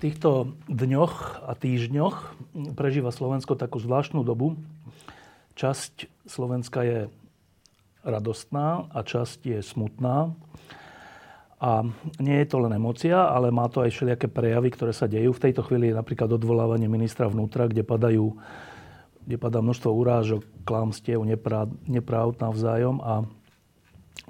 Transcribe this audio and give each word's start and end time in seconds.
Týchto 0.00 0.56
dňoch 0.66 1.44
a 1.44 1.52
týždňoch 1.52 2.16
prežíva 2.72 3.12
Slovensko 3.12 3.52
takú 3.54 3.76
zvláštnu 3.76 4.24
dobu. 4.24 4.56
Časť 5.60 6.08
Slovenska 6.24 6.80
je 6.82 7.00
radostná 8.00 8.88
a 8.88 9.04
časť 9.04 9.44
je 9.44 9.58
smutná. 9.60 10.32
A 11.60 11.84
nie 12.16 12.40
je 12.40 12.48
to 12.48 12.64
len 12.64 12.72
emocia, 12.72 13.28
ale 13.28 13.52
má 13.52 13.68
to 13.68 13.84
aj 13.84 13.92
všelijaké 13.92 14.32
prejavy, 14.32 14.72
ktoré 14.72 14.96
sa 14.96 15.04
dejú. 15.04 15.36
V 15.36 15.44
tejto 15.44 15.60
chvíli 15.68 15.92
je 15.92 16.00
napríklad 16.00 16.32
odvolávanie 16.32 16.88
ministra 16.88 17.28
vnútra, 17.28 17.68
kde 17.68 17.84
padajú 17.84 18.40
kde 19.20 19.36
padá 19.36 19.60
množstvo 19.60 19.90
urážok, 19.94 20.42
klamstiev, 20.64 21.22
nepráv 21.86 22.28
navzájom 22.40 22.98
a 23.04 23.22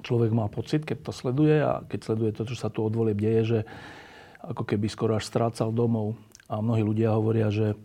človek 0.03 0.29
má 0.35 0.45
pocit, 0.51 0.85
keď 0.85 1.09
to 1.09 1.11
sleduje 1.15 1.57
a 1.57 1.81
keď 1.87 1.99
sleduje 2.05 2.31
to, 2.35 2.43
čo 2.45 2.55
sa 2.59 2.69
tu 2.69 2.83
odvolie 2.83 3.15
deje, 3.15 3.41
že 3.41 3.59
ako 4.41 4.63
keby 4.65 4.87
skoro 4.89 5.17
až 5.17 5.29
strácal 5.29 5.69
domov. 5.69 6.17
A 6.51 6.59
mnohí 6.59 6.83
ľudia 6.83 7.15
hovoria, 7.15 7.47
že 7.53 7.73
e, 7.73 7.77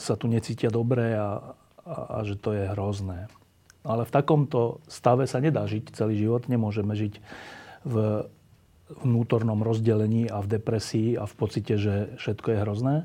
sa 0.00 0.14
tu 0.18 0.26
necítia 0.26 0.72
dobre 0.72 1.14
a, 1.14 1.54
a, 1.86 1.96
a 2.20 2.26
že 2.26 2.34
to 2.40 2.56
je 2.56 2.66
hrozné. 2.72 3.30
Ale 3.86 4.02
v 4.02 4.14
takomto 4.14 4.82
stave 4.90 5.30
sa 5.30 5.38
nedá 5.38 5.62
žiť 5.68 5.94
celý 5.94 6.18
život. 6.18 6.50
Nemôžeme 6.50 6.98
žiť 6.98 7.22
v 7.86 8.26
vnútornom 9.02 9.62
rozdelení 9.62 10.26
a 10.26 10.42
v 10.42 10.58
depresii 10.58 11.14
a 11.18 11.26
v 11.26 11.34
pocite, 11.34 11.74
že 11.78 12.18
všetko 12.18 12.48
je 12.50 12.62
hrozné. 12.62 12.96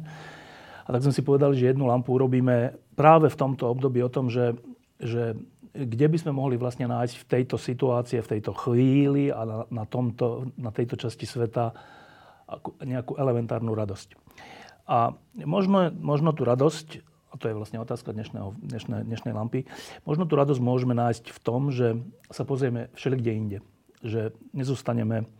A 0.86 0.88
tak 0.89 1.05
sme 1.05 1.14
si 1.14 1.22
povedali, 1.22 1.58
že 1.58 1.70
jednu 1.73 1.86
lampu 1.86 2.17
urobíme 2.17 2.73
práve 2.98 3.30
v 3.30 3.39
tomto 3.39 3.70
období 3.70 4.02
o 4.02 4.09
tom, 4.09 4.33
že, 4.33 4.58
že 4.98 5.38
kde 5.72 6.05
by 6.11 6.17
sme 6.19 6.36
mohli 6.36 6.59
vlastne 6.59 6.88
nájsť 6.88 7.16
v 7.16 7.27
tejto 7.27 7.55
situácii, 7.55 8.19
v 8.19 8.31
tejto 8.38 8.52
chvíli 8.52 9.31
a 9.31 9.47
na, 9.47 9.58
na, 9.72 9.83
tomto, 9.88 10.52
na 10.59 10.72
tejto 10.75 11.00
časti 11.00 11.23
sveta 11.23 11.72
nejakú 12.83 13.16
elementárnu 13.16 13.72
radosť. 13.72 14.19
A 14.92 15.16
možno, 15.47 15.88
možno 15.95 16.36
tú 16.36 16.44
radosť, 16.44 16.99
a 17.31 17.39
to 17.39 17.47
je 17.47 17.55
vlastne 17.55 17.80
otázka 17.80 18.11
dnešného, 18.11 18.52
dnešnej, 18.59 19.08
dnešnej 19.08 19.31
lampy, 19.31 19.64
možno 20.03 20.27
tú 20.27 20.36
radosť 20.36 20.59
môžeme 20.59 20.92
nájsť 20.92 21.31
v 21.31 21.39
tom, 21.39 21.72
že 21.72 21.95
sa 22.27 22.44
pozrieme 22.44 22.92
všelikde 22.92 23.31
inde. 23.31 23.58
Že 24.03 24.36
nezostaneme 24.52 25.31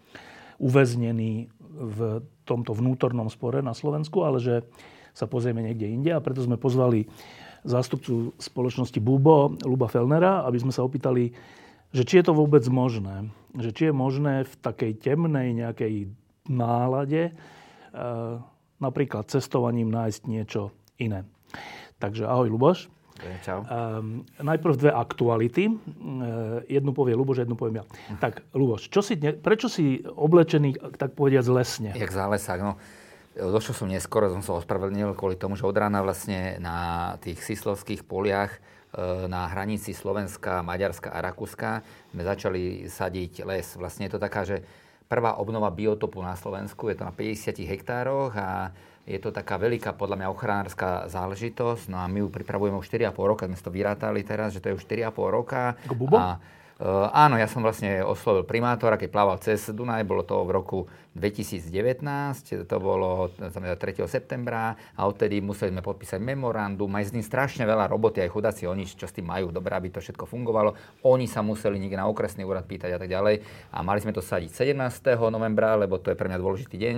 uväznení 0.62 1.52
v 1.72 2.24
tomto 2.48 2.72
vnútornom 2.72 3.28
spore 3.28 3.59
na 3.59 3.76
Slovensku, 3.76 4.24
ale 4.24 4.40
že 4.40 4.56
sa 5.12 5.28
pozrieme 5.28 5.59
niekde 5.59 5.92
inde 5.92 6.12
a 6.16 6.24
preto 6.24 6.40
sme 6.40 6.56
pozvali 6.56 7.12
zástupcu 7.64 8.34
spoločnosti 8.42 8.98
Bubo, 8.98 9.54
Luba 9.62 9.88
Felnera, 9.88 10.45
aby 10.45 10.58
sme 10.58 10.73
sa 10.73 10.81
opýtali, 10.81 11.31
že 11.92 12.03
či 12.08 12.22
je 12.22 12.31
to 12.31 12.34
vôbec 12.34 12.64
možné. 12.72 13.30
Že 13.53 13.70
či 13.76 13.84
je 13.90 13.94
možné 13.94 14.34
v 14.48 14.53
takej 14.64 14.92
temnej 14.98 15.53
nejakej 15.53 16.09
nálade 16.48 17.30
e, 17.30 17.31
napríklad 18.81 19.30
cestovaním 19.30 19.94
nájsť 19.94 20.22
niečo 20.26 20.73
iné. 20.98 21.28
Takže 22.02 22.26
ahoj 22.26 22.50
Luboš. 22.50 22.90
Čau. 23.46 23.62
Um, 23.69 24.25
najprv 24.41 24.81
dve 24.81 24.90
aktuality. 24.90 25.69
Uh, 25.69 26.66
jednu 26.66 26.90
povie 26.90 27.13
Luboš, 27.13 27.46
jednu 27.46 27.53
poviem 27.53 27.84
ja. 27.84 27.86
Tak, 28.18 28.41
Luboš, 28.57 28.90
čo 28.90 29.06
si, 29.06 29.13
prečo 29.19 29.69
si 29.69 30.02
oblečený, 30.02 30.97
tak 30.97 31.13
povediať, 31.13 31.46
lesne? 31.53 31.94
Jak 31.94 32.09
zálesák, 32.09 32.59
no. 32.66 32.81
Došiel 33.31 33.75
som 33.75 33.88
neskoro, 33.88 34.28
som 34.28 34.44
sa 34.44 34.59
ospravedlnil 34.59 35.16
kvôli 35.16 35.40
tomu, 35.40 35.56
že 35.56 35.64
od 35.64 35.72
rána 35.72 36.03
vlastne 36.03 36.59
na 36.59 37.16
tých 37.24 37.40
sislovských 37.40 38.03
poliach 38.03 38.59
e, 38.59 38.59
na 39.31 39.47
hranici 39.47 39.96
Slovenska, 39.96 40.59
Maďarska 40.59 41.16
a 41.16 41.24
Rakúska 41.24 41.80
sme 42.12 42.28
začali 42.28 42.92
sadiť 42.92 43.47
les. 43.47 43.68
Vlastne 43.80 44.12
je 44.12 44.12
to 44.12 44.19
taká, 44.19 44.44
že 44.44 44.59
prvá 45.08 45.40
obnova 45.40 45.72
biotopu 45.72 46.19
na 46.19 46.36
Slovensku, 46.36 46.92
je 46.92 47.00
to 47.00 47.08
na 47.08 47.16
50 47.16 47.56
hektároch 47.56 48.36
a 48.36 48.75
je 49.08 49.16
to 49.16 49.31
taká 49.31 49.56
veľká, 49.56 49.96
podľa 49.96 50.19
mňa, 50.19 50.34
ochranárska 50.36 51.08
záležitosť. 51.08 51.88
No 51.88 52.03
a 52.03 52.12
my 52.12 52.22
ju 52.24 52.28
pripravujeme 52.28 52.75
už 52.75 52.92
4,5 52.92 53.31
roka, 53.31 53.48
sme 53.48 53.56
to 53.56 53.72
vyrátali 53.72 54.28
teraz, 54.28 54.53
že 54.56 54.59
to 54.59 54.75
je 54.75 54.78
už 54.78 54.84
4,5 54.84 55.08
roka. 55.31 55.80
Bubo? 55.88 56.19
A 56.19 56.36
áno, 57.14 57.38
ja 57.38 57.46
som 57.46 57.62
vlastne 57.62 58.02
oslovil 58.02 58.42
primátora, 58.42 58.97
keď 58.97 59.09
plával 59.14 59.38
cez 59.38 59.69
Dunaj, 59.69 60.02
bolo 60.02 60.25
to 60.25 60.42
v 60.42 60.52
roku 60.52 60.80
2019, 61.14 61.69
to 62.66 62.75
bolo 62.81 63.30
3. 63.38 63.78
septembra 64.09 64.74
a 64.97 65.06
odtedy 65.06 65.44
museli 65.46 65.69
sme 65.69 65.86
podpísať 65.86 66.18
memorandum, 66.18 66.90
aj 66.97 67.12
s 67.12 67.14
ním 67.14 67.22
strašne 67.22 67.69
veľa 67.69 67.86
roboty, 67.86 68.25
aj 68.25 68.34
chudáci, 68.34 68.66
oni 68.66 68.90
čo 68.90 69.06
s 69.06 69.14
tým 69.14 69.30
majú, 69.30 69.53
dobré, 69.53 69.78
aby 69.78 69.94
to 69.94 70.02
všetko 70.02 70.25
fungovalo. 70.25 70.74
Oni 71.06 71.30
sa 71.30 71.46
museli 71.46 71.78
niekde 71.78 72.02
na 72.02 72.09
okresný 72.09 72.42
úrad 72.47 72.66
pýtať 72.66 72.96
a 72.96 73.00
tak 73.00 73.13
ďalej 73.13 73.46
a 73.69 73.78
mali 73.86 74.00
sme 74.02 74.16
to 74.16 74.25
sadiť 74.25 74.50
17. 74.74 75.22
novembra, 75.30 75.78
lebo 75.78 76.02
to 76.02 76.09
je 76.09 76.18
pre 76.18 76.31
mňa 76.31 76.42
dôležitý 76.42 76.75
deň 76.81 76.98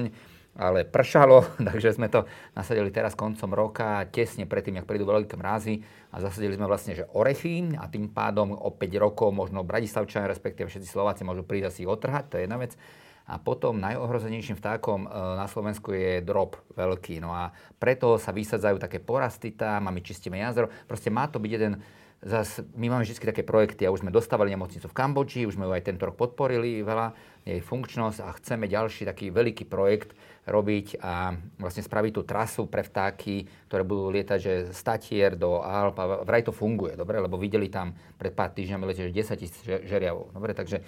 ale 0.53 0.85
pršalo, 0.85 1.45
takže 1.67 1.97
sme 1.97 2.09
to 2.09 2.29
nasadili 2.53 2.93
teraz 2.93 3.17
koncom 3.17 3.49
roka, 3.53 4.05
tesne 4.13 4.45
predtým, 4.45 4.81
jak 4.81 4.89
prídu 4.89 5.09
veľké 5.09 5.33
mrázy 5.37 5.81
a 6.13 6.21
zasadili 6.21 6.53
sme 6.53 6.69
vlastne, 6.69 6.93
že 6.93 7.09
orechy 7.13 7.73
a 7.77 7.89
tým 7.89 8.09
pádom 8.13 8.53
o 8.53 8.69
5 8.69 8.79
rokov 9.01 9.33
možno 9.33 9.65
Bratislavčania, 9.65 10.29
respektíve 10.29 10.69
všetci 10.69 10.89
Slováci 10.89 11.25
môžu 11.25 11.41
prísť 11.41 11.69
asi 11.73 11.81
otrhať, 11.89 12.23
to 12.29 12.37
je 12.37 12.45
jedna 12.45 12.61
vec. 12.61 12.77
A 13.23 13.39
potom 13.39 13.79
najohrozenejším 13.79 14.59
vtákom 14.59 15.07
e, 15.07 15.09
na 15.39 15.47
Slovensku 15.47 15.95
je 15.95 16.19
drop 16.19 16.59
veľký. 16.75 17.23
No 17.23 17.31
a 17.31 17.55
preto 17.79 18.19
sa 18.19 18.35
vysadzajú 18.35 18.83
také 18.83 18.99
porasty 18.99 19.55
tam 19.55 19.87
a 19.87 19.95
my 19.95 20.03
čistíme 20.03 20.35
jazero. 20.35 20.67
Proste 20.91 21.07
má 21.07 21.31
to 21.31 21.39
byť 21.39 21.51
jeden 21.55 21.79
Zas, 22.23 22.63
my 22.79 22.87
máme 22.87 23.03
vždy 23.03 23.19
také 23.19 23.43
projekty 23.43 23.83
a 23.83 23.91
už 23.91 23.99
sme 23.99 24.07
dostávali 24.07 24.47
nemocnicu 24.55 24.87
v 24.87 24.95
Kambodži, 24.95 25.43
už 25.43 25.59
sme 25.59 25.67
ju 25.67 25.75
aj 25.75 25.91
tento 25.91 26.07
rok 26.07 26.15
podporili 26.15 26.79
veľa, 26.79 27.11
jej 27.43 27.59
funkčnosť 27.59 28.23
a 28.23 28.31
chceme 28.39 28.71
ďalší 28.71 29.03
taký 29.03 29.27
veľký 29.27 29.67
projekt, 29.67 30.15
robiť 30.43 30.99
a 30.99 31.31
vlastne 31.55 31.83
spraviť 31.83 32.11
tú 32.11 32.21
trasu 32.27 32.67
pre 32.67 32.83
vtáky, 32.83 33.47
ktoré 33.71 33.83
budú 33.87 34.11
lietať 34.11 34.39
že 34.39 34.53
statier 34.75 35.39
do 35.39 35.63
Alp 35.63 35.95
a 35.99 36.05
vraj 36.27 36.43
to 36.43 36.51
funguje, 36.51 36.99
dobre, 36.99 37.19
lebo 37.23 37.39
videli 37.39 37.71
tam 37.71 37.95
pred 38.19 38.35
pár 38.35 38.51
týždňami 38.51 38.83
letieť 38.83 39.11
10 39.11 39.39
tisíc 39.39 39.63
žeriavov, 39.63 40.35
dobre, 40.35 40.51
takže 40.51 40.83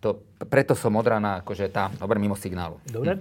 to, 0.00 0.24
preto 0.48 0.72
som 0.72 0.96
od 0.96 1.04
rána 1.04 1.44
akože 1.44 1.68
tá, 1.68 1.92
dobre, 2.00 2.16
mimo 2.16 2.32
signálu. 2.32 2.80
Dobre. 2.88 3.20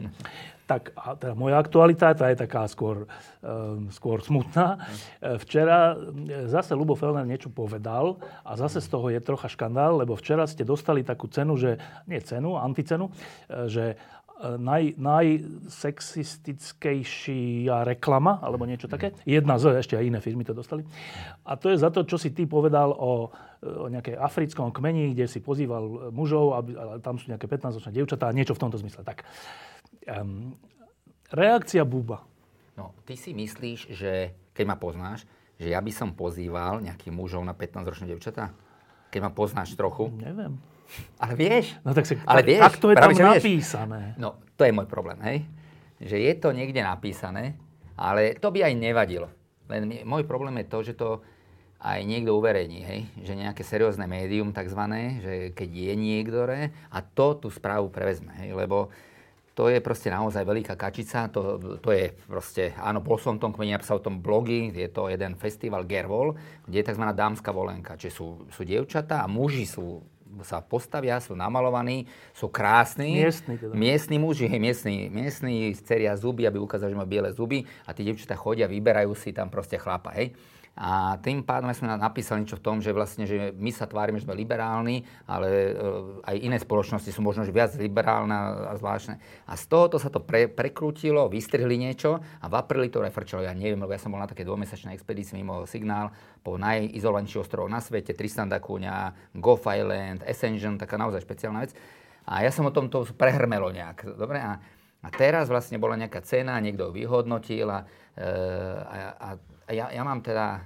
Tak 0.64 0.94
a 0.96 1.18
teda 1.18 1.34
moja 1.34 1.58
aktualita, 1.58 2.14
tá 2.14 2.30
je 2.30 2.46
taká 2.46 2.70
skôr, 2.70 3.10
um, 3.42 3.90
skôr 3.90 4.22
smutná. 4.22 4.78
E, 5.18 5.42
včera 5.42 5.98
e, 5.98 6.46
zase 6.46 6.78
Lubo 6.78 6.94
Felner 6.94 7.26
niečo 7.26 7.50
povedal 7.50 8.22
a 8.46 8.54
zase 8.54 8.78
z 8.80 8.88
toho 8.88 9.10
je 9.10 9.18
trocha 9.18 9.50
škandál, 9.50 9.98
lebo 9.98 10.14
včera 10.14 10.46
ste 10.46 10.62
dostali 10.62 11.02
takú 11.02 11.26
cenu, 11.26 11.58
že, 11.58 11.82
nie 12.06 12.22
cenu, 12.22 12.54
anticenu, 12.54 13.10
e, 13.50 13.66
že 13.66 13.84
naj, 14.40 14.96
najsexistickejšia 14.96 17.84
reklama, 17.84 18.40
alebo 18.40 18.64
niečo 18.64 18.88
také. 18.88 19.12
Jedna 19.28 19.60
z, 19.60 19.84
ešte 19.84 20.00
aj 20.00 20.08
iné 20.08 20.24
firmy 20.24 20.48
to 20.48 20.56
dostali. 20.56 20.88
A 21.44 21.60
to 21.60 21.68
je 21.70 21.78
za 21.78 21.92
to, 21.92 22.08
čo 22.08 22.16
si 22.16 22.32
ty 22.32 22.48
povedal 22.48 22.96
o, 22.96 23.28
o 23.64 23.88
nejakej 23.92 24.16
africkom 24.16 24.72
kmeni, 24.72 25.12
kde 25.12 25.28
si 25.28 25.44
pozýval 25.44 26.16
mužov, 26.16 26.56
aby, 26.56 26.72
ale 26.80 27.04
tam 27.04 27.20
sú 27.20 27.28
nejaké 27.28 27.52
15-ročné 27.52 27.92
dievčatá 27.92 28.32
a 28.32 28.36
niečo 28.36 28.56
v 28.56 28.64
tomto 28.64 28.80
zmysle. 28.80 29.04
Tak, 29.04 29.28
um, 30.08 30.56
reakcia 31.36 31.84
Buba. 31.84 32.24
No, 32.80 32.96
ty 33.04 33.20
si 33.20 33.36
myslíš, 33.36 33.92
že 33.92 34.32
keď 34.56 34.66
ma 34.72 34.80
poznáš, 34.80 35.28
že 35.60 35.76
ja 35.76 35.84
by 35.84 35.92
som 35.92 36.16
pozýval 36.16 36.80
nejakých 36.80 37.12
mužov 37.12 37.44
na 37.44 37.52
15-ročné 37.52 38.16
dievčatá? 38.16 38.56
Keď 39.12 39.20
ma 39.20 39.36
poznáš 39.36 39.76
trochu? 39.76 40.08
Neviem. 40.16 40.79
Ale 41.22 41.34
vieš. 41.38 41.78
No 41.86 41.94
tak, 41.94 42.06
si, 42.10 42.18
ale 42.26 42.42
vieš, 42.42 42.62
tak 42.66 42.76
to 42.82 42.88
je 42.92 42.98
tam 42.98 43.12
napísané. 43.14 44.02
No, 44.18 44.42
to 44.58 44.66
je 44.66 44.72
môj 44.74 44.88
problém, 44.90 45.20
hej. 45.26 45.38
Že 46.00 46.18
je 46.18 46.34
to 46.40 46.50
niekde 46.56 46.82
napísané, 46.82 47.60
ale 48.00 48.36
to 48.40 48.50
by 48.50 48.66
aj 48.66 48.74
nevadilo. 48.74 49.28
Len 49.70 50.02
môj 50.08 50.26
problém 50.26 50.64
je 50.64 50.68
to, 50.72 50.80
že 50.82 50.94
to 50.98 51.10
aj 51.80 52.04
niekto 52.04 52.36
uverejní, 52.36 52.80
hej? 52.84 53.02
že 53.24 53.40
nejaké 53.40 53.64
seriózne 53.64 54.04
médium 54.04 54.52
takzvané, 54.52 55.24
že 55.24 55.34
keď 55.56 55.70
je 55.72 55.94
niektoré 55.96 56.60
a 56.92 57.00
to 57.00 57.40
tú 57.40 57.48
správu 57.48 57.88
prevezme, 57.88 58.36
hej? 58.44 58.52
lebo 58.52 58.92
to 59.56 59.72
je 59.72 59.80
proste 59.80 60.12
naozaj 60.12 60.44
veľká 60.44 60.76
kačica, 60.76 61.32
to, 61.32 61.60
to 61.80 61.90
je 61.92 62.12
proste, 62.28 62.76
áno, 62.80 63.00
bol 63.00 63.16
som 63.16 63.40
tom 63.40 63.56
kmeni, 63.56 63.76
napísal 63.76 64.00
o 64.00 64.06
tom 64.08 64.20
blogy, 64.20 64.72
je 64.76 64.88
to 64.92 65.08
jeden 65.08 65.40
festival 65.40 65.88
Gervol, 65.88 66.36
kde 66.68 66.84
je 66.84 66.88
tzv. 66.92 67.04
dámska 67.16 67.52
volenka, 67.52 67.96
čiže 67.96 68.12
sú, 68.12 68.28
sú 68.52 68.62
dievčatá 68.68 69.24
a 69.24 69.32
muži 69.32 69.64
sú 69.64 70.04
sa 70.46 70.62
postavia, 70.62 71.18
sú 71.18 71.34
namalovaní, 71.34 72.06
sú 72.32 72.48
krásni. 72.54 73.18
Miestni 73.18 73.56
teda. 73.58 73.74
Miestni 73.74 74.18
muži, 74.22 74.46
hej, 74.46 74.62
miestni, 74.62 75.10
miestni 75.10 75.74
ceria 75.82 76.14
zuby, 76.14 76.46
aby 76.46 76.62
ukázali, 76.62 76.94
že 76.94 76.98
majú 76.98 77.10
biele 77.10 77.30
zuby 77.34 77.66
a 77.84 77.92
tí 77.92 78.06
devčatá 78.06 78.38
chodia, 78.38 78.70
vyberajú 78.70 79.18
si 79.18 79.34
tam 79.34 79.50
proste 79.50 79.82
chlapa, 79.82 80.14
hej. 80.14 80.32
A 80.80 81.20
tým 81.20 81.44
pádom 81.44 81.68
sme 81.76 81.92
napísali 81.92 82.48
niečo 82.48 82.56
v 82.56 82.64
tom, 82.64 82.80
že 82.80 82.96
vlastne, 82.96 83.28
že 83.28 83.52
my 83.52 83.68
sa 83.68 83.84
tvárime, 83.84 84.16
že 84.16 84.24
sme 84.24 84.40
liberálni, 84.40 85.04
ale 85.28 85.48
e, 85.52 85.72
aj 86.24 86.36
iné 86.40 86.56
spoločnosti 86.56 87.12
sú 87.12 87.20
možno 87.20 87.44
viac 87.52 87.76
liberálne 87.76 88.32
a 88.64 88.72
zvláštne. 88.80 89.20
A 89.44 89.60
z 89.60 89.64
tohoto 89.68 90.00
sa 90.00 90.08
to 90.08 90.24
pre, 90.24 90.48
prekrútilo, 90.48 91.28
vystrihli 91.28 91.76
niečo 91.76 92.24
a 92.24 92.46
v 92.48 92.56
apríli 92.56 92.88
to 92.88 93.04
refrčalo. 93.04 93.44
Ja 93.44 93.52
neviem, 93.52 93.76
lebo 93.76 93.92
ja 93.92 94.00
som 94.00 94.16
bol 94.16 94.24
na 94.24 94.32
také 94.32 94.48
dvomesačnej 94.48 94.96
expedícii 94.96 95.36
mimo 95.44 95.68
signál 95.68 96.16
po 96.40 96.56
najizolovanejších 96.56 97.44
ostrovoch 97.44 97.68
na 97.68 97.84
svete, 97.84 98.16
Tristan 98.16 98.48
da 98.48 98.64
Cunha, 98.64 99.12
Gough 99.36 99.68
Island, 99.68 100.24
Ascension, 100.24 100.80
taká 100.80 100.96
naozaj 100.96 101.28
špeciálna 101.28 101.60
vec. 101.60 101.76
A 102.24 102.48
ja 102.48 102.56
som 102.56 102.64
o 102.64 102.72
tom 102.72 102.88
to 102.88 103.04
prehrmelo 103.20 103.68
nejak. 103.68 104.16
Dobre? 104.16 104.40
A, 104.40 104.56
a 105.04 105.08
teraz 105.12 105.52
vlastne 105.52 105.76
bola 105.76 106.00
nejaká 106.00 106.24
cena, 106.24 106.56
niekto 106.64 106.88
ju 106.88 107.04
vyhodnotil 107.04 107.68
a, 107.68 107.84
e, 108.16 108.24
a, 108.80 108.96
a 109.12 109.30
ja, 109.70 109.86
ja 109.94 110.04
mám 110.06 110.20
teda, 110.26 110.48
e, 110.58 110.62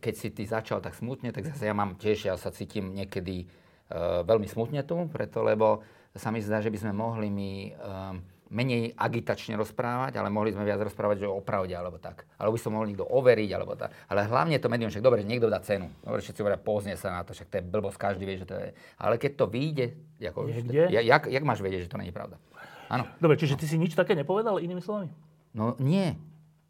keď 0.00 0.14
si 0.16 0.28
ty 0.32 0.42
začal 0.48 0.80
tak 0.80 0.96
smutne, 0.96 1.32
tak 1.32 1.44
zase 1.44 1.68
ja 1.68 1.74
mám 1.76 1.96
tiež, 2.00 2.32
ja 2.32 2.34
sa 2.40 2.50
cítim 2.50 2.92
niekedy 2.96 3.46
uh, 3.92 4.24
veľmi 4.24 4.48
smutne 4.48 4.82
tu, 4.82 4.96
preto 5.12 5.44
lebo 5.44 5.84
sa 6.16 6.32
mi 6.32 6.40
zdá, 6.40 6.64
že 6.64 6.72
by 6.72 6.78
sme 6.80 6.92
mohli 6.96 7.28
my 7.28 7.52
uh, 7.76 8.16
menej 8.46 8.94
agitačne 8.94 9.58
rozprávať, 9.58 10.22
ale 10.22 10.30
mohli 10.30 10.54
sme 10.54 10.62
viac 10.62 10.78
rozprávať 10.78 11.26
že 11.26 11.28
o 11.28 11.42
pravde 11.42 11.74
alebo 11.74 11.98
tak. 11.98 12.24
Alebo 12.38 12.54
by 12.54 12.60
som 12.62 12.70
mohol 12.78 12.86
niekto 12.86 13.02
overiť 13.02 13.50
alebo 13.50 13.74
tak. 13.74 13.90
Ale 14.06 14.22
hlavne 14.30 14.56
to 14.62 14.70
médium, 14.70 14.90
však 14.90 15.02
dobre, 15.02 15.26
že 15.26 15.28
niekto 15.28 15.50
dá 15.50 15.58
cenu. 15.58 15.90
Dobre, 16.06 16.22
všetci 16.22 16.40
hovoria, 16.46 16.60
poznie 16.60 16.94
sa 16.94 17.10
na 17.10 17.26
to, 17.26 17.34
však 17.34 17.50
to 17.50 17.58
je 17.58 17.64
blbosť, 17.66 17.98
každý 17.98 18.22
vie, 18.22 18.38
že 18.38 18.46
to 18.46 18.54
je. 18.54 18.70
Ale 19.02 19.18
keď 19.18 19.32
to 19.34 19.44
vyjde, 19.50 19.86
ako, 20.22 20.46
ja, 20.70 21.02
jak, 21.02 21.26
jak 21.26 21.44
máš 21.44 21.58
vedieť, 21.58 21.90
že 21.90 21.90
to 21.90 21.98
je 21.98 22.14
pravda? 22.14 22.38
Áno. 22.86 23.10
Dobre, 23.18 23.34
čiže 23.34 23.58
ty 23.58 23.66
si 23.66 23.74
nič 23.82 23.98
také 23.98 24.14
nepovedal, 24.14 24.62
inými 24.62 24.78
slovami? 24.78 25.10
No 25.50 25.74
nie. 25.82 26.14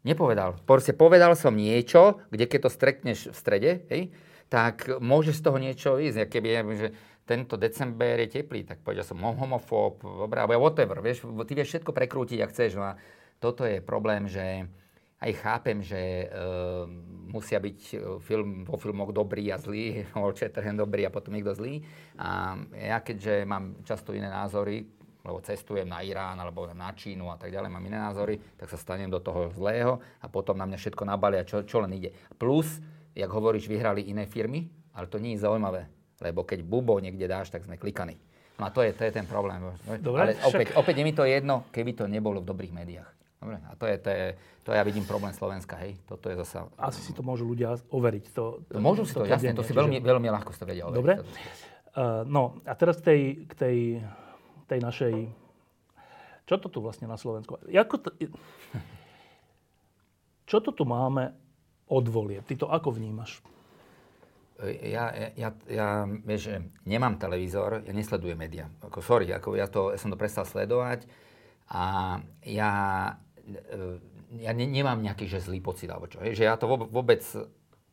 Nepovedal. 0.05 0.61
Proste 0.63 0.93
povedal 0.93 1.33
som 1.33 1.57
niečo, 1.57 2.21
kde 2.29 2.45
keď 2.45 2.59
to 2.67 2.69
strekneš 2.69 3.19
v 3.33 3.37
strede, 3.37 3.71
hej, 3.89 4.13
tak 4.47 4.87
môže 5.01 5.35
z 5.35 5.41
toho 5.43 5.57
niečo 5.57 5.97
ísť. 5.97 6.29
Keby, 6.29 6.49
že 6.77 6.89
tento 7.27 7.59
december 7.59 8.23
je 8.23 8.39
teplý, 8.39 8.63
tak 8.63 8.79
povedal 8.79 9.03
som 9.03 9.19
homofób, 9.19 9.99
dobré, 9.99 10.39
alebo 10.39 10.63
whatever. 10.63 11.03
Vieš, 11.03 11.27
ty 11.43 11.53
vieš 11.57 11.75
všetko 11.75 11.91
prekrútiť, 11.91 12.39
ak 12.39 12.51
chceš. 12.55 12.79
No 12.79 12.87
a 12.87 12.93
toto 13.43 13.67
je 13.67 13.83
problém, 13.83 14.31
že 14.31 14.63
aj 15.17 15.31
chápem, 15.41 15.81
že 15.81 15.97
e, 15.97 16.25
musia 17.33 17.57
byť 17.57 17.79
e, 17.89 17.95
film, 18.21 18.63
vo 18.63 18.77
filmoch 18.77 19.09
dobrý 19.09 19.49
a 19.49 19.57
zlý, 19.57 20.05
Old 20.15 20.37
Shatterhand 20.37 20.77
dobrý 20.79 21.03
a 21.03 21.11
potom 21.11 21.33
niekto 21.33 21.57
zlý. 21.57 21.81
A 22.21 22.55
ja 22.71 23.01
keďže 23.01 23.43
mám 23.43 23.81
často 23.83 24.13
iné 24.13 24.29
názory, 24.29 24.85
lebo 25.27 25.43
cestujem 25.43 25.83
na 25.83 25.99
Irán 25.99 26.39
alebo 26.39 26.71
na 26.71 26.87
Čínu 26.95 27.27
a 27.27 27.35
tak 27.35 27.51
ďalej, 27.51 27.67
mám 27.67 27.83
iné 27.83 27.99
názory, 27.99 28.39
tak 28.55 28.71
sa 28.71 28.79
stanem 28.79 29.11
do 29.11 29.19
toho 29.19 29.51
zlého 29.51 29.99
a 30.23 30.31
potom 30.31 30.55
na 30.55 30.63
mňa 30.63 30.79
všetko 30.79 31.03
nabalia, 31.03 31.43
čo, 31.43 31.67
čo 31.67 31.83
len 31.83 31.91
ide. 31.91 32.15
Plus, 32.39 32.79
jak 33.11 33.27
hovoríš, 33.27 33.67
vyhrali 33.67 34.07
iné 34.07 34.23
firmy, 34.23 34.71
ale 34.95 35.11
to 35.11 35.19
nie 35.19 35.35
je 35.35 35.43
zaujímavé, 35.43 35.91
lebo 36.23 36.47
keď 36.47 36.63
bubo 36.63 36.95
niekde 37.03 37.27
dáš, 37.27 37.51
tak 37.51 37.67
sme 37.67 37.75
klikaní. 37.75 38.15
No 38.57 38.65
a 38.65 38.73
to 38.73 38.81
je, 38.81 38.95
to 38.95 39.05
je 39.05 39.11
ten 39.13 39.27
problém. 39.29 39.61
Dobre, 40.01 40.33
ale 40.33 40.33
opäť, 40.41 40.73
opäť 40.73 40.95
je 40.97 41.05
mi 41.05 41.13
to 41.13 41.27
jedno, 41.27 41.69
keby 41.69 41.93
to 41.93 42.09
nebolo 42.09 42.41
v 42.41 42.47
dobrých 42.49 42.73
médiách. 42.73 43.09
Dobre, 43.37 43.61
a 43.61 43.77
to 43.77 43.85
je, 43.85 43.95
to 44.01 44.09
je, 44.09 44.25
to 44.65 44.69
ja 44.73 44.81
vidím 44.81 45.05
problém 45.05 45.29
Slovenska, 45.29 45.77
hej. 45.77 45.93
Toto 46.09 46.25
je 46.25 46.41
zasa... 46.41 46.65
Asi 46.73 47.05
si 47.05 47.13
to 47.13 47.21
môžu 47.21 47.45
ľudia 47.45 47.77
overiť. 47.93 48.33
To, 48.33 48.65
to, 48.65 48.81
môžu 48.81 49.05
si 49.05 49.13
to, 49.13 49.21
to 49.21 49.29
jasne, 49.29 49.53
to 49.53 49.61
si 49.61 49.77
veľmi, 49.77 50.01
veľmi 50.01 50.25
ľahko 50.25 50.57
to 50.57 50.65
vedia 50.65 50.89
overiť. 50.89 50.97
Dobre. 50.97 51.13
Uh, 51.93 52.25
no 52.25 52.57
a 52.65 52.73
teraz 52.73 52.97
k 52.97 53.03
tej, 53.05 53.21
k 53.45 53.53
tej 53.53 53.77
tej 54.67 54.79
našej... 54.83 55.13
Čo 56.47 56.55
to 56.63 56.67
tu 56.71 56.79
vlastne 56.79 57.07
na 57.07 57.19
Slovensku? 57.19 57.59
Jako 57.67 57.95
to... 57.97 58.09
Čo 60.47 60.63
to 60.63 60.71
tu 60.71 60.87
máme 60.87 61.35
od 61.91 62.05
volieb? 62.07 62.47
Ty 62.47 62.55
to 62.55 62.67
ako 62.71 62.95
vnímaš? 62.95 63.43
Ja, 64.81 65.13
ja, 65.37 65.53
ja, 65.69 65.87
vieš, 66.25 66.49
nemám 66.81 67.21
televízor, 67.21 67.85
ja 67.85 67.93
nesledujem 67.93 68.41
médiá. 68.41 68.65
Ako, 68.81 69.05
sorry, 69.05 69.29
ako 69.29 69.53
ja, 69.53 69.69
to, 69.69 69.93
ja 69.93 70.01
som 70.01 70.09
to 70.09 70.17
prestal 70.17 70.49
sledovať 70.49 71.05
a 71.69 72.17
ja, 72.41 72.71
ja 74.33 74.51
ne, 74.57 74.65
nemám 74.65 74.97
nejaký 74.97 75.29
že 75.29 75.45
zlý 75.45 75.61
pocit 75.61 75.93
alebo 75.93 76.09
čo. 76.09 76.25
Že 76.25 76.43
ja 76.47 76.57
to 76.57 76.65
vôbec, 76.73 77.21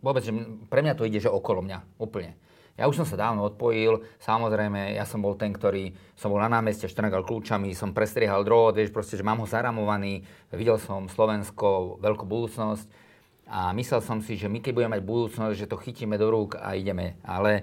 vôbec, 0.00 0.24
že 0.24 0.32
pre 0.72 0.80
mňa 0.80 0.96
to 0.96 1.04
ide, 1.04 1.20
že 1.20 1.28
okolo 1.28 1.60
mňa, 1.60 2.00
úplne. 2.00 2.32
Ja 2.74 2.90
už 2.90 2.98
som 2.98 3.06
sa 3.06 3.14
dávno 3.14 3.46
odpojil, 3.46 4.02
samozrejme, 4.18 4.98
ja 4.98 5.06
som 5.06 5.22
bol 5.22 5.38
ten, 5.38 5.54
ktorý 5.54 5.94
som 6.18 6.34
bol 6.34 6.42
na 6.42 6.50
námeste, 6.50 6.90
štrngal 6.90 7.22
kľúčami, 7.22 7.70
som 7.70 7.94
prestriehal 7.94 8.42
drôt, 8.42 8.74
vieš, 8.74 8.90
proste, 8.90 9.14
že 9.14 9.22
mám 9.22 9.38
ho 9.38 9.46
zaramovaný, 9.46 10.26
videl 10.50 10.82
som 10.82 11.06
Slovensko, 11.06 12.02
veľkú 12.02 12.26
budúcnosť. 12.26 13.06
A 13.46 13.70
myslel 13.76 14.00
som 14.02 14.18
si, 14.18 14.34
že 14.34 14.50
my 14.50 14.58
keď 14.58 14.72
budeme 14.74 14.94
mať 14.98 15.02
budúcnosť, 15.06 15.54
že 15.54 15.70
to 15.70 15.78
chytíme 15.78 16.18
do 16.18 16.32
rúk 16.34 16.58
a 16.58 16.74
ideme, 16.74 17.20
ale 17.22 17.62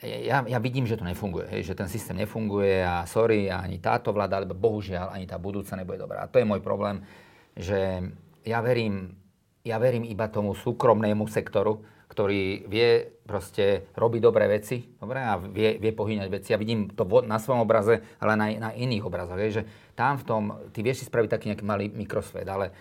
ja, 0.00 0.40
ja 0.48 0.56
vidím, 0.56 0.88
že 0.88 0.96
to 0.96 1.04
nefunguje, 1.04 1.44
hej, 1.52 1.60
že 1.60 1.76
ten 1.76 1.90
systém 1.92 2.16
nefunguje 2.16 2.80
a 2.80 3.04
sorry, 3.04 3.52
ani 3.52 3.76
táto 3.76 4.16
vláda, 4.16 4.40
alebo 4.40 4.56
bohužiaľ 4.56 5.12
ani 5.12 5.28
tá 5.28 5.36
budúca 5.36 5.76
nebude 5.76 6.00
dobrá. 6.00 6.24
A 6.24 6.30
to 6.32 6.40
je 6.40 6.48
môj 6.48 6.64
problém, 6.64 7.04
že 7.52 8.00
ja 8.48 8.64
verím, 8.64 9.12
ja 9.60 9.76
verím 9.76 10.08
iba 10.08 10.32
tomu 10.32 10.56
súkromnému 10.56 11.28
sektoru, 11.28 11.84
ktorý 12.10 12.66
vie 12.66 13.06
proste 13.22 13.86
robiť 13.94 14.20
dobré 14.20 14.50
veci 14.50 14.82
dobre, 14.98 15.22
a 15.22 15.38
vie, 15.38 15.78
vie 15.78 15.94
pohýňať 15.94 16.26
veci. 16.26 16.50
Ja 16.50 16.58
vidím 16.58 16.90
to 16.90 17.06
na 17.22 17.38
svojom 17.38 17.62
obraze, 17.62 18.02
ale 18.18 18.34
na, 18.34 18.50
na 18.58 18.70
iných 18.74 19.06
obrazoch. 19.06 19.38
Je, 19.38 19.62
že 19.62 19.66
tam 19.94 20.18
v 20.18 20.26
tom, 20.26 20.42
ty 20.74 20.82
vieš 20.82 21.06
si 21.06 21.08
spraviť 21.08 21.30
taký 21.30 21.46
nejaký 21.54 21.62
malý 21.62 21.86
mikrosvet, 21.86 22.50
ale 22.50 22.74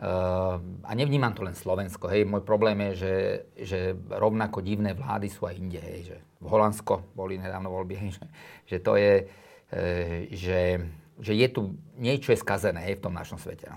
uh, 0.00 0.56
a 0.88 0.90
nevnímam 0.96 1.36
to 1.36 1.44
len 1.44 1.52
Slovensko. 1.52 2.08
Hej. 2.08 2.24
Môj 2.24 2.48
problém 2.48 2.80
je, 2.88 2.92
že, 2.96 3.14
že 3.60 3.78
rovnako 4.08 4.64
divné 4.64 4.96
vlády 4.96 5.28
sú 5.28 5.44
aj 5.44 5.60
inde. 5.60 5.84
Hej. 5.84 6.00
Že 6.08 6.16
v 6.40 6.46
Holandsko 6.48 7.12
boli 7.12 7.36
nedávno 7.36 7.68
voľby, 7.68 7.94
hej, 8.00 8.16
že, 8.16 8.24
že 8.64 8.76
to 8.80 8.96
je, 8.96 9.28
uh, 9.28 10.32
že, 10.32 10.80
že 11.20 11.32
je 11.36 11.48
tu 11.52 11.76
niečo 12.00 12.32
je 12.32 12.40
skazené 12.40 12.88
hej, 12.88 12.96
v 12.96 13.04
tom 13.04 13.12
našom 13.12 13.36
svete. 13.36 13.68
No. 13.68 13.76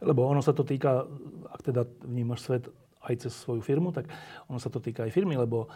Lebo 0.00 0.24
ono 0.24 0.40
sa 0.40 0.56
to 0.56 0.64
týka, 0.64 1.04
ak 1.52 1.60
teda 1.60 1.84
vnímaš 2.08 2.48
svet 2.48 2.64
aj 3.06 3.26
cez 3.26 3.32
svoju 3.32 3.62
firmu, 3.62 3.94
tak 3.94 4.10
ono 4.50 4.58
sa 4.58 4.68
to 4.68 4.82
týka 4.82 5.06
aj 5.06 5.14
firmy, 5.14 5.38
lebo 5.38 5.70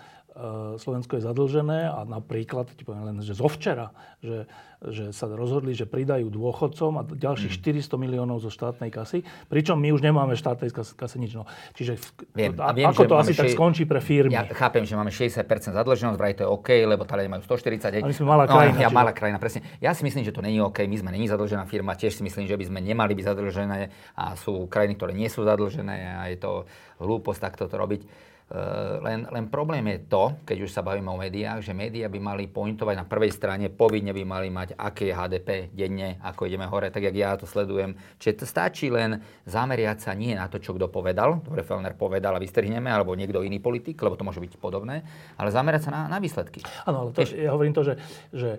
Slovensko 0.78 1.18
je 1.18 1.22
zadlžené 1.26 1.90
a 1.90 2.06
napríklad, 2.06 2.70
ti 2.72 2.86
poviem 2.86 3.10
len, 3.10 3.16
že 3.18 3.34
zo 3.34 3.50
včera, 3.50 3.90
že, 4.22 4.46
že 4.78 5.10
sa 5.10 5.26
rozhodli, 5.26 5.74
že 5.74 5.90
pridajú 5.90 6.30
dôchodcom 6.30 6.92
a 6.96 7.02
ďalších 7.02 7.58
mm. 7.58 7.90
400 7.90 7.98
miliónov 7.98 8.38
zo 8.38 8.46
štátnej 8.46 8.94
kasy, 8.94 9.26
pričom 9.50 9.74
my 9.82 9.90
už 9.90 10.06
nemáme 10.06 10.38
štátnej 10.38 10.70
kasy, 10.70 10.94
kasy 10.94 11.16
nič. 11.18 11.34
No. 11.34 11.50
Čiže 11.74 11.98
viem, 12.30 12.54
a, 12.62 12.70
viem, 12.70 12.86
ako 12.86 13.10
to 13.10 13.14
asi 13.18 13.34
tak 13.34 13.50
skončí 13.50 13.90
pre 13.90 13.98
firmy? 13.98 14.38
Ja 14.38 14.46
chápem, 14.46 14.86
že 14.86 14.94
máme 14.94 15.10
60% 15.10 15.42
zadlženosť, 15.74 16.16
vraj 16.16 16.34
to 16.38 16.46
je 16.46 16.48
OK, 16.48 16.68
lebo 16.86 17.02
tady 17.02 17.26
majú 17.26 17.42
140. 17.50 17.90
Ale 17.98 18.06
my 18.06 18.14
sme 18.14 18.28
malá 18.30 18.44
no, 18.46 18.54
krajina. 18.54 18.78
Ja 18.78 18.90
malá 18.94 19.10
krajina, 19.10 19.42
presne. 19.42 19.66
Ja 19.82 19.98
si 19.98 20.06
myslím, 20.06 20.22
že 20.22 20.30
to 20.30 20.46
není 20.46 20.62
OK, 20.62 20.86
my 20.86 20.94
sme 20.94 21.10
není 21.10 21.26
zadlžená 21.26 21.66
firma, 21.66 21.98
tiež 21.98 22.14
si 22.14 22.22
myslím, 22.22 22.46
že 22.46 22.54
by 22.54 22.64
sme 22.70 22.78
nemali 22.78 23.18
byť 23.18 23.24
zadlžené 23.34 23.80
a 24.14 24.38
sú 24.38 24.70
krajiny, 24.70 24.94
ktoré 24.94 25.10
nie 25.10 25.26
sú 25.26 25.42
zadlžené 25.42 26.22
a 26.22 26.30
je 26.30 26.38
to 26.38 26.70
hlúposť 27.02 27.40
takto 27.42 27.66
to 27.66 27.74
robiť. 27.74 28.29
Eh, 28.50 28.98
len, 29.06 29.30
len 29.30 29.46
problém 29.46 29.86
je 29.94 30.10
to, 30.10 30.34
keď 30.42 30.66
už 30.66 30.74
sa 30.74 30.82
bavíme 30.82 31.06
o 31.06 31.14
médiách, 31.14 31.62
že 31.62 31.70
médiá 31.70 32.10
by 32.10 32.18
mali 32.18 32.44
pointovať 32.50 32.98
na 32.98 33.06
prvej 33.06 33.30
strane, 33.30 33.70
povinne 33.70 34.10
by 34.10 34.26
mali 34.26 34.50
mať, 34.50 34.74
aké 34.74 35.06
je 35.06 35.14
HDP 35.14 35.48
denne, 35.70 36.18
ako 36.18 36.50
ideme 36.50 36.66
hore, 36.66 36.90
tak 36.90 37.06
jak 37.06 37.14
ja 37.14 37.38
to 37.38 37.46
sledujem. 37.46 37.94
Čiže 38.18 38.42
to 38.42 38.44
stačí 38.50 38.90
len 38.90 39.22
zameriať 39.46 40.02
sa 40.02 40.18
nie 40.18 40.34
na 40.34 40.50
to, 40.50 40.58
čo 40.58 40.74
kto 40.74 40.90
povedal, 40.90 41.38
dobre 41.46 41.62
Fellner 41.62 41.94
povedal 41.94 42.34
a 42.34 42.42
vystrihneme, 42.42 42.90
alebo 42.90 43.14
niekto 43.14 43.46
iný 43.46 43.62
politik, 43.62 44.02
lebo 44.02 44.18
to 44.18 44.26
môže 44.26 44.42
byť 44.42 44.58
podobné, 44.58 45.06
ale 45.38 45.54
zamerať 45.54 45.86
sa 45.86 45.90
na, 45.94 46.00
na 46.10 46.18
výsledky. 46.18 46.66
Áno, 46.90 47.06
ale 47.06 47.10
to, 47.14 47.22
ja 47.30 47.54
hovorím 47.54 47.70
to, 47.70 47.86
že, 47.86 47.94
že 48.34 48.50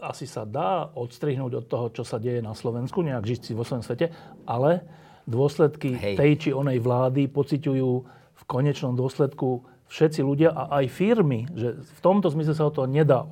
asi 0.00 0.24
sa 0.24 0.48
dá 0.48 0.88
odstrihnúť 0.96 1.60
od 1.60 1.64
toho, 1.68 1.86
čo 1.92 2.08
sa 2.08 2.16
deje 2.16 2.40
na 2.40 2.56
Slovensku, 2.56 3.04
nejak 3.04 3.36
žiť 3.36 3.40
si 3.44 3.52
vo 3.52 3.68
svojom 3.68 3.84
svete, 3.84 4.08
ale 4.48 4.80
dôsledky 5.28 5.92
Hej. 5.92 6.16
tej 6.16 6.32
či 6.40 6.50
onej 6.56 6.80
vlády 6.80 7.28
pociťujú 7.28 8.16
v 8.38 8.42
konečnom 8.46 8.94
dôsledku 8.94 9.66
všetci 9.88 10.20
ľudia 10.22 10.54
a 10.54 10.80
aj 10.80 10.84
firmy, 10.92 11.48
že 11.56 11.74
v 11.80 12.00
tomto 12.04 12.30
zmysle 12.30 12.54
sa 12.54 12.68
o 12.68 12.72
to 12.72 12.84
nedá 12.86 13.24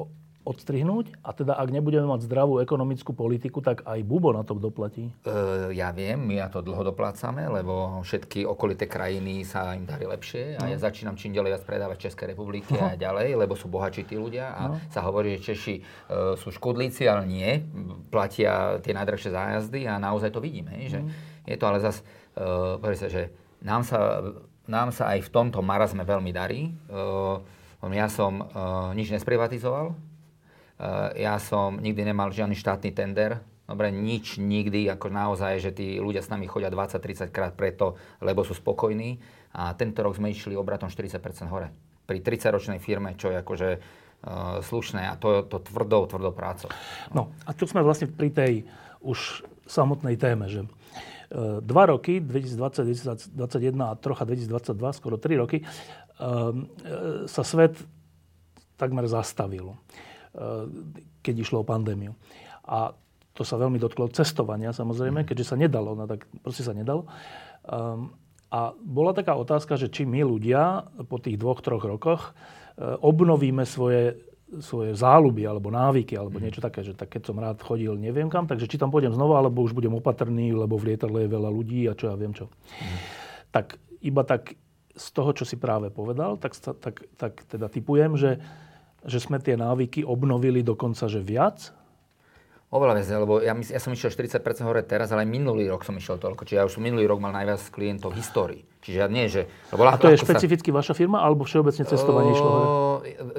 odstrihnúť 0.46 1.26
a 1.26 1.34
teda 1.34 1.58
ak 1.58 1.68
nebudeme 1.74 2.06
mať 2.06 2.30
zdravú 2.30 2.62
ekonomickú 2.62 3.10
politiku, 3.10 3.58
tak 3.58 3.82
aj 3.82 3.98
Bubo 4.06 4.30
na 4.30 4.46
to 4.46 4.54
doplatí. 4.54 5.10
E, 5.26 5.74
ja 5.74 5.90
viem, 5.90 6.22
my 6.22 6.38
na 6.38 6.46
to 6.46 6.62
dlho 6.62 6.86
doplácame, 6.86 7.50
lebo 7.50 7.98
všetky 8.06 8.46
okolité 8.46 8.86
krajiny 8.86 9.42
sa 9.42 9.74
im 9.74 9.82
darí 9.82 10.06
lepšie 10.06 10.62
a 10.62 10.62
no. 10.62 10.70
ja 10.70 10.78
začínam 10.78 11.18
čím 11.18 11.34
ďalej 11.34 11.58
viac 11.58 11.64
predávať 11.66 11.98
Českej 11.98 12.38
republiky 12.38 12.78
no. 12.78 12.86
a 12.86 12.94
ďalej, 12.94 13.34
lebo 13.34 13.58
sú 13.58 13.66
bohačí 13.66 14.06
tí 14.06 14.14
ľudia 14.14 14.54
a 14.54 14.62
no. 14.70 14.78
sa 14.86 15.02
hovorí, 15.02 15.34
že 15.36 15.50
Češi 15.50 15.74
e, 15.74 15.82
sú 16.38 16.54
škodlíci, 16.54 17.10
ale 17.10 17.26
nie, 17.26 17.50
platia 18.14 18.78
tie 18.86 18.94
najdrahšie 18.94 19.34
zájazdy 19.34 19.90
a 19.90 19.98
naozaj 19.98 20.30
to 20.30 20.38
vidíme. 20.38 20.70
Že 20.86 21.02
mm. 21.02 21.10
Je 21.50 21.56
to 21.58 21.66
ale 21.66 21.82
zase, 21.82 22.06
e, 22.38 22.94
sa, 22.94 23.06
že 23.10 23.34
nám 23.66 23.82
sa 23.82 24.22
nám 24.66 24.90
sa 24.90 25.14
aj 25.14 25.26
v 25.26 25.32
tomto 25.32 25.62
marazme 25.62 26.02
veľmi 26.02 26.30
darí. 26.34 26.70
Ja 27.86 28.08
som 28.10 28.42
uh, 28.42 28.90
nič 28.98 29.14
nesprivatizoval, 29.14 29.94
uh, 29.94 29.96
ja 31.14 31.38
som 31.38 31.78
nikdy 31.78 32.02
nemal 32.02 32.34
žiadny 32.34 32.58
štátny 32.58 32.90
tender, 32.90 33.38
Dobre, 33.66 33.90
nič 33.90 34.38
nikdy, 34.38 34.86
ako 34.86 35.10
naozaj, 35.10 35.58
že 35.58 35.70
tí 35.74 35.98
ľudia 35.98 36.22
s 36.22 36.30
nami 36.30 36.46
chodia 36.46 36.70
20-30 36.70 37.34
krát 37.34 37.50
preto, 37.58 37.98
lebo 38.22 38.46
sú 38.46 38.54
spokojní. 38.54 39.18
A 39.58 39.74
tento 39.74 40.06
rok 40.06 40.14
sme 40.14 40.30
išli 40.30 40.54
obratom 40.54 40.86
40% 40.86 41.18
hore. 41.50 41.74
Pri 42.06 42.22
30-ročnej 42.22 42.78
firme, 42.78 43.18
čo 43.18 43.34
je 43.34 43.42
akože 43.42 43.68
uh, 43.74 44.62
slušné 44.62 45.10
a 45.10 45.18
to, 45.18 45.42
to 45.50 45.58
tvrdou, 45.66 46.06
tvrdou 46.06 46.30
prácou. 46.30 46.70
No 47.10 47.34
a 47.42 47.50
tu 47.58 47.66
sme 47.66 47.82
vlastne 47.82 48.06
pri 48.06 48.30
tej 48.30 48.52
už 49.02 49.42
samotnej 49.66 50.14
téme, 50.14 50.46
že 50.46 50.62
dva 51.60 51.84
roky, 51.84 52.24
2020, 52.24 53.36
2021 53.36 53.76
a 53.84 53.92
trocha 54.00 54.24
2022, 54.24 54.72
skoro 54.96 55.20
tri 55.20 55.36
roky, 55.36 55.60
uh, 55.60 56.54
sa 57.28 57.42
svet 57.44 57.76
takmer 58.76 59.08
zastavil, 59.08 59.72
keď 61.24 61.34
išlo 61.40 61.64
o 61.64 61.68
pandémiu. 61.68 62.12
A 62.68 62.92
to 63.32 63.40
sa 63.40 63.56
veľmi 63.56 63.80
dotklo 63.80 64.12
cestovania 64.12 64.76
samozrejme, 64.76 65.24
mhm. 65.24 65.26
keďže 65.28 65.48
sa 65.48 65.56
nedalo, 65.56 65.96
no 65.96 66.04
tak 66.04 66.28
proste 66.44 66.60
sa 66.60 66.76
nedalo. 66.76 67.08
Um, 67.64 68.12
a 68.46 68.72
bola 68.78 69.10
taká 69.10 69.34
otázka, 69.34 69.74
že 69.74 69.90
či 69.90 70.06
my 70.06 70.22
ľudia 70.22 70.86
po 71.10 71.18
tých 71.18 71.34
dvoch, 71.34 71.58
troch 71.66 71.82
rokoch 71.82 72.30
e, 72.78 72.94
obnovíme 73.02 73.66
svoje, 73.66 74.22
svoje 74.60 74.96
záľuby 74.96 75.44
alebo 75.44 75.72
návyky 75.72 76.16
alebo 76.16 76.38
mhm. 76.38 76.44
niečo 76.48 76.60
také, 76.64 76.84
že 76.84 76.92
tak 76.92 77.12
keď 77.12 77.22
som 77.32 77.36
rád 77.36 77.58
chodil 77.60 77.96
neviem 77.96 78.28
kam, 78.28 78.44
takže 78.48 78.68
či 78.68 78.76
tam 78.80 78.92
pôjdem 78.92 79.12
znova, 79.12 79.40
alebo 79.40 79.64
už 79.64 79.76
budem 79.76 79.92
opatrný, 79.96 80.52
lebo 80.52 80.76
v 80.76 80.94
lietadle 80.94 81.24
je 81.24 81.30
veľa 81.32 81.50
ľudí 81.50 81.88
a 81.88 81.96
čo 81.96 82.12
ja 82.12 82.16
viem 82.16 82.32
čo. 82.32 82.46
Mm. 82.48 82.98
Tak 83.52 83.66
iba 84.04 84.22
tak 84.22 84.54
z 84.96 85.06
toho, 85.12 85.30
čo 85.36 85.44
si 85.44 85.60
práve 85.60 85.92
povedal, 85.92 86.40
tak, 86.40 86.56
tak, 86.56 87.04
tak 87.20 87.32
teda 87.52 87.68
typujem, 87.68 88.16
že, 88.16 88.40
že 89.04 89.20
sme 89.20 89.36
tie 89.36 89.54
návyky 89.60 90.02
obnovili 90.02 90.64
dokonca, 90.64 91.04
že 91.06 91.20
viac, 91.20 91.76
Oveľa 92.66 92.98
viac, 92.98 93.06
lebo 93.22 93.38
ja, 93.38 93.54
ja 93.54 93.78
som 93.78 93.94
išiel 93.94 94.10
40% 94.10 94.42
hore 94.66 94.82
teraz, 94.82 95.14
ale 95.14 95.22
aj 95.22 95.30
minulý 95.30 95.70
rok 95.70 95.86
som 95.86 95.94
išiel 95.94 96.18
toľko. 96.18 96.42
Čiže 96.42 96.58
ja 96.58 96.66
už 96.66 96.82
minulý 96.82 97.06
rok 97.06 97.22
mal 97.22 97.30
najviac 97.30 97.62
klientov 97.70 98.10
v 98.10 98.18
histórii. 98.18 98.62
Čiže 98.82 98.98
ja 98.98 99.06
nie, 99.06 99.30
že... 99.30 99.46
Lebo 99.70 99.86
ľahko, 99.86 100.02
A 100.02 100.02
to 100.02 100.10
je 100.10 100.18
špecificky 100.18 100.74
sa... 100.74 100.82
vaša 100.82 100.94
firma, 100.98 101.22
alebo 101.22 101.46
všeobecne 101.46 101.86
cestovanie 101.86 102.34
išlo 102.34 102.50
hore? 102.50 102.66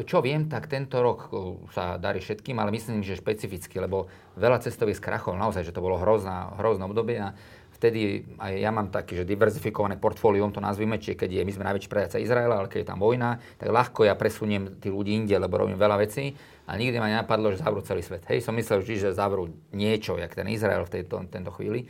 Čo 0.07 0.23
viem, 0.23 0.47
tak 0.47 0.71
tento 0.71 1.03
rok 1.03 1.27
sa 1.75 1.99
darí 1.99 2.23
všetkým, 2.23 2.55
ale 2.55 2.71
myslím, 2.71 3.03
že 3.03 3.19
špecificky, 3.19 3.83
lebo 3.83 4.07
veľa 4.39 4.63
cestových 4.63 5.03
skrachov, 5.03 5.35
naozaj, 5.35 5.67
že 5.67 5.75
to 5.75 5.83
bolo 5.83 5.99
hrozná, 5.99 6.55
hrozné 6.55 6.87
obdobie 6.87 7.19
a 7.19 7.35
vtedy 7.77 8.25
aj 8.41 8.53
ja 8.57 8.73
mám 8.73 8.89
také, 8.89 9.21
že 9.21 9.23
diverzifikované 9.23 10.01
portfólium, 10.01 10.49
to 10.49 10.57
nazvime, 10.57 10.97
čiže 10.97 11.13
keď 11.13 11.29
je, 11.37 11.41
my 11.45 11.53
sme 11.53 11.67
najväčší 11.69 11.89
predajca 11.89 12.17
Izraela, 12.17 12.57
ale 12.57 12.67
keď 12.67 12.83
je 12.83 12.89
tam 12.89 12.99
vojna, 12.99 13.37
tak 13.61 13.69
ľahko 13.69 14.09
ja 14.09 14.17
presuniem 14.17 14.81
tých 14.81 14.91
ľudí 14.91 15.13
inde, 15.13 15.37
lebo 15.37 15.61
robím 15.61 15.77
veľa 15.77 16.01
vecí 16.01 16.33
a 16.65 16.75
nikdy 16.75 16.97
ma 16.97 17.07
nenapadlo, 17.07 17.53
že 17.53 17.61
zavrú 17.61 17.85
celý 17.85 18.01
svet. 18.01 18.25
Hej, 18.27 18.43
som 18.43 18.57
myslel 18.57 18.81
vždy, 18.81 18.95
že 19.07 19.09
zavrú 19.15 19.53
niečo, 19.71 20.17
jak 20.17 20.33
ten 20.33 20.49
Izrael 20.49 20.83
v 20.83 20.99
tejto, 20.99 21.23
tento 21.29 21.53
chvíli. 21.55 21.87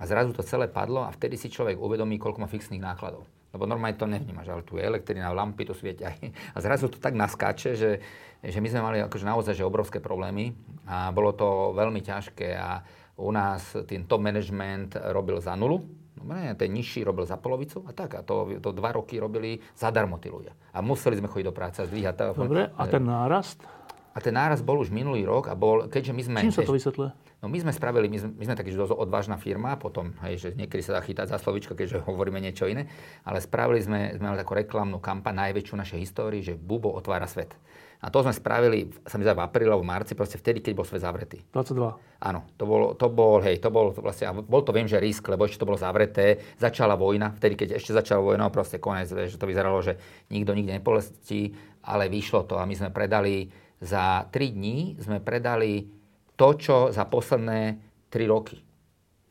A 0.00 0.08
zrazu 0.08 0.32
to 0.32 0.42
celé 0.42 0.68
padlo 0.68 1.04
a 1.04 1.12
vtedy 1.12 1.36
si 1.36 1.52
človek 1.52 1.76
uvedomí, 1.76 2.16
koľko 2.16 2.42
má 2.42 2.48
fixných 2.48 2.80
nákladov. 2.80 3.28
Lebo 3.50 3.66
normálne 3.66 3.98
to 3.98 4.06
nevnímaš, 4.06 4.46
ale 4.46 4.62
tu 4.62 4.78
je 4.78 4.86
elektrina, 4.86 5.34
lampy, 5.34 5.66
tu 5.66 5.74
svietia. 5.74 6.14
A 6.54 6.58
zrazu 6.62 6.86
to 6.86 7.02
tak 7.02 7.18
naskáče, 7.18 7.74
že, 7.74 7.98
že 8.38 8.58
my 8.62 8.68
sme 8.70 8.80
mali 8.80 8.98
akože 9.02 9.26
naozaj 9.26 9.58
že 9.58 9.66
obrovské 9.66 9.98
problémy 9.98 10.54
a 10.86 11.10
bolo 11.10 11.34
to 11.34 11.74
veľmi 11.74 11.98
ťažké. 11.98 12.54
A 12.54 12.78
u 13.20 13.30
nás 13.30 13.76
ten 13.84 14.08
top 14.08 14.24
management 14.24 14.96
robil 15.12 15.36
za 15.38 15.52
nulu, 15.52 16.00
Dobre, 16.20 16.52
ten 16.52 16.68
nižší 16.76 17.00
robil 17.00 17.24
za 17.24 17.40
polovicu 17.40 17.80
a 17.88 17.96
tak. 17.96 18.12
A 18.12 18.20
to, 18.20 18.44
to 18.60 18.76
dva 18.76 18.92
roky 18.92 19.16
robili 19.16 19.56
zadarmo 19.72 20.20
tí 20.20 20.28
ľudia. 20.28 20.52
A 20.76 20.84
museli 20.84 21.16
sme 21.16 21.32
chodiť 21.32 21.46
do 21.48 21.54
práce 21.56 21.80
a 21.80 21.88
zdvíhať 21.88 22.12
telefón. 22.12 22.44
Dobre, 22.44 22.68
a 22.68 22.84
ten 22.84 23.00
nárast? 23.00 23.64
A 24.12 24.18
ten 24.20 24.36
náraz 24.36 24.60
bol 24.60 24.76
už 24.76 24.92
minulý 24.92 25.24
rok 25.24 25.48
a 25.48 25.56
bol, 25.56 25.88
keďže 25.88 26.12
my 26.12 26.22
sme... 26.22 26.38
Čím 26.44 26.60
sa 26.60 26.68
to 26.68 26.76
vysvetľuje? 26.76 27.10
No 27.40 27.48
my 27.48 27.56
sme 27.56 27.72
spravili, 27.72 28.12
my 28.12 28.18
sme, 28.20 28.30
my 28.36 28.44
sme 28.52 28.56
taký 28.58 28.76
dosť 28.76 28.92
odvážna 29.00 29.40
firma, 29.40 29.80
potom, 29.80 30.12
hej, 30.28 30.34
že 30.36 30.48
niekedy 30.52 30.84
sa 30.84 30.98
dá 30.98 31.00
chytať 31.00 31.32
za 31.32 31.40
slovičko, 31.40 31.72
keďže 31.72 32.04
hovoríme 32.04 32.36
niečo 32.36 32.68
iné, 32.68 32.84
ale 33.24 33.40
spravili 33.40 33.80
sme, 33.80 34.12
sme 34.12 34.28
mali 34.28 34.38
takú 34.44 34.52
reklamnú 34.52 35.00
kampaň, 35.00 35.48
najväčšiu 35.48 35.72
našej 35.72 35.98
histórii, 36.04 36.44
že 36.44 36.52
Bubo 36.52 36.92
otvára 36.92 37.24
svet. 37.24 37.56
A 38.00 38.08
to 38.08 38.24
sme 38.24 38.32
spravili, 38.32 38.88
sa 39.04 39.20
mi 39.20 39.28
zdá, 39.28 39.36
v 39.36 39.44
apríli 39.44 39.68
alebo 39.68 39.84
v 39.84 39.92
marci, 39.92 40.16
proste 40.16 40.40
vtedy, 40.40 40.64
keď 40.64 40.72
bol 40.72 40.88
svet 40.88 41.04
zavretý. 41.04 41.44
22. 41.52 42.24
Áno, 42.24 42.48
to 42.56 42.64
bol, 42.64 42.96
to 42.96 43.06
bol, 43.12 43.44
hej, 43.44 43.60
to 43.60 43.68
bol 43.68 43.92
vlastne, 43.92 44.32
bol 44.48 44.64
to 44.64 44.72
viem, 44.72 44.88
že 44.88 44.96
risk, 44.96 45.28
lebo 45.28 45.44
ešte 45.44 45.60
to 45.60 45.68
bolo 45.68 45.76
zavreté, 45.76 46.40
začala 46.56 46.96
vojna, 46.96 47.36
vtedy, 47.36 47.60
keď 47.60 47.68
ešte 47.76 47.92
začala 47.92 48.24
vojna, 48.24 48.48
proste 48.48 48.80
konec, 48.80 49.12
že 49.12 49.36
to 49.36 49.44
vyzeralo, 49.44 49.84
že 49.84 50.00
nikto 50.32 50.56
nikde 50.56 50.80
nepolestí, 50.80 51.52
ale 51.84 52.08
vyšlo 52.08 52.48
to 52.48 52.56
a 52.56 52.64
my 52.64 52.72
sme 52.72 52.88
predali, 52.88 53.52
za 53.80 54.28
3 54.28 54.56
dní 54.56 55.00
sme 55.00 55.24
predali 55.24 55.88
to, 56.36 56.48
čo 56.56 56.76
za 56.92 57.08
posledné 57.08 57.80
3 58.12 58.32
roky. 58.32 58.60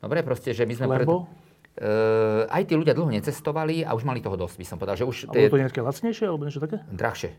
Dobre, 0.01 0.25
proste, 0.25 0.53
že 0.57 0.65
my 0.65 0.73
sme... 0.73 0.85
Lebo? 0.89 1.25
Pred... 1.25 1.38
Uh, 1.79 2.43
aj 2.51 2.67
tí 2.67 2.75
ľudia 2.75 2.91
dlho 2.91 3.07
necestovali 3.07 3.88
a 3.88 3.95
už 3.95 4.03
mali 4.03 4.19
toho 4.19 4.35
dosť, 4.35 4.55
by 4.59 4.65
som 4.67 4.77
povedal. 4.81 4.99
Že 4.99 5.05
už 5.07 5.17
a 5.29 5.31
bolo 5.31 5.53
to 5.53 5.61
nejaké 5.63 5.79
lacnejšie 5.79 6.25
alebo 6.27 6.43
niečo 6.43 6.59
také? 6.59 6.83
Drahšie. 6.91 7.31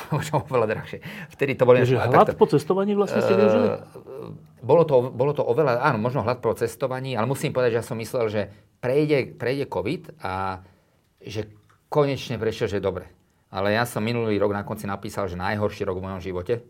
oveľa 0.48 0.66
drahšie. 0.68 0.98
Vtedy 1.32 1.52
to 1.56 1.68
bolo... 1.68 1.80
Takže 1.80 2.00
hlad 2.00 2.32
takto, 2.32 2.40
po 2.40 2.48
cestovaní 2.48 2.96
vlastne 2.96 3.20
ste 3.20 3.34
využili? 3.36 3.66
Uh, 3.68 4.32
bolo 4.64 4.82
to, 4.88 5.12
bolo 5.12 5.32
to 5.36 5.44
oveľa, 5.44 5.84
áno, 5.84 6.00
možno 6.00 6.24
hlad 6.24 6.40
po 6.40 6.54
cestovaní, 6.56 7.12
ale 7.18 7.28
musím 7.28 7.52
povedať, 7.52 7.76
že 7.76 7.78
ja 7.80 7.86
som 7.86 7.98
myslel, 8.00 8.24
že 8.32 8.42
prejde, 8.80 9.36
prejde 9.36 9.68
COVID 9.68 10.22
a 10.24 10.64
že 11.22 11.50
konečne 11.92 12.40
prešiel, 12.40 12.72
že 12.72 12.78
je 12.80 12.84
dobre. 12.84 13.06
Ale 13.52 13.76
ja 13.76 13.84
som 13.84 14.00
minulý 14.00 14.40
rok 14.40 14.56
na 14.56 14.64
konci 14.64 14.88
napísal, 14.88 15.28
že 15.28 15.36
najhorší 15.36 15.84
rok 15.84 16.00
v 16.00 16.06
mojom 16.08 16.20
živote 16.24 16.64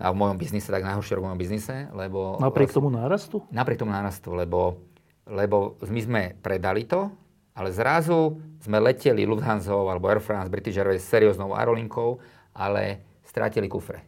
a 0.00 0.08
v 0.08 0.16
mojom 0.16 0.40
biznise, 0.40 0.72
tak 0.72 0.80
najhorší 0.80 1.20
rok 1.20 1.22
v 1.22 1.28
mojom 1.28 1.40
biznise, 1.40 1.92
lebo... 1.92 2.40
Napriek 2.40 2.72
tomu 2.72 2.88
nárastu? 2.88 3.44
Napriek 3.52 3.84
tomu 3.84 3.92
nárastu, 3.92 4.32
lebo, 4.32 4.80
lebo 5.28 5.76
my 5.84 6.00
sme 6.00 6.22
predali 6.40 6.88
to, 6.88 7.12
ale 7.52 7.68
zrazu 7.68 8.40
sme 8.64 8.80
leteli 8.80 9.28
Lufthansa 9.28 9.76
alebo 9.76 10.08
Air 10.08 10.24
France, 10.24 10.48
British 10.48 10.80
Airways 10.80 11.04
serióznou 11.04 11.52
aerolinkou 11.52 12.16
ale 12.56 13.04
strátili 13.24 13.68
kufre. 13.68 14.04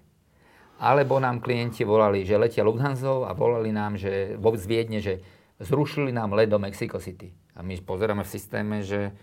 Alebo 0.81 1.23
nám 1.23 1.41
klienti 1.41 1.87
volali, 1.87 2.27
že 2.27 2.37
letia 2.37 2.67
Lufthansa 2.67 3.25
a 3.25 3.33
volali 3.33 3.71
nám, 3.71 3.95
že 3.95 4.35
vo 4.37 4.53
Viedne, 4.53 4.99
že 4.99 5.23
zrušili 5.63 6.11
nám 6.11 6.35
let 6.35 6.51
do 6.51 6.59
Mexico 6.59 6.99
City. 6.99 7.31
A 7.55 7.63
my 7.63 7.79
pozeráme 7.81 8.27
v 8.27 8.31
systéme, 8.31 8.83
že 8.83 9.15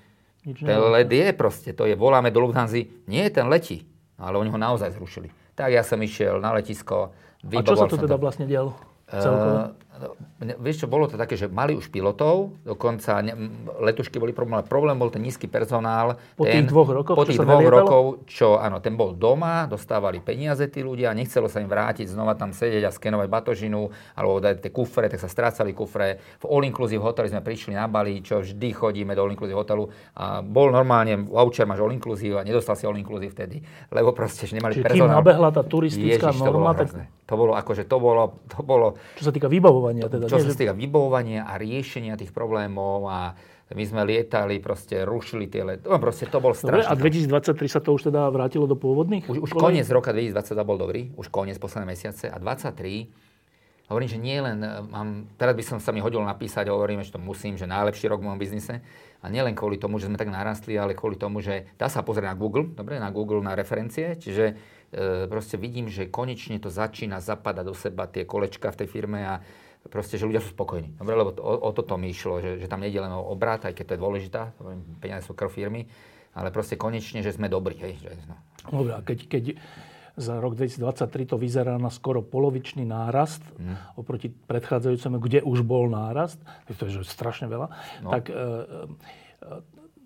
Nič 0.47 0.63
ten 0.63 0.79
let 0.79 1.11
je 1.11 1.29
proste, 1.35 1.75
to 1.75 1.85
je, 1.85 1.93
voláme 1.93 2.31
do 2.31 2.39
Lufthansa, 2.41 2.81
nie, 3.05 3.23
ten 3.29 3.45
letí, 3.51 3.85
ale 4.17 4.39
oni 4.39 4.49
ho 4.49 4.57
naozaj 4.57 4.95
zrušili. 4.95 5.29
Tak 5.53 5.69
ja 5.69 5.83
som 5.83 5.99
išiel 5.99 6.39
na 6.39 6.55
letisko, 6.55 7.11
A 7.45 7.61
čo 7.61 7.75
sa 7.77 7.85
to 7.85 7.99
teda 7.99 8.15
to. 8.17 8.23
vlastne 8.23 8.45
dialo? 8.47 8.73
Celkovo? 9.11 9.55
Uh, 9.75 9.90
vieš 10.59 10.83
čo, 10.83 10.87
bolo 10.89 11.05
to 11.05 11.19
také, 11.19 11.37
že 11.37 11.45
mali 11.51 11.77
už 11.77 11.93
pilotov, 11.93 12.57
dokonca 12.65 13.21
ne, 13.21 13.33
letušky 13.79 14.17
boli 14.17 14.33
problém, 14.33 14.65
problém 14.65 14.97
bol 14.97 15.13
ten 15.13 15.21
nízky 15.21 15.45
personál. 15.45 16.17
Po 16.33 16.45
ten, 16.47 16.65
tých 16.65 16.73
dvoch 16.73 16.89
rokoch, 16.89 17.15
Po 17.15 17.25
tých 17.27 17.37
dvoch 17.37 17.61
rokov, 17.69 18.03
čo 18.25 18.57
áno, 18.57 18.81
ten 18.81 18.97
bol 18.97 19.13
doma, 19.13 19.69
dostávali 19.69 20.23
peniaze 20.23 20.65
tí 20.71 20.81
ľudia, 20.81 21.13
nechcelo 21.13 21.45
sa 21.45 21.61
im 21.61 21.69
vrátiť, 21.69 22.09
znova 22.09 22.33
tam 22.33 22.55
sedieť 22.55 22.87
a 22.87 22.91
skenovať 22.91 23.27
batožinu, 23.29 23.91
alebo 24.17 24.41
dať 24.41 24.65
tie 24.65 24.71
kufre, 24.73 25.05
tak 25.11 25.21
sa 25.21 25.29
strácali 25.29 25.75
kufre. 25.77 26.17
V 26.41 26.45
All 26.49 26.65
Inclusive 26.65 27.03
hoteli 27.03 27.29
sme 27.29 27.45
prišli 27.45 27.77
na 27.77 27.85
Bali, 27.85 28.25
čo 28.25 28.41
vždy 28.41 28.69
chodíme 28.73 29.13
do 29.13 29.21
All 29.21 29.31
Inclusive 29.31 29.57
hotelu 29.57 29.85
a 30.17 30.41
bol 30.41 30.73
normálne, 30.73 31.21
voucher 31.27 31.69
máš 31.69 31.85
All 31.85 31.93
Inclusive 31.93 32.39
a 32.39 32.43
nedostal 32.47 32.73
si 32.73 32.89
All 32.89 32.97
Inclusive 32.97 33.35
vtedy, 33.35 33.61
lebo 33.93 34.15
proste 34.15 34.49
že 34.49 34.57
nemali 34.57 34.79
Čiže 34.79 34.85
personál. 34.89 35.05
kým 35.05 35.17
nabehla 35.21 35.49
tá 35.53 35.61
turistická 35.61 36.33
Ježiš, 36.33 36.41
norma, 36.41 36.49
to 36.49 36.57
bolo, 36.57 36.71
tak... 36.73 36.87
to 37.29 37.33
bolo 37.37 37.51
akože 37.53 37.83
to 37.85 37.97
bolo, 38.01 38.23
to 38.49 38.59
bolo... 38.65 38.87
Čo 39.19 39.29
sa 39.29 39.31
týka 39.35 39.51
vybavovania 39.51 39.90
teda 39.99 40.25
čo 40.29 40.39
sa 40.39 40.55
týka 40.55 40.71
vybavovania 40.71 41.43
a 41.43 41.59
riešenia 41.59 42.15
tých 42.15 42.31
problémov 42.31 43.09
a 43.11 43.35
my 43.71 43.83
sme 43.87 44.03
lietali, 44.03 44.59
proste 44.59 45.07
rušili 45.07 45.47
tie 45.47 45.63
let. 45.63 45.87
No, 45.87 45.95
proste 45.95 46.27
to 46.27 46.43
bol 46.43 46.51
strašný. 46.51 46.91
a 46.91 46.93
2023 46.95 47.55
sa 47.71 47.79
to 47.79 47.95
už 47.95 48.11
teda 48.11 48.27
vrátilo 48.27 48.67
do 48.67 48.75
pôvodných? 48.75 49.27
Už, 49.31 49.47
už 49.47 49.51
koniec 49.55 49.87
roka 49.87 50.11
2022 50.11 50.67
bol 50.67 50.75
dobrý, 50.75 51.15
už 51.15 51.31
koniec 51.31 51.55
posledné 51.55 51.87
mesiace 51.95 52.27
a 52.27 52.35
23 52.35 53.31
hovorím, 53.91 54.09
že 54.09 54.19
nie 54.23 54.39
len, 54.39 54.63
e, 54.63 54.69
mám, 54.87 55.27
teraz 55.35 55.51
by 55.51 55.63
som 55.67 55.77
sa 55.83 55.91
mi 55.91 55.99
hodil 55.99 56.23
napísať, 56.23 56.71
hovorím, 56.71 57.03
že 57.03 57.11
to 57.11 57.19
musím, 57.19 57.59
že 57.59 57.67
najlepší 57.67 58.07
rok 58.07 58.23
v 58.23 58.31
mojom 58.31 58.39
biznise. 58.39 58.79
A 59.21 59.29
nielen 59.29 59.53
kvôli 59.53 59.77
tomu, 59.77 60.01
že 60.01 60.07
sme 60.07 60.17
tak 60.17 60.31
narastli, 60.31 60.73
ale 60.79 60.97
kvôli 60.97 61.19
tomu, 61.19 61.43
že 61.43 61.69
dá 61.77 61.91
sa 61.91 62.01
pozrieť 62.01 62.33
na 62.33 62.35
Google, 62.39 62.71
dobre, 62.71 62.97
na 62.97 63.11
Google 63.11 63.43
na 63.43 63.53
referencie, 63.53 64.15
čiže 64.17 64.55
e, 64.89 65.27
proste 65.27 65.59
vidím, 65.59 65.91
že 65.91 66.09
konečne 66.09 66.57
to 66.57 66.71
začína 66.71 67.19
zapadať 67.21 67.65
do 67.67 67.75
seba 67.75 68.07
tie 68.07 68.23
kolečka 68.25 68.71
v 68.71 68.79
tej 68.81 68.87
firme 68.87 69.19
a 69.27 69.43
proste, 69.89 70.19
že 70.19 70.27
ľudia 70.29 70.43
sú 70.43 70.53
spokojní. 70.53 70.99
Dobre, 70.99 71.13
lebo 71.17 71.31
to, 71.33 71.41
o, 71.41 71.53
o 71.57 71.69
toto 71.73 71.97
mi 71.97 72.13
išlo, 72.13 72.37
že, 72.37 72.61
že 72.61 72.67
tam 72.69 72.85
nejde 72.85 73.01
len 73.01 73.13
o 73.15 73.33
obrat, 73.33 73.65
aj 73.65 73.73
keď 73.73 73.85
to 73.87 73.93
je 73.97 74.03
dôležitá, 74.03 74.41
peniaze 75.01 75.25
sú 75.25 75.33
krv 75.33 75.49
firmy, 75.49 75.89
ale 76.37 76.53
proste 76.53 76.77
konečne, 76.77 77.25
že 77.25 77.33
sme 77.33 77.49
dobrí. 77.49 77.75
Hej, 77.81 77.97
že, 78.03 78.11
no. 78.29 78.37
Dobre, 78.69 78.93
a 78.93 79.01
keď, 79.01 79.19
keď 79.25 79.43
za 80.19 80.37
rok 80.37 80.59
2023 80.59 81.33
to 81.33 81.35
vyzerá 81.39 81.79
na 81.79 81.89
skoro 81.89 82.19
polovičný 82.21 82.83
nárast 82.83 83.41
mm. 83.55 83.97
oproti 83.97 84.27
predchádzajúcemu, 84.27 85.17
kde 85.17 85.39
už 85.41 85.63
bol 85.63 85.87
nárast, 85.87 86.37
to 86.67 86.85
je 86.85 87.01
strašne 87.07 87.47
veľa, 87.47 87.67
no. 88.03 88.09
tak 88.11 88.27
e, 88.27 88.35
e, 88.35 88.45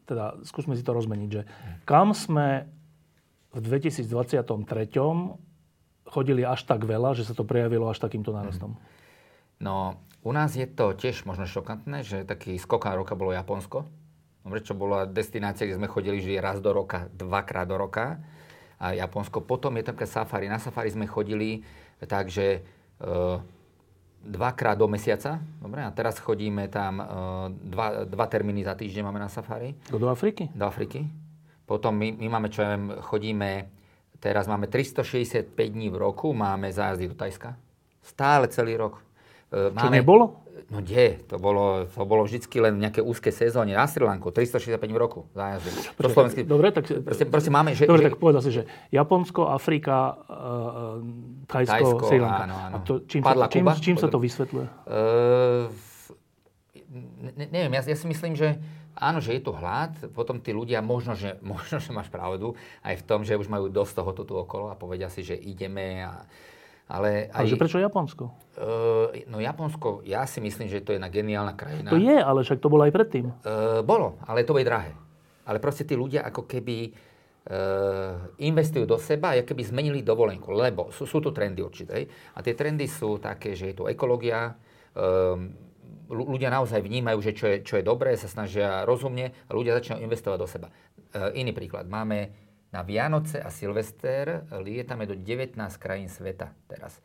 teda 0.05 0.39
skúsme 0.45 0.77
si 0.77 0.85
to 0.85 0.93
rozmeniť, 0.93 1.29
že 1.29 1.41
kam 1.89 2.13
sme 2.13 2.69
v 3.55 3.59
2023 3.59 4.05
chodili 6.05 6.45
až 6.45 6.61
tak 6.69 6.85
veľa, 6.85 7.17
že 7.17 7.25
sa 7.25 7.33
to 7.33 7.47
prejavilo 7.47 7.89
až 7.89 7.97
takýmto 7.97 8.29
nárastom? 8.29 8.77
No, 9.59 9.99
u 10.25 10.31
nás 10.33 10.57
je 10.57 10.65
to 10.65 10.97
tiež 10.97 11.23
možno 11.29 11.45
šokantné, 11.45 12.01
že 12.01 12.25
taký 12.25 12.57
skokan 12.57 12.97
roka 12.97 13.13
bolo 13.13 13.31
Japonsko. 13.31 13.85
Dobre, 14.45 14.61
čo 14.61 14.77
bola 14.77 15.09
destinácia, 15.09 15.65
kde 15.65 15.81
sme 15.81 15.89
chodili 15.89 16.21
že 16.21 16.37
raz 16.37 16.61
do 16.61 16.69
roka, 16.69 17.09
dvakrát 17.13 17.65
do 17.65 17.77
roka. 17.77 18.21
A 18.77 18.91
Japonsko. 18.91 19.41
Potom 19.41 19.77
je 19.79 19.87
tam 19.87 19.95
safari. 20.03 20.51
Na 20.51 20.59
safari 20.59 20.91
sme 20.91 21.07
chodili 21.07 21.63
takže 22.03 22.59
e, 22.59 23.09
dvakrát 24.25 24.75
do 24.75 24.89
mesiaca. 24.89 25.39
Dobre, 25.61 25.85
a 25.85 25.89
teraz 25.95 26.19
chodíme 26.19 26.67
tam 26.67 26.99
e, 26.99 27.05
dva, 27.71 28.03
dva 28.03 28.25
termíny 28.27 28.65
za 28.65 28.75
týždeň 28.75 29.01
máme 29.05 29.21
na 29.21 29.31
safari. 29.31 29.77
Do 29.87 30.09
Afriky? 30.09 30.51
Do 30.51 30.67
Afriky. 30.67 31.05
Potom 31.65 31.97
my, 31.97 32.17
my 32.17 32.27
máme, 32.29 32.49
čo 32.49 32.61
ja 32.61 32.77
viem, 32.77 32.93
chodíme, 33.01 33.69
teraz 34.21 34.45
máme 34.45 34.69
365 34.69 35.53
dní 35.53 35.89
v 35.89 35.97
roku, 35.97 36.33
máme 36.33 36.69
zájazdy 36.69 37.09
do 37.09 37.17
Tajska. 37.17 37.57
Stále 38.05 38.49
celý 38.49 38.77
rok. 38.77 39.04
E, 39.55 39.71
máme, 39.71 39.79
čo 39.79 39.87
nebolo? 39.87 40.25
No 40.65 40.81
kde? 40.81 41.23
To 41.29 41.37
bolo, 41.37 41.85
to 41.85 42.03
bolo 42.03 42.25
vždycky 42.25 42.57
len 42.57 42.81
nejaké 42.81 42.99
úzke 42.99 43.29
sezóne. 43.29 43.77
Na 43.77 43.85
Sri 43.85 44.01
Lanku, 44.01 44.33
365 44.33 44.81
v 44.81 44.97
roku 44.97 45.19
zájazdy. 45.31 45.69
Slovenský... 45.95 46.41
Dobre, 46.43 46.73
tak... 46.73 46.89
Proste, 47.05 47.25
proste 47.29 47.51
máme, 47.53 47.77
že, 47.77 47.85
dobre, 47.85 48.01
že... 48.01 48.05
tak 48.09 48.17
povedal 48.17 48.41
si, 48.41 48.51
že 48.51 48.63
Japonsko, 48.89 49.45
Afrika, 49.45 50.17
uh, 50.25 50.99
Thajsko, 51.45 51.69
Thajsko, 51.69 52.03
Sri 52.09 52.19
Lanka. 52.19 52.43
Áno, 52.49 52.55
áno. 52.57 52.75
A 52.75 52.77
to, 52.81 52.93
čím, 53.05 53.21
Padla 53.21 53.45
sa, 53.45 53.53
čím, 53.53 53.63
Kuba? 53.63 53.73
čím 53.77 53.97
sa 54.01 54.07
to 54.09 54.17
vysvetľuje? 54.17 54.67
Uh, 54.89 55.69
ne, 57.37 57.45
neviem, 57.53 57.73
ja, 57.77 57.81
ja 57.85 57.97
si 57.97 58.07
myslím, 58.09 58.33
že 58.33 58.57
áno, 58.97 59.21
že 59.21 59.37
je 59.37 59.41
tu 59.45 59.53
hlad, 59.53 59.93
potom 60.17 60.41
tí 60.41 60.49
ľudia, 60.49 60.81
možno 60.81 61.13
že, 61.13 61.37
možno, 61.45 61.77
že 61.77 61.93
máš 61.93 62.09
pravdu, 62.09 62.57
aj 62.81 62.95
v 62.99 63.03
tom, 63.05 63.21
že 63.21 63.37
už 63.37 63.45
majú 63.51 63.69
dosť 63.69 64.01
toho 64.01 64.11
tu 64.17 64.33
okolo 64.33 64.73
a 64.73 64.79
povedia 64.79 65.13
si, 65.13 65.21
že 65.21 65.37
ideme 65.37 66.01
a 66.01 66.25
ale 66.85 67.33
aj, 67.33 67.49
Ale 67.49 67.57
prečo 67.57 67.81
Japonsko? 67.81 68.23
Uh, 68.55 69.09
no 69.25 69.41
Japonsko, 69.41 70.05
ja 70.05 70.29
si 70.29 70.37
myslím, 70.37 70.69
že 70.69 70.85
to 70.85 70.93
je 70.93 71.01
jedna 71.01 71.09
geniálna 71.09 71.57
krajina. 71.57 71.89
To 71.89 71.97
je, 71.97 72.13
ale 72.13 72.45
však 72.45 72.61
to 72.61 72.69
bolo 72.69 72.85
aj 72.85 72.93
predtým. 72.93 73.25
Uh, 73.41 73.81
bolo, 73.81 74.21
ale 74.29 74.45
to 74.45 74.53
bude 74.53 74.69
drahé. 74.69 74.93
Ale 75.49 75.57
proste 75.57 75.81
tí 75.81 75.97
ľudia 75.97 76.21
ako 76.29 76.45
keby 76.45 76.93
uh, 76.93 78.37
investujú 78.37 78.85
do 78.85 79.01
seba 79.01 79.33
a 79.33 79.41
keby 79.41 79.65
zmenili 79.65 80.05
dovolenku, 80.05 80.53
lebo 80.53 80.93
sú, 80.93 81.09
sú 81.09 81.17
tu 81.25 81.33
trendy 81.33 81.65
určité. 81.65 82.05
A 82.37 82.45
tie 82.45 82.53
trendy 82.53 82.85
sú 82.85 83.17
také, 83.17 83.57
že 83.57 83.73
je 83.73 83.75
tu 83.81 83.89
ekológia, 83.89 84.53
um, 84.93 85.57
ľudia 86.05 86.53
naozaj 86.53 86.85
vnímajú, 86.85 87.17
že 87.17 87.31
čo 87.33 87.45
je, 87.49 87.55
čo 87.65 87.81
je 87.81 87.83
dobré, 87.83 88.13
sa 88.13 88.29
snažia 88.29 88.85
rozumne 88.85 89.33
a 89.33 89.51
ľudia 89.57 89.73
začínajú 89.73 90.05
investovať 90.05 90.37
do 90.37 90.45
seba. 90.45 90.67
Uh, 91.17 91.33
iný 91.33 91.49
príklad. 91.49 91.89
Máme 91.89 92.44
na 92.75 92.83
Vianoce 92.83 93.39
a 93.39 93.47
Silvester 93.47 94.43
lietame 94.59 95.07
do 95.07 95.15
19 95.15 95.55
krajín 95.79 96.11
sveta 96.11 96.51
teraz. 96.67 96.99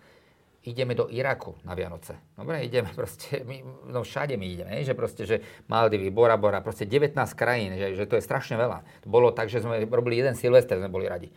Ideme 0.67 0.93
do 0.99 1.07
Iraku 1.09 1.55
na 1.63 1.79
Vianoce. 1.79 2.19
Dobre, 2.35 2.67
ideme 2.67 2.91
proste, 2.99 3.47
my, 3.47 3.63
no 3.95 4.03
všade 4.03 4.35
my 4.35 4.45
ideme, 4.51 4.83
že 4.83 4.99
proste, 4.99 5.23
že 5.25 5.37
Maldivy, 5.71 6.11
Bora 6.11 6.35
Bora, 6.35 6.59
proste 6.59 6.85
19 6.85 7.15
krajín, 7.39 7.79
že, 7.79 7.95
že 7.95 8.05
to 8.05 8.19
je 8.19 8.27
strašne 8.27 8.59
veľa. 8.59 8.83
To 9.07 9.09
bolo 9.09 9.31
tak, 9.31 9.47
že 9.47 9.63
sme 9.63 9.87
robili 9.87 10.19
jeden 10.19 10.35
Silvester, 10.35 10.83
sme 10.83 10.91
boli 10.91 11.07
radi. 11.07 11.31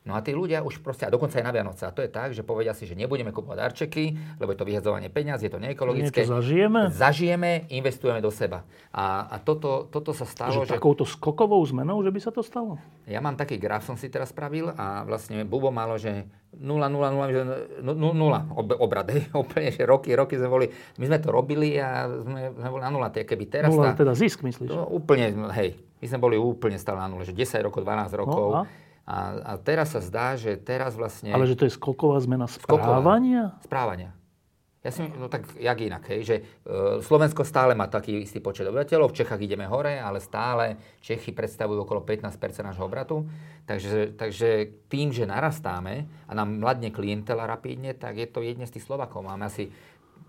No 0.00 0.16
a 0.16 0.24
tí 0.24 0.32
ľudia 0.32 0.64
už 0.64 0.80
proste, 0.80 1.04
a 1.04 1.12
dokonca 1.12 1.36
aj 1.36 1.44
na 1.44 1.52
Vianoce, 1.52 1.84
a 1.84 1.92
to 1.92 2.00
je 2.00 2.08
tak, 2.08 2.32
že 2.32 2.40
povedia 2.40 2.72
si, 2.72 2.88
že 2.88 2.96
nebudeme 2.96 3.36
kupovať 3.36 3.58
darčeky, 3.60 4.16
lebo 4.40 4.56
je 4.56 4.58
to 4.58 4.64
vyhadzovanie 4.64 5.12
peňazí, 5.12 5.52
je 5.52 5.52
to 5.52 5.60
neekologické. 5.60 6.24
to 6.24 6.40
zažijeme? 6.40 6.88
Zažijeme, 6.88 7.68
investujeme 7.68 8.24
do 8.24 8.32
seba. 8.32 8.64
A, 8.96 9.28
a 9.28 9.36
toto, 9.36 9.84
toto 9.92 10.16
sa 10.16 10.24
stalo, 10.24 10.64
že... 10.64 10.72
že... 10.72 10.80
Takouto 10.80 11.04
skokovou 11.04 11.60
zmenou, 11.68 12.00
že 12.00 12.08
by 12.08 12.16
sa 12.16 12.32
to 12.32 12.40
stalo? 12.40 12.80
Ja 13.04 13.20
mám 13.20 13.36
taký 13.36 13.60
graf, 13.60 13.84
som 13.84 14.00
si 14.00 14.08
teraz 14.08 14.32
spravil 14.32 14.72
a 14.72 15.04
vlastne 15.04 15.44
Bubo 15.44 15.68
malo, 15.68 16.00
že 16.00 16.24
0, 16.56 16.80
0, 16.80 16.96
0, 16.96 17.84
0, 17.84 18.00
0 18.00 18.80
obrad, 18.80 19.06
hej, 19.12 19.28
úplne, 19.36 19.68
že 19.68 19.84
roky, 19.84 20.16
roky 20.16 20.40
sme 20.40 20.48
boli, 20.48 20.66
my 20.96 21.04
sme 21.12 21.18
to 21.20 21.28
robili 21.28 21.76
a 21.76 22.08
sme, 22.08 22.56
sme 22.56 22.68
boli 22.72 22.82
na 22.82 22.88
nula, 22.88 23.12
keby 23.12 23.44
teraz... 23.52 23.68
Nula, 23.68 23.92
tá, 23.92 24.00
teda 24.00 24.16
zisk, 24.16 24.40
myslíš? 24.48 24.64
To, 24.64 24.88
úplne, 24.88 25.28
hej, 25.52 25.76
my 26.00 26.06
sme 26.08 26.18
boli 26.24 26.40
úplne 26.40 26.80
stále 26.80 27.04
na 27.04 27.12
nule, 27.12 27.28
že 27.28 27.36
10 27.36 27.68
rokov, 27.68 27.84
12 27.84 28.16
rokov. 28.16 28.48
No, 28.48 28.64
a? 28.64 28.88
A, 29.10 29.18
a 29.42 29.52
teraz 29.58 29.90
sa 29.90 29.98
zdá, 29.98 30.38
že 30.38 30.54
teraz 30.54 30.94
vlastne... 30.94 31.34
Ale 31.34 31.50
že 31.50 31.58
to 31.58 31.66
je 31.66 31.74
skoková 31.74 32.22
zmena 32.22 32.46
správania? 32.46 33.50
Skoková. 33.50 33.66
Správania. 33.66 34.10
Ja 34.80 34.90
si, 34.96 35.04
no 35.04 35.28
tak 35.28 35.44
jak 35.60 35.76
inak, 35.76 36.08
hej, 36.08 36.20
že 36.24 36.36
e, 36.40 36.42
Slovensko 37.04 37.44
stále 37.44 37.76
má 37.76 37.84
taký 37.84 38.24
istý 38.24 38.40
počet 38.40 38.64
obyvateľov, 38.64 39.12
v 39.12 39.18
Čechách 39.20 39.44
ideme 39.44 39.68
hore, 39.68 40.00
ale 40.00 40.24
stále 40.24 40.80
Čechy 41.04 41.36
predstavujú 41.36 41.84
okolo 41.84 42.00
15% 42.00 42.64
nášho 42.64 42.88
obratu. 42.88 43.28
Takže, 43.68 44.16
takže 44.16 44.72
tým, 44.88 45.12
že 45.12 45.28
narastáme 45.28 46.08
a 46.24 46.32
nám 46.32 46.64
mladne 46.64 46.88
klientela 46.88 47.44
rapidne, 47.44 47.92
tak 47.92 48.16
je 48.16 48.24
to 48.24 48.40
jedne 48.40 48.64
z 48.64 48.80
tých 48.80 48.88
Slovakov. 48.88 49.20
Máme 49.20 49.52
asi 49.52 49.68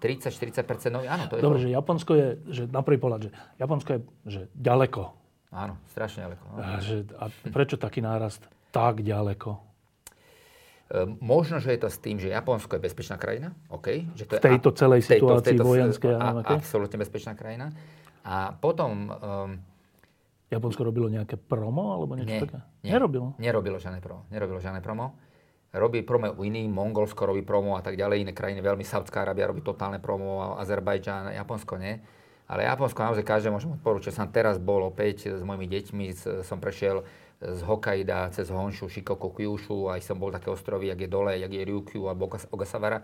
30-40% 0.03 0.91
nových. 0.91 1.15
Áno, 1.15 1.31
to 1.31 1.39
je 1.39 1.45
Dobre, 1.45 1.57
to. 1.61 1.63
že 1.63 1.69
Japonsko 1.71 2.11
je, 2.17 2.27
že 2.51 2.63
na 2.67 2.83
prvý 2.83 2.99
pohľad, 2.99 3.29
že 3.29 3.31
Japonsko 3.55 3.89
je 3.93 3.99
že 4.27 4.41
ďaleko. 4.51 5.01
Áno, 5.55 5.79
strašne 5.95 6.27
ďaleko. 6.27 6.43
No. 6.51 6.55
A, 6.59 6.83
že, 6.83 7.07
a 7.15 7.31
prečo 7.55 7.79
taký 7.79 8.03
nárast? 8.03 8.43
Tak 8.71 9.03
ďaleko? 9.03 9.71
Ehm, 10.91 11.15
možno, 11.23 11.63
že 11.63 11.71
je 11.71 11.79
to 11.87 11.89
s 11.91 11.97
tým, 12.03 12.19
že 12.19 12.27
Japonsko 12.27 12.75
je 12.75 12.81
bezpečná 12.83 13.15
krajina. 13.15 13.55
Okay, 13.71 14.11
že 14.15 14.27
to 14.27 14.39
v 14.39 14.43
tejto 14.43 14.75
je, 14.75 14.77
celej 14.79 15.01
tejto, 15.07 15.23
situácii 15.23 15.55
tejto, 15.55 15.63
vojenskej. 15.63 16.11
A, 16.19 16.27
okay? 16.43 16.57
Absolútne 16.59 16.97
bezpečná 16.99 17.33
krajina. 17.35 17.71
A 18.27 18.51
potom... 18.51 19.07
Um, 19.07 19.51
Japonsko 20.51 20.83
robilo 20.83 21.07
nejaké 21.07 21.39
promo 21.39 21.95
alebo 21.95 22.19
niečo 22.19 22.35
nie, 22.35 22.43
také? 22.43 22.59
Nie, 22.83 22.99
nerobilo? 22.99 23.39
Nerobilo 23.39 23.79
žiadne 23.79 24.03
promo. 24.03 24.27
Nerobilo 24.27 24.59
žiadne 24.59 24.83
promo. 24.83 25.15
Robí 25.71 26.03
promo 26.03 26.27
u 26.35 26.43
iných, 26.43 26.67
Mongolsko 26.67 27.23
robí 27.23 27.47
promo 27.47 27.79
a 27.79 27.81
tak 27.81 27.95
ďalej, 27.95 28.27
iné 28.27 28.33
krajiny, 28.35 28.59
veľmi 28.59 28.83
Saudská 28.83 29.23
Arábia 29.23 29.47
robí 29.47 29.63
totálne 29.63 30.03
promo, 30.03 30.59
Azerbajdžan, 30.59 31.31
Japonsko 31.31 31.79
nie. 31.79 31.95
Ale 32.51 32.67
Japonsko 32.67 32.99
naozaj 32.99 33.23
každé 33.23 33.47
môžem 33.47 33.71
odporúčať. 33.79 34.11
Som 34.11 34.27
teraz 34.27 34.59
bol 34.59 34.83
opäť 34.83 35.31
s 35.31 35.39
mojimi 35.39 35.71
deťmi, 35.71 36.05
som 36.43 36.59
prešiel 36.59 37.07
z 37.41 37.61
Hokaida 37.65 38.29
cez 38.29 38.53
Honshu, 38.53 38.85
Shikoku, 38.85 39.33
Kyushu, 39.33 39.89
aj 39.89 40.05
som 40.05 40.21
bol 40.21 40.29
také 40.29 40.53
ostrovy, 40.53 40.93
jak 40.93 41.01
je 41.01 41.09
dole, 41.09 41.33
jak 41.41 41.49
je 41.49 41.65
Ryukyu 41.65 42.05
alebo 42.05 42.29
Ogasawara. 42.29 43.01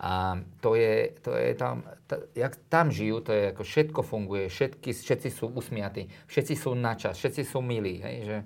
A 0.00 0.42
to 0.58 0.74
je, 0.74 1.14
to 1.22 1.36
je 1.38 1.54
tam, 1.54 1.86
t- 2.10 2.26
jak 2.34 2.58
tam 2.66 2.90
žijú, 2.90 3.22
to 3.22 3.30
je 3.30 3.54
ako 3.54 3.62
všetko 3.62 4.00
funguje, 4.02 4.50
všetky, 4.50 4.90
všetci 4.90 5.28
sú 5.30 5.54
usmiatí, 5.54 6.10
všetci 6.26 6.54
sú 6.58 6.74
na 6.74 6.98
čas, 6.98 7.14
všetci 7.14 7.46
sú 7.46 7.62
milí. 7.62 8.02
Hej, 8.02 8.16
že 8.26 8.36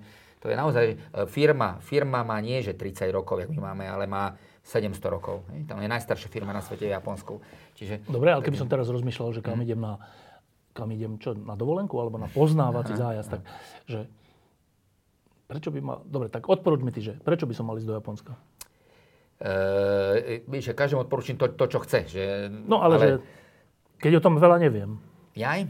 to 0.45 0.53
je 0.53 0.55
naozaj 0.55 0.85
e, 0.93 0.95
firma, 1.25 1.81
firma 1.81 2.21
má 2.21 2.37
nie, 2.37 2.61
že 2.61 2.77
30 2.77 3.09
rokov, 3.09 3.41
jak 3.41 3.49
my 3.49 3.73
máme, 3.73 3.89
ale 3.89 4.05
má 4.05 4.37
700 4.61 5.01
rokov. 5.09 5.41
Hej. 5.49 5.65
Tam 5.65 5.81
je 5.81 5.89
najstaršia 5.89 6.29
firma 6.29 6.53
na 6.53 6.61
svete 6.61 6.85
v 6.85 6.93
Japonsku. 6.93 7.41
Čiže, 7.73 8.05
Dobre, 8.05 8.29
ale 8.29 8.45
keby 8.45 8.59
som 8.59 8.69
teraz 8.69 8.85
rozmýšľal, 8.93 9.39
že 9.39 9.41
kam 9.41 9.57
hmm. 9.57 9.65
idem 9.65 9.81
na 9.81 9.97
kam 10.69 10.95
idem 10.95 11.19
čo, 11.19 11.35
na 11.35 11.59
dovolenku 11.59 11.91
alebo 11.99 12.15
na 12.15 12.29
poznávací 12.31 12.95
zájazd, 12.95 13.29
tak 13.35 13.41
že 13.89 14.07
Prečo 15.49 15.73
by 15.73 15.79
mal... 15.81 15.97
Dobre, 16.05 16.29
tak 16.29 16.45
odporúč 16.45 16.85
mi 16.85 16.93
ty, 16.93 17.01
že 17.01 17.17
prečo 17.17 17.49
by 17.49 17.57
som 17.57 17.65
mal 17.65 17.81
ísť 17.81 17.89
do 17.89 17.97
Japonska? 17.97 18.37
Uh, 19.41 20.45
víš, 20.45 20.77
každému 20.77 21.09
odporúčam 21.09 21.41
to, 21.41 21.49
to, 21.57 21.65
čo 21.65 21.81
chce. 21.81 21.99
Že, 22.05 22.23
no 22.69 22.85
ale, 22.85 22.95
ale... 23.01 23.01
Že, 23.01 23.09
keď 23.97 24.11
o 24.21 24.23
tom 24.29 24.37
veľa 24.37 24.61
neviem. 24.61 25.01
Jaj? 25.33 25.65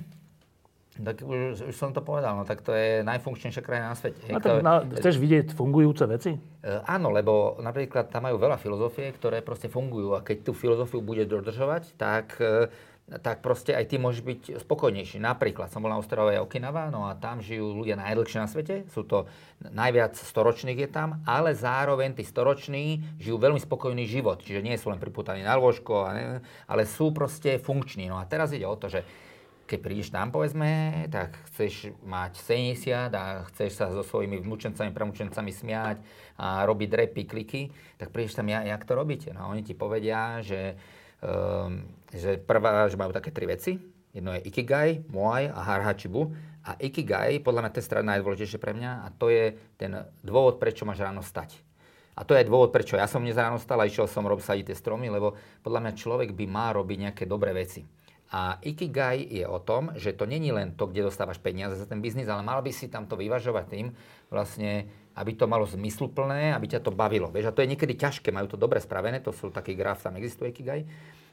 Tak 1.00 1.24
už, 1.24 1.72
už 1.72 1.76
som 1.80 1.96
to 1.96 2.04
povedal, 2.04 2.36
no 2.36 2.44
tak 2.44 2.60
to 2.60 2.76
je 2.76 3.08
najfunkčnejšia 3.08 3.64
krajina 3.64 3.96
na 3.96 3.96
svete. 3.96 4.20
A 4.36 4.44
tak 4.44 4.60
na, 4.60 4.84
chceš 5.00 5.16
vidieť 5.16 5.56
fungujúce 5.56 6.04
veci? 6.12 6.36
Uh, 6.36 6.84
áno, 6.84 7.08
lebo 7.16 7.56
napríklad 7.64 8.12
tam 8.12 8.28
majú 8.28 8.36
veľa 8.36 8.60
filozofie, 8.60 9.16
ktoré 9.16 9.40
proste 9.40 9.72
fungujú 9.72 10.12
a 10.12 10.20
keď 10.20 10.44
tú 10.44 10.52
filozofiu 10.52 11.00
bude 11.00 11.24
dodržovať, 11.24 11.96
tak 11.96 12.36
uh, 12.44 12.68
tak 13.18 13.42
proste 13.42 13.74
aj 13.74 13.90
ty 13.90 13.98
môžeš 13.98 14.22
byť 14.22 14.42
spokojnejší. 14.62 15.18
Napríklad 15.18 15.74
som 15.74 15.82
bol 15.82 15.90
na 15.90 15.98
ostrove 15.98 16.30
Okinawa, 16.38 16.94
no 16.94 17.10
a 17.10 17.18
tam 17.18 17.42
žijú 17.42 17.82
ľudia 17.82 17.98
najdlhšie 17.98 18.38
na 18.38 18.46
svete, 18.46 18.86
sú 18.94 19.02
to 19.02 19.26
najviac 19.66 20.14
storočných 20.14 20.86
je 20.86 20.90
tam, 20.94 21.26
ale 21.26 21.58
zároveň 21.58 22.14
tí 22.14 22.22
storoční 22.22 23.02
žijú 23.18 23.42
veľmi 23.42 23.58
spokojný 23.58 24.06
život, 24.06 24.46
čiže 24.46 24.62
nie 24.62 24.78
sú 24.78 24.94
len 24.94 25.02
priputaní 25.02 25.42
na 25.42 25.58
lôžko, 25.58 26.06
ale 26.70 26.84
sú 26.86 27.10
proste 27.10 27.58
funkční. 27.58 28.14
No 28.14 28.22
a 28.22 28.30
teraz 28.30 28.54
ide 28.54 28.70
o 28.70 28.78
to, 28.78 28.88
že 28.88 29.02
keď 29.70 29.80
prídeš 29.86 30.10
tam, 30.10 30.34
povedzme, 30.34 31.06
tak 31.14 31.38
chceš 31.54 31.94
mať 32.02 32.42
70 32.42 33.14
a 33.14 33.46
chceš 33.54 33.78
sa 33.78 33.94
so 33.94 34.02
svojimi 34.02 34.42
vnúčencami, 34.42 34.90
pramučencami 34.90 35.52
smiať 35.54 36.02
a 36.42 36.66
robiť 36.66 36.90
repy, 36.90 37.30
kliky, 37.30 37.62
tak 38.02 38.10
prídeš 38.10 38.34
tam, 38.34 38.50
ja, 38.50 38.66
jak 38.66 38.82
to 38.82 38.98
robíte? 38.98 39.30
No 39.30 39.46
a 39.46 39.50
oni 39.54 39.62
ti 39.62 39.78
povedia, 39.78 40.42
že 40.42 40.74
um, 41.22 41.86
že 42.14 42.42
prvá, 42.42 42.90
že 42.90 42.98
majú 42.98 43.14
také 43.14 43.30
tri 43.30 43.46
veci. 43.46 43.78
Jedno 44.10 44.34
je 44.34 44.42
Ikigai, 44.46 45.06
Moai 45.14 45.50
a 45.50 45.62
Harhachibu. 45.62 46.34
A 46.66 46.76
Ikigai, 46.82 47.40
podľa 47.40 47.66
mňa 47.66 47.72
to 47.72 47.80
je 47.80 47.88
najdôležitejšie 48.04 48.60
pre 48.60 48.74
mňa 48.76 48.92
a 49.06 49.08
to 49.16 49.32
je 49.32 49.56
ten 49.80 49.96
dôvod, 50.26 50.60
prečo 50.60 50.84
máš 50.84 51.02
ráno 51.02 51.24
stať. 51.24 51.56
A 52.20 52.28
to 52.28 52.36
je 52.36 52.44
dôvod, 52.44 52.76
prečo 52.76 53.00
ja 53.00 53.08
som 53.08 53.24
dnes 53.24 53.40
ráno 53.40 53.56
stal 53.64 53.80
a 53.80 53.88
išiel 53.88 54.04
som 54.12 54.28
robiť 54.28 54.44
sadiť 54.44 54.66
tie 54.70 54.78
stromy, 54.78 55.08
lebo 55.08 55.40
podľa 55.64 55.88
mňa 55.88 55.94
človek 55.96 56.30
by 56.36 56.46
mal 56.52 56.76
robiť 56.76 56.98
nejaké 57.08 57.24
dobré 57.24 57.56
veci. 57.56 57.88
A 58.30 58.62
Ikigai 58.62 59.26
je 59.26 59.48
o 59.48 59.58
tom, 59.58 59.90
že 59.98 60.14
to 60.14 60.30
není 60.30 60.54
len 60.54 60.78
to, 60.78 60.86
kde 60.86 61.08
dostávaš 61.10 61.42
peniaze 61.42 61.80
za 61.80 61.90
ten 61.90 61.98
biznis, 61.98 62.30
ale 62.30 62.46
mal 62.46 62.62
by 62.62 62.70
si 62.70 62.86
tam 62.86 63.10
to 63.10 63.18
vyvažovať 63.18 63.66
tým, 63.72 63.88
vlastne, 64.30 64.86
aby 65.18 65.34
to 65.34 65.50
malo 65.50 65.66
zmysluplné, 65.66 66.54
aby 66.54 66.70
ťa 66.70 66.86
to 66.86 66.94
bavilo. 66.94 67.34
Vieš, 67.34 67.50
a 67.50 67.56
to 67.56 67.66
je 67.66 67.72
niekedy 67.74 67.98
ťažké, 67.98 68.30
majú 68.30 68.54
to 68.54 68.58
dobre 68.60 68.78
spravené, 68.78 69.18
to 69.18 69.34
sú 69.34 69.50
taký 69.50 69.74
graf, 69.74 70.06
tam 70.06 70.20
existuje 70.20 70.54
Ikigai. 70.54 70.86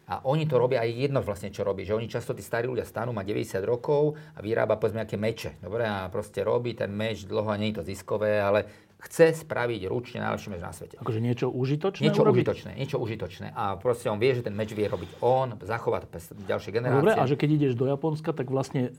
A 0.06 0.22
oni 0.22 0.46
to 0.46 0.54
robia 0.54 0.86
aj 0.86 0.90
jedno 0.94 1.18
vlastne, 1.18 1.50
čo 1.50 1.66
robí. 1.66 1.82
Že 1.82 1.98
oni 1.98 2.06
často, 2.06 2.30
tí 2.30 2.38
starí 2.38 2.70
ľudia 2.70 2.86
stanú, 2.86 3.10
má 3.10 3.26
90 3.26 3.58
rokov 3.66 4.14
a 4.34 4.38
vyrába 4.38 4.78
povedzme 4.78 5.02
nejaké 5.02 5.18
meče. 5.18 5.50
Dobre, 5.58 5.82
a 5.82 6.06
proste 6.06 6.46
robí 6.46 6.78
ten 6.78 6.94
meč 6.94 7.26
dlho 7.26 7.50
a 7.50 7.58
nie 7.58 7.74
je 7.74 7.82
to 7.82 7.84
ziskové, 7.90 8.38
ale 8.38 8.70
chce 9.02 9.44
spraviť 9.44 9.90
ručne 9.90 10.22
najlepší 10.22 10.48
meč 10.54 10.62
na 10.62 10.70
svete. 10.70 10.96
Akože 11.02 11.20
niečo 11.20 11.50
užitočné 11.50 12.06
Niečo 12.06 12.22
urobiť? 12.22 12.42
užitočné, 12.46 12.70
niečo 12.78 12.96
užitočné. 13.02 13.46
A 13.52 13.76
proste 13.76 14.06
on 14.08 14.22
vie, 14.22 14.32
že 14.32 14.46
ten 14.46 14.54
meč 14.54 14.72
vie 14.72 14.86
robiť 14.86 15.20
on, 15.20 15.58
zachovať 15.58 16.06
ďalšie 16.48 16.70
generácie. 16.70 17.02
Dobre, 17.02 17.18
a 17.18 17.26
že 17.26 17.34
keď 17.34 17.48
ideš 17.60 17.72
do 17.74 17.90
Japonska, 17.90 18.30
tak 18.30 18.46
vlastne 18.48 18.94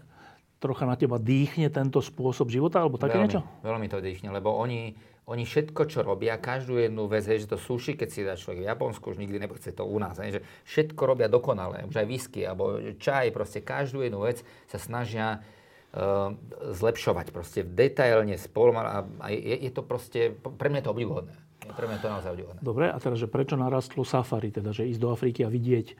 trocha 0.60 0.86
na 0.90 0.98
teba 0.98 1.22
dýchne 1.22 1.70
tento 1.70 2.02
spôsob 2.02 2.50
života, 2.50 2.82
alebo 2.82 2.98
také 2.98 3.16
veľmi, 3.18 3.26
niečo? 3.30 3.40
Veľmi 3.62 3.88
to 3.90 3.98
dýchne, 4.02 4.30
lebo 4.34 4.54
oni, 4.54 4.98
oni 5.28 5.44
všetko, 5.44 5.92
čo 5.92 6.08
robia, 6.08 6.40
každú 6.40 6.80
jednu 6.80 7.12
vec, 7.12 7.28
hej, 7.28 7.44
že 7.44 7.52
to 7.52 7.60
sushi, 7.60 8.00
keď 8.00 8.10
si 8.10 8.24
dá 8.24 8.40
človek 8.40 8.64
v 8.64 8.70
Japonsku, 8.72 9.12
už 9.12 9.20
nikdy 9.20 9.44
nebude 9.44 9.60
to 9.60 9.84
u 9.84 10.00
nás, 10.00 10.16
hej, 10.24 10.40
že 10.40 10.42
všetko 10.72 11.02
robia 11.04 11.28
dokonale, 11.28 11.84
už 11.84 12.00
aj 12.00 12.08
whisky, 12.08 12.48
alebo 12.48 12.80
čaj, 12.96 13.36
proste 13.36 13.60
každú 13.60 14.08
jednu 14.08 14.24
vec 14.24 14.40
sa 14.72 14.80
snažia 14.80 15.44
uh, 15.92 16.32
zlepšovať 16.72 17.36
proste 17.36 17.68
detailne 17.68 18.40
spolu 18.40 18.72
a, 18.80 19.04
a 19.04 19.28
je, 19.36 19.68
je, 19.68 19.72
to 19.76 19.84
proste, 19.84 20.32
pre 20.40 20.72
mňa 20.72 20.80
je 20.80 20.86
to 20.88 20.94
obdivuhodné. 20.96 21.36
Pre 21.68 21.84
mňa 21.84 22.00
je 22.00 22.04
to 22.08 22.12
naozaj 22.16 22.30
obdivuhodné. 22.32 22.60
Dobre, 22.64 22.86
a 22.88 22.96
teraz, 22.96 23.20
že 23.20 23.28
prečo 23.28 23.60
narastlo 23.60 24.08
safari, 24.08 24.56
teda, 24.56 24.72
že 24.72 24.88
ísť 24.88 25.02
do 25.04 25.12
Afriky 25.12 25.44
a 25.44 25.52
vidieť 25.52 25.88
e, 25.92 25.96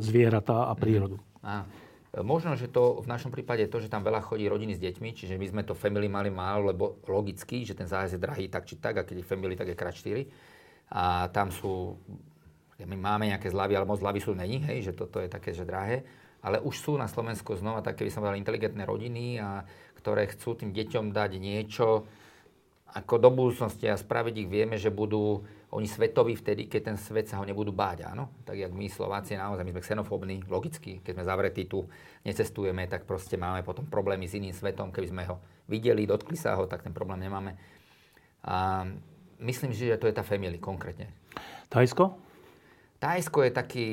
zvieratá 0.00 0.72
a 0.72 0.72
prírodu? 0.72 1.20
Mm. 1.20 1.44
A, 1.44 1.54
možno, 2.22 2.54
že 2.54 2.70
to 2.70 3.02
v 3.02 3.10
našom 3.10 3.34
prípade 3.34 3.66
to, 3.66 3.82
že 3.82 3.90
tam 3.90 4.06
veľa 4.06 4.22
chodí 4.22 4.46
rodiny 4.46 4.78
s 4.78 4.80
deťmi, 4.84 5.10
čiže 5.16 5.34
my 5.34 5.46
sme 5.50 5.62
to 5.66 5.74
family 5.74 6.06
mali 6.06 6.30
málo, 6.30 6.70
lebo 6.70 7.02
logicky, 7.10 7.66
že 7.66 7.74
ten 7.74 7.90
zájazd 7.90 8.14
je 8.14 8.22
drahý 8.22 8.46
tak 8.46 8.68
či 8.70 8.78
tak, 8.78 9.00
a 9.00 9.06
keď 9.06 9.24
je 9.24 9.26
family, 9.26 9.58
tak 9.58 9.72
je 9.72 9.76
krát 9.78 9.90
4. 9.90 10.22
A 10.94 11.26
tam 11.34 11.50
sú, 11.50 11.98
my 12.78 12.94
máme 12.94 13.34
nejaké 13.34 13.50
zľavy, 13.50 13.74
ale 13.74 13.88
moc 13.88 13.98
zľavy 13.98 14.20
sú 14.22 14.30
není, 14.36 14.62
hej, 14.62 14.90
že 14.90 14.92
toto 14.94 15.18
je 15.18 15.26
také, 15.26 15.50
že 15.50 15.66
drahé. 15.66 16.06
Ale 16.44 16.60
už 16.60 16.76
sú 16.76 16.92
na 17.00 17.08
Slovensku 17.08 17.56
znova 17.56 17.80
také, 17.80 18.04
by 18.04 18.12
som 18.12 18.20
povedal, 18.20 18.38
inteligentné 18.38 18.84
rodiny, 18.84 19.40
a, 19.40 19.64
ktoré 19.98 20.28
chcú 20.28 20.52
tým 20.52 20.76
deťom 20.76 21.16
dať 21.16 21.40
niečo, 21.40 22.04
ako 22.94 23.14
do 23.18 23.30
budúcnosti 23.32 23.90
a 23.90 23.98
spraviť 23.98 24.44
ich 24.44 24.48
vieme, 24.52 24.76
že 24.78 24.92
budú 24.92 25.42
oni 25.74 25.90
svetoví 25.90 26.38
vtedy, 26.38 26.70
keď 26.70 26.94
ten 26.94 26.96
svet 26.96 27.26
sa 27.26 27.42
ho 27.42 27.44
nebudú 27.44 27.74
báť, 27.74 28.06
áno? 28.06 28.30
Tak 28.46 28.54
jak 28.54 28.70
my 28.70 28.86
Slováci 28.86 29.34
naozaj, 29.34 29.66
my 29.66 29.74
sme 29.74 29.82
xenofóbni, 29.82 30.36
logicky, 30.46 31.02
keď 31.02 31.18
sme 31.18 31.24
zavretí 31.26 31.66
tu, 31.66 31.82
necestujeme, 32.22 32.86
tak 32.86 33.02
proste 33.02 33.34
máme 33.34 33.66
potom 33.66 33.82
problémy 33.82 34.30
s 34.30 34.38
iným 34.38 34.54
svetom, 34.54 34.94
keby 34.94 35.10
sme 35.10 35.22
ho 35.26 35.42
videli, 35.66 36.06
dotkli 36.06 36.38
sa 36.38 36.54
ho, 36.54 36.70
tak 36.70 36.86
ten 36.86 36.94
problém 36.94 37.26
nemáme. 37.26 37.58
A 38.46 38.86
myslím 39.42 39.74
si, 39.74 39.90
že 39.90 39.98
to 39.98 40.06
je 40.06 40.14
tá 40.14 40.22
family 40.22 40.62
konkrétne. 40.62 41.10
Tajsko? 41.74 42.14
Tajsko 43.02 43.42
je 43.42 43.50
taký 43.50 43.86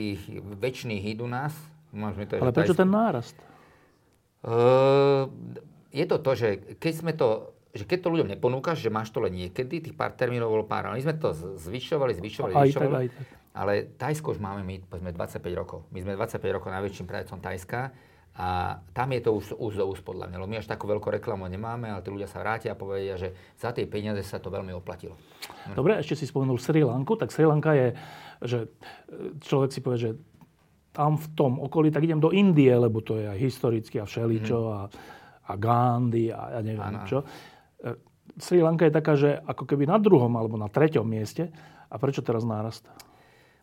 väčší 0.62 1.02
hit 1.02 1.18
u 1.18 1.28
nás. 1.28 1.52
To 1.92 2.38
Ale 2.40 2.56
prečo 2.56 2.78
Tajsko... 2.78 2.82
ten 2.86 2.90
nárast? 2.94 3.38
Uh, 4.42 5.28
je 5.92 6.06
to 6.08 6.18
to, 6.24 6.32
že 6.38 6.50
keď 6.80 6.94
sme 6.94 7.12
to 7.18 7.51
že 7.72 7.88
keď 7.88 8.00
to 8.04 8.12
ľuďom 8.12 8.30
neponúkaš, 8.36 8.84
že 8.84 8.92
máš 8.92 9.12
to 9.16 9.24
len 9.24 9.32
niekedy, 9.32 9.80
tých 9.80 9.96
pár 9.96 10.12
termínov 10.12 10.52
bolo 10.52 10.66
pár, 10.68 10.92
ale 10.92 11.00
my 11.00 11.04
sme 11.08 11.16
to 11.16 11.32
zvyšovali, 11.60 12.12
zvyšovali, 12.20 12.52
aj 12.52 12.68
zvyšovali. 12.68 12.92
Tak, 12.92 13.02
aj 13.02 13.10
tak. 13.16 13.28
Ale 13.52 13.74
Tajsko 14.00 14.32
už 14.36 14.40
máme 14.40 14.64
my, 14.64 14.80
povedzme, 14.88 15.12
25 15.12 15.44
rokov. 15.60 15.80
My 15.92 16.00
sme 16.00 16.16
25 16.16 16.56
rokov 16.56 16.72
najväčším 16.72 17.06
predajcom 17.08 17.40
Tajska 17.44 17.92
a 18.32 18.80
tam 18.96 19.12
je 19.12 19.22
to 19.28 19.36
už 19.36 19.60
úz 19.60 19.76
do 19.76 19.84
úz 19.92 20.00
podľa 20.00 20.32
mňa. 20.32 20.48
My 20.48 20.64
až 20.64 20.72
takú 20.72 20.88
veľkú 20.88 21.12
reklamu 21.12 21.52
nemáme, 21.52 21.92
ale 21.92 22.00
tí 22.00 22.08
ľudia 22.08 22.32
sa 22.32 22.40
vrátia 22.40 22.72
a 22.72 22.80
povedia, 22.80 23.20
že 23.20 23.36
za 23.60 23.76
tie 23.76 23.84
peniaze 23.84 24.24
sa 24.24 24.40
to 24.40 24.48
veľmi 24.48 24.72
oplatilo. 24.72 25.20
Hm. 25.68 25.76
Dobre, 25.76 26.00
ešte 26.00 26.16
si 26.16 26.26
spomenul 26.32 26.56
Sri 26.56 26.80
Lanku, 26.80 27.20
tak 27.20 27.36
Sri 27.36 27.44
Lanka 27.44 27.76
je, 27.76 27.92
že 28.40 28.60
človek 29.44 29.70
si 29.76 29.84
povie, 29.84 30.00
že 30.00 30.12
tam 30.92 31.20
v 31.20 31.28
tom 31.36 31.60
okolí, 31.60 31.92
tak 31.92 32.04
idem 32.08 32.20
do 32.20 32.32
Indie, 32.32 32.72
lebo 32.72 33.00
to 33.04 33.20
je 33.20 33.28
aj 33.28 33.40
historicky 33.40 34.00
a 34.00 34.08
všeličo 34.08 34.60
mm. 34.60 34.72
a, 34.76 34.80
a 35.48 35.54
Gandhi 35.56 36.32
a 36.32 36.60
ja 36.60 36.62
neviem 36.64 36.84
ano. 36.84 37.08
čo. 37.08 37.20
Sri 38.38 38.64
Lanka 38.64 38.88
je 38.88 38.94
taká, 38.94 39.14
že 39.20 39.42
ako 39.44 39.68
keby 39.68 39.90
na 39.90 39.98
druhom 40.00 40.32
alebo 40.38 40.56
na 40.56 40.72
treťom 40.72 41.04
mieste. 41.04 41.52
A 41.92 42.00
prečo 42.00 42.24
teraz 42.24 42.48
nárast? 42.48 42.88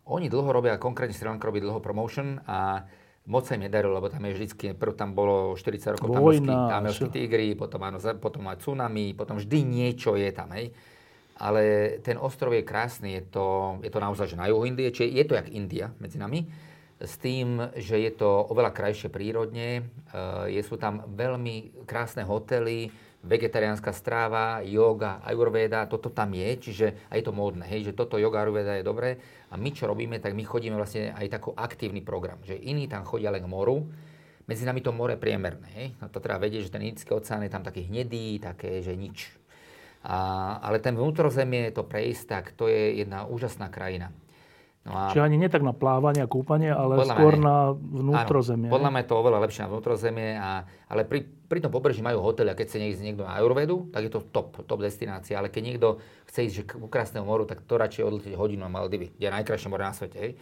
Oni 0.05 0.29
dlho 0.29 0.53
robia, 0.53 0.77
konkrétne 0.77 1.17
Sri 1.17 1.29
Lanka 1.29 1.49
robí 1.49 1.65
dlho 1.65 1.81
promotion 1.81 2.41
a 2.45 2.85
moc 3.29 3.45
sa 3.45 3.61
im 3.61 3.69
nedarilo, 3.69 3.93
lebo 3.97 4.09
tam 4.09 4.25
je 4.25 4.37
vždycky, 4.41 4.73
prv 4.73 4.97
tam 4.97 5.13
bolo 5.13 5.53
40 5.53 6.01
rokov 6.01 6.17
Vojna, 6.17 6.81
tamilský 6.81 7.13
tigri, 7.13 7.53
potom, 7.53 7.85
áno, 7.85 8.01
potom 8.17 8.49
aj 8.49 8.65
tsunami, 8.65 9.13
potom 9.13 9.37
vždy 9.37 9.59
niečo 9.69 10.17
je 10.17 10.33
tam, 10.33 10.49
hej. 10.57 10.73
Ale 11.39 11.97
ten 12.03 12.17
ostrov 12.17 12.57
je 12.57 12.65
krásny, 12.65 13.21
je 13.21 13.23
to, 13.29 13.47
je 13.85 13.93
to 13.93 14.01
naozaj, 14.01 14.27
že 14.33 14.41
na 14.41 14.49
juhu 14.49 14.65
Indie, 14.65 14.91
čiže 14.91 15.13
je 15.13 15.25
to 15.29 15.37
jak 15.37 15.53
India 15.53 15.93
medzi 16.01 16.17
nami, 16.17 16.49
s 16.99 17.15
tým, 17.21 17.63
že 17.79 18.01
je 18.01 18.11
to 18.17 18.49
oveľa 18.49 18.75
krajšie 18.75 19.07
prírodne, 19.13 19.87
je, 20.51 20.61
sú 20.65 20.81
tam 20.81 21.05
veľmi 21.07 21.87
krásne 21.87 22.27
hotely, 22.27 22.91
vegetariánska 23.29 23.93
stráva, 23.93 24.65
yoga, 24.65 25.21
ayurveda, 25.21 25.85
toto 25.85 26.09
tam 26.09 26.33
je, 26.33 26.49
čiže 26.57 26.87
aj 27.13 27.21
to 27.21 27.31
módne, 27.37 27.69
hej, 27.69 27.93
že 27.93 27.93
toto 27.93 28.17
yoga, 28.17 28.41
ayurveda 28.41 28.81
je 28.81 28.89
dobré. 28.89 29.21
A 29.53 29.61
my 29.61 29.69
čo 29.71 29.85
robíme, 29.85 30.17
tak 30.17 30.33
my 30.33 30.43
chodíme 30.49 30.81
vlastne 30.81 31.13
aj 31.13 31.29
taký 31.29 31.53
aktívny 31.53 32.01
program, 32.01 32.41
že 32.43 32.57
iní 32.57 32.89
tam 32.89 33.05
chodia 33.05 33.29
len 33.29 33.45
k 33.45 33.53
moru, 33.53 33.85
medzi 34.49 34.65
nami 34.65 34.81
to 34.81 34.97
more 34.97 35.13
priemerné, 35.21 35.69
hej. 35.77 35.89
No 36.01 36.09
to 36.09 36.25
treba 36.25 36.41
vedieť, 36.41 36.73
že 36.73 36.73
ten 36.73 36.89
Indický 36.89 37.13
oceán 37.13 37.45
je 37.45 37.53
tam 37.53 37.61
taký 37.61 37.85
hnedý, 37.85 38.41
také, 38.41 38.81
že 38.81 38.97
nič. 38.97 39.29
A, 40.01 40.57
ale 40.65 40.81
ten 40.81 40.97
vnútrozemie, 40.97 41.69
to 41.69 41.85
prejsť, 41.85 42.25
tak 42.25 42.45
to 42.57 42.65
je 42.65 43.05
jedna 43.05 43.29
úžasná 43.29 43.69
krajina. 43.69 44.09
No 44.87 44.93
a... 44.95 45.13
Čiže 45.13 45.27
ani 45.27 45.37
nie 45.37 45.51
tak 45.53 45.61
na 45.67 45.77
plávanie 45.77 46.25
a 46.25 46.29
kúpanie, 46.31 46.73
ale 46.73 46.97
podľa 47.03 47.15
skôr 47.19 47.35
mňa, 47.37 47.45
na 47.45 47.57
vnútrozemie. 47.77 48.69
Áno, 48.71 48.75
podľa 48.79 48.91
mňa 48.95 49.01
je 49.03 49.09
to 49.09 49.17
oveľa 49.21 49.39
lepšie 49.45 49.61
na 49.67 49.69
vnútrozemie, 49.69 50.31
a, 50.39 50.51
ale 50.89 51.03
pri, 51.05 51.21
pri 51.29 51.59
tom 51.61 51.71
pobreží 51.75 52.01
majú 52.01 52.25
hotel 52.25 52.49
a 52.49 52.57
keď 52.57 52.67
chce 52.73 52.79
ísť 52.97 53.03
niekto 53.05 53.23
na 53.27 53.37
Ayurvedu, 53.37 53.93
tak 53.93 54.09
je 54.09 54.13
to 54.15 54.25
top, 54.33 54.65
top 54.65 54.81
destinácia. 54.81 55.37
Ale 55.37 55.53
keď 55.53 55.63
niekto 55.67 55.89
chce 56.31 56.41
ísť 56.49 56.55
že 56.57 56.63
k 56.65 56.73
krásnemu 56.89 57.27
moru, 57.29 57.45
tak 57.45 57.67
to 57.69 57.77
radšej 57.77 58.07
odletieť 58.07 58.35
hodinu 58.39 58.65
na 58.65 58.73
Maldivy, 58.73 59.13
kde 59.13 59.29
je 59.29 59.33
najkrajšie 59.35 59.69
more 59.69 59.85
na 59.85 59.93
svete. 59.93 60.17
Hej. 60.17 60.33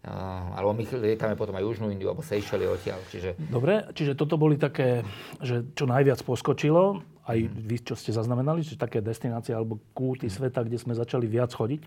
Uh, 0.00 0.56
alebo 0.56 0.72
my 0.72 0.84
lietame 0.96 1.36
potom 1.36 1.52
aj 1.52 1.60
Južnú 1.60 1.92
Indiu 1.92 2.08
alebo 2.08 2.24
Seychely 2.24 2.64
odtiaľ. 2.64 3.04
Čiže... 3.12 3.36
Dobre, 3.52 3.84
čiže 3.92 4.16
toto 4.16 4.40
boli 4.40 4.56
také, 4.56 5.04
že 5.44 5.68
čo 5.76 5.84
najviac 5.84 6.24
poskočilo, 6.24 7.04
aj 7.28 7.36
mm. 7.36 7.52
vy, 7.68 7.76
čo 7.84 7.94
ste 8.00 8.08
zaznamenali, 8.08 8.64
že 8.64 8.80
také 8.80 9.04
destinácie 9.04 9.52
alebo 9.52 9.76
kúty 9.92 10.32
mm. 10.32 10.40
sveta, 10.40 10.64
kde 10.64 10.80
sme 10.80 10.96
začali 10.96 11.28
viac 11.28 11.52
chodiť. 11.52 11.84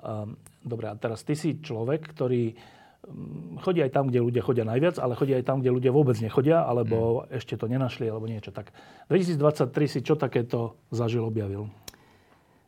Ehm, 0.00 0.40
dobre, 0.64 0.88
a 0.88 0.94
teraz 0.96 1.20
ty 1.24 1.36
si 1.36 1.60
človek, 1.60 2.16
ktorý 2.16 2.56
mm, 2.56 3.60
chodí 3.60 3.84
aj 3.84 3.92
tam, 3.92 4.08
kde 4.08 4.24
ľudia 4.24 4.40
chodia 4.40 4.64
najviac, 4.64 4.96
ale 4.96 5.12
chodí 5.16 5.36
aj 5.36 5.44
tam, 5.44 5.60
kde 5.60 5.76
ľudia 5.76 5.92
vôbec 5.92 6.16
nechodia, 6.24 6.64
alebo 6.64 7.28
mm. 7.28 7.36
ešte 7.36 7.60
to 7.60 7.68
nenašli, 7.68 8.08
alebo 8.08 8.24
niečo. 8.24 8.52
Tak 8.52 8.72
2023 9.12 9.68
si 9.92 10.00
čo 10.00 10.16
takéto 10.16 10.80
zažil, 10.88 11.24
objavil? 11.24 11.68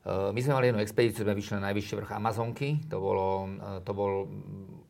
Ehm, 0.05 0.37
my 0.37 0.40
sme 0.45 0.53
mali 0.61 0.66
jednu 0.68 0.85
expedíciu, 0.85 1.25
sme 1.25 1.38
vyšli 1.38 1.57
na 1.57 1.73
najvyšší 1.73 1.95
vrch 2.05 2.12
Amazonky. 2.12 2.68
To, 2.92 2.99
bolo, 3.01 3.29
ehm, 3.49 3.81
to 3.81 3.92
bol 3.97 4.29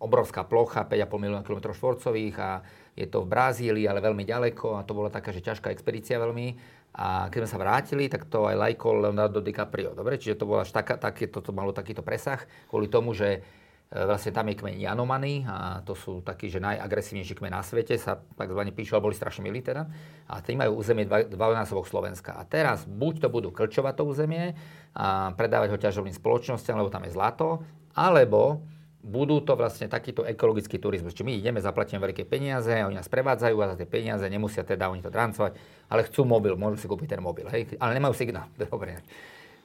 obrovská 0.03 0.43
plocha, 0.43 0.83
5,5 0.83 1.23
milióna 1.23 1.47
km 1.47 1.71
štvorcových 1.71 2.37
a 2.43 2.51
je 2.99 3.07
to 3.07 3.23
v 3.25 3.31
Brazílii, 3.31 3.87
ale 3.87 4.05
veľmi 4.05 4.27
ďaleko 4.27 4.77
a 4.77 4.85
to 4.85 4.93
bola 4.93 5.09
taká, 5.09 5.31
že 5.31 5.41
ťažká 5.41 5.71
expedícia 5.71 6.19
veľmi. 6.19 6.59
A 6.93 7.33
keď 7.33 7.45
sme 7.45 7.53
sa 7.57 7.63
vrátili, 7.63 8.05
tak 8.13 8.29
to 8.29 8.45
aj 8.45 8.57
lajkol 8.57 9.09
Leonardo 9.09 9.41
DiCaprio. 9.41 9.97
Dobre, 9.97 10.21
čiže 10.21 10.37
to 10.37 10.45
bolo 10.45 10.61
až 10.61 10.77
taká, 10.77 11.01
také, 11.01 11.25
toto 11.25 11.49
malo 11.57 11.73
takýto 11.73 12.05
presah 12.05 12.45
kvôli 12.69 12.93
tomu, 12.93 13.17
že 13.17 13.41
e, 13.41 13.97
vlastne 14.05 14.29
tam 14.29 14.53
je 14.53 14.61
kmeň 14.61 14.77
Janomany 14.77 15.49
a 15.49 15.81
to 15.81 15.97
sú 15.97 16.21
takí, 16.21 16.53
že 16.53 16.61
najagresívnejší 16.61 17.33
kmeň 17.33 17.53
na 17.53 17.65
svete, 17.65 17.97
sa 17.97 18.21
takzvané 18.37 18.77
píšu, 18.77 19.01
ale 19.01 19.09
boli 19.09 19.17
strašne 19.17 19.41
milí 19.41 19.65
teda. 19.65 19.89
A 20.29 20.45
tí 20.45 20.53
majú 20.53 20.85
územie 20.85 21.09
dva, 21.09 21.25
dvojnásobok 21.25 21.89
Slovenska. 21.89 22.37
A 22.37 22.45
teraz 22.45 22.85
buď 22.85 23.25
to 23.25 23.29
budú 23.33 23.49
klčovať 23.57 23.97
to 23.97 24.05
územie 24.05 24.53
a 24.93 25.33
predávať 25.33 25.73
ho 25.73 25.81
ťažovným 25.81 26.13
spoločnosťam, 26.13 26.77
lebo 26.77 26.93
tam 26.93 27.09
je 27.09 27.17
zlato, 27.17 27.65
alebo 27.97 28.61
budú 29.03 29.43
to 29.43 29.59
vlastne 29.59 29.91
takýto 29.91 30.23
ekologický 30.23 30.79
turizmus. 30.79 31.13
Čiže 31.13 31.27
my 31.27 31.35
ideme, 31.35 31.59
zaplatíme 31.59 31.99
veľké 31.99 32.23
peniaze, 32.23 32.71
oni 32.71 32.95
nás 32.95 33.11
prevádzajú 33.11 33.57
a 33.59 33.75
za 33.75 33.77
tie 33.77 33.89
peniaze 33.91 34.23
nemusia 34.31 34.63
teda 34.63 34.87
oni 34.87 35.03
to 35.03 35.11
drancovať, 35.11 35.59
ale 35.91 36.07
chcú 36.07 36.23
mobil, 36.23 36.55
môžu 36.55 36.79
si 36.79 36.87
kúpiť 36.87 37.19
ten 37.19 37.23
mobil, 37.23 37.51
hej, 37.51 37.75
ale 37.83 37.99
nemajú 37.99 38.15
signál. 38.15 38.47
Dobre. 38.63 39.03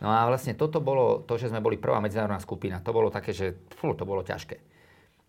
No 0.01 0.09
a 0.09 0.25
vlastne 0.29 0.57
toto 0.57 0.81
bolo 0.81 1.21
to, 1.25 1.37
že 1.37 1.53
sme 1.53 1.61
boli 1.61 1.77
prvá 1.77 2.01
medzinárodná 2.01 2.41
skupina. 2.41 2.81
To 2.81 2.93
bolo 2.93 3.13
také, 3.13 3.33
že 3.33 3.57
fú, 3.77 3.93
to 3.93 4.05
bolo 4.05 4.25
ťažké. 4.25 4.57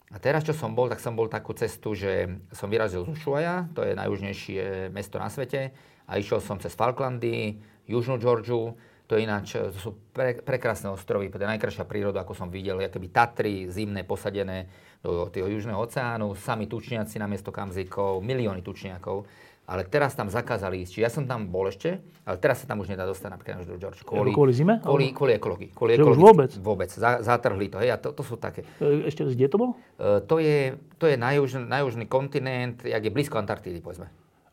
A 0.09 0.17
teraz, 0.17 0.41
čo 0.41 0.57
som 0.57 0.73
bol, 0.73 0.89
tak 0.89 1.05
som 1.05 1.13
bol 1.13 1.29
takú 1.29 1.53
cestu, 1.53 1.93
že 1.93 2.33
som 2.57 2.73
vyrazil 2.73 3.05
z 3.05 3.13
Ushuaia, 3.13 3.69
to 3.77 3.85
je 3.85 3.93
najjužnejšie 3.93 4.89
mesto 4.89 5.21
na 5.21 5.29
svete, 5.29 5.77
a 6.09 6.17
išiel 6.17 6.41
som 6.41 6.57
cez 6.57 6.73
Falklandy, 6.73 7.61
Južnú 7.85 8.17
Georgiu, 8.17 8.73
To 9.09 9.17
je 9.17 9.25
ináč, 9.25 9.57
to 9.57 9.79
sú 9.81 9.91
pre, 10.13 10.37
prekrásne 10.37 10.93
ostrovy, 10.93 11.33
je 11.33 11.41
najkrajšia 11.41 11.89
príroda, 11.89 12.23
ako 12.23 12.37
som 12.37 12.53
videl, 12.53 12.77
akoby 12.77 13.09
Tatry, 13.09 13.65
zimné, 13.73 14.05
posadené 14.05 14.69
do 15.01 15.25
toho 15.33 15.49
južného 15.49 15.81
oceánu, 15.81 16.37
sami 16.37 16.69
tučniaci 16.69 17.17
na 17.17 17.25
miesto 17.25 17.49
kamzikov, 17.49 18.21
milióny 18.21 18.61
tučniakov 18.61 19.25
ale 19.69 19.85
teraz 19.85 20.17
tam 20.17 20.33
zakázali 20.33 20.81
ísť. 20.81 20.91
Čiže 20.97 21.05
ja 21.05 21.13
som 21.13 21.29
tam 21.29 21.45
bol 21.53 21.69
ešte, 21.69 22.01
ale 22.25 22.41
teraz 22.41 22.65
sa 22.65 22.67
tam 22.67 22.81
už 22.81 22.89
nedá 22.89 23.05
dostať 23.05 23.29
napríklad 23.29 23.69
do 23.69 23.77
George. 23.77 24.01
Kvôli, 24.01 24.33
kvôli 24.33 24.57
zime? 24.57 24.81
Kvôli, 24.81 25.13
kvôli 25.13 25.37
ekológii. 25.37 25.77
Kvôli 25.77 26.01
ekológii. 26.01 26.25
vôbec? 26.25 26.51
Vôbec. 26.57 26.89
Zatrhli 26.97 27.69
to. 27.69 27.77
Hej, 27.77 27.93
a 27.93 27.97
to, 28.01 28.17
to 28.17 28.25
sú 28.25 28.41
také. 28.41 28.65
E, 28.81 29.05
ešte 29.13 29.29
kde 29.29 29.53
to 29.53 29.61
bolo? 29.61 29.73
Uh, 30.01 30.25
to 30.25 30.41
je, 30.41 30.81
to 30.97 31.05
je 31.05 31.21
najjužný, 31.21 31.69
najjužný 31.69 32.09
kontinent, 32.09 32.81
jak 32.81 33.05
je 33.05 33.13
blízko 33.13 33.37
Antarktídy, 33.37 33.85
povedzme. 33.85 34.09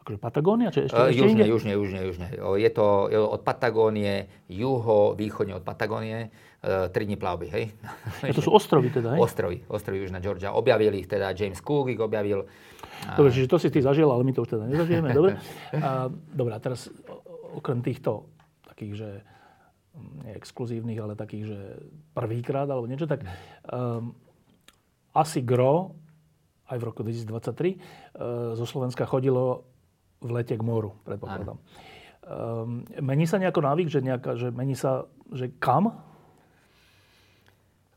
Akože 0.06 0.22
Patagónia? 0.22 0.70
Či 0.70 0.86
ešte, 0.86 1.02
uh, 1.02 1.10
ešte 1.10 1.18
južne, 1.18 1.41
inde? 1.41 1.50
južne, 1.50 1.72
južne, 1.74 2.00
južne. 2.06 2.28
Je 2.38 2.70
to 2.70 3.10
od 3.10 3.41
Patagónie, 3.41 4.30
juho, 4.46 5.18
východne 5.18 5.58
od 5.58 5.65
Patagónie, 5.65 6.30
uh, 6.62 6.94
3 6.94 7.10
dní 7.10 7.18
plavby, 7.18 7.50
hej? 7.50 7.74
A 8.22 8.30
to 8.30 8.46
sú 8.46 8.54
ostrovy 8.54 8.94
teda, 8.94 9.18
hej? 9.18 9.20
Ostrovy, 9.26 9.65
ostrovy 9.65 10.06
Južná 10.06 10.22
Georgia. 10.22 10.54
Objavili 10.54 11.02
ich 11.02 11.10
teda 11.10 11.34
James 11.34 11.58
Cook, 11.58 11.89
ich 11.89 11.98
objavil 11.98 12.46
Dobre, 13.13 13.30
čiže 13.30 13.52
to 13.52 13.58
si 13.62 13.70
ty 13.70 13.84
zažil, 13.84 14.10
ale 14.10 14.24
my 14.26 14.32
to 14.34 14.41
už 14.41 14.58
teda 14.58 14.65
nezažijeme. 14.65 15.10
Dobre. 15.13 15.38
A, 15.86 16.10
dobre, 16.10 16.54
a 16.56 16.60
teraz 16.63 16.88
okrem 17.54 17.84
týchto 17.84 18.26
takých, 18.65 18.94
že 18.98 19.10
nie 20.26 20.32
exkluzívnych, 20.36 21.00
ale 21.00 21.13
takých, 21.15 21.46
že 21.56 21.60
prvýkrát 22.12 22.68
alebo 22.68 22.84
niečo, 22.88 23.08
tak 23.08 23.24
um, 23.72 24.12
asi 25.15 25.39
gro 25.39 25.96
aj 26.68 26.78
v 26.82 26.84
roku 26.84 27.06
2023 27.06 27.22
uh, 27.22 27.54
e, 27.54 27.78
zo 28.58 28.65
Slovenska 28.65 29.06
chodilo 29.06 29.70
v 30.26 30.32
lete 30.34 30.58
k 30.58 30.64
moru, 30.66 30.98
predpokladám. 31.06 31.62
Um, 32.26 32.82
mení 33.06 33.30
sa 33.30 33.38
nejako 33.38 33.62
návyk, 33.62 33.88
že, 33.94 34.02
nejaká, 34.02 34.34
že 34.34 34.50
mení 34.50 34.74
sa, 34.74 35.06
že 35.30 35.54
kam? 35.62 35.94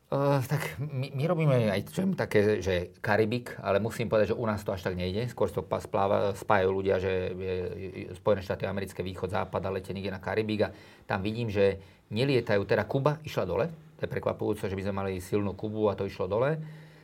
Uh, 0.09 0.41
tak 0.45 0.77
my, 0.77 1.13
my 1.13 1.23
robíme 1.25 1.53
aj 1.69 1.81
čo 1.89 2.05
také, 2.13 2.61
že 2.61 2.93
Karibik, 3.01 3.57
ale 3.61 3.77
musím 3.81 4.09
povedať, 4.09 4.33
že 4.33 4.37
u 4.37 4.45
nás 4.45 4.61
to 4.61 4.73
až 4.73 4.85
tak 4.85 4.97
nejde. 4.97 5.29
Skôr 5.29 5.49
to 5.49 5.65
spláva, 5.81 6.33
spájajú 6.33 6.69
ľudia, 6.69 7.01
že 7.01 7.33
je, 7.33 7.55
je 7.89 8.05
Spojené 8.17 8.41
štáty 8.45 8.69
americké, 8.69 9.01
východ, 9.01 9.33
západ 9.33 9.61
a 9.65 9.73
lete 9.73 9.93
niekde 9.93 10.13
na 10.13 10.21
Karibik 10.21 10.65
a 10.65 10.73
tam 11.09 11.21
vidím, 11.25 11.49
že 11.49 11.81
nelietajú, 12.09 12.65
teda 12.65 12.89
Kuba 12.89 13.21
išla 13.21 13.45
dole, 13.45 13.69
to 13.97 14.05
je 14.05 14.09
prekvapujúce, 14.09 14.65
že 14.65 14.77
by 14.77 14.85
sme 14.85 14.97
mali 14.97 15.21
silnú 15.21 15.53
Kubu 15.53 15.89
a 15.89 15.97
to 15.97 16.09
išlo 16.09 16.25
dole, 16.25 16.57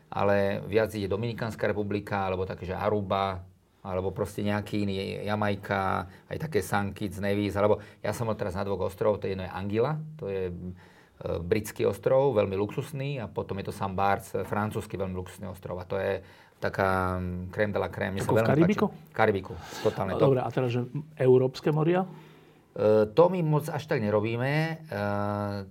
ale 0.10 0.66
viac 0.66 0.90
ide 0.94 1.06
Dominikánska 1.06 1.70
republika, 1.70 2.26
alebo 2.26 2.46
také, 2.46 2.66
že 2.66 2.74
Aruba, 2.74 3.42
alebo 3.86 4.10
proste 4.10 4.42
nejaký 4.42 4.90
iný, 4.90 5.22
Jamajka, 5.30 6.10
aj 6.34 6.38
také 6.42 6.66
Sanky, 6.66 7.14
Nevis, 7.22 7.54
alebo 7.54 7.78
ja 8.02 8.10
som 8.18 8.26
teraz 8.34 8.58
na 8.58 8.66
dvoch 8.66 8.90
ostrov, 8.90 9.22
to 9.22 9.30
jedno 9.30 9.46
je 9.46 9.52
Angila, 9.54 10.02
to 10.18 10.26
je 10.26 10.50
E, 11.16 11.40
britský 11.40 11.88
ostrov, 11.88 12.36
veľmi 12.36 12.60
luxusný 12.60 13.24
a 13.24 13.32
potom 13.32 13.56
je 13.64 13.72
to 13.72 13.74
Sam 13.74 13.96
Barts, 13.96 14.36
francúzsky 14.36 15.00
veľmi 15.00 15.16
luxusný 15.16 15.48
ostrov 15.48 15.80
a 15.80 15.88
to 15.88 15.96
je 15.96 16.20
taká 16.60 17.24
crème 17.56 17.72
de 17.72 17.80
la 17.80 17.88
crème. 17.88 18.20
Ako 18.20 18.36
v 18.36 18.44
Karibiku? 18.44 18.86
Páči. 18.92 19.16
Karibiku, 19.16 19.54
totálne 19.80 20.20
to. 20.20 20.28
Dobre, 20.28 20.44
a 20.44 20.50
teraz, 20.52 20.76
že 20.76 20.84
európske 21.16 21.72
moria? 21.72 22.04
Uh, 22.76 23.08
to 23.16 23.32
my 23.32 23.40
moc 23.48 23.72
až 23.72 23.88
tak 23.88 24.04
nerobíme. 24.04 24.84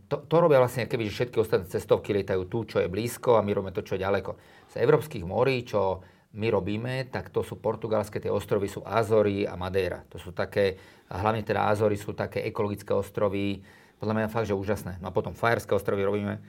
To, 0.08 0.16
to 0.24 0.36
robia 0.40 0.64
vlastne, 0.64 0.88
keby 0.88 1.12
všetky 1.12 1.36
ostatné 1.36 1.68
cestovky 1.68 2.16
lietajú 2.16 2.48
tu, 2.48 2.64
čo 2.64 2.80
je 2.80 2.88
blízko 2.88 3.36
a 3.36 3.44
my 3.44 3.52
robíme 3.52 3.76
to, 3.76 3.84
čo 3.84 4.00
je 4.00 4.04
ďaleko. 4.04 4.40
Z 4.72 4.80
európskych 4.80 5.28
morí, 5.28 5.60
čo 5.68 6.00
my 6.34 6.50
robíme, 6.50 7.06
tak 7.14 7.30
to 7.30 7.46
sú 7.46 7.62
portugalské 7.62 8.18
tie 8.18 8.30
ostrovy, 8.30 8.66
sú 8.66 8.82
Azory 8.82 9.46
a 9.46 9.54
Madeira. 9.54 10.02
To 10.10 10.18
sú 10.18 10.34
také, 10.34 10.76
hlavne 11.06 11.46
teda 11.46 11.70
Azory 11.70 11.94
sú 11.94 12.10
také 12.10 12.42
ekologické 12.42 12.90
ostrovy, 12.90 13.62
podľa 14.02 14.14
mňa 14.18 14.34
fakt, 14.34 14.50
že 14.50 14.58
úžasné. 14.58 14.98
No 14.98 15.08
a 15.08 15.16
potom 15.16 15.32
Fajerské 15.32 15.72
ostrovy 15.72 16.02
robíme, 16.02 16.42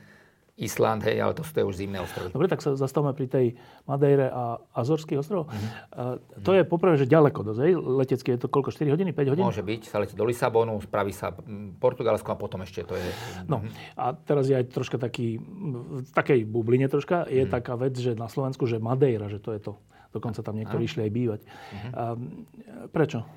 Island, 0.56 1.04
hej, 1.04 1.20
ale 1.20 1.36
to 1.36 1.44
sú 1.44 1.52
to 1.52 1.68
už 1.68 1.84
zimné 1.84 2.00
ostrovy. 2.00 2.32
Dobre, 2.32 2.48
tak 2.48 2.64
sa 2.64 2.80
zastavme 2.80 3.12
pri 3.12 3.28
tej 3.28 3.46
Madeire 3.84 4.32
a 4.32 4.56
Azorských 4.72 5.20
ostrovoch. 5.20 5.52
Mm-hmm. 5.52 6.42
To 6.48 6.52
je 6.56 6.64
poprvé, 6.64 6.96
že 6.96 7.12
ďaleko 7.12 7.44
dosť, 7.44 7.60
hej? 7.60 7.74
Letecky 7.76 8.30
je 8.36 8.40
to 8.40 8.48
koľko, 8.48 8.72
4 8.72 8.88
hodiny, 8.88 9.12
5 9.12 9.36
hodín? 9.36 9.44
Môže 9.44 9.60
byť, 9.60 9.82
sa 9.92 10.00
letí 10.00 10.16
do 10.16 10.24
Lisabonu, 10.24 10.80
spraví 10.80 11.12
sa 11.12 11.36
Portugalsko 11.84 12.32
a 12.32 12.38
potom 12.40 12.64
ešte 12.64 12.88
to 12.88 12.96
je... 12.96 13.04
No 13.52 13.68
a 14.00 14.16
teraz 14.16 14.48
je 14.48 14.56
aj 14.56 14.72
troška 14.72 14.96
taký, 14.96 15.44
v 15.44 16.12
takej 16.16 16.48
bubline 16.48 16.88
troška, 16.88 17.28
je 17.28 17.44
mm. 17.44 17.52
taká 17.52 17.76
vec, 17.76 18.00
že 18.00 18.16
na 18.16 18.32
Slovensku, 18.32 18.64
že 18.64 18.80
Madeira, 18.80 19.28
že 19.28 19.44
to 19.44 19.52
je 19.52 19.60
to. 19.60 19.76
Dokonca 20.16 20.40
tam 20.40 20.56
niektorí 20.56 20.88
išli 20.88 21.04
aj 21.04 21.12
bývať. 21.12 21.42
Mm-hmm. 21.44 21.92
Uh, 21.92 22.88
prečo? 22.96 23.28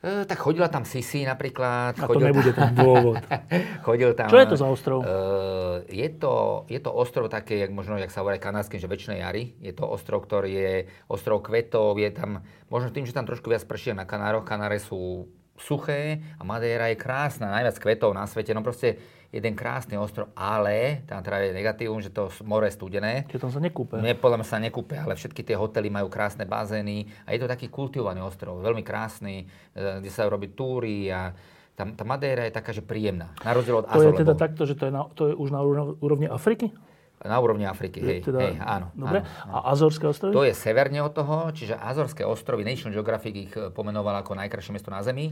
E, 0.00 0.24
tak 0.24 0.40
chodila 0.40 0.72
tam 0.72 0.88
Sisi 0.88 1.28
napríklad. 1.28 1.92
A 1.92 2.08
to 2.08 2.20
nebude 2.24 2.56
tam, 2.56 2.72
ten 2.72 2.80
dôvod. 2.80 3.20
chodil 3.86 4.16
tam... 4.16 4.32
Čo 4.32 4.40
je 4.40 4.48
to 4.48 4.56
za 4.56 4.66
ostrov? 4.72 4.98
E, 5.04 5.12
je, 5.92 6.08
to, 6.16 6.64
je 6.72 6.80
to 6.80 6.88
ostrov 6.88 7.28
také, 7.28 7.60
jak 7.60 7.68
možno, 7.68 8.00
jak 8.00 8.08
sa 8.08 8.24
hovorí 8.24 8.40
kanadským, 8.40 8.80
že 8.80 8.88
väčšnej 8.88 9.20
jary. 9.20 9.52
Je 9.60 9.76
to 9.76 9.84
ostrov, 9.84 10.24
ktorý 10.24 10.50
je 10.56 10.74
ostrov 11.04 11.44
kvetov, 11.44 12.00
je 12.00 12.08
tam, 12.16 12.40
možno 12.72 12.88
tým, 12.88 13.04
že 13.04 13.12
tam 13.12 13.28
trošku 13.28 13.52
viac 13.52 13.60
pršie 13.68 13.92
na 13.92 14.08
Kanároch. 14.08 14.48
Kanáre 14.48 14.80
sú 14.80 15.28
suché 15.60 16.24
a 16.40 16.42
Madeira 16.48 16.88
je 16.88 16.96
krásna, 16.96 17.52
najviac 17.52 17.76
kvetov 17.76 18.16
na 18.16 18.24
svete. 18.24 18.56
No 18.56 18.64
proste 18.64 18.96
jeden 19.30 19.54
krásny 19.54 19.94
ostrov, 19.94 20.34
ale 20.34 21.06
tam 21.06 21.22
teda 21.22 21.38
je 21.46 21.54
negatívum, 21.54 22.02
že 22.02 22.10
to 22.10 22.26
more 22.42 22.66
je 22.66 22.74
studené. 22.74 23.30
Čiže 23.30 23.46
tam 23.46 23.52
sa 23.54 23.62
nekúpe. 23.62 24.02
Nie, 24.02 24.18
podľa 24.18 24.42
mňa 24.42 24.48
sa 24.50 24.58
nekúpe, 24.58 24.98
ale 24.98 25.14
všetky 25.14 25.46
tie 25.46 25.54
hotely 25.54 25.86
majú 25.86 26.10
krásne 26.10 26.42
bazény 26.50 27.06
a 27.24 27.30
je 27.30 27.38
to 27.38 27.46
taký 27.46 27.70
kultivovaný 27.70 28.26
ostrov, 28.26 28.58
veľmi 28.58 28.82
krásny, 28.82 29.46
e, 29.46 30.02
kde 30.02 30.10
sa 30.10 30.26
robí 30.26 30.50
túry 30.50 31.06
a 31.14 31.30
tam, 31.78 31.94
tá 31.94 32.02
Madeira 32.02 32.44
je 32.44 32.52
taká, 32.52 32.74
že 32.74 32.82
príjemná. 32.82 33.30
Na 33.40 33.54
rozdiel 33.54 33.80
od 33.80 33.86
To 33.86 33.94
Azor, 33.94 34.12
je 34.12 34.20
teda 34.26 34.34
lebo... 34.34 34.42
takto, 34.42 34.62
že 34.66 34.74
to 34.74 34.84
je, 34.90 34.92
na, 34.92 35.02
to 35.14 35.22
je 35.30 35.34
už 35.38 35.48
na 35.54 35.62
úrovni 35.96 36.26
Afriky? 36.26 36.74
Na 37.20 37.36
úrovni 37.36 37.68
Afriky, 37.68 38.00
hej, 38.00 38.20
teda, 38.24 38.38
hej 38.40 38.56
áno. 38.58 38.90
Dobre. 38.96 39.22
Áno, 39.22 39.28
áno. 39.46 39.52
A 39.60 39.76
Azorské 39.76 40.08
ostrovy? 40.08 40.32
To 40.34 40.42
je 40.42 40.56
severne 40.56 41.04
od 41.04 41.12
toho, 41.12 41.52
čiže 41.54 41.78
Azorské 41.78 42.24
ostrovy, 42.26 42.66
National 42.66 42.96
Geographic 42.98 43.34
ich 43.36 43.52
e, 43.54 43.70
pomenoval 43.70 44.24
ako 44.24 44.34
najkrajšie 44.40 44.74
miesto 44.74 44.90
na 44.90 45.04
Zemi. 45.04 45.30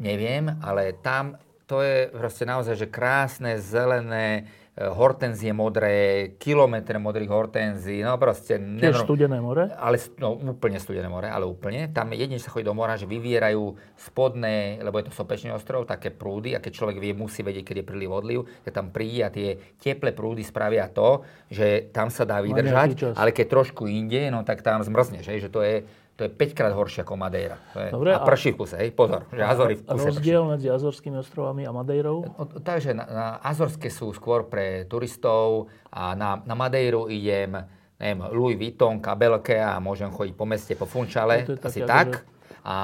Neviem, 0.00 0.50
ale 0.64 0.98
tam 0.98 1.38
to 1.74 1.82
je 1.82 2.06
proste 2.14 2.44
naozaj, 2.46 2.74
že 2.78 2.86
krásne, 2.86 3.58
zelené, 3.58 4.46
e, 4.78 4.86
hortenzie 4.86 5.50
modré, 5.50 6.30
kilometre 6.38 7.02
modrých 7.02 7.30
hortenzií, 7.30 8.06
no 8.06 8.14
proste... 8.14 8.62
Tiež 8.62 8.94
nevno, 8.94 9.02
studené 9.02 9.38
more? 9.42 9.74
Ale, 9.74 9.98
no 10.22 10.38
úplne 10.38 10.78
studené 10.78 11.10
more, 11.10 11.26
ale 11.26 11.42
úplne. 11.42 11.90
Tam 11.90 12.14
jedine 12.14 12.38
sa 12.38 12.54
chodí 12.54 12.62
do 12.62 12.78
mora, 12.78 12.94
že 12.94 13.10
vyvierajú 13.10 13.74
spodné, 13.98 14.78
lebo 14.78 15.02
je 15.02 15.10
to 15.10 15.18
sopečný 15.18 15.50
ostrov, 15.50 15.82
také 15.82 16.14
prúdy 16.14 16.54
a 16.54 16.62
keď 16.62 16.72
človek 16.78 17.02
vie, 17.02 17.10
musí 17.10 17.42
vedieť, 17.42 17.66
keď 17.66 17.76
je 17.82 17.88
príliv 17.90 18.10
odliv, 18.14 18.46
tak 18.62 18.78
tam 18.78 18.94
príde 18.94 19.26
a 19.26 19.34
tie 19.34 19.58
teplé 19.82 20.14
prúdy 20.14 20.46
spravia 20.46 20.86
to, 20.86 21.26
že 21.50 21.90
tam 21.90 22.06
sa 22.06 22.22
dá 22.22 22.38
vydržať, 22.38 23.18
ale 23.18 23.34
keď 23.34 23.46
trošku 23.50 23.90
inde, 23.90 24.30
no 24.30 24.46
tak 24.46 24.62
tam 24.62 24.78
zmrzne, 24.78 25.26
že, 25.26 25.42
že 25.42 25.50
to 25.50 25.58
je 25.58 25.82
to 26.14 26.24
je 26.24 26.30
5 26.30 26.54
krát 26.54 26.70
horšie 26.70 27.02
ako 27.02 27.18
Madeira. 27.18 27.58
To 27.74 27.78
je, 27.82 27.90
Dobre, 27.90 28.14
a 28.14 28.22
prší 28.22 28.54
v 28.54 28.56
kuse, 28.62 28.78
hej, 28.78 28.94
pozor, 28.94 29.26
že 29.34 29.42
Azory 29.42 29.74
v 29.74 29.82
kuse 29.82 30.14
Rozdiel 30.14 30.42
prší. 30.46 30.52
medzi 30.54 30.66
Azorskými 30.70 31.18
ostrovami 31.18 31.66
a 31.66 31.74
Madeirou? 31.74 32.22
Takže 32.62 32.94
na, 32.94 33.04
na 33.10 33.26
Azorské 33.42 33.90
sú 33.90 34.14
skôr 34.14 34.46
pre 34.46 34.86
turistov 34.86 35.66
a 35.90 36.14
na, 36.14 36.38
na 36.46 36.54
Madeiru 36.54 37.10
idem, 37.10 37.58
neviem, 37.98 38.20
Louis 38.30 38.54
Vuitton, 38.54 39.02
kabelke 39.02 39.58
a 39.58 39.82
môžem 39.82 40.06
chodiť 40.06 40.34
po 40.38 40.46
meste, 40.46 40.72
po 40.78 40.86
Funčale, 40.86 41.50
no, 41.50 41.58
asi 41.58 41.82
tak. 41.82 42.22
Že... 42.22 42.62
A 42.62 42.74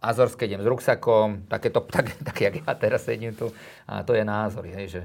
Azorské 0.00 0.46
idem 0.46 0.62
s 0.62 0.68
ruksakom, 0.70 1.50
také, 1.50 1.74
to, 1.74 1.82
tak, 1.94 2.22
tak, 2.22 2.36
jak 2.38 2.54
ja 2.54 2.72
teraz 2.78 3.02
sedím 3.02 3.34
tu. 3.34 3.50
A 3.90 4.06
to 4.06 4.14
je 4.14 4.22
názor, 4.22 4.62
hej, 4.70 4.86
že 4.86 5.02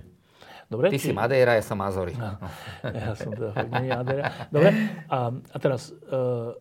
Dobre, 0.65 0.89
Ty 0.89 0.97
či... 0.97 1.09
si 1.09 1.13
Madeira, 1.13 1.57
ja 1.57 1.65
som 1.65 1.77
Azory. 1.81 2.17
No, 2.17 2.41
ja 3.05 3.13
som 3.13 3.33
teda 3.33 3.53
nie 3.81 3.89
Madeira. 3.89 4.33
Dobre, 4.53 4.69
a, 5.09 5.33
a 5.33 5.57
teraz... 5.57 5.89
Uh, 6.13 6.53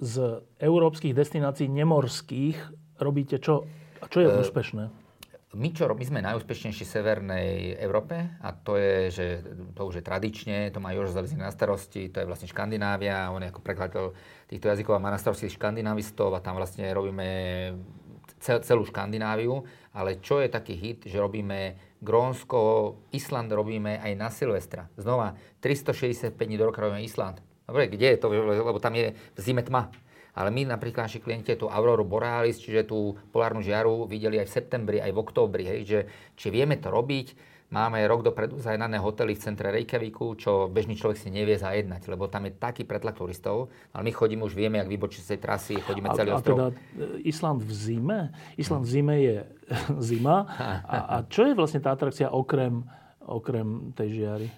z 0.00 0.40
európskych 0.56 1.12
destinácií 1.12 1.68
nemorských 1.68 2.56
robíte 2.96 3.36
čo? 3.36 3.68
A 4.00 4.08
čo 4.08 4.24
je 4.24 4.28
uh, 4.32 4.40
úspešné? 4.40 4.88
My, 5.50 5.68
čo, 5.74 5.90
my 5.90 6.04
sme 6.06 6.22
najúspešnejší 6.22 6.86
v 6.86 6.94
Severnej 6.94 7.50
Európe 7.82 8.38
a 8.38 8.54
to 8.54 8.78
je, 8.78 9.10
že 9.10 9.26
to 9.74 9.82
už 9.82 9.98
je 9.98 10.04
tradične, 10.06 10.70
to 10.70 10.78
má 10.78 10.94
Jož 10.94 11.10
Zaliznik 11.10 11.42
na 11.42 11.50
starosti, 11.50 12.06
to 12.06 12.22
je 12.22 12.28
vlastne 12.30 12.46
Škandinávia, 12.46 13.34
on 13.34 13.42
je 13.42 13.50
ako 13.50 13.60
prekladateľ 13.60 14.04
týchto 14.46 14.70
jazykov 14.70 14.96
a 14.96 15.02
má 15.02 15.10
na 15.10 15.18
starosti 15.18 15.50
škandinavistov 15.50 16.30
a 16.32 16.40
tam 16.40 16.54
vlastne 16.54 16.86
robíme 16.94 17.26
cel, 18.38 18.62
celú 18.62 18.86
Škandináviu, 18.86 19.66
ale 19.90 20.22
čo 20.22 20.38
je 20.38 20.48
taký 20.48 20.78
hit, 20.78 21.10
že 21.10 21.18
robíme 21.18 21.76
Grónsko, 22.00 22.58
Island 23.12 23.52
robíme 23.52 24.00
aj 24.00 24.12
na 24.16 24.30
Silvestra. 24.30 24.88
Znova, 24.96 25.36
365 25.60 26.38
dní 26.38 26.56
do 26.56 26.70
roka 26.70 26.80
robíme 26.80 27.02
Island. 27.02 27.42
Dobre, 27.70 27.86
kde 27.86 28.06
je 28.14 28.18
to, 28.18 28.26
lebo 28.34 28.82
tam 28.82 28.98
je 28.98 29.14
v 29.14 29.38
zime 29.38 29.62
tma. 29.62 29.86
Ale 30.34 30.50
my 30.50 30.74
napríklad 30.74 31.06
naši 31.06 31.22
klienti 31.22 31.54
tú 31.54 31.70
Auroru 31.70 32.06
Borealis, 32.06 32.58
čiže 32.58 32.90
tú 32.90 33.14
polárnu 33.30 33.62
žiaru, 33.62 34.06
videli 34.10 34.38
aj 34.42 34.46
v 34.50 34.54
septembri, 34.58 34.98
aj 34.98 35.10
v 35.10 35.18
októbri, 35.18 35.64
hej, 35.66 35.80
že 35.86 35.98
či 36.34 36.50
vieme 36.54 36.78
to 36.78 36.90
robiť, 36.90 37.50
Máme 37.70 38.02
rok 38.10 38.26
dopredu 38.26 38.58
zajednané 38.58 38.98
hotely 38.98 39.38
v 39.38 39.46
centre 39.46 39.70
Reykjaviku, 39.70 40.34
čo 40.34 40.66
bežný 40.66 40.98
človek 40.98 41.22
si 41.22 41.30
nevie 41.30 41.54
zajednať, 41.54 42.10
lebo 42.10 42.26
tam 42.26 42.50
je 42.50 42.58
taký 42.58 42.82
pretlak 42.82 43.14
turistov. 43.14 43.70
Ale 43.94 44.02
my 44.02 44.10
chodíme, 44.10 44.42
už 44.42 44.58
vieme, 44.58 44.82
jak 44.82 44.90
vybočiť 44.90 45.22
z 45.22 45.28
tej 45.30 45.38
trasy, 45.38 45.74
chodíme 45.78 46.10
celý 46.10 46.34
a, 46.34 46.42
ostrov. 46.42 46.58
A 46.58 46.74
teda 46.74 46.74
e, 46.98 47.30
Island 47.30 47.62
v 47.62 47.70
zime? 47.70 48.34
Island 48.58 48.82
v 48.82 48.90
zime 48.90 49.14
je 49.22 49.36
zima. 50.10 50.50
A, 50.90 50.96
a 50.98 51.16
čo 51.30 51.46
je 51.46 51.54
vlastne 51.54 51.78
tá 51.78 51.94
atrakcia 51.94 52.34
okrem, 52.34 52.82
okrem 53.22 53.94
tej 53.94 54.18
žiary? 54.18 54.50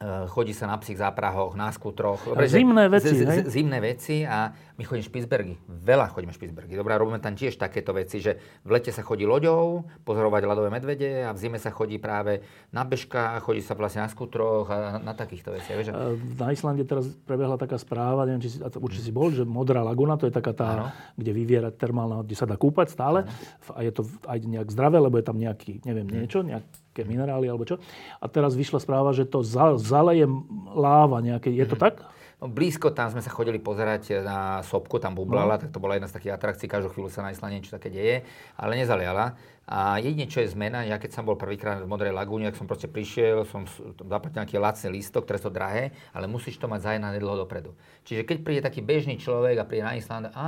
Eh, 0.00 0.24
chodí 0.32 0.56
sa 0.56 0.64
na 0.64 0.80
psích 0.80 0.96
záprahoch, 0.96 1.52
na 1.60 1.68
skutroch. 1.68 2.24
Dobre, 2.24 2.48
zimné 2.48 2.88
veci, 2.88 3.12
z, 3.12 3.20
z, 3.20 3.52
Zimné 3.52 3.84
veci 3.84 4.24
a 4.24 4.48
my 4.48 4.80
chodíme 4.80 5.04
Špicbergy. 5.04 5.60
Veľa 5.68 6.08
chodíme 6.08 6.32
Špicbergy. 6.32 6.72
Dobre, 6.72 6.96
robíme 6.96 7.20
tam 7.20 7.36
tiež 7.36 7.60
takéto 7.60 7.92
veci, 7.92 8.16
že 8.16 8.40
v 8.64 8.80
lete 8.80 8.96
sa 8.96 9.04
chodí 9.04 9.28
loďou, 9.28 9.84
pozorovať 10.08 10.48
ľadové 10.48 10.72
medvede 10.72 11.28
a 11.28 11.36
v 11.36 11.38
zime 11.44 11.60
sa 11.60 11.68
chodí 11.68 12.00
práve 12.00 12.40
na 12.72 12.88
bežkách, 12.88 13.44
chodí 13.44 13.60
sa 13.60 13.76
vlastne 13.76 14.00
na 14.00 14.08
skutroch 14.08 14.72
a 14.72 14.96
na, 14.96 15.12
na 15.12 15.12
takýchto 15.12 15.52
veciach. 15.52 15.76
Vieš? 15.76 15.88
Eh, 15.92 16.16
na 16.32 16.48
Islande 16.48 16.88
teraz 16.88 17.04
prebehla 17.28 17.60
taká 17.60 17.76
správa, 17.76 18.24
neviem, 18.24 18.48
či 18.48 18.56
si, 18.56 18.58
určite 18.80 19.04
si 19.04 19.12
bol, 19.12 19.28
že 19.28 19.44
Modrá 19.44 19.84
laguna, 19.84 20.16
to 20.16 20.24
je 20.24 20.32
taká 20.32 20.56
tá, 20.56 20.68
ano. 20.80 20.86
kde 21.20 21.36
vyviera 21.36 21.68
termálna, 21.68 22.24
kde 22.24 22.40
sa 22.40 22.48
dá 22.48 22.56
kúpať 22.56 22.88
stále. 22.88 23.28
Ano. 23.28 23.76
A 23.76 23.84
je 23.84 23.92
to 23.92 24.08
aj 24.24 24.48
nejak 24.48 24.72
zdravé, 24.72 24.96
lebo 24.96 25.20
je 25.20 25.28
tam 25.28 25.36
nejaký, 25.36 25.84
neviem, 25.84 26.08
hm. 26.08 26.14
niečo, 26.24 26.40
nejak, 26.40 26.64
nejaké 26.90 27.06
minerály 27.06 27.46
alebo 27.46 27.62
čo. 27.62 27.78
A 28.18 28.26
teraz 28.26 28.58
vyšla 28.58 28.82
správa, 28.82 29.14
že 29.14 29.22
to 29.22 29.46
zaleje 29.78 30.26
láva 30.74 31.22
nejaké. 31.22 31.54
Je 31.54 31.62
to 31.62 31.78
mm-hmm. 31.78 31.86
tak? 31.86 32.02
No, 32.42 32.48
blízko 32.48 32.90
tam 32.90 33.12
sme 33.12 33.20
sa 33.20 33.28
chodili 33.28 33.60
pozerať 33.60 34.24
na 34.24 34.64
sopku, 34.64 34.96
tam 34.96 35.12
bublala, 35.12 35.54
no. 35.54 35.60
tak 35.60 35.70
to 35.70 35.78
bola 35.78 36.00
jedna 36.00 36.08
z 36.08 36.16
takých 36.16 36.40
atrakcií, 36.40 36.72
každú 36.72 36.88
chvíľu 36.88 37.12
sa 37.12 37.20
na 37.20 37.36
Islande 37.36 37.60
niečo 37.60 37.76
také 37.76 37.92
deje, 37.92 38.24
ale 38.56 38.80
nezaliala. 38.80 39.36
A 39.70 40.02
jedine, 40.02 40.26
čo 40.26 40.42
je 40.42 40.50
zmena, 40.50 40.82
ja 40.82 40.98
keď 40.98 41.14
som 41.14 41.22
bol 41.22 41.38
prvýkrát 41.38 41.78
v 41.78 41.86
Modrej 41.86 42.10
lagúne, 42.10 42.50
ak 42.50 42.58
som 42.58 42.66
proste 42.66 42.90
prišiel, 42.90 43.46
som 43.46 43.70
zaplatil 44.02 44.42
nejaký 44.42 44.58
lacný 44.58 44.98
lístok, 44.98 45.22
ktoré 45.22 45.38
sú 45.38 45.46
drahé, 45.46 45.94
ale 46.10 46.26
musíš 46.26 46.58
to 46.58 46.66
mať 46.66 46.90
zajednané 46.90 47.22
dlho 47.22 47.46
dopredu. 47.46 47.70
Čiže 48.02 48.26
keď 48.26 48.36
príde 48.42 48.66
taký 48.66 48.82
bežný 48.82 49.14
človek 49.14 49.62
a 49.62 49.68
príde 49.68 49.86
na 49.86 49.94
Island, 49.94 50.34
a 50.34 50.46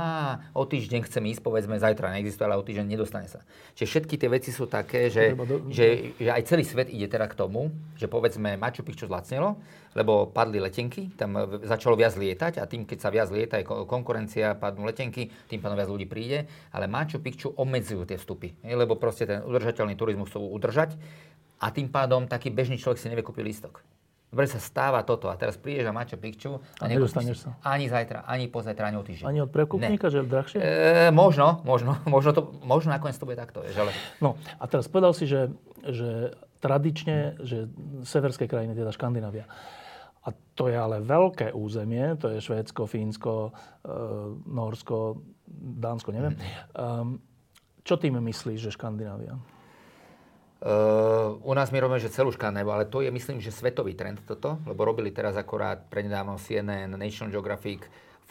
o 0.51 0.67
týždeň 0.67 1.07
chcem 1.07 1.23
ísť, 1.31 1.39
povedzme, 1.39 1.79
zajtra 1.79 2.11
neexistuje, 2.19 2.43
ale 2.43 2.59
o 2.59 2.67
týždeň 2.67 2.83
nedostane 2.83 3.31
sa. 3.31 3.39
Čiže 3.79 3.87
všetky 3.95 4.15
tie 4.19 4.27
veci 4.27 4.51
sú 4.51 4.67
také, 4.67 5.07
že, 5.07 5.31
že, 5.71 6.19
že 6.19 6.27
aj 6.27 6.43
celý 6.43 6.67
svet 6.67 6.91
ide 6.91 7.07
teda 7.07 7.31
k 7.31 7.39
tomu, 7.39 7.71
že 7.95 8.11
povedzme 8.11 8.59
Machu 8.59 8.83
Picchu 8.83 9.07
zlacnelo, 9.07 9.55
lebo 9.95 10.27
padli 10.27 10.57
letenky, 10.57 11.13
tam 11.15 11.37
začalo 11.63 11.93
viac 11.93 12.17
lietať 12.17 12.59
a 12.59 12.65
tým, 12.65 12.83
keď 12.83 12.97
sa 12.97 13.13
viac 13.13 13.29
lieta, 13.29 13.61
je 13.61 13.65
konkurencia, 13.65 14.57
padnú 14.57 14.89
letenky, 14.89 15.29
tým 15.47 15.61
pádom 15.61 15.77
viac 15.77 15.87
ľudí 15.87 16.09
príde, 16.09 16.49
ale 16.73 16.89
Machu 16.89 17.21
Picchu 17.21 17.53
obmedzujú 17.53 18.03
tie 18.03 18.17
vstupy, 18.17 18.57
lebo 18.65 18.97
proste 19.13 19.29
ten 19.29 19.45
udržateľný 19.45 19.93
turizmus 19.93 20.33
chcú 20.33 20.49
udržať 20.57 20.97
a 21.61 21.69
tým 21.69 21.93
pádom 21.93 22.25
taký 22.25 22.49
bežný 22.49 22.81
človek 22.81 22.97
si 22.97 23.13
nevie 23.13 23.21
kúpiť 23.21 23.45
lístok. 23.45 23.85
Dobre 24.33 24.49
sa 24.49 24.57
stáva 24.57 25.05
toto 25.05 25.29
a 25.29 25.37
teraz 25.37 25.61
prídeš 25.61 25.85
na 25.85 25.93
Machu 25.93 26.17
Picchu 26.17 26.57
a, 26.81 26.81
a 26.81 26.89
nedostaneš 26.89 27.45
sa. 27.45 27.49
Ani 27.61 27.85
zajtra, 27.85 28.25
ani 28.25 28.49
pozajtra, 28.49 28.89
ani 28.89 28.97
o 28.97 29.05
týždeň. 29.05 29.29
Ani 29.29 29.45
od 29.45 29.53
prekupníka, 29.53 30.09
že 30.09 30.25
je 30.25 30.33
drahšie? 30.33 30.57
E, 30.57 30.65
možno, 31.13 31.61
možno, 31.61 32.01
možno, 32.09 32.33
to, 32.33 32.41
možno 32.65 32.97
nakoniec 32.97 33.13
to 33.13 33.29
bude 33.29 33.37
takto. 33.37 33.61
Vieš, 33.61 33.77
ale... 33.77 33.93
No 34.17 34.33
a 34.57 34.65
teraz 34.65 34.89
povedal 34.89 35.13
si, 35.13 35.29
že, 35.29 35.53
že 35.85 36.33
tradične, 36.65 37.45
že 37.45 37.69
severské 38.09 38.49
krajiny, 38.49 38.73
teda 38.73 38.89
Škandinávia, 38.89 39.45
a 40.25 40.33
to 40.57 40.65
je 40.71 40.77
ale 40.81 41.03
veľké 41.03 41.53
územie, 41.53 42.17
to 42.17 42.33
je 42.33 42.41
Švédsko, 42.41 42.89
Fínsko, 42.89 43.53
e, 43.85 43.91
Norsko, 44.49 45.21
Dánsko, 45.53 46.09
neviem. 46.09 46.33
Um, 46.73 47.21
čo 47.83 47.99
tým 47.99 48.19
myslíš, 48.19 48.59
že 48.63 48.75
Škandinávia? 48.75 49.35
Uh, 50.63 51.35
u 51.43 51.51
nás 51.51 51.75
my 51.75 51.83
robíme, 51.83 51.99
že 51.99 52.07
celú 52.07 52.31
Škandináviu, 52.31 52.71
ale 52.71 52.87
to 52.87 53.03
je 53.03 53.11
myslím, 53.11 53.43
že 53.43 53.51
svetový 53.51 53.99
trend 53.99 54.23
toto, 54.23 54.63
lebo 54.63 54.87
robili 54.87 55.11
teraz 55.11 55.35
akorát 55.35 55.83
prednedávno 55.91 56.39
CNN, 56.39 56.95
National 56.95 57.35
Geographic, 57.35 57.83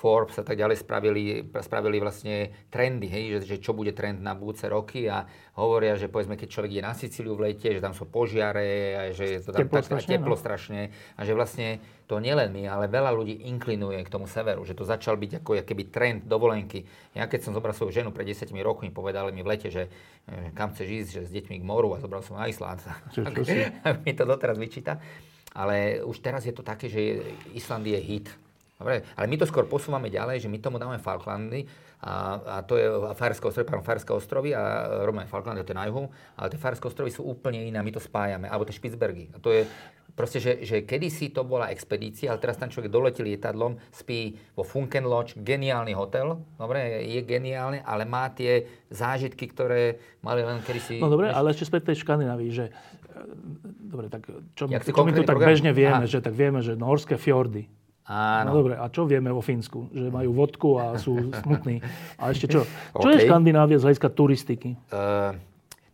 Forbes 0.02 0.34
a 0.34 0.42
tak 0.42 0.58
ďalej 0.58 0.82
spravili, 0.82 1.46
spravili 1.62 2.02
vlastne 2.02 2.50
trendy, 2.74 3.06
hej, 3.06 3.24
že, 3.38 3.54
že 3.54 3.56
čo 3.62 3.70
bude 3.70 3.94
trend 3.94 4.18
na 4.18 4.34
budúce 4.34 4.66
roky 4.66 5.06
a 5.06 5.22
hovoria, 5.54 5.94
že 5.94 6.10
povedzme, 6.10 6.34
keď 6.34 6.48
človek 6.50 6.72
je 6.74 6.82
na 6.82 6.90
Sicíliu 6.90 7.38
v 7.38 7.54
lete, 7.54 7.70
že 7.70 7.78
tam 7.78 7.94
sú 7.94 8.10
požiare 8.10 8.98
a 8.98 9.00
že 9.14 9.38
je 9.38 9.40
to 9.46 9.54
tam 9.54 9.62
teplo, 9.62 9.78
tak, 9.78 9.86
strašne, 9.86 10.10
teplo 10.10 10.34
no. 10.34 10.42
strašne 10.42 10.80
a 11.14 11.20
že 11.22 11.32
vlastne 11.38 11.78
to 12.10 12.18
nielen 12.18 12.50
my, 12.50 12.66
ale 12.66 12.90
veľa 12.90 13.14
ľudí 13.14 13.46
inklinuje 13.46 14.02
k 14.02 14.10
tomu 14.10 14.26
severu, 14.26 14.66
že 14.66 14.74
to 14.74 14.82
začal 14.82 15.14
byť 15.14 15.38
ako 15.38 15.62
keby 15.62 15.82
trend 15.94 16.26
dovolenky. 16.26 16.82
Ja 17.14 17.30
keď 17.30 17.46
som 17.46 17.54
zobral 17.54 17.70
svoju 17.70 17.94
ženu 17.94 18.10
pred 18.10 18.26
10 18.26 18.50
rokmi, 18.58 18.90
povedali 18.90 19.30
mi 19.30 19.46
v 19.46 19.54
lete, 19.54 19.70
že 19.70 19.86
kam 20.58 20.74
chceš 20.74 20.88
ísť, 20.90 21.08
že 21.14 21.22
s 21.24 21.30
deťmi 21.30 21.62
k 21.62 21.64
moru 21.64 21.94
a 21.94 22.02
zobral 22.02 22.26
som 22.26 22.42
na 22.42 22.50
Island. 22.50 22.82
Čo, 23.14 23.22
čo 23.22 23.42
mi 24.04 24.12
to 24.18 24.26
doteraz 24.26 24.58
vyčíta. 24.58 24.98
Ale 25.54 26.02
už 26.02 26.18
teraz 26.24 26.42
je 26.42 26.54
to 26.56 26.64
také, 26.64 26.88
že 26.88 27.22
Island 27.54 27.86
je 27.86 28.00
hit 28.02 28.28
Dobre, 28.82 29.06
ale 29.14 29.26
my 29.30 29.36
to 29.38 29.46
skôr 29.46 29.62
posúvame 29.70 30.10
ďalej, 30.10 30.42
že 30.42 30.50
my 30.50 30.58
tomu 30.58 30.82
dáme 30.82 30.98
Falklandy 30.98 31.70
a, 32.02 32.42
a 32.42 32.56
to 32.66 32.74
je 32.74 32.90
Fajerské 33.14 33.46
ostrovy, 33.46 33.66
pardon, 33.70 33.86
Fajerské 33.86 34.10
ostrovy 34.10 34.50
a 34.58 34.62
robíme 35.06 35.30
Falklandy, 35.30 35.62
to 35.62 35.70
je 35.70 35.78
na 35.78 35.86
juhu, 35.86 36.10
ale 36.34 36.50
tie 36.50 36.58
Fajerské 36.58 36.90
ostrovy 36.90 37.14
sú 37.14 37.22
úplne 37.22 37.62
iné 37.62 37.78
my 37.78 37.94
to 37.94 38.02
spájame, 38.02 38.50
alebo 38.50 38.66
tie 38.66 38.74
Špicbergy. 38.74 39.30
A 39.30 39.38
to 39.38 39.54
je 39.54 39.70
proste, 40.18 40.42
že, 40.42 40.66
že 40.66 40.82
kedysi 40.82 41.30
to 41.30 41.46
bola 41.46 41.70
expedícia, 41.70 42.34
ale 42.34 42.42
teraz 42.42 42.58
tam 42.58 42.74
človek 42.74 42.90
doletí 42.90 43.22
lietadlom, 43.22 43.78
spí 43.94 44.34
vo 44.58 44.66
Funken 44.66 45.06
Lodge, 45.06 45.38
geniálny 45.38 45.94
hotel, 45.94 46.42
dobre, 46.58 47.06
je 47.06 47.22
geniálne, 47.22 47.86
ale 47.86 48.02
má 48.02 48.34
tie 48.34 48.66
zážitky, 48.90 49.46
ktoré 49.46 50.02
mali 50.26 50.42
len 50.42 50.58
kedysi... 50.66 50.98
No 50.98 51.06
dobre, 51.06 51.30
ale 51.30 51.54
ešte 51.54 51.70
späť 51.70 51.94
tej 51.94 52.02
Škandinávii, 52.02 52.50
že 52.50 52.74
dobre, 53.78 54.10
tak 54.10 54.26
čo, 54.58 54.66
my, 54.66 54.74
čo 54.80 55.04
my 55.06 55.12
tu 55.14 55.22
tak 55.22 55.38
bežne 55.38 55.70
vieme, 55.70 56.04
Aha. 56.04 56.10
že 56.10 56.18
tak 56.18 56.34
vieme, 56.34 56.64
že 56.64 56.74
norské 56.74 57.14
fjordy, 57.14 57.68
Áno. 58.12 58.52
No 58.52 58.56
dobre, 58.60 58.76
a 58.76 58.84
čo 58.92 59.08
vieme 59.08 59.32
o 59.32 59.40
Fínsku? 59.40 59.88
Že 59.88 60.12
majú 60.12 60.30
vodku 60.36 60.76
a 60.76 61.00
sú 61.00 61.32
smutní. 61.32 61.80
A 62.20 62.28
ešte 62.28 62.44
čo? 62.44 62.68
Čo 62.92 63.08
okay. 63.08 63.24
je 63.24 63.24
Škandinávia 63.24 63.80
z 63.80 63.88
hľadiska 63.88 64.12
turistiky? 64.12 64.76
Uh, 64.92 65.32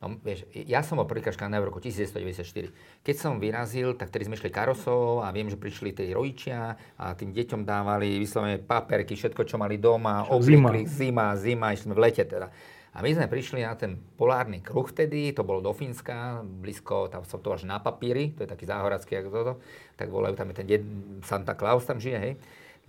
no, 0.02 0.18
vieš, 0.26 0.42
ja 0.50 0.82
som 0.82 0.98
bol 0.98 1.06
prvýkrát 1.06 1.38
Škandinávia 1.38 1.70
v 1.70 1.70
roku 1.70 1.78
1994. 1.78 2.74
Keď 3.06 3.14
som 3.14 3.38
vyrazil, 3.38 3.94
tak 3.94 4.10
tedy 4.10 4.26
sme 4.26 4.34
išli 4.34 4.50
karosou 4.50 5.22
a 5.22 5.30
viem, 5.30 5.46
že 5.46 5.54
prišli 5.54 5.94
tí 5.94 6.10
rodičia 6.10 6.74
a 6.98 7.14
tým 7.14 7.30
deťom 7.30 7.62
dávali 7.62 8.18
vyslovene 8.18 8.58
paperky, 8.58 9.14
všetko, 9.14 9.46
čo 9.46 9.54
mali 9.54 9.78
doma, 9.78 10.26
oblíkli, 10.26 10.90
zima, 10.90 11.38
zima, 11.38 11.70
išli 11.70 11.86
sme 11.86 11.94
v 11.94 12.02
lete 12.02 12.26
teda. 12.26 12.50
A 12.96 13.04
my 13.04 13.10
sme 13.12 13.28
prišli 13.28 13.60
na 13.62 13.76
ten 13.76 14.00
polárny 14.16 14.64
kruh 14.64 14.88
vtedy, 14.88 15.36
to 15.36 15.44
bolo 15.44 15.60
do 15.60 15.76
Fínska, 15.76 16.40
blízko, 16.40 17.12
tam 17.12 17.22
som 17.28 17.38
to 17.38 17.52
až 17.52 17.68
na 17.68 17.76
papíri, 17.78 18.32
to 18.32 18.42
je 18.44 18.50
taký 18.50 18.64
záhoracký, 18.64 19.20
ako 19.20 19.28
toto, 19.28 19.52
tak 19.94 20.08
volajú, 20.08 20.34
tam 20.34 20.48
je 20.50 20.56
ten 20.56 20.66
ded, 20.66 20.82
Santa 21.22 21.52
Claus 21.52 21.84
tam 21.84 22.00
žije, 22.00 22.18
hej. 22.18 22.34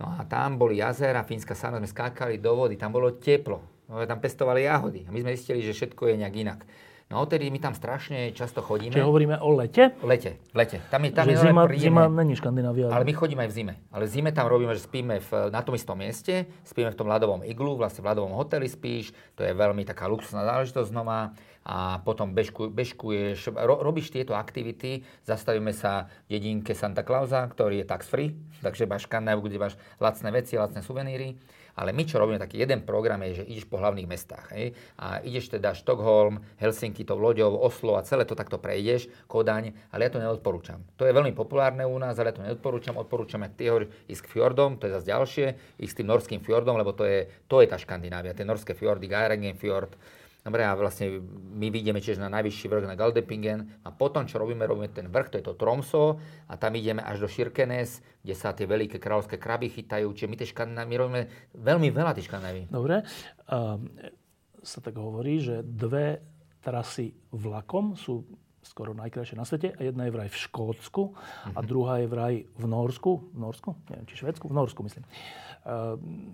No 0.00 0.08
a 0.16 0.24
tam 0.24 0.56
boli 0.56 0.80
jazera, 0.80 1.20
fínska 1.20 1.52
sána, 1.52 1.76
sme 1.76 1.88
skákali 1.88 2.40
do 2.40 2.56
vody, 2.56 2.80
tam 2.80 2.96
bolo 2.96 3.12
teplo, 3.20 3.60
no, 3.92 4.00
tam 4.08 4.18
pestovali 4.18 4.64
jahody 4.64 5.04
a 5.04 5.12
my 5.12 5.20
sme 5.20 5.36
zistili, 5.36 5.60
že 5.60 5.76
všetko 5.76 6.08
je 6.08 6.14
nejak 6.24 6.36
inak. 6.40 6.60
No 7.10 7.26
odtedy 7.26 7.50
my 7.50 7.58
tam 7.58 7.74
strašne 7.74 8.30
často 8.38 8.62
chodíme. 8.62 8.94
Čiže 8.94 9.02
hovoríme 9.02 9.42
o 9.42 9.50
lete? 9.58 9.98
Lete, 9.98 10.38
lete. 10.54 10.78
Tam 10.94 11.02
je, 11.02 11.10
tam 11.10 11.26
že 11.26 11.34
je 11.34 11.42
zima, 11.42 11.66
zima 11.74 12.02
není 12.06 12.38
Škandinávia. 12.38 12.86
Ale 12.86 13.02
my 13.02 13.10
chodíme 13.10 13.42
aj 13.42 13.50
v 13.50 13.54
zime. 13.58 13.74
Ale 13.90 14.06
v 14.06 14.10
zime 14.14 14.30
tam 14.30 14.46
robíme, 14.46 14.70
že 14.78 14.86
spíme 14.86 15.18
v, 15.18 15.50
na 15.50 15.58
tom 15.58 15.74
istom 15.74 15.98
mieste, 15.98 16.46
spíme 16.62 16.94
v 16.94 16.96
tom 16.96 17.10
ľadovom 17.10 17.42
iglu, 17.42 17.74
vlastne 17.74 18.06
v 18.06 18.14
ľadovom 18.14 18.38
hoteli 18.38 18.70
spíš, 18.70 19.10
to 19.34 19.42
je 19.42 19.50
veľmi 19.50 19.82
taká 19.82 20.06
luxusná 20.06 20.46
záležitosť 20.46 20.86
znova 20.86 21.34
a 21.66 21.98
potom 22.06 22.30
bežku, 22.30 22.70
bežkuješ, 22.70 23.58
ro, 23.58 23.82
robíš 23.82 24.14
tieto 24.14 24.38
aktivity, 24.38 25.02
zastavíme 25.26 25.74
sa 25.74 26.06
v 26.30 26.38
dedinke 26.38 26.78
Santa 26.78 27.02
Clausa, 27.02 27.42
ktorý 27.42 27.82
je 27.82 27.90
tax 27.90 28.06
free, 28.06 28.38
takže 28.62 28.86
máš 28.86 29.10
Škandinaviu, 29.10 29.50
kde 29.50 29.58
máš 29.58 29.74
lacné 29.98 30.30
veci, 30.30 30.54
lacné 30.54 30.78
suveníry 30.78 31.34
ale 31.76 31.94
my, 31.94 32.02
čo 32.06 32.18
robíme, 32.18 32.40
taký 32.40 32.62
jeden 32.62 32.82
program 32.82 33.22
je, 33.26 33.42
že 33.42 33.48
ideš 33.48 33.66
po 33.66 33.78
hlavných 33.78 34.08
mestách. 34.08 34.46
Hej? 34.54 34.74
A 34.98 35.20
ideš 35.22 35.52
teda 35.52 35.74
Štokholm, 35.74 36.42
Helsinky, 36.58 37.06
to 37.06 37.14
loďou, 37.14 37.56
Oslo 37.60 37.98
a 37.98 38.04
celé 38.06 38.26
to 38.26 38.38
takto 38.38 38.58
prejdeš, 38.58 39.10
Kodaň, 39.26 39.72
ale 39.94 40.06
ja 40.06 40.10
to 40.10 40.22
neodporúčam. 40.22 40.82
To 40.98 41.06
je 41.06 41.12
veľmi 41.14 41.34
populárne 41.34 41.86
u 41.86 41.96
nás, 41.98 42.18
ale 42.18 42.32
ja 42.32 42.36
to 42.36 42.46
neodporúčam. 42.46 42.98
Odporúčam, 42.98 43.42
ak 43.46 43.56
ty 43.56 43.70
hovoríš, 43.70 43.90
ísť 44.10 44.22
k 44.26 44.32
fjordom, 44.38 44.78
to 44.78 44.88
je 44.88 44.94
zase 44.96 45.06
ďalšie, 45.10 45.46
ísť 45.80 45.92
k 45.94 45.98
tým 46.02 46.08
norským 46.08 46.40
fjordom, 46.42 46.76
lebo 46.78 46.92
to 46.94 47.04
je, 47.06 47.26
to 47.50 47.62
je 47.62 47.66
tá 47.70 47.78
Škandinávia, 47.78 48.36
tie 48.36 48.46
norské 48.46 48.72
fjordy, 48.76 49.06
Geiringen 49.08 49.56
fjord, 49.58 49.94
Dobre, 50.40 50.64
a 50.64 50.72
vlastne 50.72 51.20
my 51.56 51.68
vidíme 51.68 52.00
tiež 52.00 52.16
na 52.16 52.32
najvyšší 52.32 52.66
vrch 52.72 52.88
na 52.88 52.96
Galdepingen 52.96 53.84
a 53.84 53.92
potom, 53.92 54.24
čo 54.24 54.40
robíme, 54.40 54.64
robíme 54.64 54.88
ten 54.88 55.12
vrch, 55.12 55.28
to 55.28 55.36
je 55.36 55.44
to 55.44 55.54
Tromso 55.54 56.16
a 56.48 56.56
tam 56.56 56.72
ideme 56.80 57.04
až 57.04 57.24
do 57.24 57.28
Širkenes, 57.28 58.00
kde 58.24 58.34
sa 58.34 58.56
tie 58.56 58.64
veľké 58.64 58.96
kráľovské 58.96 59.36
kraby 59.36 59.68
chytajú, 59.68 60.08
čiže 60.16 60.28
my, 60.32 60.36
tie 60.40 60.48
škandinávy, 60.48 60.88
my 60.88 60.96
robíme 60.96 61.22
veľmi 61.60 61.88
veľa 61.92 62.12
tých 62.16 62.32
škandinávy. 62.32 62.72
Dobre, 62.72 63.04
um, 63.52 63.92
sa 64.64 64.80
tak 64.80 64.96
hovorí, 64.96 65.44
že 65.44 65.60
dve 65.60 66.24
trasy 66.60 67.12
vlakom 67.32 67.96
sú 67.96 68.24
skoro 68.60 68.92
najkrajšie 68.92 69.36
na 69.40 69.48
svete 69.48 69.72
a 69.72 69.80
jedna 69.80 70.04
je 70.06 70.14
vraj 70.14 70.28
v 70.28 70.36
Škótsku 70.36 71.16
a 71.56 71.60
mhm. 71.60 71.66
druhá 71.66 71.94
je 72.04 72.08
vraj 72.08 72.34
v 72.44 72.64
Norsku, 72.68 73.32
v 73.32 73.38
Norsku, 73.40 73.70
neviem, 73.88 74.06
či 74.06 74.20
Švedsku, 74.20 74.48
v 74.48 74.54
Norsku 74.56 74.80
myslím. 74.84 75.04
Um, 75.60 76.32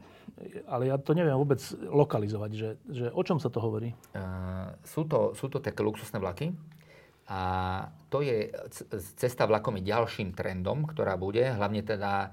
ale 0.69 0.93
ja 0.93 1.01
to 1.01 1.17
neviem 1.17 1.35
vôbec 1.35 1.59
lokalizovať, 1.87 2.51
že, 2.53 2.71
že 2.87 3.07
o 3.09 3.23
čom 3.25 3.41
sa 3.41 3.49
to 3.49 3.59
hovorí? 3.63 3.97
Uh, 4.13 4.75
sú, 4.85 5.09
to, 5.09 5.33
sú 5.33 5.49
to 5.49 5.59
také 5.59 5.81
luxusné 5.81 6.21
vlaky, 6.21 6.53
A 7.27 7.41
to 8.07 8.23
je, 8.23 8.55
cesta 9.19 9.51
vlakom 9.51 9.83
je 9.83 9.91
ďalším 9.91 10.31
trendom, 10.31 10.87
ktorá 10.87 11.19
bude, 11.19 11.43
hlavne 11.43 11.83
teda 11.83 12.31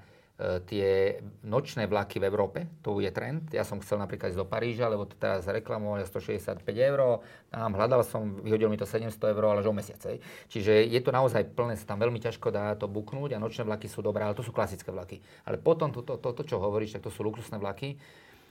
tie 0.66 1.22
nočné 1.46 1.86
vlaky 1.86 2.18
v 2.18 2.26
Európe, 2.26 2.66
to 2.82 2.98
je 2.98 3.06
trend. 3.14 3.54
Ja 3.54 3.62
som 3.62 3.78
chcel 3.78 4.02
napríklad 4.02 4.34
ísť 4.34 4.40
do 4.42 4.50
Paríža, 4.50 4.90
lebo 4.90 5.06
to 5.06 5.14
teraz 5.14 5.46
reklamovali 5.46 6.02
165 6.02 6.58
eur, 6.74 7.22
tam 7.54 7.70
hľadal 7.70 8.02
som, 8.02 8.42
vyhodil 8.42 8.66
mi 8.66 8.74
to 8.74 8.82
700 8.82 9.14
eur, 9.14 9.54
ale 9.54 9.62
že 9.62 9.70
o 9.70 9.76
mesiac. 9.76 10.02
Čiže 10.50 10.90
je 10.90 11.00
to 11.06 11.14
naozaj 11.14 11.46
plné, 11.54 11.78
sa 11.78 11.86
tam 11.86 12.02
veľmi 12.02 12.18
ťažko 12.18 12.50
dá 12.50 12.74
to 12.74 12.90
buknúť 12.90 13.38
a 13.38 13.42
nočné 13.42 13.62
vlaky 13.62 13.86
sú 13.86 14.02
dobré, 14.02 14.26
ale 14.26 14.34
to 14.34 14.42
sú 14.42 14.50
klasické 14.50 14.90
vlaky. 14.90 15.22
Ale 15.46 15.62
potom 15.62 15.94
to, 15.94 16.02
to, 16.02 16.18
to, 16.18 16.42
čo 16.42 16.58
hovoríš, 16.58 16.98
tak 16.98 17.06
to 17.06 17.14
sú 17.14 17.22
luxusné 17.22 17.62
vlaky. 17.62 17.94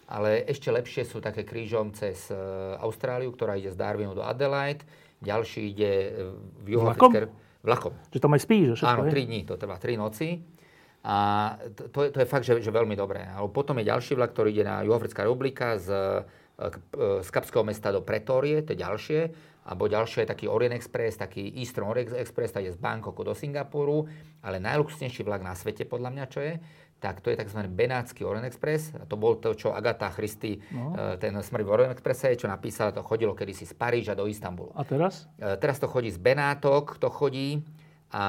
Ale 0.08 0.48
ešte 0.48 0.72
lepšie 0.72 1.04
sú 1.04 1.20
také 1.20 1.44
krížom 1.44 1.92
cez 1.96 2.32
e, 2.32 2.36
Austráliu, 2.80 3.32
ktorá 3.32 3.60
ide 3.60 3.72
z 3.72 3.80
Darwinu 3.80 4.16
do 4.16 4.24
Adelaide, 4.24 4.88
ďalší 5.20 5.76
ide 5.76 5.92
v 6.64 6.80
juhoafrické... 6.80 7.28
Vlakom? 7.64 7.96
Že 8.12 8.20
tam 8.20 8.36
aj 8.36 8.42
spíš, 8.44 8.66
že 8.76 8.84
Áno, 8.84 9.08
3 9.08 9.24
dní, 9.24 9.48
to 9.48 9.56
trvá 9.56 9.80
3 9.80 9.96
noci. 9.96 10.44
A 11.04 11.16
to, 11.92 12.08
to 12.10 12.18
je 12.24 12.28
fakt, 12.28 12.48
že, 12.48 12.64
že 12.64 12.72
veľmi 12.72 12.96
dobré. 12.96 13.28
A 13.28 13.44
potom 13.52 13.76
je 13.80 13.92
ďalší 13.92 14.16
vlak, 14.16 14.32
ktorý 14.32 14.56
ide 14.56 14.64
na 14.64 14.88
Juhoafrická 14.88 15.28
republika 15.28 15.76
z, 15.76 15.92
z 17.20 17.28
Kapského 17.28 17.68
mesta 17.68 17.92
do 17.92 18.00
Pretórie, 18.00 18.64
to 18.64 18.72
je 18.72 18.80
ďalšie. 18.80 19.22
Alebo 19.64 19.88
ďalšie 19.88 20.24
je 20.24 20.32
taký 20.32 20.46
Orient 20.52 20.76
Express, 20.76 21.20
taký 21.20 21.48
Eastern 21.60 21.88
Orient 21.88 22.16
Express, 22.20 22.52
to 22.52 22.60
je 22.60 22.76
z 22.76 22.80
Bangkoku 22.80 23.24
do 23.24 23.32
Singapuru. 23.32 24.08
Ale 24.44 24.60
najluxusnejší 24.60 25.24
vlak 25.24 25.44
na 25.44 25.56
svete, 25.56 25.88
podľa 25.88 26.12
mňa, 26.12 26.26
čo 26.28 26.40
je, 26.44 26.60
tak 27.00 27.20
to 27.20 27.32
je 27.32 27.40
tzv. 27.40 27.68
Benátsky 27.68 28.24
Orient 28.24 28.48
Express. 28.48 28.96
A 28.96 29.04
to 29.04 29.20
bol 29.20 29.40
to, 29.40 29.56
čo 29.56 29.76
Agatha 29.76 30.08
Christy, 30.12 30.60
no. 30.72 30.96
E, 30.96 31.20
ten 31.20 31.36
smrť 31.36 31.64
v 31.64 31.72
Orient 31.72 31.92
Expresse, 31.96 32.36
čo 32.40 32.48
napísala, 32.48 32.96
to 32.96 33.04
chodilo 33.04 33.36
kedysi 33.36 33.68
z 33.68 33.76
Paríža 33.76 34.16
do 34.16 34.28
Istanbulu. 34.28 34.72
A 34.76 34.88
teraz? 34.88 35.28
E, 35.36 35.60
teraz 35.60 35.80
to 35.80 35.88
chodí 35.88 36.12
z 36.12 36.20
Benátok, 36.20 36.96
to 37.00 37.12
chodí 37.12 37.64
a 38.14 38.26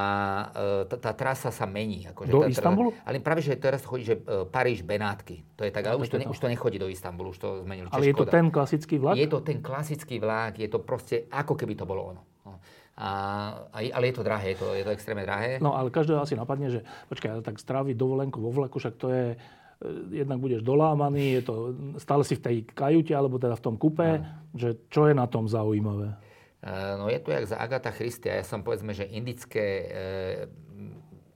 e, 0.56 0.88
tá, 0.88 0.96
tá 0.96 1.12
trasa 1.12 1.52
sa 1.52 1.68
mení. 1.68 2.08
Akože 2.08 2.32
do 2.32 2.40
tá, 2.40 2.48
Istanbulu? 2.48 2.96
Ale 3.04 3.20
práve, 3.20 3.44
že 3.44 3.52
teraz 3.60 3.84
chodí, 3.84 4.08
že 4.08 4.16
Paríž, 4.48 4.80
Benátky. 4.80 5.44
To 5.60 5.68
je 5.68 5.70
tak, 5.70 5.84
ale 5.84 6.00
už 6.00 6.08
to, 6.08 6.16
ne, 6.16 6.24
už 6.24 6.40
to 6.40 6.48
nechodí 6.48 6.80
do 6.80 6.88
Istanbulu, 6.88 7.36
už 7.36 7.38
to 7.38 7.48
zmenili. 7.68 7.92
Ale 7.92 8.08
je 8.08 8.16
to 8.16 8.24
ten 8.24 8.48
klasický 8.48 8.96
vlak? 8.96 9.20
Je 9.20 9.28
to 9.28 9.44
ten 9.44 9.60
klasický 9.60 10.16
vlak, 10.16 10.56
je 10.56 10.72
to 10.72 10.80
proste 10.80 11.28
ako 11.28 11.52
keby 11.52 11.76
to 11.76 11.84
bolo 11.84 12.16
ono. 12.16 12.22
No. 12.48 12.56
A, 12.96 13.10
ale 13.74 14.04
je 14.08 14.14
to 14.16 14.24
drahé, 14.24 14.56
je 14.56 14.58
to, 14.64 14.68
je 14.72 14.84
to 14.88 14.94
extrémne 14.96 15.26
drahé. 15.28 15.60
No 15.60 15.76
ale 15.76 15.92
každého 15.92 16.24
asi 16.24 16.32
napadne, 16.32 16.72
že 16.72 16.80
počkaj, 17.12 17.44
tak 17.44 17.60
stráviť 17.60 17.92
dovolenku 17.92 18.40
vo 18.40 18.54
vlaku, 18.54 18.80
však 18.80 18.94
to 18.96 19.12
je, 19.12 19.24
e, 19.34 19.36
jednak 20.24 20.40
budeš 20.40 20.64
dolámaný, 20.64 21.36
je 21.36 21.42
to, 21.42 21.54
stále 22.00 22.24
si 22.24 22.40
v 22.40 22.44
tej 22.46 22.56
kajute, 22.72 23.12
alebo 23.12 23.36
teda 23.36 23.58
v 23.58 23.64
tom 23.68 23.76
kupe, 23.76 24.22
no. 24.22 24.24
že 24.56 24.88
čo 24.88 25.10
je 25.10 25.14
na 25.14 25.28
tom 25.28 25.44
zaujímavé? 25.44 26.23
Uh, 26.64 26.96
no 26.96 27.12
je 27.12 27.20
to 27.20 27.28
jak 27.28 27.44
za 27.44 27.60
Agatha 27.60 27.92
Christie, 27.92 28.32
ja 28.32 28.40
som 28.40 28.64
povedzme, 28.64 28.96
že 28.96 29.04
indické, 29.04 29.84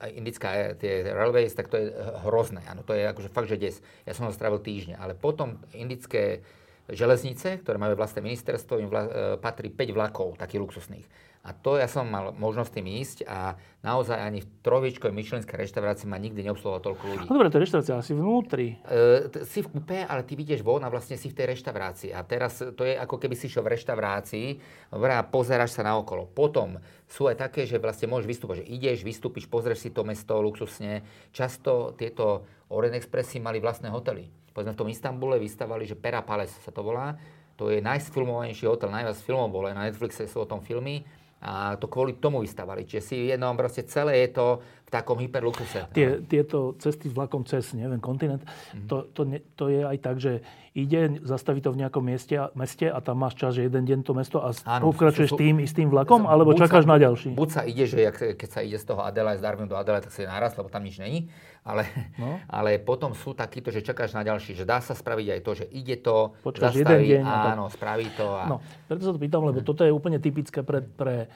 uh, 0.00 0.08
indická 0.08 0.72
tie 0.80 1.04
railways, 1.04 1.52
tak 1.52 1.68
to 1.68 1.76
je 1.76 1.92
hrozné, 2.24 2.64
áno, 2.64 2.80
to 2.80 2.96
je 2.96 3.04
akože 3.04 3.28
fakt, 3.28 3.52
že 3.52 3.60
des. 3.60 3.76
Ja 4.08 4.16
som 4.16 4.24
ho 4.24 4.32
strávil 4.32 4.64
týždne, 4.64 4.96
ale 4.96 5.12
potom 5.12 5.60
indické 5.76 6.40
železnice, 6.88 7.60
ktoré 7.60 7.76
majú 7.76 8.00
vlastné 8.00 8.24
ministerstvo, 8.24 8.80
im 8.80 8.88
vla, 8.88 9.36
patrí 9.36 9.68
5 9.68 9.92
vlakov, 9.92 10.40
takých 10.40 10.64
luxusných. 10.64 11.06
A 11.48 11.56
to 11.56 11.80
ja 11.80 11.88
som 11.88 12.04
mal 12.04 12.36
možnosť 12.36 12.76
tým 12.76 12.86
ísť 13.00 13.24
a 13.24 13.56
naozaj 13.80 14.20
ani 14.20 14.44
v 14.44 14.48
trovičkovej 14.60 15.16
myšlenskej 15.16 15.56
reštaurácii 15.56 16.04
ma 16.04 16.20
nikdy 16.20 16.44
neobsluhovalo 16.44 16.84
toľko 16.84 17.04
ľudí. 17.08 17.24
No 17.24 17.40
dobre, 17.40 17.48
to 17.48 17.56
je 17.56 17.64
reštaurácia 17.64 17.96
asi 17.96 18.12
vnútri. 18.12 18.76
E, 18.84 19.32
t- 19.32 19.48
si 19.48 19.64
v 19.64 19.72
kupe, 19.72 20.04
ale 20.04 20.28
ty 20.28 20.36
vidieš 20.36 20.60
von 20.60 20.84
a 20.84 20.92
vlastne 20.92 21.16
si 21.16 21.32
v 21.32 21.36
tej 21.40 21.56
reštaurácii. 21.56 22.12
A 22.12 22.20
teraz 22.20 22.60
to 22.60 22.84
je 22.84 22.92
ako 23.00 23.16
keby 23.16 23.32
si 23.32 23.48
šiel 23.48 23.64
v 23.64 23.80
reštaurácii 23.80 24.46
a 24.92 25.24
pozeráš 25.24 25.72
sa 25.72 25.88
na 25.88 25.96
okolo. 25.96 26.28
Potom 26.28 26.76
sú 27.08 27.24
aj 27.32 27.40
také, 27.48 27.64
že 27.64 27.80
vlastne 27.80 28.12
môžeš 28.12 28.28
vystúpať, 28.28 28.60
že 28.60 28.68
ideš, 28.68 29.00
vystúpiš, 29.00 29.48
pozrieš 29.48 29.88
si 29.88 29.90
to 29.90 30.04
mesto 30.04 30.36
luxusne. 30.44 31.00
Často 31.32 31.96
tieto 31.96 32.44
Orient 32.68 33.00
Expressy 33.00 33.40
mali 33.40 33.56
vlastné 33.56 33.88
hotely. 33.88 34.28
Povedzme 34.52 34.76
v 34.76 34.80
tom 34.84 34.92
Istambule 34.92 35.40
vystavali, 35.40 35.88
že 35.88 35.96
Pera 35.96 36.20
Palace 36.20 36.60
sa 36.60 36.68
to 36.68 36.84
volá. 36.84 37.16
To 37.58 37.74
je 37.74 37.82
najsfilmovanejší 37.82 38.70
hotel, 38.70 38.86
najviac 38.86 39.18
filmov 39.18 39.50
bolo, 39.50 39.66
aj 39.66 39.74
na 39.74 39.90
Netflixe 39.90 40.30
sú 40.30 40.46
o 40.46 40.46
tom 40.46 40.62
filmy 40.62 41.02
a 41.38 41.78
to 41.78 41.86
kvôli 41.86 42.18
tomu 42.18 42.42
vystavali. 42.42 42.82
Čiže 42.82 43.02
si 43.02 43.16
jednom 43.30 43.54
proste 43.54 43.86
celé 43.86 44.26
je 44.26 44.28
to 44.34 44.46
v 44.88 44.90
takom 44.90 45.20
hyperluxuse. 45.20 45.92
Tie, 45.92 46.24
tieto 46.24 46.72
cesty 46.80 47.12
s 47.12 47.14
vlakom 47.14 47.44
cez, 47.44 47.76
neviem, 47.76 48.00
kontinent, 48.00 48.40
mm-hmm. 48.40 48.88
to, 48.88 48.96
to, 49.12 49.28
to 49.52 49.64
je 49.68 49.84
aj 49.84 49.98
tak, 50.00 50.16
že 50.16 50.40
ide, 50.72 51.20
zastaví 51.28 51.60
to 51.60 51.76
v 51.76 51.84
nejakom 51.84 52.00
mieste, 52.00 52.40
meste 52.56 52.88
a 52.88 52.96
tam 53.04 53.20
máš 53.20 53.36
čas, 53.36 53.52
že 53.52 53.68
jeden 53.68 53.84
deň 53.84 54.00
to 54.00 54.16
mesto 54.16 54.38
a 54.40 54.56
Áno, 54.64 54.88
pokračuješ 54.88 55.34
sú, 55.34 55.36
tým 55.36 55.60
istým 55.60 55.92
vlakom, 55.92 56.24
alebo 56.24 56.56
čakáš 56.56 56.88
sa, 56.88 56.94
na 56.94 56.96
ďalší? 56.96 57.36
Buď 57.36 57.48
sa 57.52 57.62
ide, 57.68 57.84
že 57.84 57.98
jak, 58.00 58.16
keď 58.16 58.48
sa 58.48 58.60
ide 58.64 58.80
z 58.80 58.86
toho 58.88 59.04
Adelaide, 59.04 59.42
z 59.42 59.44
Darwinu 59.44 59.68
do 59.68 59.76
Adelaide, 59.76 60.08
tak 60.08 60.14
sa 60.16 60.24
je 60.24 60.28
naraz, 60.32 60.56
lebo 60.56 60.72
tam 60.72 60.80
nič 60.86 60.96
není. 61.02 61.28
Ale, 61.66 61.84
no. 62.16 62.40
ale 62.56 62.80
potom 62.80 63.12
sú 63.12 63.36
takíto, 63.36 63.68
že 63.68 63.84
čakáš 63.84 64.16
na 64.16 64.24
ďalší, 64.24 64.56
že 64.56 64.64
dá 64.64 64.80
sa 64.80 64.96
spraviť 64.96 65.26
aj 65.36 65.40
to, 65.44 65.52
že 65.52 65.66
ide 65.68 66.00
to, 66.00 66.32
Počkáš 66.40 66.80
zastaví, 66.80 67.12
jeden 67.12 67.26
deň 67.28 67.52
áno, 67.58 67.64
spraví 67.68 68.08
to. 68.16 68.26
A... 68.32 68.44
No, 68.48 68.56
preto 68.88 69.02
sa 69.04 69.12
to 69.12 69.20
pýtam, 69.20 69.44
lebo 69.44 69.60
toto 69.60 69.84
je 69.84 69.92
úplne 69.92 70.16
typické 70.22 70.64
pre, 70.64 70.80
pre 70.80 71.28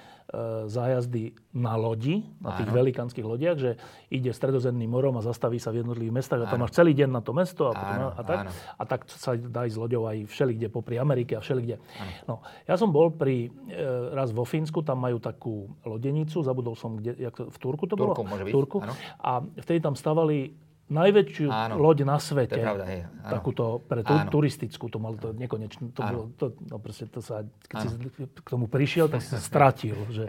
zájazdy 0.64 1.36
na 1.52 1.76
lodi, 1.76 2.24
na 2.40 2.56
tých 2.56 2.72
Áno. 2.72 2.78
velikánskych 2.80 3.20
lodiach, 3.20 3.56
že 3.60 3.70
ide 4.08 4.32
stredozemným 4.32 4.88
morom 4.88 5.20
a 5.20 5.22
zastaví 5.22 5.60
sa 5.60 5.68
v 5.68 5.84
jednotlivých 5.84 6.14
mestách 6.16 6.40
a 6.44 6.46
tam 6.48 6.64
máš 6.64 6.72
celý 6.72 6.96
deň 6.96 7.10
na 7.12 7.20
to 7.20 7.36
mesto 7.36 7.68
a, 7.68 7.76
potom, 7.76 8.00
a, 8.16 8.22
tak. 8.24 8.38
Áno. 8.48 8.50
A 8.52 8.82
tak 8.88 9.00
sa 9.12 9.36
dá 9.36 9.68
ísť 9.68 9.76
loďou 9.76 10.08
aj 10.08 10.24
všelikde, 10.32 10.72
popri 10.72 10.96
Amerike 10.96 11.36
a 11.36 11.44
všelikde. 11.44 11.76
No, 12.24 12.40
ja 12.64 12.80
som 12.80 12.88
bol 12.88 13.12
pri, 13.12 13.52
e, 13.68 13.84
raz 14.16 14.32
vo 14.32 14.48
Fínsku, 14.48 14.80
tam 14.80 15.04
majú 15.04 15.20
takú 15.20 15.68
lodenicu, 15.84 16.40
zabudol 16.40 16.80
som, 16.80 16.96
kde, 16.96 17.12
jak, 17.20 17.36
v 17.36 17.56
Turku 17.60 17.84
to 17.84 17.92
Turku, 17.92 18.24
bolo? 18.24 18.32
Môže 18.32 18.44
byť. 18.48 18.54
Turku. 18.56 18.78
Áno. 18.80 18.96
A 19.20 19.44
vtedy 19.60 19.84
tam 19.84 19.92
stavali 19.92 20.56
najväčšiu 20.92 21.48
áno, 21.48 21.74
loď 21.80 22.04
na 22.04 22.20
svete. 22.20 22.54
To 22.54 22.60
je 22.60 22.66
pravda, 22.68 22.84
hej. 22.84 23.00
Áno. 23.24 23.32
Takúto 23.32 23.64
pre 23.82 24.04
tu, 24.04 24.14
turistickú, 24.28 24.92
to 24.92 25.00
malo 25.00 25.16
to 25.16 25.32
nekonečné. 25.32 25.96
To 25.96 26.00
bolo, 26.04 26.22
to, 26.36 26.52
no 26.68 26.76
proste 26.76 27.08
to 27.08 27.24
sa, 27.24 27.42
keď 27.66 27.76
áno. 27.80 27.90
si 27.90 27.96
k 28.28 28.48
tomu 28.48 28.68
prišiel, 28.68 29.08
tak 29.08 29.24
si 29.24 29.32
sa 29.32 29.40
stratil. 29.40 29.96
Že, 30.16 30.28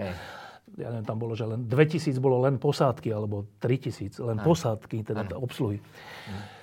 ja 0.74 0.90
neviem, 0.90 1.06
tam 1.06 1.22
bolo, 1.22 1.38
že 1.38 1.46
len 1.46 1.70
2000 1.70 2.18
bolo 2.18 2.42
len 2.42 2.58
posádky, 2.58 3.14
alebo 3.14 3.46
3000 3.62 4.18
len 4.24 4.42
áno. 4.42 4.48
posádky, 4.48 5.06
teda 5.06 5.28
áno. 5.28 5.44
obsluhy. 5.46 5.78
Áno. 6.32 6.63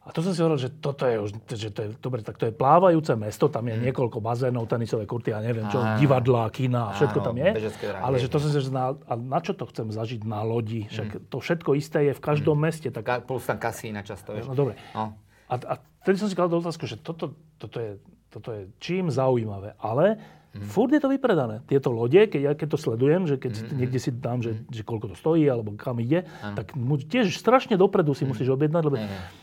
A 0.00 0.16
to 0.16 0.24
som 0.24 0.32
si 0.32 0.40
hovoril, 0.40 0.56
že 0.56 0.72
toto 0.80 1.04
je 1.04 1.20
už, 1.20 1.30
že 1.60 1.68
to 1.76 1.80
je, 1.84 1.88
dobre, 2.00 2.24
tak 2.24 2.40
to 2.40 2.48
je 2.48 2.54
plávajúce 2.56 3.12
mesto, 3.20 3.52
tam 3.52 3.68
je 3.68 3.76
mm. 3.76 3.84
niekoľko 3.84 4.24
bazénov, 4.24 4.64
tenisové 4.64 5.04
kurty, 5.04 5.28
ja 5.28 5.44
neviem 5.44 5.68
čo, 5.68 5.76
Áno. 5.76 6.00
divadlá, 6.00 6.48
kina, 6.48 6.96
všetko 6.96 7.20
tam 7.20 7.36
je. 7.36 7.52
Ale 8.00 8.16
že 8.16 8.32
to 8.32 8.40
som 8.40 8.48
si, 8.48 8.64
že 8.64 8.72
na, 8.72 8.96
a 8.96 9.12
na 9.12 9.38
čo 9.44 9.52
to 9.52 9.68
chcem 9.68 9.92
zažiť 9.92 10.24
na 10.24 10.40
lodi? 10.40 10.88
Však 10.88 11.08
mm. 11.12 11.20
to 11.28 11.36
všetko 11.44 11.70
isté 11.76 12.08
je 12.08 12.12
v 12.16 12.22
každom 12.24 12.56
mm. 12.56 12.64
meste. 12.64 12.88
Tak... 12.88 13.04
Ka, 13.04 13.20
plus 13.20 13.44
tam 13.44 13.60
kasína 13.60 14.00
často, 14.00 14.32
vieš. 14.32 14.48
No 14.48 14.56
dobre. 14.56 14.80
No. 14.96 15.20
A, 15.52 15.54
a 15.68 15.74
vtedy 16.00 16.16
som 16.16 16.32
si 16.32 16.34
kladol 16.34 16.64
otázku, 16.64 16.88
že 16.88 16.96
toto, 16.96 17.36
toto, 17.60 17.76
je, 17.76 18.00
toto 18.32 18.56
je 18.56 18.72
čím 18.80 19.12
zaujímavé. 19.12 19.76
Ale 19.80 20.16
Mm. 20.50 20.66
Furt 20.66 20.90
je 20.90 20.98
to 20.98 21.06
vypredané. 21.06 21.62
Tieto 21.70 21.94
lode, 21.94 22.26
keď 22.26 22.42
ja 22.42 22.52
keď 22.58 22.74
to 22.74 22.78
sledujem, 22.82 23.22
že 23.22 23.38
keď 23.38 23.54
mm. 23.54 23.70
niekde 23.70 24.02
si 24.02 24.10
dám, 24.10 24.42
že, 24.42 24.58
mm. 24.58 24.74
že 24.74 24.82
koľko 24.82 25.14
to 25.14 25.16
stojí, 25.16 25.46
alebo 25.46 25.78
kam 25.78 26.02
ide, 26.02 26.26
mm. 26.26 26.58
tak 26.58 26.74
mu, 26.74 26.98
tiež 26.98 27.30
strašne 27.38 27.78
dopredu 27.78 28.18
si 28.18 28.26
mm. 28.26 28.34
musíš 28.34 28.50
objednať, 28.50 28.82
lebo 28.82 28.98
mm 28.98 29.40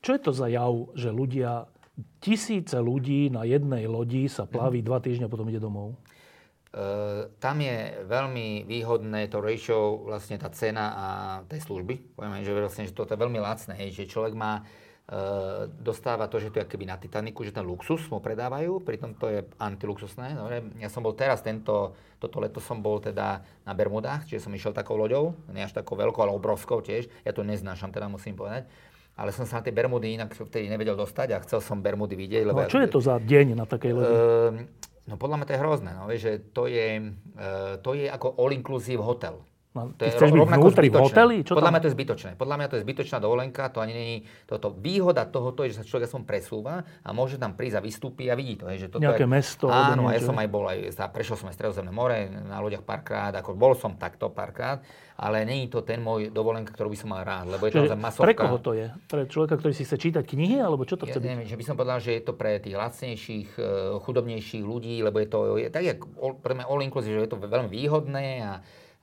čo 0.00 0.16
je 0.16 0.20
to 0.20 0.32
za 0.32 0.48
jav, 0.48 0.72
že 0.96 1.12
ľudia, 1.12 1.68
tisíce 2.24 2.76
ľudí 2.76 3.28
na 3.28 3.44
jednej 3.44 3.84
lodi 3.84 4.28
sa 4.32 4.48
plaví 4.48 4.80
mm. 4.80 4.86
dva 4.88 4.98
týždňa 5.00 5.26
a 5.28 5.32
potom 5.32 5.48
ide 5.52 5.60
domov? 5.60 5.96
Uh, 6.70 7.26
tam 7.42 7.58
je 7.58 7.98
veľmi 8.06 8.62
výhodné 8.62 9.26
to 9.26 9.42
ratio, 9.42 10.06
vlastne 10.06 10.38
tá 10.38 10.46
cena 10.54 10.86
a 10.94 11.06
tej 11.50 11.66
služby. 11.66 12.14
Poviem, 12.14 12.46
že 12.46 12.54
vlastne, 12.54 12.86
že 12.86 12.94
toto 12.94 13.10
je 13.10 13.18
veľmi 13.18 13.42
lacné, 13.42 13.74
hej, 13.74 13.90
že 13.90 14.06
človek 14.06 14.38
má 14.38 14.62
uh, 14.62 15.66
dostáva 15.66 16.30
to, 16.30 16.38
že 16.38 16.54
to 16.54 16.62
je 16.62 16.70
keby 16.70 16.86
na 16.86 16.94
Titaniku, 16.94 17.42
že 17.42 17.50
ten 17.50 17.66
luxus 17.66 18.06
mu 18.06 18.22
predávajú, 18.22 18.86
pritom 18.86 19.18
to 19.18 19.26
je 19.26 19.42
antiluxusné. 19.58 20.38
Dobre? 20.38 20.62
Ja 20.78 20.86
som 20.86 21.02
bol 21.02 21.18
teraz 21.18 21.42
tento, 21.42 21.98
toto 22.22 22.38
leto 22.38 22.62
som 22.62 22.78
bol 22.78 23.02
teda 23.02 23.42
na 23.66 23.74
Bermudách, 23.74 24.30
čiže 24.30 24.46
som 24.46 24.54
išiel 24.54 24.70
takou 24.70 24.94
loďou, 24.94 25.34
nie 25.50 25.66
až 25.66 25.74
takou 25.74 25.98
veľkou, 25.98 26.22
ale 26.22 26.38
obrovskou 26.38 26.86
tiež. 26.86 27.10
Ja 27.26 27.34
to 27.34 27.42
neznášam, 27.42 27.90
teda 27.90 28.06
musím 28.06 28.38
povedať 28.38 28.70
ale 29.20 29.36
som 29.36 29.44
sa 29.44 29.60
na 29.60 29.62
tie 29.68 29.76
Bermudy 29.76 30.16
inak 30.16 30.32
vtedy 30.32 30.72
nevedel 30.72 30.96
dostať 30.96 31.36
a 31.36 31.44
chcel 31.44 31.60
som 31.60 31.84
Bermudy 31.84 32.16
vidieť. 32.16 32.48
Lebo 32.48 32.64
no, 32.64 32.72
čo 32.72 32.80
je 32.80 32.88
to 32.88 33.04
za 33.04 33.20
deň 33.20 33.52
na 33.52 33.68
takej 33.68 33.92
lodi? 33.92 34.08
Uh, 34.16 34.50
no 35.04 35.20
podľa 35.20 35.36
mňa 35.36 35.46
to 35.46 35.52
je 35.52 35.60
hrozné, 35.60 35.90
no, 35.92 36.08
že 36.16 36.32
to 36.56 36.64
je, 36.64 37.12
uh, 37.36 37.76
to 37.84 37.92
je 37.92 38.08
ako 38.08 38.32
all-inclusive 38.40 39.04
hotel. 39.04 39.44
No, 39.70 39.94
to 39.94 40.02
je 40.02 40.10
chceš 40.10 40.34
byť 40.34 40.50
vnútri 40.50 40.90
v 40.90 40.98
hoteli? 40.98 41.36
Čo 41.46 41.54
Podľa 41.54 41.70
tam? 41.70 41.74
mňa 41.78 41.80
to 41.80 41.86
je 41.86 41.94
zbytočné. 41.94 42.30
Podľa 42.34 42.56
mňa 42.58 42.66
to 42.66 42.74
je 42.74 42.82
zbytočná 42.82 43.18
dovolenka, 43.22 43.62
to 43.70 43.78
ani 43.78 43.94
není 43.94 44.16
toto. 44.42 44.74
Výhoda 44.74 45.22
tohoto 45.30 45.62
je, 45.62 45.70
že 45.70 45.76
sa 45.78 45.84
človek 45.86 46.10
aspoň 46.10 46.22
presúva 46.26 46.82
a 47.06 47.08
môže 47.14 47.38
tam 47.38 47.54
prísť 47.54 47.78
a 47.78 47.82
vystúpi 47.86 48.26
a 48.26 48.34
vidí 48.34 48.58
to. 48.58 48.66
Hej, 48.66 48.82
že 48.82 48.88
toto 48.90 49.06
Nejaké 49.06 49.30
je, 49.30 49.30
mesto 49.30 49.70
Áno, 49.70 50.10
a 50.10 50.18
ja 50.18 50.22
som 50.26 50.34
aj 50.34 50.48
bol, 50.50 50.66
aj 50.66 50.90
za, 50.90 51.06
prešiel 51.06 51.38
som 51.38 51.46
aj 51.46 51.54
Stredozemné 51.54 51.94
more 51.94 52.18
na 52.50 52.58
loďach 52.58 52.82
párkrát, 52.82 53.30
ako 53.30 53.54
bol 53.54 53.78
som 53.78 53.94
takto 53.94 54.26
párkrát, 54.26 54.82
ale 55.14 55.46
není 55.46 55.70
to 55.70 55.86
ten 55.86 56.02
môj 56.02 56.34
dovolenka, 56.34 56.74
ktorú 56.74 56.90
by 56.90 56.98
som 56.98 57.14
mal 57.14 57.22
rád, 57.22 57.54
lebo 57.54 57.62
je 57.62 57.70
to 57.70 57.86
naozaj 57.86 58.00
masovka. 58.02 58.26
pre 58.26 58.34
koho 58.34 58.58
to 58.58 58.74
je? 58.74 58.90
Pre 59.06 59.22
človeka, 59.30 59.54
ktorý 59.54 59.70
si 59.70 59.86
chce 59.86 59.96
čítať 60.02 60.24
knihy, 60.26 60.58
alebo 60.58 60.82
čo 60.82 60.98
to 60.98 61.06
Ja 61.06 61.14
chce 61.14 61.22
byť? 61.22 61.28
neviem, 61.30 61.46
že 61.46 61.54
by 61.54 61.62
som 61.62 61.78
povedal, 61.78 62.02
že 62.02 62.18
je 62.18 62.22
to 62.26 62.34
pre 62.34 62.58
tých 62.58 62.74
lacnejších, 62.74 63.50
eh, 63.54 63.64
chudobnejších 64.02 64.66
ľudí, 64.66 64.98
lebo 64.98 65.22
je 65.22 65.28
to 65.30 65.38
je, 65.62 65.70
tak 65.70 65.84
all- 66.18 66.34
pre 66.34 66.58
mňa 66.58 66.66
all 66.66 66.82
inclusive, 66.82 67.14
že 67.14 67.22
je 67.22 67.30
to 67.30 67.38
veľmi 67.38 67.70
výhodné 67.70 68.26
a, 68.42 68.52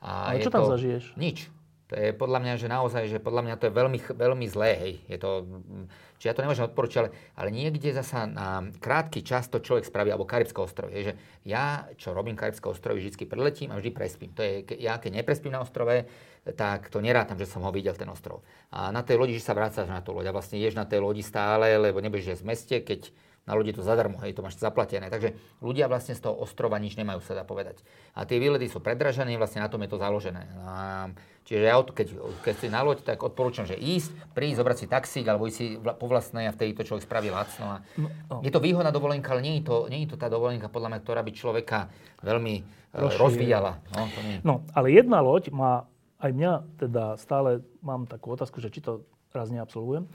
a 0.01 0.33
Ale 0.33 0.45
čo 0.45 0.53
tam 0.53 0.65
to, 0.65 0.77
zažiješ? 0.77 1.17
Nič. 1.17 1.49
To 1.87 1.95
je 1.95 2.11
podľa 2.11 2.39
mňa, 2.43 2.53
že 2.59 2.67
naozaj, 2.67 3.03
že 3.07 3.19
podľa 3.23 3.47
mňa 3.47 3.55
to 3.63 3.71
je 3.71 3.73
veľmi, 3.73 3.99
veľmi 4.11 4.45
zlé, 4.51 4.71
hej. 4.75 4.93
Je 5.07 5.17
to, 5.23 5.47
mm, 5.47 5.87
či 6.19 6.27
ja 6.27 6.35
to 6.35 6.43
nemôžem 6.43 6.67
odporučiť, 6.67 6.97
ale, 6.99 7.09
ale 7.39 7.47
niekde 7.47 7.95
zasa 7.95 8.27
na 8.27 8.67
krátky 8.83 9.23
čas 9.23 9.47
to 9.47 9.63
človek 9.63 9.87
spraví, 9.87 10.11
alebo 10.11 10.27
Karibské 10.27 10.59
ostrovy. 10.59 10.91
Je, 10.99 11.01
že 11.07 11.13
ja, 11.47 11.87
čo 11.95 12.11
robím 12.11 12.35
Karibské 12.35 12.67
ostrovy, 12.67 13.07
vždy 13.07 13.23
preletím 13.23 13.71
a 13.71 13.79
vždy 13.79 13.95
prespím. 13.95 14.35
To 14.35 14.43
je, 14.43 14.67
ja 14.83 14.99
keď 14.99 15.23
neprespím 15.23 15.55
na 15.55 15.63
ostrove, 15.63 16.03
tak 16.43 16.91
to 16.91 16.99
nerátam, 16.99 17.39
že 17.39 17.47
som 17.47 17.63
ho 17.63 17.71
videl, 17.71 17.95
ten 17.95 18.11
ostrov. 18.11 18.43
A 18.67 18.91
na 18.91 18.99
tej 19.07 19.15
lodi, 19.15 19.39
že 19.39 19.47
sa 19.47 19.55
vrácaš 19.55 19.87
na 19.87 20.03
tú 20.03 20.11
loď 20.11 20.27
a 20.31 20.35
vlastne 20.35 20.59
ješ 20.59 20.75
na 20.75 20.83
tej 20.83 20.99
lodi 20.99 21.23
stále, 21.23 21.71
lebo 21.79 22.03
nebudeš 22.03 22.43
v 22.43 22.51
meste, 22.51 22.83
keď 22.83 23.15
na 23.47 23.55
lodi 23.55 23.71
je 23.71 23.79
to 23.79 23.81
zadarmo, 23.81 24.19
hej, 24.19 24.31
to 24.31 24.41
máš 24.41 24.55
zaplatené. 24.55 25.07
Takže 25.07 25.31
ľudia 25.57 25.87
vlastne 25.87 26.11
z 26.11 26.19
toho 26.19 26.35
ostrova 26.35 26.75
nič 26.75 26.93
nemajú, 26.93 27.17
sa 27.19 27.31
dá 27.31 27.41
povedať. 27.41 27.79
A 28.11 28.21
tie 28.21 28.35
výlety 28.35 28.67
sú 28.67 28.77
predražené, 28.77 29.33
vlastne 29.33 29.59
na 29.59 29.67
tom 29.67 29.79
je 29.79 29.87
to 29.87 29.95
založené. 29.95 30.43
A, 30.61 31.07
čiže 31.41 31.63
ja, 31.63 31.75
od- 31.75 31.89
keď, 31.89 32.11
keď 32.41 32.55
si 32.55 32.67
na 32.67 32.81
loď, 32.81 33.01
tak 33.03 33.17
odporúčam, 33.17 33.63
že 33.63 33.73
ísť, 33.73 34.11
prísť, 34.33 34.57
zobrať 34.57 34.77
si 34.77 34.85
taxík, 34.85 35.25
alebo 35.25 35.47
ísť 35.47 35.55
si 35.55 35.65
vla- 35.73 35.95
po 35.95 36.05
vlastnej 36.05 36.45
a 36.45 36.51
vtedy 36.51 36.71
to 36.73 36.83
človek 36.83 37.01
spraví 37.01 37.27
lacno. 37.29 37.65
A 37.65 37.75
No, 37.95 38.11
no. 38.29 38.35
Je 38.41 38.49
to 38.49 38.59
výhodná 38.59 38.89
dovolenka, 38.89 39.31
ale 39.31 39.41
nie 39.41 39.55
je 39.57 39.65
to, 39.65 39.87
nie 39.87 40.03
je 40.03 40.11
to 40.11 40.17
tá 40.17 40.27
dovolenka, 40.27 40.67
podľa 40.67 40.91
mňa, 40.91 40.99
ktorá 41.01 41.21
by 41.21 41.31
človeka 41.31 41.87
veľmi 42.19 42.55
e, 42.57 42.63
Rozšírila. 42.93 43.23
rozvíjala. 43.23 43.71
No, 43.89 44.01
to 44.05 44.19
nie. 44.21 44.37
No, 44.41 44.53
ale 44.71 44.87
jedna 44.89 45.19
loď 45.19 45.49
má, 45.49 45.87
aj 46.17 46.31
mňa 46.31 46.51
teda 46.77 47.03
stále 47.15 47.49
mám 47.79 48.03
takú 48.03 48.29
otázku, 48.29 48.57
že 48.57 48.67
či 48.67 48.79
to 48.79 49.07
raz 49.37 49.53
neabsolvujem. 49.53 50.03
E, 50.03 50.09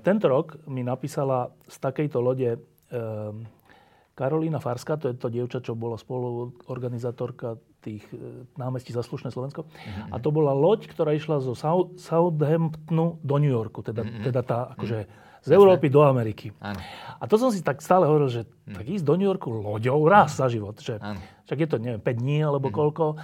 Tento 0.00 0.26
rok 0.32 0.56
mi 0.64 0.80
napísala 0.80 1.52
z 1.68 1.76
takejto 1.76 2.18
lode 2.24 2.56
e, 2.56 2.58
Karolína 4.16 4.64
Farska, 4.64 4.96
to 4.96 5.12
je 5.12 5.16
to 5.20 5.28
dievča, 5.28 5.60
čo 5.60 5.76
bola 5.76 6.00
spoluorganizátorka 6.00 7.60
tých 7.84 8.02
e, 8.16 8.48
námestí 8.56 8.96
za 8.96 9.04
slušné 9.04 9.28
Slovensko. 9.28 9.68
A 10.08 10.16
to 10.16 10.32
bola 10.32 10.56
loď, 10.56 10.88
ktorá 10.88 11.12
išla 11.12 11.44
zo 11.44 11.52
Southamptonu 12.00 13.20
do 13.20 13.36
New 13.36 13.52
Yorku, 13.52 13.84
teda, 13.84 14.02
teda 14.24 14.40
tá 14.40 14.72
akože 14.72 15.26
z 15.46 15.54
Európy 15.54 15.86
do 15.86 16.02
Ameriky. 16.02 16.50
Áno. 16.58 16.82
A 17.22 17.24
to 17.30 17.38
som 17.38 17.54
si 17.54 17.62
tak 17.62 17.78
stále 17.78 18.02
hovoril, 18.10 18.26
že 18.26 18.42
tak 18.66 18.82
ísť 18.82 19.06
do 19.06 19.14
New 19.14 19.30
Yorku 19.30 19.54
loďou 19.54 20.02
raz 20.10 20.34
za 20.34 20.50
život. 20.50 20.74
Že, 20.82 20.98
Áno. 20.98 21.22
však 21.46 21.58
je 21.62 21.68
to, 21.70 21.76
neviem, 21.78 22.02
5 22.02 22.18
dní 22.18 22.38
alebo 22.42 22.74
koľko. 22.74 23.14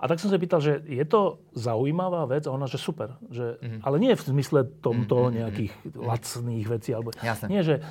A 0.00 0.08
tak 0.08 0.16
som 0.16 0.32
sa 0.32 0.40
pýtal, 0.40 0.64
že 0.64 0.80
je 0.88 1.04
to 1.04 1.44
zaujímavá 1.52 2.24
vec? 2.24 2.48
A 2.48 2.56
ona, 2.56 2.64
že 2.64 2.80
super. 2.80 3.20
Že, 3.28 3.60
Ale 3.84 4.00
nie 4.00 4.16
v 4.16 4.22
zmysle 4.24 4.64
tomto 4.80 5.28
nejakých 5.28 5.76
lacných 5.92 6.66
vecí. 6.66 6.96
Alebo, 6.96 7.12
Jasné. 7.20 7.46
nie, 7.52 7.60
že 7.60 7.84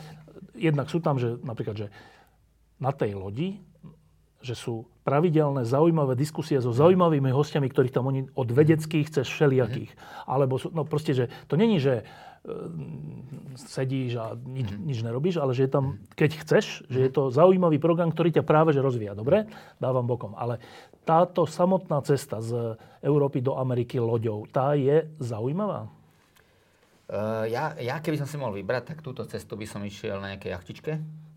jednak 0.58 0.90
sú 0.90 0.98
tam, 1.06 1.22
že 1.22 1.38
napríklad, 1.46 1.86
že 1.86 1.88
na 2.82 2.90
tej 2.90 3.14
lodi, 3.14 3.62
že 4.40 4.56
sú 4.56 4.88
pravidelné 5.04 5.68
zaujímavé 5.68 6.16
diskusie 6.16 6.64
so 6.64 6.72
zaujímavými 6.72 7.28
hostiami, 7.28 7.68
ktorých 7.68 7.92
tam 7.92 8.08
oni 8.08 8.32
od 8.40 8.48
vedeckých 8.48 9.12
cez 9.12 9.28
všelijakých. 9.28 9.92
Alebo 10.24 10.56
sú, 10.56 10.72
no 10.72 10.88
proste, 10.88 11.12
že 11.12 11.26
to 11.52 11.60
není, 11.60 11.76
že 11.76 12.08
e, 12.48 12.54
sedíš 13.60 14.16
a 14.16 14.40
nič, 14.40 14.80
nič 14.80 15.04
nerobíš, 15.04 15.44
ale 15.44 15.52
že 15.52 15.68
je 15.68 15.72
tam, 15.76 16.00
keď 16.16 16.40
chceš, 16.40 16.88
že 16.88 17.00
je 17.04 17.12
to 17.12 17.36
zaujímavý 17.36 17.84
program, 17.84 18.16
ktorý 18.16 18.32
ťa 18.40 18.48
práve 18.48 18.72
že 18.72 18.80
rozvíja. 18.80 19.12
Dobre? 19.12 19.52
Dávam 19.76 20.08
bokom. 20.08 20.40
Ale 20.40 20.64
táto 21.10 21.50
samotná 21.50 22.06
cesta 22.06 22.38
z 22.38 22.78
Európy 23.02 23.42
do 23.42 23.58
Ameriky 23.58 23.98
loďou, 23.98 24.46
tá 24.46 24.78
je 24.78 25.10
zaujímavá? 25.18 25.90
Uh, 27.10 27.50
ja, 27.50 27.74
ja 27.82 27.98
keby 27.98 28.22
som 28.22 28.30
si 28.30 28.38
mohol 28.38 28.62
vybrať, 28.62 28.94
tak 28.94 29.02
túto 29.02 29.26
cestu 29.26 29.58
by 29.58 29.66
som 29.66 29.82
išiel 29.82 30.22
na 30.22 30.38
nejakej 30.38 30.54
jachtičke. 30.54 30.92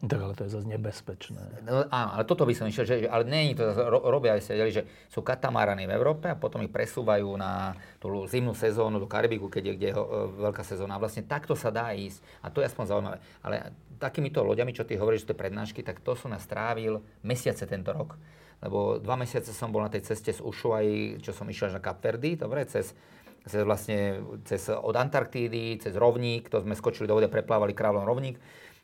Tak 0.05 0.19
ale 0.21 0.37
to 0.37 0.45
je 0.45 0.53
zase 0.53 0.69
nebezpečné. 0.69 1.65
No, 1.65 1.89
áno, 1.89 2.09
ale 2.19 2.29
toto 2.29 2.45
by 2.45 2.53
som 2.53 2.69
išiel, 2.69 2.85
že, 2.85 2.97
ale 3.09 3.25
nie 3.25 3.57
je 3.57 3.65
to, 3.65 3.73
ro, 3.73 4.05
robia 4.05 4.37
aj 4.37 4.53
sedeli, 4.53 4.69
že 4.69 4.85
sú 5.09 5.25
katamarany 5.25 5.89
v 5.89 5.95
Európe 5.97 6.29
a 6.29 6.37
potom 6.37 6.61
ich 6.61 6.75
presúvajú 6.75 7.33
na 7.41 7.73
tú 7.97 8.11
zimnú 8.29 8.53
sezónu 8.53 9.01
do 9.01 9.09
Karibiku, 9.09 9.49
keď 9.49 9.73
je, 9.73 9.75
kde 9.79 9.89
je 9.89 9.97
ho- 9.97 10.11
e, 10.11 10.45
veľká 10.45 10.61
sezóna. 10.67 11.01
Vlastne 11.01 11.25
takto 11.25 11.57
sa 11.57 11.73
dá 11.73 11.95
ísť. 11.95 12.21
A 12.45 12.53
to 12.53 12.61
je 12.61 12.69
aspoň 12.69 12.85
zaujímavé. 12.93 13.19
Ale 13.41 13.73
takýmito 14.03 14.43
loďami, 14.43 14.75
čo 14.75 14.85
ty 14.85 14.99
hovoríš, 14.99 15.25
že 15.25 15.33
to 15.33 15.35
je 15.39 15.43
prednášky, 15.47 15.81
tak 15.87 16.03
to 16.03 16.19
som 16.19 16.35
nastrávil 16.35 16.99
mesiace 17.23 17.63
tento 17.65 17.95
rok. 17.95 18.19
Lebo 18.63 19.03
dva 19.03 19.19
mesiace 19.19 19.51
som 19.51 19.75
bol 19.75 19.83
na 19.83 19.91
tej 19.91 20.07
ceste 20.07 20.31
z 20.31 20.41
Ushuaí, 20.41 21.19
čo 21.19 21.35
som 21.35 21.51
išiel 21.51 21.75
až 21.75 21.77
na 21.79 21.83
Kapverdy, 21.83 22.39
dobre, 22.39 22.63
cez 22.71 22.95
cez 23.43 23.63
vlastne 23.67 24.23
cez, 24.47 24.71
od 24.71 24.95
Antarktídy, 24.95 25.83
cez 25.83 25.99
rovník, 25.99 26.47
to 26.47 26.63
sme 26.63 26.79
skočili 26.79 27.11
do 27.11 27.19
vody, 27.19 27.27
preplávali 27.27 27.75
kráľom 27.75 28.07
rovník. 28.07 28.39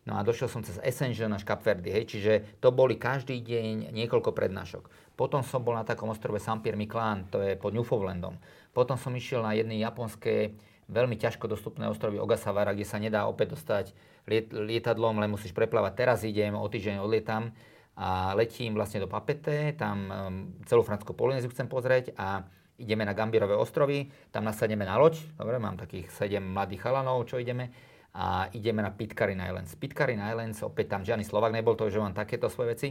No 0.08 0.16
a 0.16 0.24
došiel 0.24 0.48
som 0.48 0.64
cez 0.64 0.80
Ascension 0.80 1.30
až 1.30 1.44
Kapverdy, 1.44 1.92
hej, 1.92 2.04
čiže 2.08 2.32
to 2.64 2.72
boli 2.72 2.96
každý 2.96 3.44
deň 3.44 3.92
niekoľko 3.92 4.32
prednášok. 4.32 5.14
Potom 5.18 5.44
som 5.44 5.60
bol 5.60 5.76
na 5.76 5.84
takom 5.84 6.08
ostrove 6.08 6.40
San 6.40 6.64
Pierre 6.64 6.80
Miquelon, 6.80 7.28
to 7.28 7.44
je 7.44 7.58
pod 7.60 7.76
Newfoundlandom. 7.76 8.40
Potom 8.72 8.96
som 8.96 9.12
išiel 9.12 9.44
na 9.44 9.52
jednej 9.52 9.84
japonské, 9.84 10.56
veľmi 10.88 11.20
ťažko 11.20 11.44
dostupné 11.50 11.84
ostrovy 11.90 12.16
Ogasawara, 12.16 12.72
kde 12.72 12.88
sa 12.88 12.96
nedá 12.96 13.28
opäť 13.28 13.52
dostať 13.52 13.92
liet, 14.24 14.48
lietadlom, 14.48 15.20
len 15.20 15.28
musíš 15.28 15.52
preplávať. 15.52 15.92
Teraz 15.92 16.24
idem, 16.24 16.56
o 16.56 16.64
týždeň 16.64 17.04
odlietam 17.04 17.52
a 17.98 18.30
letím 18.38 18.78
vlastne 18.78 19.02
do 19.02 19.10
Papete, 19.10 19.74
tam 19.74 19.96
um, 20.06 20.10
celú 20.70 20.86
Francúzsku 20.86 21.18
Polynéziu 21.18 21.50
chcem 21.50 21.66
pozrieť 21.66 22.14
a 22.14 22.46
ideme 22.78 23.02
na 23.02 23.10
Gambierové 23.10 23.58
ostrovy, 23.58 24.06
tam 24.30 24.46
nasadneme 24.46 24.86
na 24.86 24.94
loď, 24.94 25.18
dobre, 25.34 25.58
mám 25.58 25.74
takých 25.74 26.06
7 26.14 26.38
mladých 26.38 26.86
chalanov, 26.86 27.26
čo 27.26 27.42
ideme, 27.42 27.74
a 28.14 28.46
ideme 28.54 28.86
na 28.86 28.94
Pitcairn 28.94 29.42
Islands. 29.42 29.74
Pitcairn 29.74 30.22
Islands, 30.22 30.62
opäť 30.62 30.94
tam 30.94 31.02
žiadny 31.02 31.26
Slovak 31.26 31.50
nebol, 31.50 31.74
to 31.74 31.90
že 31.90 31.98
mám 31.98 32.14
takéto 32.14 32.46
svoje 32.46 32.78
veci, 32.78 32.88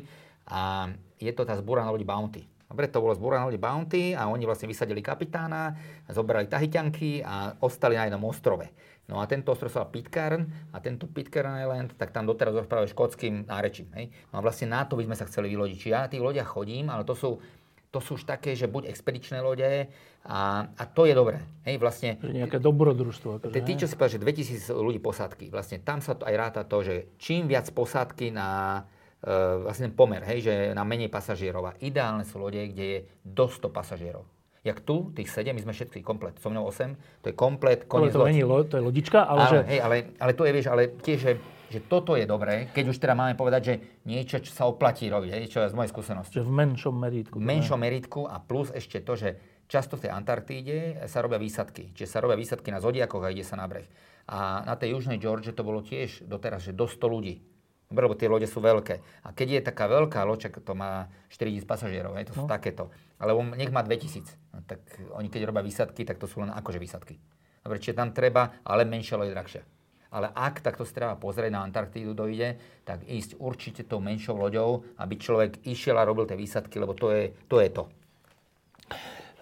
a 0.47 0.91
je 1.19 1.31
to 1.31 1.47
tá 1.47 1.55
zbúraná 1.55 1.87
loď 1.87 2.03
Bounty. 2.03 2.43
Dobre, 2.67 2.91
to 2.91 2.99
bolo 2.99 3.15
zbúraná 3.15 3.47
loď 3.47 3.63
Bounty 3.63 4.11
a 4.11 4.27
oni 4.27 4.43
vlastne 4.43 4.67
vysadili 4.67 4.99
kapitána, 4.99 5.71
zobrali 6.11 6.51
tahyťanky 6.51 7.23
a 7.23 7.55
ostali 7.63 7.95
na 7.95 8.11
jednom 8.11 8.27
ostrove. 8.27 8.67
No 9.07 9.23
a 9.23 9.25
tento 9.25 9.55
ostrov 9.55 9.71
sa 9.71 9.87
volá 9.87 9.95
Pitcairn 9.95 10.43
a 10.75 10.83
tento 10.83 11.07
Pitcairn 11.07 11.63
Island, 11.63 11.95
tak 11.95 12.11
tam 12.11 12.27
doteraz 12.27 12.51
rozprávajú 12.51 12.91
škótským 12.91 13.47
nárečím. 13.47 13.87
Hej? 13.95 14.11
No 14.35 14.39
a 14.39 14.41
vlastne 14.43 14.67
na 14.67 14.83
to 14.83 14.99
by 14.99 15.07
sme 15.07 15.15
sa 15.15 15.23
chceli 15.31 15.47
vylodiť. 15.55 15.77
Či 15.79 15.87
ja 15.95 16.03
na 16.03 16.11
tých 16.11 16.19
lodiach 16.19 16.49
chodím, 16.51 16.91
ale 16.91 17.07
to 17.07 17.15
sú 17.15 17.39
to 17.87 18.03
sú 18.03 18.19
už 18.19 18.27
také, 18.27 18.51
že 18.51 18.67
buď 18.67 18.91
expedičné 18.91 19.39
lode 19.39 19.87
a, 20.27 20.39
a 20.67 20.83
to 20.85 21.07
je 21.07 21.15
dobré. 21.15 21.39
Hej, 21.63 21.79
vlastne, 21.79 22.19
Že 22.19 22.35
nejaké 22.35 22.59
dobrodružstvo. 22.59 23.39
Akože, 23.39 23.63
tí, 23.63 23.73
čo 23.79 23.87
si 23.87 23.95
povedal, 23.95 24.19
že 24.19 24.43
2000 24.43 24.75
ľudí 24.75 24.99
posádky, 24.99 25.47
vlastne 25.47 25.79
tam 25.79 26.03
sa 26.03 26.13
to 26.13 26.27
aj 26.27 26.35
ráta 26.35 26.61
to, 26.67 26.83
že 26.83 27.15
čím 27.15 27.47
viac 27.47 27.71
posádky 27.71 28.35
na 28.35 28.83
e, 29.23 29.63
vlastne 29.63 29.87
pomer, 29.87 30.19
hej, 30.27 30.43
že 30.43 30.53
na 30.75 30.83
menej 30.83 31.07
pasažierov. 31.07 31.63
A 31.71 31.79
ideálne 31.79 32.27
sú 32.27 32.43
lode, 32.43 32.59
kde 32.59 32.85
je 32.85 32.99
do 33.23 33.47
100 33.47 33.71
pasažierov. 33.71 34.27
Jak 34.67 34.79
tu, 34.81 35.09
tých 35.11 35.31
7, 35.31 35.49
my 35.49 35.61
sme 35.61 35.71
všetci 35.71 36.03
komplet. 36.03 36.35
So 36.37 36.47
mnou 36.47 36.67
8, 36.67 36.91
to 37.21 37.31
je 37.31 37.35
komplet, 37.35 37.79
Ale 37.79 37.89
koniec 37.89 38.11
to 38.11 38.19
loď. 38.19 38.27
není 38.27 38.43
lo, 38.43 38.59
to 38.61 38.75
je 38.75 38.83
lodička, 38.83 39.23
ale 39.23 39.39
Áno, 39.41 39.51
že... 39.53 39.59
hej, 39.65 39.79
ale, 39.79 39.95
ale 40.17 40.31
to 40.31 40.43
je, 40.43 40.51
vieš, 40.51 40.67
ale 40.67 40.81
tiež, 40.93 41.17
že, 41.17 41.31
že 41.67 41.79
toto 41.81 42.13
je 42.13 42.23
dobré, 42.23 42.67
keď 42.69 42.85
už 42.85 42.97
teda 42.97 43.13
máme 43.13 43.33
povedať, 43.33 43.61
že 43.63 43.73
niečo, 44.03 44.37
čo 44.37 44.51
sa 44.51 44.63
oplatí 44.65 45.07
robiť, 45.07 45.31
hej, 45.31 45.43
čo 45.47 45.59
je 45.59 45.71
z 45.71 45.77
mojej 45.77 45.89
skúsenosti. 45.89 46.35
Že 46.35 46.43
v 46.43 46.53
menšom 46.53 46.93
meritku. 46.93 47.35
V 47.35 47.43
menšom 47.45 47.79
meritku 47.79 48.21
a 48.23 48.37
plus 48.37 48.67
ešte 48.69 48.99
to, 48.99 49.15
že 49.15 49.29
často 49.65 49.95
v 49.95 50.03
tej 50.03 50.11
Antarktíde 50.11 50.77
sa 51.05 51.19
robia 51.19 51.37
výsadky. 51.37 51.91
Čiže 51.91 52.07
sa 52.09 52.19
robia 52.19 52.35
výsadky 52.35 52.67
na 52.67 52.77
Zodiakoch 52.77 53.21
a 53.21 53.31
ide 53.31 53.41
sa 53.41 53.55
na 53.55 53.65
breh. 53.65 53.87
A 54.25 54.61
na 54.61 54.75
tej 54.75 54.91
južnej 54.93 55.15
George 55.17 55.47
to 55.49 55.61
bolo 55.61 55.79
tiež 55.79 56.23
doteraz, 56.23 56.61
že 56.61 56.71
do 56.71 56.83
100 56.83 56.99
ľudí. 56.99 57.39
Dobre, 57.87 58.03
lebo 58.03 58.15
tie 58.15 58.27
lode 58.27 58.43
sú 58.43 58.59
veľké. 58.59 58.99
A 59.23 59.31
keď 59.31 59.47
je 59.49 59.61
taká 59.63 59.87
veľká 59.87 60.19
loď, 60.21 60.51
to 60.53 60.73
má 60.73 61.07
4000 61.31 61.63
pasažierov, 61.63 62.19
hej, 62.19 62.27
to 62.27 62.35
sú 62.35 62.43
No. 62.43 62.51
takéto. 62.51 62.91
Alebo 63.15 63.39
nech 63.55 63.71
má 63.71 63.79
2000. 63.79 64.27
No, 64.57 64.65
tak 64.65 64.81
oni 65.13 65.29
keď 65.29 65.53
robia 65.53 65.61
výsadky, 65.61 66.01
tak 66.01 66.17
to 66.17 66.25
sú 66.25 66.41
len 66.41 66.49
akože 66.49 66.81
výsadky. 66.81 67.13
Dobre, 67.61 67.77
čiže 67.77 68.01
tam 68.01 68.09
treba, 68.09 68.57
ale 68.65 68.89
menšia 68.89 69.21
loď 69.21 69.29
je 69.29 69.37
drahšia. 69.37 69.63
Ale 70.09 70.33
ak 70.33 70.65
takto 70.65 70.81
si 70.81 70.97
treba 70.97 71.13
pozrieť 71.13 71.53
na 71.53 71.61
Antarktídu 71.61 72.17
dojde, 72.17 72.57
tak 72.81 73.05
ísť 73.05 73.37
určite 73.37 73.85
tou 73.85 74.01
menšou 74.01 74.33
loďou, 74.33 74.81
aby 74.97 75.19
človek 75.19 75.61
išiel 75.67 75.99
a 76.01 76.07
robil 76.07 76.25
tie 76.25 76.39
výsadky, 76.39 76.81
lebo 76.81 76.97
to 76.97 77.13
je 77.13 77.29
to. 77.45 77.57
Je 77.61 77.69
to. 77.69 77.83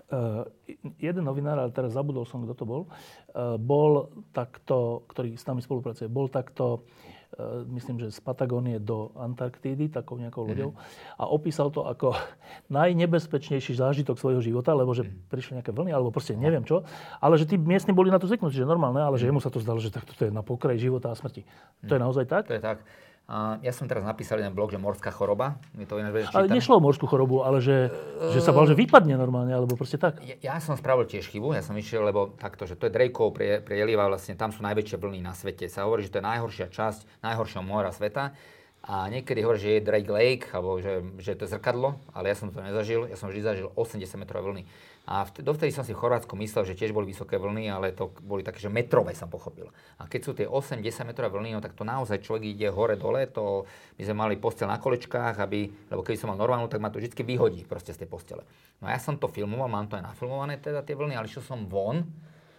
Uh, 0.06 0.44
jeden 1.00 1.24
novinár, 1.24 1.58
ale 1.58 1.72
teraz 1.72 1.96
zabudol 1.96 2.28
som, 2.28 2.44
kto 2.44 2.54
to 2.54 2.66
bol, 2.68 2.82
uh, 2.86 3.56
bol 3.56 4.12
takto, 4.36 5.06
ktorý 5.10 5.34
s 5.34 5.48
nami 5.48 5.64
spolupracuje, 5.64 6.12
bol 6.12 6.30
takto 6.30 6.82
uh, 6.82 7.15
myslím, 7.72 8.00
že 8.00 8.16
z 8.16 8.20
Patagónie 8.24 8.80
do 8.80 9.12
Antarktídy, 9.20 9.92
takou 9.92 10.16
nejakou 10.16 10.48
loďou. 10.48 10.72
Mm-hmm. 10.72 11.20
A 11.20 11.24
opísal 11.28 11.68
to 11.72 11.84
ako 11.84 12.16
najnebezpečnejší 12.78 13.76
zážitok 13.76 14.16
svojho 14.16 14.40
života, 14.40 14.72
lebo 14.72 14.96
že 14.96 15.04
mm-hmm. 15.04 15.30
prišli 15.32 15.52
nejaké 15.60 15.72
vlny, 15.76 15.92
alebo 15.92 16.16
proste 16.16 16.38
neviem 16.38 16.64
čo. 16.64 16.88
Ale 17.20 17.36
že 17.36 17.50
tí 17.50 17.60
miestni 17.60 17.92
boli 17.92 18.08
na 18.08 18.20
to 18.20 18.28
zvyknutí, 18.30 18.56
že 18.56 18.68
normálne, 18.68 19.04
ale 19.04 19.20
že 19.20 19.28
mhm. 19.28 19.36
jemu 19.36 19.40
sa 19.44 19.52
to 19.52 19.60
zdalo, 19.60 19.80
že 19.84 19.92
takto 19.92 20.16
to 20.16 20.28
je 20.28 20.32
na 20.32 20.46
pokraji 20.46 20.88
života 20.88 21.12
a 21.12 21.16
smrti. 21.16 21.44
Mm-hmm. 21.44 21.88
To 21.88 21.92
je 21.92 22.00
mhm. 22.00 22.06
naozaj 22.08 22.26
tak? 22.28 22.44
To 22.48 22.56
je 22.56 22.64
tak. 22.64 22.80
A 23.26 23.58
ja 23.66 23.74
som 23.74 23.90
teraz 23.90 24.06
napísal 24.06 24.38
jeden 24.38 24.54
blog, 24.54 24.70
že 24.70 24.78
morská 24.78 25.10
choroba. 25.10 25.58
Je 25.74 25.90
to 25.90 25.98
ináč 25.98 26.30
ale 26.30 26.46
nešlo 26.46 26.78
o 26.78 26.82
morskú 26.82 27.10
chorobu, 27.10 27.42
ale 27.42 27.58
že, 27.58 27.90
uh, 27.90 28.30
že 28.30 28.38
sa 28.38 28.54
bol, 28.54 28.70
že 28.70 28.78
vypadne 28.78 29.18
normálne, 29.18 29.50
alebo 29.50 29.74
proste 29.74 29.98
tak. 29.98 30.22
Ja, 30.22 30.38
ja 30.38 30.56
som 30.62 30.78
spravil 30.78 31.10
tiež 31.10 31.34
chybu, 31.34 31.58
ja 31.58 31.66
som 31.66 31.74
išiel, 31.74 32.06
lebo 32.06 32.38
takto, 32.38 32.70
že 32.70 32.78
to 32.78 32.86
je 32.86 32.94
Drakeov 32.94 33.34
prieliva, 33.66 34.06
vlastne 34.06 34.38
tam 34.38 34.54
sú 34.54 34.62
najväčšie 34.62 35.02
vlny 35.02 35.26
na 35.26 35.34
svete. 35.34 35.66
Sa 35.66 35.90
hovorí, 35.90 36.06
že 36.06 36.14
to 36.14 36.22
je 36.22 36.26
najhoršia 36.30 36.70
časť 36.70 37.26
najhoršieho 37.26 37.66
mora 37.66 37.90
sveta. 37.90 38.38
A 38.86 39.10
niekedy 39.10 39.42
hovorí, 39.42 39.58
že 39.58 39.72
je 39.82 39.82
Drake 39.82 40.12
Lake, 40.14 40.46
alebo 40.54 40.78
že, 40.78 41.02
že 41.18 41.34
to 41.34 41.50
je 41.50 41.58
zrkadlo, 41.58 41.98
ale 42.14 42.30
ja 42.30 42.38
som 42.38 42.54
to 42.54 42.62
nezažil. 42.62 43.10
Ja 43.10 43.18
som 43.18 43.34
vždy 43.34 43.42
zažil 43.42 43.68
80 43.74 44.06
metrové 44.22 44.46
vlny. 44.46 44.64
A 45.06 45.22
dovtedy 45.30 45.70
som 45.70 45.86
si 45.86 45.94
v 45.94 46.02
Chorvátsku 46.02 46.34
myslel, 46.34 46.66
že 46.66 46.74
tiež 46.74 46.90
boli 46.90 47.14
vysoké 47.14 47.38
vlny, 47.38 47.70
ale 47.70 47.94
to 47.94 48.10
boli 48.26 48.42
také, 48.42 48.58
že 48.58 48.74
metrové 48.74 49.14
som 49.14 49.30
pochopil. 49.30 49.70
A 50.02 50.10
keď 50.10 50.22
sú 50.26 50.32
tie 50.34 50.50
8-10 50.50 50.82
metrové 51.06 51.30
vlny, 51.30 51.54
no 51.54 51.62
tak 51.62 51.78
to 51.78 51.86
naozaj 51.86 52.26
človek 52.26 52.58
ide 52.58 52.74
hore-dole, 52.74 53.30
to 53.30 53.70
my 53.98 54.02
sme 54.02 54.16
mali 54.18 54.36
postel 54.42 54.66
na 54.66 54.82
kolečkách, 54.82 55.38
aby, 55.38 55.94
lebo 55.94 56.02
keď 56.02 56.26
som 56.26 56.34
mal 56.34 56.42
normálnu, 56.42 56.66
tak 56.66 56.82
ma 56.82 56.90
to 56.90 56.98
vždy 56.98 57.14
vyhodí 57.22 57.70
proste 57.70 57.94
z 57.94 58.02
tej 58.02 58.10
postele. 58.10 58.42
No 58.82 58.90
a 58.90 58.98
ja 58.98 59.00
som 59.00 59.14
to 59.22 59.30
filmoval, 59.30 59.70
mám 59.70 59.86
to 59.86 59.94
aj 59.94 60.10
nafilmované 60.10 60.58
teda 60.58 60.82
tie 60.82 60.98
vlny, 60.98 61.14
ale 61.14 61.30
išiel 61.30 61.46
som 61.46 61.70
von 61.70 62.02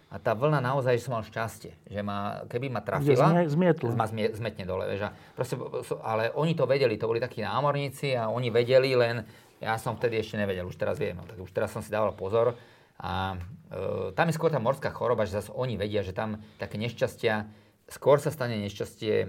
a 0.07 0.15
tá 0.23 0.31
vlna 0.31 0.63
naozaj, 0.63 0.95
že 0.95 1.03
som 1.03 1.19
mal 1.19 1.25
šťastie, 1.27 1.83
že 1.83 1.99
ma, 1.99 2.47
keby 2.47 2.71
ma 2.71 2.79
trafila, 2.79 3.43
zmietlo. 3.43 3.91
ma 3.91 4.07
zmie, 4.07 4.31
zmetne 4.31 4.63
dole. 4.63 4.87
Vieš, 4.87 5.03
a 5.03 5.11
proste, 5.35 5.59
ale 5.99 6.31
oni 6.31 6.55
to 6.55 6.63
vedeli, 6.63 6.95
to 6.95 7.11
boli 7.11 7.19
takí 7.19 7.43
námorníci 7.43 8.15
a 8.15 8.31
oni 8.31 8.47
vedeli 8.47 8.95
len, 8.95 9.27
ja 9.57 9.73
som 9.81 9.97
vtedy 9.97 10.21
ešte 10.21 10.37
nevedel, 10.37 10.69
už 10.69 10.77
teraz 10.77 11.01
viem, 11.01 11.17
no, 11.17 11.25
tak 11.25 11.41
už 11.41 11.49
teraz 11.49 11.73
som 11.73 11.81
si 11.81 11.89
dával 11.89 12.13
pozor. 12.13 12.53
A 12.97 13.37
e, 13.69 14.13
tam 14.13 14.25
je 14.29 14.37
skôr 14.37 14.49
tá 14.49 14.61
morská 14.61 14.89
choroba, 14.89 15.25
že 15.25 15.37
zase 15.37 15.53
oni 15.53 15.77
vedia, 15.77 16.01
že 16.01 16.13
tam 16.13 16.41
také 16.57 16.77
nešťastia, 16.81 17.45
skôr 17.89 18.17
sa 18.17 18.33
stane 18.33 18.57
nešťastie 18.61 19.13
e, 19.21 19.27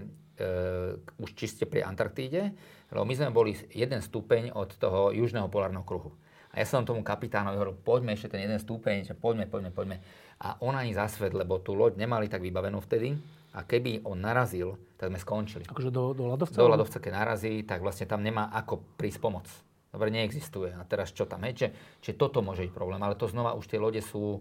už 1.21 1.31
čiste 1.37 1.65
pri 1.69 1.85
Antarktíde, 1.85 2.53
lebo 2.89 3.05
my 3.05 3.15
sme 3.17 3.29
boli 3.33 3.57
jeden 3.73 4.01
stupeň 4.01 4.57
od 4.57 4.73
toho 4.77 5.13
južného 5.13 5.53
polárneho 5.53 5.85
kruhu. 5.85 6.17
A 6.49 6.65
ja 6.65 6.67
som 6.69 6.81
tomu 6.85 7.05
kapitánovi 7.05 7.61
hovoril, 7.61 7.77
poďme 7.77 8.17
ešte 8.17 8.33
ten 8.33 8.49
jeden 8.49 8.57
stupeň, 8.57 9.05
že 9.05 9.13
poďme, 9.13 9.45
poďme, 9.45 9.69
poďme. 9.69 9.97
A 10.41 10.57
on 10.65 10.73
ani 10.73 10.97
zasvet, 10.97 11.37
lebo 11.37 11.61
tú 11.61 11.77
loď 11.77 12.01
nemali 12.01 12.25
tak 12.25 12.41
vybavenú 12.41 12.81
vtedy. 12.81 13.13
A 13.53 13.65
keby 13.65 14.05
on 14.09 14.25
narazil, 14.25 14.81
tak 14.97 15.13
sme 15.13 15.21
skončili. 15.21 15.65
Akože 15.69 15.93
do, 15.93 16.17
do 16.17 16.25
ľadovca? 16.25 16.57
Do 16.57 16.69
ľadovca, 16.69 17.01
keď 17.01 17.13
narazí, 17.13 17.65
tak 17.69 17.85
vlastne 17.85 18.09
tam 18.09 18.25
nemá 18.25 18.49
ako 18.53 18.81
prísť 18.97 19.21
pomoc. 19.21 19.45
Dobre, 19.89 20.13
neexistuje. 20.13 20.77
A 20.77 20.85
teraz 20.85 21.11
čo 21.17 21.25
tam? 21.25 21.45
je? 21.49 21.73
čiže 22.05 22.15
toto 22.21 22.45
môže 22.45 22.65
byť 22.69 22.73
problém. 22.73 23.01
Ale 23.01 23.17
to 23.17 23.25
znova 23.25 23.57
už 23.57 23.69
tie 23.69 23.81
lode 23.81 24.05
sú 24.05 24.39
e, 24.39 24.41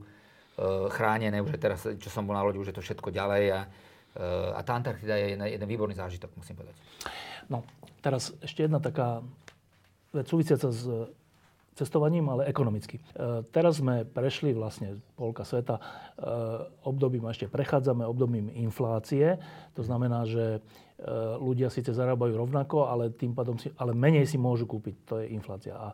chránené. 0.92 1.40
Už 1.40 1.56
je 1.56 1.60
teraz, 1.60 1.88
čo 1.88 2.10
som 2.12 2.28
bol 2.28 2.36
na 2.36 2.44
lodi, 2.44 2.60
už 2.60 2.76
je 2.76 2.78
to 2.78 2.84
všetko 2.84 3.16
ďalej. 3.16 3.44
A, 3.56 3.62
e, 3.64 4.28
a 4.54 4.60
tá 4.62 4.76
Antarktida 4.76 5.16
je 5.16 5.40
jeden, 5.40 5.44
jeden 5.48 5.68
výborný 5.68 5.96
zážitok, 5.96 6.36
musím 6.36 6.60
povedať. 6.60 6.76
No, 7.48 7.64
teraz 8.04 8.36
ešte 8.44 8.68
jedna 8.68 8.84
taká 8.84 9.24
vec 10.12 10.28
súvisiaca 10.28 10.68
s 10.68 10.84
cestovaním, 11.78 12.26
ale 12.34 12.50
ekonomicky. 12.50 12.98
E, 12.98 13.02
teraz 13.54 13.78
sme 13.78 14.02
prešli 14.02 14.50
vlastne 14.58 14.98
polka 15.14 15.46
sveta 15.46 15.78
e, 15.78 15.82
obdobím, 16.90 17.30
a 17.30 17.32
ešte 17.32 17.46
prechádzame 17.46 18.02
obdobím 18.02 18.50
inflácie. 18.50 19.38
To 19.78 19.86
znamená, 19.86 20.26
že 20.26 20.66
ľudia 21.38 21.70
síce 21.70 21.94
zarábajú 21.94 22.34
rovnako, 22.34 22.90
ale 22.90 23.14
tým 23.14 23.38
pádom 23.38 23.62
si, 23.62 23.70
ale 23.78 23.94
menej 23.94 24.26
si 24.26 24.42
môžu 24.42 24.66
kúpiť. 24.66 24.96
To 25.06 25.14
je 25.22 25.30
inflácia. 25.30 25.78
A 25.78 25.94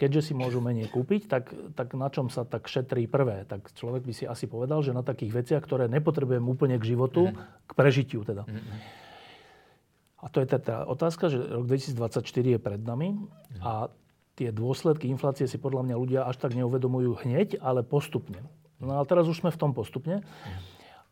keďže 0.00 0.30
si 0.30 0.32
môžu 0.32 0.64
menej 0.64 0.88
kúpiť, 0.88 1.28
tak, 1.28 1.52
tak 1.76 1.92
na 1.92 2.08
čom 2.08 2.32
sa 2.32 2.48
tak 2.48 2.64
šetrí 2.64 3.04
prvé? 3.04 3.44
Tak 3.44 3.76
človek 3.76 4.08
by 4.08 4.12
si 4.16 4.24
asi 4.24 4.48
povedal, 4.48 4.80
že 4.80 4.96
na 4.96 5.04
takých 5.04 5.44
veciach, 5.44 5.60
ktoré 5.60 5.84
nepotrebujem 5.92 6.40
úplne 6.40 6.80
k 6.80 6.96
životu, 6.96 7.28
k 7.68 7.72
prežitiu 7.76 8.24
teda. 8.24 8.48
A 10.18 10.26
to 10.32 10.40
je 10.40 10.48
teda 10.48 10.88
otázka, 10.88 11.28
že 11.28 11.38
rok 11.44 11.68
2024 11.68 12.24
je 12.24 12.58
pred 12.58 12.80
nami 12.80 13.20
a 13.60 13.92
tie 14.32 14.48
dôsledky 14.48 15.12
inflácie 15.12 15.44
si 15.44 15.60
podľa 15.60 15.92
mňa 15.92 15.96
ľudia 16.00 16.20
až 16.24 16.40
tak 16.40 16.56
neuvedomujú 16.56 17.20
hneď, 17.20 17.60
ale 17.60 17.84
postupne. 17.84 18.40
No 18.80 18.96
ale 18.96 19.04
teraz 19.04 19.28
už 19.28 19.44
sme 19.44 19.52
v 19.52 19.60
tom 19.60 19.76
postupne. 19.76 20.24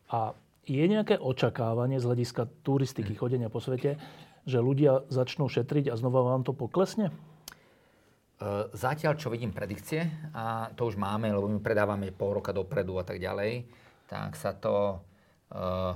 A 0.07 0.33
je 0.67 0.85
nejaké 0.85 1.15
očakávanie 1.15 1.97
z 1.97 2.07
hľadiska 2.11 2.51
turistiky, 2.61 3.15
chodenia 3.15 3.47
po 3.47 3.63
svete, 3.63 3.95
že 4.43 4.59
ľudia 4.59 5.07
začnú 5.07 5.47
šetriť 5.47 5.91
a 5.91 5.99
znova 5.99 6.27
vám 6.27 6.43
to 6.43 6.51
poklesne? 6.51 7.09
E, 7.09 7.13
zatiaľ, 8.75 9.15
čo 9.15 9.31
vidím 9.31 9.55
predikcie, 9.55 10.11
a 10.35 10.69
to 10.75 10.91
už 10.91 10.99
máme, 10.99 11.31
lebo 11.31 11.47
my 11.47 11.63
predávame 11.63 12.11
pol 12.11 12.37
roka 12.37 12.51
dopredu 12.51 12.99
a 12.99 13.07
tak 13.07 13.17
ďalej, 13.17 13.65
tak 14.07 14.39
sa 14.39 14.55
to, 14.55 15.03
uh, 15.51 15.91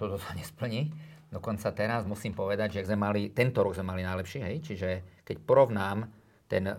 toto 0.00 0.16
sa 0.16 0.32
nesplní. 0.32 0.88
Dokonca 1.28 1.68
teraz 1.76 2.08
musím 2.08 2.32
povedať, 2.32 2.80
že 2.80 2.88
sme 2.88 2.96
mali, 2.96 3.32
tento 3.36 3.60
rok 3.60 3.76
sme 3.76 3.92
mali 3.92 4.04
najlepší, 4.04 4.40
hej, 4.44 4.56
čiže 4.64 4.88
keď 5.24 5.36
porovnám 5.44 6.08
ten, 6.44 6.68
e, 6.68 6.76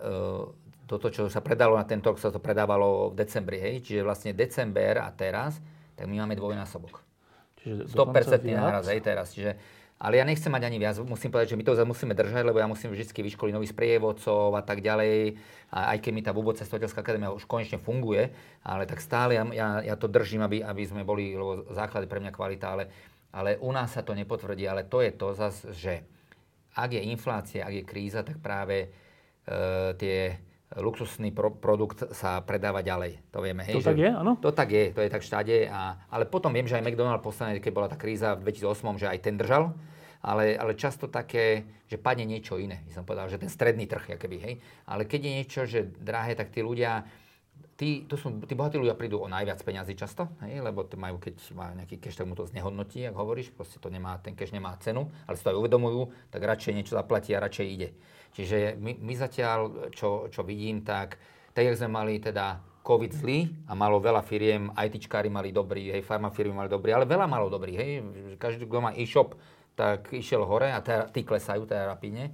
toto, 0.85 1.09
čo 1.09 1.25
sa 1.25 1.41
predalo 1.41 1.73
na 1.73 1.89
tento 1.89 2.13
rok, 2.13 2.21
sa 2.21 2.29
to 2.29 2.37
predávalo 2.37 3.09
v 3.09 3.17
decembri, 3.17 3.57
hej? 3.57 3.81
Čiže 3.81 4.05
vlastne 4.05 4.37
december 4.37 5.01
a 5.01 5.09
teraz, 5.09 5.57
tak 5.95 6.05
my 6.09 6.23
máme 6.23 6.35
dvojnásobok. 6.37 7.01
Čiže 7.63 7.89
100% 7.95 8.43
náraz, 8.51 8.91
hej, 8.91 8.99
teraz. 8.99 9.31
Čiže, 9.31 9.55
ale 9.97 10.19
ja 10.19 10.27
nechcem 10.27 10.51
mať 10.51 10.63
ani 10.67 10.77
viac, 10.81 10.99
musím 11.05 11.31
povedať, 11.31 11.55
že 11.55 11.57
my 11.59 11.63
to 11.63 11.73
musíme 11.87 12.11
držať, 12.11 12.43
lebo 12.43 12.59
ja 12.59 12.67
musím 12.67 12.91
vždy 12.91 13.07
vyškoliť 13.07 13.53
nových 13.55 13.71
sprievodcov 13.71 14.51
a 14.57 14.63
tak 14.65 14.83
ďalej. 14.83 15.39
A 15.71 15.95
aj 15.95 15.97
keď 16.03 16.11
mi 16.11 16.21
tá 16.21 16.35
Bubo 16.35 16.51
cestovateľská 16.51 16.99
akadémia 16.99 17.31
už 17.31 17.47
konečne 17.47 17.79
funguje, 17.79 18.29
ale 18.67 18.83
tak 18.83 18.99
stále 18.99 19.39
ja, 19.39 19.43
ja, 19.55 19.67
ja 19.93 19.95
to 19.95 20.11
držím, 20.11 20.43
aby, 20.43 20.59
aby 20.59 20.83
sme 20.83 21.07
boli, 21.07 21.33
lebo 21.33 21.65
základy 21.71 22.05
pre 22.11 22.19
mňa 22.19 22.31
kvalita, 22.35 22.67
ale, 22.67 22.83
ale 23.31 23.55
u 23.63 23.71
nás 23.71 23.95
sa 23.95 24.03
to 24.03 24.11
nepotvrdí. 24.11 24.67
Ale 24.67 24.85
to 24.85 24.99
je 24.99 25.11
to 25.15 25.31
zase, 25.31 25.71
že 25.71 25.93
ak 26.75 26.89
je 26.93 27.01
inflácia, 27.07 27.63
ak 27.63 27.73
je 27.79 27.83
kríza, 27.87 28.27
tak 28.27 28.43
práve 28.43 28.91
E, 29.43 29.93
tie 29.99 30.39
luxusný 30.77 31.29
pro, 31.29 31.53
produkt 31.53 32.09
sa 32.13 32.41
predáva 32.41 32.81
ďalej. 32.81 33.21
To 33.29 33.45
vieme. 33.45 33.61
Hej, 33.65 33.77
to 33.77 33.85
že, 33.85 33.89
tak 33.93 33.99
je, 34.01 34.09
áno? 34.09 34.31
To 34.41 34.49
tak 34.49 34.69
je, 34.73 34.83
to 34.89 35.01
je 35.05 35.09
tak 35.09 35.21
všade. 35.21 35.69
A, 35.69 36.01
ale 36.09 36.25
potom 36.25 36.49
viem, 36.49 36.65
že 36.65 36.77
aj 36.79 36.85
McDonald 36.85 37.21
posledne, 37.21 37.61
keď 37.61 37.73
bola 37.73 37.87
tá 37.91 37.97
kríza 37.97 38.33
v 38.33 38.49
2008, 38.49 39.01
že 39.01 39.07
aj 39.09 39.19
ten 39.21 39.35
držal. 39.37 39.73
Ale, 40.23 40.55
ale 40.55 40.79
často 40.79 41.11
také, 41.11 41.67
že 41.91 41.99
padne 41.99 42.23
niečo 42.23 42.55
iné. 42.55 42.87
Ja 42.87 42.95
som 42.95 43.03
povedal, 43.03 43.27
že 43.27 43.35
ten 43.35 43.51
stredný 43.51 43.91
trh, 43.91 44.15
keby, 44.15 44.37
hej. 44.39 44.55
Ale 44.87 45.03
keď 45.03 45.19
je 45.19 45.31
niečo, 45.35 45.61
že 45.67 45.83
drahé, 45.99 46.31
tak 46.31 46.47
tí 46.47 46.63
ľudia, 46.63 47.03
tí, 47.75 48.07
to 48.07 48.15
sú, 48.15 48.31
tí 48.47 48.55
bohatí 48.55 48.79
ľudia 48.79 48.95
prídu 48.95 49.19
o 49.19 49.27
najviac 49.27 49.59
peňazí 49.59 49.99
často, 49.99 50.31
hej, 50.47 50.63
lebo 50.63 50.87
to 50.87 50.95
majú, 50.95 51.19
keď 51.19 51.35
má 51.51 51.75
nejaký 51.75 51.99
cash, 51.99 52.15
tak 52.15 52.23
mu 52.23 52.39
to 52.39 52.47
znehodnotí, 52.47 53.03
ako 53.11 53.17
hovoríš, 53.19 53.51
proste 53.51 53.83
to 53.83 53.91
nemá, 53.91 54.15
ten 54.23 54.31
cash 54.31 54.55
nemá 54.55 54.79
cenu, 54.79 55.11
ale 55.27 55.35
si 55.35 55.43
to 55.43 55.51
aj 55.51 55.59
uvedomujú, 55.59 56.15
tak 56.31 56.39
radšej 56.39 56.71
niečo 56.71 56.95
zaplatí 56.95 57.35
a 57.35 57.43
radšej 57.43 57.67
ide. 57.67 57.91
Čiže 58.33 58.81
my, 58.81 58.97
my 58.97 59.13
zatiaľ, 59.13 59.89
čo, 59.93 60.27
čo 60.33 60.41
vidím, 60.41 60.81
tak 60.81 61.21
tak, 61.53 61.69
sme 61.77 61.85
mali 61.85 62.17
teda 62.17 62.57
COVID 62.81 63.13
zlý 63.13 63.45
a 63.69 63.77
malo 63.77 64.01
veľa 64.01 64.25
firiem, 64.25 64.73
ITčkári 64.73 65.29
mali 65.29 65.53
dobrý, 65.53 65.93
hej, 65.93 66.01
farmafirmy 66.03 66.51
mali 66.51 66.67
dobrý, 66.67 66.91
ale 66.91 67.05
veľa 67.05 67.29
malo 67.29 67.47
dobrý, 67.47 67.77
hej, 67.77 67.89
každý, 68.41 68.65
kto 68.65 68.81
má 68.81 68.91
e-shop, 68.97 69.37
tak 69.77 70.11
išiel 70.11 70.43
hore 70.43 70.73
a 70.73 70.81
teda, 70.81 71.13
tí 71.13 71.21
klesajú 71.23 71.63
teda 71.69 71.87
rapine, 71.93 72.33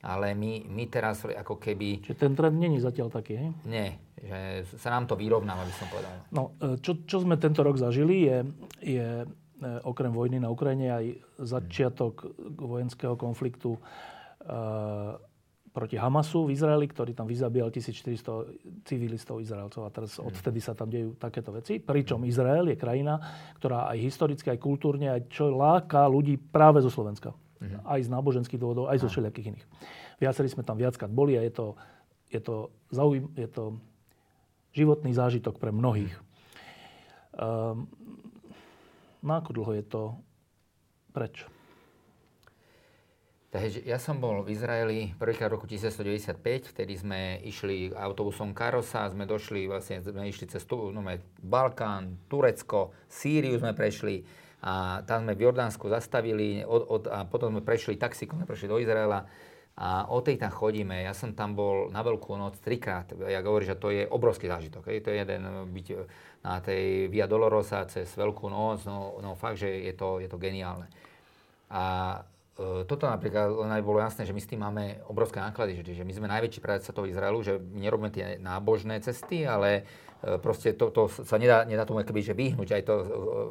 ale 0.00 0.32
my, 0.32 0.66
my 0.66 0.84
teraz 0.88 1.28
ako 1.28 1.60
keby... 1.60 2.08
Čiže 2.08 2.18
ten 2.18 2.32
trend 2.34 2.56
není 2.56 2.80
zatiaľ 2.80 3.12
taký, 3.12 3.32
hej? 3.36 3.48
Nie, 3.68 3.88
že 4.18 4.64
sa 4.80 4.90
nám 4.96 5.06
to 5.06 5.14
vyrovnáva, 5.14 5.62
by 5.64 5.74
som 5.76 5.88
povedal. 5.92 6.12
No, 6.32 6.56
e, 6.58 6.80
čo, 6.80 7.04
čo 7.04 7.20
sme 7.20 7.36
tento 7.36 7.60
rok 7.62 7.76
zažili, 7.76 8.28
je, 8.28 8.38
je 8.80 9.06
e, 9.22 9.26
okrem 9.84 10.12
vojny 10.12 10.40
na 10.42 10.48
Ukrajine 10.52 10.92
aj 10.92 11.06
začiatok 11.40 12.32
vojenského 12.58 13.16
konfliktu 13.16 13.76
uh, 13.76 15.16
proti 15.74 15.98
Hamasu 15.98 16.46
v 16.46 16.54
Izraeli, 16.54 16.86
ktorý 16.86 17.18
tam 17.18 17.26
vyzabíjal 17.26 17.74
1400 17.74 18.86
civilistov 18.86 19.42
Izraelcov 19.42 19.82
a 19.82 19.90
teraz 19.90 20.16
hmm. 20.16 20.30
odvtedy 20.30 20.62
sa 20.62 20.78
tam 20.78 20.86
dejú 20.86 21.18
takéto 21.18 21.50
veci. 21.50 21.82
Pričom 21.82 22.22
Izrael 22.22 22.70
je 22.70 22.78
krajina, 22.78 23.18
ktorá 23.58 23.90
aj 23.90 23.98
historicky, 23.98 24.54
aj 24.54 24.62
kultúrne, 24.62 25.10
aj 25.10 25.26
čo 25.26 25.50
láka 25.50 26.06
ľudí 26.06 26.38
práve 26.38 26.78
zo 26.78 26.94
Slovenska. 26.94 27.34
Mm. 27.58 27.80
Aj 27.80 28.00
z 28.02 28.12
náboženských 28.12 28.60
dôvodov, 28.60 28.92
aj 28.92 29.02
zo 29.02 29.08
všelijakých 29.08 29.56
iných. 29.56 29.66
Viacerí 30.22 30.46
sme 30.52 30.66
tam 30.66 30.78
viackrát 30.78 31.10
boli 31.10 31.38
a 31.38 31.42
je 31.42 31.54
to, 31.54 31.66
je 32.28 32.40
to, 32.42 32.70
zaujím, 32.92 33.30
je 33.34 33.48
to 33.50 33.78
životný 34.74 35.10
zážitok 35.14 35.56
pre 35.56 35.70
mnohých. 35.70 36.12
Um, 37.34 37.88
na 39.24 39.40
ako 39.40 39.50
dlho 39.56 39.72
je 39.80 39.84
to 39.86 40.02
preč? 41.14 41.46
Takže 43.54 43.86
ja 43.86 44.02
som 44.02 44.18
bol 44.18 44.42
v 44.42 44.50
Izraeli 44.50 45.14
prvýkrát 45.14 45.46
v 45.46 45.54
roku 45.54 45.70
1995, 45.70 46.74
vtedy 46.74 46.98
sme 46.98 47.38
išli 47.38 47.94
autobusom 47.94 48.50
Karosa, 48.50 49.06
sme 49.06 49.30
došli, 49.30 49.70
vlastne 49.70 50.02
sme 50.02 50.26
išli 50.26 50.50
cez 50.50 50.66
no, 50.66 50.98
Balkán, 51.38 52.18
Turecko, 52.26 52.90
Sýriu 53.06 53.54
sme 53.62 53.70
prešli 53.70 54.26
a 54.58 55.06
tam 55.06 55.22
sme 55.22 55.38
v 55.38 55.46
Jordánsku 55.46 55.86
zastavili 55.86 56.66
od, 56.66 56.82
od, 56.82 57.02
a 57.06 57.30
potom 57.30 57.54
sme 57.54 57.62
prešli 57.62 57.94
taxikom, 57.94 58.42
sme 58.42 58.50
prešli 58.50 58.66
do 58.66 58.82
Izraela 58.82 59.22
a 59.78 60.10
o 60.10 60.18
tej 60.18 60.42
tam 60.42 60.50
chodíme. 60.50 61.06
Ja 61.06 61.14
som 61.14 61.30
tam 61.30 61.54
bol 61.54 61.94
na 61.94 62.02
Veľkú 62.02 62.34
noc 62.34 62.58
trikrát. 62.58 63.14
Ja 63.22 63.38
hovorím, 63.38 63.70
že 63.70 63.78
to 63.78 63.94
je 63.94 64.02
obrovský 64.02 64.50
zážitok. 64.50 64.90
Hej. 64.90 65.06
To 65.06 65.14
je 65.14 65.22
jeden 65.22 65.42
byť 65.70 65.86
na 66.42 66.58
tej 66.58 67.06
Via 67.06 67.30
Dolorosa 67.30 67.86
cez 67.86 68.10
Veľkú 68.18 68.50
noc. 68.50 68.82
No, 68.82 69.18
no 69.22 69.38
fakt, 69.38 69.62
že 69.62 69.70
je 69.70 69.94
to, 69.94 70.18
je 70.18 70.26
to 70.26 70.42
geniálne. 70.42 70.90
A 71.70 71.82
toto 72.86 73.10
napríklad 73.10 73.50
len 73.66 73.70
aj 73.74 73.82
bolo 73.82 73.98
jasné, 73.98 74.22
že 74.22 74.30
my 74.30 74.38
s 74.38 74.46
tým 74.46 74.62
máme 74.62 75.02
obrovské 75.10 75.42
náklady, 75.42 75.82
že, 75.82 75.98
že 75.98 76.06
my 76.06 76.12
sme 76.14 76.30
najväčší 76.30 76.62
predsa 76.62 76.94
toho 76.94 77.10
Izraelu, 77.10 77.42
že 77.42 77.58
my 77.58 77.82
nerobíme 77.82 78.14
tie 78.14 78.38
nábožné 78.38 79.02
cesty, 79.02 79.42
ale 79.42 79.82
e, 80.22 80.38
proste 80.38 80.70
to, 80.78 80.94
to 80.94 81.10
sa 81.10 81.34
nedá, 81.34 81.66
nedá 81.66 81.82
tomu 81.82 81.98
akoby, 82.06 82.22
že 82.22 82.30
vyhnúť, 82.30 82.78
aj 82.78 82.82
to 82.86 82.94
e, 83.02 83.06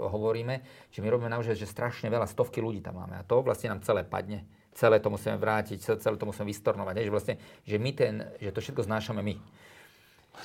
hovoríme, 0.07 0.55
že 0.87 1.03
my 1.03 1.07
robíme 1.11 1.27
naozaj, 1.35 1.59
že 1.59 1.67
strašne 1.67 2.07
veľa, 2.07 2.31
stovky 2.31 2.63
ľudí 2.63 2.79
tam 2.79 3.03
máme 3.03 3.19
a 3.19 3.27
to 3.27 3.43
vlastne 3.43 3.75
nám 3.75 3.83
celé 3.83 4.07
padne. 4.07 4.47
Celé 4.71 5.03
to 5.03 5.11
musíme 5.11 5.35
vrátiť, 5.35 5.99
celé 5.99 6.15
to 6.15 6.25
musíme 6.25 6.47
vystornovať, 6.47 7.03
že 7.03 7.11
vlastne, 7.13 7.35
že 7.67 7.75
my 7.77 7.91
ten, 7.91 8.23
že 8.39 8.55
to 8.55 8.63
všetko 8.63 8.87
znášame 8.87 9.19
my. 9.19 9.35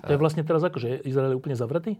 To 0.04 0.12
je 0.12 0.20
vlastne 0.20 0.44
teraz 0.44 0.60
ako, 0.60 0.82
že 0.82 1.00
Izrael 1.06 1.32
je 1.32 1.40
úplne 1.40 1.56
zavretý? 1.56 1.96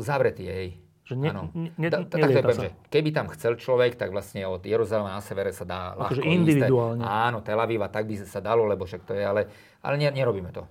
Zavretý, 0.00 0.48
hej. 0.48 0.80
Že 1.10 1.18
ne, 1.18 1.28
ano. 1.34 1.42
ne, 1.50 1.74
ne, 1.74 1.88
tak 1.90 2.06
poviem, 2.06 2.70
že 2.70 2.70
keby 2.86 3.10
tam 3.10 3.26
chcel 3.34 3.58
človek, 3.58 3.98
tak 3.98 4.14
vlastne 4.14 4.46
od 4.46 4.62
Jeruzalema 4.62 5.18
na 5.18 5.18
severe 5.18 5.50
sa 5.50 5.66
dá 5.66 5.98
ľahko 5.98 6.22
akože 6.22 6.22
individuálne. 6.22 7.02
Ísť. 7.02 7.10
Áno, 7.26 7.38
Tel 7.42 7.58
Aviv 7.58 7.82
tak 7.90 8.06
by 8.06 8.14
sa 8.22 8.38
dalo, 8.38 8.62
lebo 8.62 8.86
však 8.86 9.02
to 9.02 9.18
je, 9.18 9.26
ale, 9.26 9.50
ale 9.82 9.94
ne, 9.98 10.06
nerobíme 10.14 10.54
to. 10.54 10.70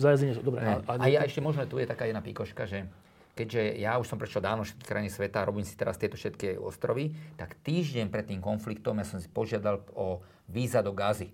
Zajazdenie 0.00 0.32
sú, 0.32 0.40
dobre. 0.40 0.64
A, 0.64 0.80
a, 0.88 0.92
a 0.96 1.06
ja 1.12 1.20
ešte 1.20 1.44
možno 1.44 1.68
tu 1.68 1.76
je 1.76 1.84
taká 1.84 2.08
jedna 2.08 2.24
píkoška, 2.24 2.64
že 2.64 2.88
keďže 3.36 3.76
ja 3.76 4.00
už 4.00 4.08
som 4.08 4.16
prešiel 4.16 4.40
dávno 4.40 4.64
všetky 4.64 4.88
krajiny 4.88 5.10
sveta 5.12 5.44
a 5.44 5.48
robím 5.52 5.68
si 5.68 5.76
teraz 5.76 6.00
tieto 6.00 6.16
všetky 6.16 6.56
ostrovy, 6.56 7.12
tak 7.36 7.52
týždeň 7.60 8.08
pred 8.08 8.24
tým 8.24 8.40
konfliktom 8.40 8.96
ja 8.96 9.04
som 9.04 9.20
si 9.20 9.28
požiadal 9.28 9.84
o 9.92 10.24
víza 10.48 10.80
do 10.80 10.96
Gazy. 10.96 11.28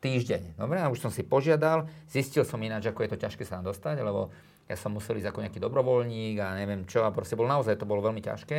Týždeň. 0.00 0.56
Dobre, 0.56 0.80
a 0.80 0.88
už 0.88 0.96
som 0.96 1.12
si 1.12 1.20
požiadal, 1.20 1.84
zistil 2.08 2.40
som 2.46 2.56
ináč, 2.62 2.88
ako 2.88 3.04
je 3.04 3.10
to 3.12 3.18
ťažké 3.20 3.44
sa 3.44 3.60
nám 3.60 3.68
dostať, 3.68 4.00
lebo 4.00 4.32
ja 4.70 4.76
som 4.78 4.94
musel 4.94 5.18
ísť 5.18 5.34
ako 5.34 5.42
nejaký 5.42 5.58
dobrovoľník 5.58 6.38
a 6.38 6.54
neviem 6.54 6.86
čo 6.86 7.02
a 7.02 7.10
proste 7.10 7.34
bol 7.34 7.50
naozaj, 7.50 7.74
to 7.74 7.90
bolo 7.90 8.06
veľmi 8.06 8.22
ťažké 8.22 8.58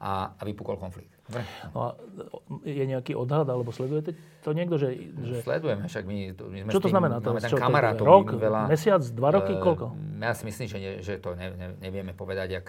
a, 0.00 0.32
a 0.32 0.42
vypukol 0.46 0.78
konflikt. 0.78 1.12
No 1.76 1.78
a 1.84 1.88
je 2.64 2.84
nejaký 2.88 3.12
odhad, 3.12 3.44
alebo 3.50 3.68
sledujete 3.68 4.16
to 4.40 4.56
niekto, 4.56 4.80
že... 4.80 5.12
že... 5.20 5.44
Sledujeme, 5.44 5.84
však 5.84 6.04
my, 6.08 6.18
my 6.32 6.58
sme 6.64 6.70
Čo 6.72 6.80
to 6.80 6.88
tým, 6.88 6.94
znamená? 6.96 7.20
Máme 7.20 7.44
ten 7.44 7.52
kamarátov. 7.52 8.04
Rok, 8.08 8.26
veľa, 8.40 8.72
mesiac, 8.72 9.04
dva 9.12 9.30
roky, 9.36 9.52
uh, 9.52 9.60
koľko? 9.60 9.92
Ja 10.22 10.32
si 10.32 10.48
myslím, 10.48 10.66
že, 10.72 10.78
ne, 10.80 10.90
že 11.04 11.20
to 11.20 11.36
ne, 11.36 11.52
ne, 11.52 11.68
nevieme 11.84 12.16
povedať. 12.16 12.48
Jak, 12.48 12.66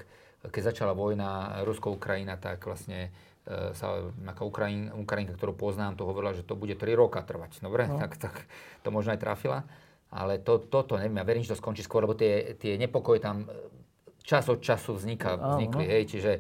keď 0.52 0.76
začala 0.76 0.92
vojna 0.92 1.64
Rusko-Ukrajina, 1.64 2.36
tak 2.36 2.68
vlastne 2.68 3.16
uh, 3.48 3.72
sa 3.72 4.12
Ukrajin, 4.44 4.92
Ukrajinka, 4.92 5.40
ktorú 5.40 5.56
poznám, 5.56 5.96
to 5.96 6.04
hovorila, 6.04 6.36
že 6.36 6.44
to 6.44 6.60
bude 6.60 6.76
3 6.76 6.84
roka 7.00 7.24
trvať. 7.24 7.64
Dobre, 7.64 7.88
no. 7.88 7.96
tak, 7.96 8.20
tak 8.20 8.44
to 8.84 8.92
možno 8.92 9.16
aj 9.16 9.24
trafila. 9.24 9.64
Ale 10.12 10.44
to, 10.44 10.60
toto, 10.68 11.00
neviem, 11.00 11.24
ja 11.24 11.26
verím, 11.26 11.44
že 11.44 11.56
to 11.56 11.62
skončí 11.64 11.88
skôr, 11.88 12.04
lebo 12.04 12.20
tie, 12.20 12.60
tie 12.60 12.76
nepokoje 12.76 13.24
tam 13.24 13.48
e, 13.48 13.72
čas 14.28 14.44
od 14.52 14.60
času 14.60 15.00
vzniká, 15.00 15.40
vznikli, 15.40 15.88
hej, 15.88 16.04
čiže 16.12 16.32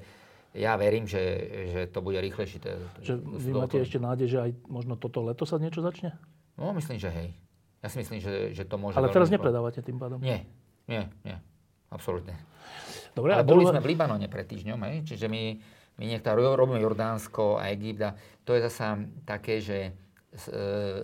ja 0.52 0.76
verím, 0.76 1.08
že, 1.08 1.24
že 1.72 1.82
to 1.88 2.04
bude 2.04 2.20
rýchlejšie. 2.20 2.60
To, 2.60 2.70
že 3.00 3.14
vy 3.16 3.56
máte 3.56 3.80
ešte 3.80 4.04
nádej, 4.04 4.28
že 4.28 4.38
aj 4.44 4.52
možno 4.68 5.00
toto 5.00 5.24
leto 5.24 5.48
sa 5.48 5.56
niečo 5.56 5.80
začne? 5.80 6.20
No, 6.60 6.76
myslím, 6.76 7.00
že 7.00 7.08
hej. 7.08 7.32
Ja 7.80 7.88
si 7.88 8.04
myslím, 8.04 8.20
že, 8.20 8.52
že 8.52 8.68
to 8.68 8.76
môže... 8.76 9.00
Ale 9.00 9.10
teraz 9.10 9.32
nepredávate 9.32 9.80
tým 9.80 9.98
pádom? 9.98 10.20
Nie, 10.20 10.44
nie, 10.92 11.08
nie. 11.24 11.40
Absolútne. 11.88 12.36
Dobre, 13.16 13.36
Ale 13.36 13.48
boli 13.48 13.64
druhé... 13.68 13.72
sme 13.76 13.84
v 13.84 13.90
Libanone 13.96 14.28
pred 14.28 14.48
týždňom, 14.48 14.80
hej? 14.92 14.96
čiže 15.08 15.32
my, 15.32 15.44
my 16.00 16.04
niektoré 16.08 16.40
robíme 16.44 16.80
Jordánsko 16.80 17.60
a 17.60 17.72
Egypt 17.72 18.02
a 18.04 18.12
to 18.44 18.56
je 18.56 18.62
zasa 18.68 19.00
také, 19.24 19.64
že 19.64 19.96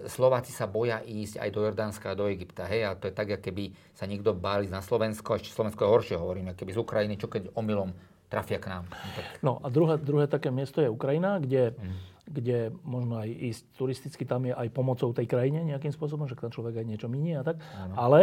Slováci 0.08 0.56
sa 0.56 0.72
boja 0.72 1.04
ísť 1.04 1.44
aj 1.44 1.50
do 1.52 1.60
Jordánska 1.68 2.16
a 2.16 2.18
do 2.18 2.32
Egypta. 2.32 2.64
Hej? 2.64 2.88
A 2.88 2.96
to 2.96 3.12
je 3.12 3.14
tak, 3.14 3.28
keby 3.44 3.76
sa 3.92 4.08
niekto 4.08 4.32
báli 4.32 4.72
na 4.72 4.80
Slovensko, 4.80 5.36
ešte 5.36 5.52
Slovensko 5.52 5.84
je 5.84 5.90
horšie, 5.92 6.16
hovorím, 6.16 6.56
keby 6.56 6.72
z 6.72 6.80
Ukrajiny, 6.80 7.20
čo 7.20 7.28
keď 7.28 7.52
omylom 7.52 7.92
trafia 8.32 8.60
k 8.60 8.72
nám. 8.72 8.84
No 9.44 9.60
a 9.64 9.68
druhé, 9.72 10.00
druhé 10.00 10.28
také 10.28 10.52
miesto 10.52 10.84
je 10.84 10.92
Ukrajina, 10.92 11.40
kde, 11.40 11.76
mm. 11.76 11.98
kde 12.28 12.58
možno 12.84 13.20
aj 13.24 13.30
ísť 13.32 13.64
turisticky, 13.76 14.24
tam 14.28 14.48
je 14.48 14.54
aj 14.56 14.68
pomocou 14.72 15.12
tej 15.16 15.28
krajine 15.28 15.64
nejakým 15.64 15.92
spôsobom, 15.92 16.28
že 16.28 16.36
tam 16.36 16.52
človek 16.52 16.84
aj 16.84 16.86
niečo 16.88 17.08
minie 17.08 17.40
a 17.40 17.44
tak. 17.44 17.60
Ano. 17.76 17.96
Ale 17.96 18.20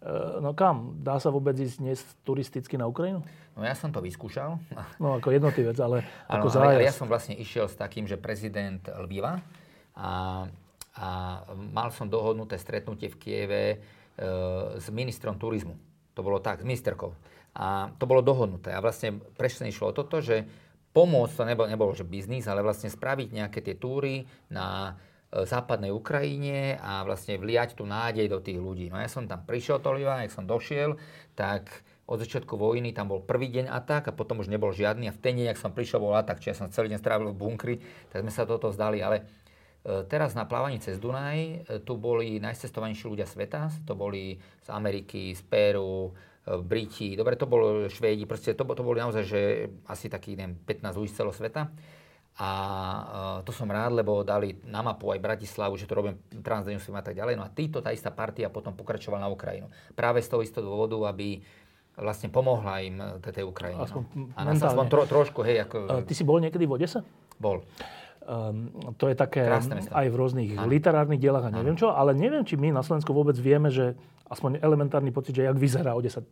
e, 0.00 0.40
no 0.44 0.52
kam? 0.52 1.00
Dá 1.00 1.16
sa 1.16 1.32
vôbec 1.32 1.56
ísť 1.56 1.76
dnes 1.80 2.00
turisticky 2.24 2.76
na 2.76 2.84
Ukrajinu? 2.84 3.24
No 3.56 3.64
ja 3.64 3.72
som 3.72 3.88
to 3.88 4.04
vyskúšal. 4.04 4.60
No 5.00 5.16
ako 5.16 5.32
jednotlivec, 5.32 5.76
ale 5.80 6.04
ano, 6.28 6.44
ako 6.44 6.48
zájazd. 6.52 6.76
Ale 6.76 6.84
ja 6.84 6.92
som 6.92 7.08
vlastne 7.08 7.36
išiel 7.36 7.64
s 7.64 7.76
takým, 7.80 8.04
že 8.04 8.20
prezident 8.20 8.84
Lviva, 8.92 9.40
a, 9.96 10.44
a 10.96 11.08
mal 11.72 11.88
som 11.90 12.06
dohodnuté 12.06 12.60
stretnutie 12.60 13.08
v 13.08 13.16
Kieve 13.16 13.64
e, 13.72 13.76
s 14.76 14.86
ministrom 14.92 15.40
turizmu. 15.40 15.74
To 16.16 16.20
bolo 16.20 16.40
tak, 16.40 16.60
s 16.60 16.68
ministerkou. 16.68 17.16
A 17.56 17.88
to 17.96 18.04
bolo 18.04 18.20
dohodnuté. 18.20 18.76
A 18.76 18.84
vlastne 18.84 19.16
presne 19.40 19.72
išlo 19.72 19.90
o 19.90 19.96
toto, 19.96 20.20
že 20.20 20.44
pomôcť, 20.92 21.34
to 21.36 21.44
nebolo, 21.48 21.68
nebolo 21.68 21.92
že 21.96 22.04
biznis, 22.04 22.48
ale 22.48 22.64
vlastne 22.64 22.92
spraviť 22.92 23.28
nejaké 23.32 23.60
tie 23.64 23.76
túry 23.76 24.28
na 24.52 24.96
e, 25.32 25.44
západnej 25.44 25.92
Ukrajine 25.92 26.76
a 26.76 27.04
vlastne 27.04 27.40
vliať 27.40 27.80
tú 27.80 27.88
nádej 27.88 28.28
do 28.28 28.40
tých 28.44 28.60
ľudí. 28.60 28.92
No 28.92 29.00
ja 29.00 29.08
som 29.08 29.24
tam 29.24 29.44
prišiel 29.44 29.80
to 29.80 29.92
Liva, 29.96 30.20
jak 30.24 30.32
som 30.32 30.44
došiel, 30.44 31.00
tak 31.32 31.68
od 32.06 32.22
začiatku 32.22 32.54
vojny 32.54 32.94
tam 32.94 33.10
bol 33.10 33.20
prvý 33.20 33.50
deň 33.50 33.66
atak 33.66 34.08
a 34.08 34.16
potom 34.16 34.38
už 34.38 34.46
nebol 34.46 34.70
žiadny 34.70 35.10
a 35.10 35.16
v 35.16 35.20
ten 35.20 35.34
deň, 35.34 35.52
ak 35.52 35.58
som 35.58 35.74
prišiel, 35.74 35.98
bol 35.98 36.14
atak, 36.14 36.38
čiže 36.38 36.52
ja 36.54 36.60
som 36.62 36.70
celý 36.70 36.94
deň 36.94 37.00
strávil 37.02 37.34
v 37.34 37.40
bunkri, 37.40 37.74
tak 38.14 38.22
sme 38.22 38.30
sa 38.30 38.46
toto 38.46 38.70
vzdali, 38.70 39.02
ale 39.02 39.26
teraz 40.10 40.34
na 40.34 40.42
plávaní 40.42 40.82
cez 40.82 40.98
Dunaj 40.98 41.38
e, 41.38 41.56
tu 41.86 41.94
boli 41.94 42.42
najcestovanejší 42.42 43.06
ľudia 43.06 43.26
sveta. 43.26 43.70
To 43.86 43.94
boli 43.94 44.34
z 44.66 44.68
Ameriky, 44.74 45.30
z 45.30 45.42
Peru, 45.46 46.10
e, 46.10 46.58
Briti, 46.58 47.14
dobre, 47.14 47.38
to 47.38 47.46
bolo 47.46 47.86
Švédi, 47.86 48.26
proste 48.26 48.58
to, 48.58 48.66
to 48.66 48.82
boli 48.82 48.98
naozaj, 48.98 49.22
že 49.22 49.40
asi 49.86 50.10
taký, 50.10 50.34
neviem, 50.34 50.58
15 50.58 50.98
ľudí 50.98 51.10
z 51.14 51.16
celého 51.22 51.34
sveta. 51.34 51.70
A 52.36 52.50
to 53.48 53.48
som 53.48 53.64
rád, 53.64 53.96
lebo 53.96 54.20
dali 54.20 54.60
na 54.68 54.84
mapu 54.84 55.08
aj 55.08 55.24
Bratislavu, 55.24 55.80
že 55.80 55.88
to 55.88 55.96
robím 55.96 56.20
transdenú 56.44 56.76
a 56.76 57.00
tak 57.00 57.16
ďalej. 57.16 57.32
No 57.32 57.48
a 57.48 57.48
títo, 57.48 57.80
tá 57.80 57.96
istá 57.96 58.12
partia 58.12 58.52
potom 58.52 58.76
pokračovala 58.76 59.24
na 59.24 59.32
Ukrajinu. 59.32 59.72
Práve 59.96 60.20
z 60.20 60.28
toho 60.28 60.44
istého 60.44 60.60
dôvodu, 60.60 61.00
aby 61.08 61.40
vlastne 61.96 62.28
pomohla 62.28 62.84
im 62.84 63.00
tej 63.24 63.40
Ukrajine. 63.40 63.80
Aspoň 63.80 64.02
no. 64.12 64.28
A 64.36 64.52
aspoň 64.52 64.86
tro, 64.92 65.02
trošku, 65.08 65.40
hej. 65.48 65.64
Ako... 65.64 66.04
Ty 66.04 66.12
si 66.12 66.28
bol 66.28 66.44
niekedy 66.44 66.68
v 66.68 66.76
Odese? 66.76 67.00
Bol. 67.40 67.64
Um, 68.26 68.74
to 68.98 69.06
je 69.06 69.14
také 69.14 69.46
aj 69.94 70.06
v 70.10 70.16
rôznych 70.18 70.58
Aj. 70.58 70.66
literárnych 70.66 71.22
dielach 71.22 71.46
a 71.46 71.50
neviem 71.54 71.78
čo, 71.78 71.94
ale 71.94 72.10
neviem, 72.10 72.42
či 72.42 72.58
my 72.58 72.74
na 72.74 72.82
Slovensku 72.82 73.14
vôbec 73.14 73.38
vieme, 73.38 73.70
že 73.70 73.94
aspoň 74.26 74.58
elementárny 74.66 75.14
pocit, 75.14 75.38
že 75.38 75.46
jak 75.46 75.54
vyzerá 75.54 75.94
Odesa. 75.94 76.26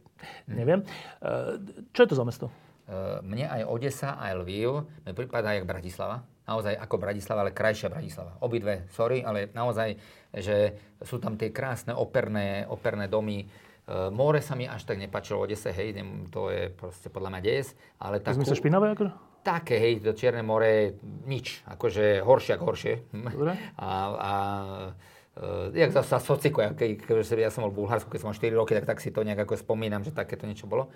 Hm. 0.51 0.59
Neviem. 0.59 0.81
Uh, 1.23 1.55
čo 1.95 2.03
je 2.03 2.09
to 2.11 2.19
za 2.19 2.27
mesto? 2.27 2.51
Uh, 2.91 3.23
mne 3.23 3.47
aj 3.47 3.63
Odesa, 3.71 4.19
aj 4.19 4.43
Lviv 4.43 4.91
mi 5.07 5.15
prípada 5.15 5.55
jak 5.55 5.71
Bratislava. 5.71 6.27
Naozaj 6.51 6.75
ako 6.83 6.99
Bratislava, 6.99 7.47
ale 7.47 7.55
krajšia 7.55 7.87
Bratislava. 7.95 8.43
Obidve, 8.43 8.91
sorry, 8.91 9.23
ale 9.23 9.55
naozaj, 9.55 9.95
že 10.35 10.75
sú 10.99 11.23
tam 11.23 11.39
tie 11.39 11.55
krásne 11.55 11.95
operné, 11.95 12.67
operné 12.67 13.07
domy, 13.07 13.47
Uh, 13.85 14.09
more 14.09 14.41
sa 14.41 14.57
mi 14.57 14.65
až 14.65 14.89
tak 14.89 14.97
nepačilo 14.97 15.45
Odese, 15.45 15.69
hej, 15.69 15.93
to 16.33 16.49
je 16.49 16.73
proste 16.73 17.13
podľa 17.13 17.37
mňa 17.37 17.41
des, 17.45 17.77
ale 18.01 18.17
takú... 18.17 18.41
Sme 18.41 18.49
sa 18.49 18.57
špinavé 18.57 18.97
akože? 18.97 19.13
Také, 19.45 19.77
hej, 19.77 20.01
to 20.01 20.17
Čierne 20.17 20.41
more, 20.41 20.97
nič, 21.29 21.61
akože 21.69 22.25
horšie 22.25 22.53
ako 22.57 22.65
horšie. 22.65 22.95
Dobre. 23.13 23.53
A, 23.77 23.89
a 24.17 24.33
uh, 25.37 25.69
jak 25.77 25.93
sa 25.93 26.17
sociko, 26.17 26.65
keď, 26.73 27.05
ja 27.37 27.53
som 27.53 27.69
bol 27.69 27.73
v 27.77 27.79
Bulharsku, 27.85 28.09
keď 28.09 28.21
som 28.25 28.29
mal 28.33 28.41
4 28.41 28.57
roky, 28.57 28.73
tak, 28.73 28.89
tak 28.89 28.99
si 29.05 29.13
to 29.13 29.21
nejak 29.21 29.45
ako 29.45 29.61
spomínam, 29.61 30.01
že 30.01 30.17
takéto 30.17 30.49
niečo 30.49 30.65
bolo. 30.65 30.89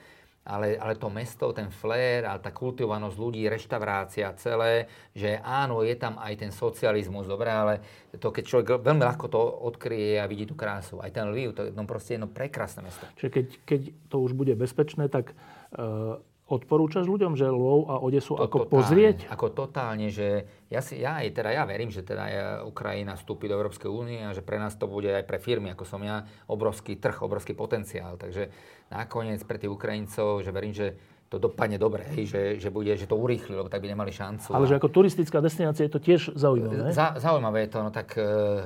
Ale, 0.48 0.80
ale 0.80 0.96
to 0.96 1.12
mesto, 1.12 1.52
ten 1.52 1.68
flair 1.68 2.24
a 2.24 2.40
tá 2.40 2.48
kultivovanosť 2.48 3.20
ľudí, 3.20 3.44
reštaurácia 3.52 4.32
celé, 4.40 4.88
že 5.12 5.36
áno, 5.44 5.84
je 5.84 5.92
tam 5.92 6.16
aj 6.16 6.40
ten 6.40 6.48
socializmus, 6.48 7.28
dobre, 7.28 7.52
ale 7.52 7.84
to 8.16 8.32
keď 8.32 8.44
človek 8.48 8.66
veľmi 8.80 9.04
ľahko 9.04 9.28
to 9.28 9.42
odkryje 9.68 10.16
a 10.16 10.24
vidí 10.24 10.48
tú 10.48 10.56
krásu. 10.56 11.04
Aj 11.04 11.12
ten 11.12 11.28
Lviv, 11.28 11.52
to 11.52 11.68
je 11.68 11.76
no 11.76 11.84
proste 11.84 12.16
jedno 12.16 12.32
prekrásne 12.32 12.80
mesto. 12.80 13.04
Čiže 13.20 13.28
keď, 13.28 13.46
keď 13.68 13.80
to 14.08 14.16
už 14.24 14.32
bude 14.32 14.56
bezpečné, 14.56 15.12
tak 15.12 15.36
uh 15.76 16.16
Odporúčaš 16.48 17.04
ľuďom, 17.04 17.36
že 17.36 17.44
Lvov 17.44 17.92
a 17.92 18.00
Odesu 18.00 18.32
to, 18.32 18.40
ako 18.40 18.64
totálne, 18.64 18.72
pozrieť? 18.72 19.18
Ako 19.28 19.46
totálne, 19.52 20.08
že 20.08 20.48
ja, 20.72 20.80
si, 20.80 20.96
ja 20.96 21.20
aj 21.20 21.36
teda 21.36 21.52
ja 21.52 21.68
verím, 21.68 21.92
že 21.92 22.00
teda 22.00 22.24
Ukrajina 22.64 23.20
vstúpi 23.20 23.52
do 23.52 23.56
Európskej 23.60 23.92
únie 23.92 24.24
a 24.24 24.32
že 24.32 24.40
pre 24.40 24.56
nás 24.56 24.72
to 24.72 24.88
bude 24.88 25.12
aj 25.12 25.28
pre 25.28 25.36
firmy, 25.36 25.76
ako 25.76 25.84
som 25.84 26.00
ja, 26.00 26.24
obrovský 26.48 26.96
trh, 26.96 27.20
obrovský 27.20 27.52
potenciál. 27.52 28.16
Takže 28.16 28.48
nakoniec 28.88 29.44
pre 29.44 29.60
tých 29.60 29.68
Ukrajincov, 29.68 30.40
že 30.40 30.48
verím, 30.48 30.72
že 30.72 30.96
to 31.28 31.36
dopadne 31.36 31.76
dobre, 31.76 32.08
hej, 32.16 32.24
že, 32.24 32.42
že, 32.56 32.68
bude, 32.72 32.88
že 32.96 33.04
to 33.04 33.12
urýchli, 33.12 33.52
lebo 33.52 33.68
tak 33.68 33.84
by 33.84 33.92
nemali 33.92 34.08
šancu. 34.08 34.48
Ale 34.48 34.64
že 34.64 34.80
ako 34.80 34.88
turistická 34.88 35.44
destinácia 35.44 35.84
je 35.84 35.92
to 35.92 36.00
tiež 36.00 36.32
zaujímavé. 36.32 36.88
Za, 36.96 37.20
zaujímavé 37.20 37.68
je 37.68 37.70
to, 37.76 37.78
no 37.84 37.92
tak 37.92 38.16
uh, 38.16 38.64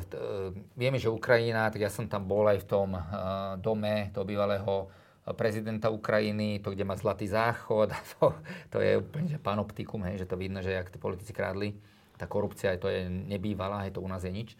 vieme, 0.79 1.03
že 1.03 1.11
Ukrajina, 1.11 1.67
tak 1.75 1.83
ja 1.83 1.91
som 1.91 2.07
tam 2.07 2.23
bol 2.23 2.47
aj 2.47 2.63
v 2.63 2.67
tom 2.71 2.95
uh, 2.95 3.03
dome 3.59 4.15
toho 4.15 4.23
bývalého 4.23 4.87
prezidenta 5.31 5.95
Ukrajiny, 5.95 6.59
to, 6.59 6.75
kde 6.75 6.83
má 6.83 6.99
zlatý 6.99 7.31
záchod, 7.31 7.95
to, 8.19 8.35
to 8.75 8.79
je 8.83 8.99
úplne 8.99 9.31
že 9.31 9.39
panoptikum, 9.39 10.03
hej, 10.11 10.27
že 10.27 10.27
to 10.27 10.35
vidno, 10.35 10.59
že 10.59 10.75
ak 10.75 10.91
tí 10.91 10.99
politici 10.99 11.31
krádli, 11.31 11.79
tá 12.19 12.27
korupcia, 12.27 12.75
to 12.79 12.91
je 12.91 13.07
nebývalá, 13.07 13.87
hej, 13.87 13.95
to 13.95 14.03
u 14.03 14.11
nás 14.11 14.27
je 14.27 14.35
nič. 14.35 14.59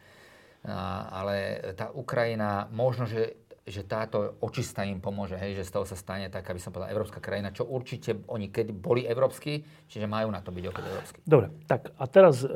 A, 0.63 1.11
ale 1.11 1.59
tá 1.75 1.91
Ukrajina, 1.91 2.71
možno, 2.71 3.11
že 3.11 3.43
že 3.63 3.87
táto 3.87 4.43
očista 4.43 4.83
im 4.83 4.99
pomôže, 4.99 5.39
hej, 5.39 5.55
že 5.55 5.71
z 5.71 5.71
toho 5.71 5.87
sa 5.87 5.95
stane 5.95 6.27
tak, 6.27 6.43
aby 6.51 6.59
som 6.59 6.75
povedal, 6.75 6.91
európska 6.91 7.23
krajina, 7.23 7.55
čo 7.55 7.63
určite 7.63 8.19
oni 8.27 8.51
keď 8.51 8.75
boli 8.75 9.07
európsky, 9.07 9.63
čiže 9.87 10.11
majú 10.11 10.35
na 10.35 10.43
to 10.43 10.51
byť 10.51 10.65
opäť 10.67 10.85
európsky. 10.91 11.19
Dobre, 11.23 11.47
tak 11.71 11.95
a 11.95 12.05
teraz 12.11 12.43
e, 12.43 12.51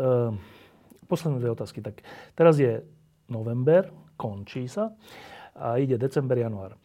posledné 1.06 1.38
dve 1.38 1.54
otázky. 1.54 1.78
Tak 1.78 2.02
teraz 2.34 2.58
je 2.58 2.82
november, 3.30 3.94
končí 4.18 4.66
sa 4.66 4.98
a 5.54 5.78
ide 5.78 5.94
december, 5.94 6.42
január. 6.42 6.74
E, 6.74 6.78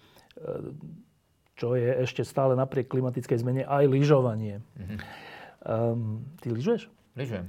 čo 1.62 1.78
je 1.78 1.94
ešte 2.02 2.26
stále 2.26 2.58
napriek 2.58 2.90
klimatickej 2.90 3.38
zmene 3.38 3.62
aj 3.70 3.86
lyžovanie. 3.86 4.66
Mm-hmm. 4.82 4.98
Um, 5.62 6.26
ty 6.42 6.50
lyžuješ? 6.50 6.90
Lyžujem. 7.14 7.46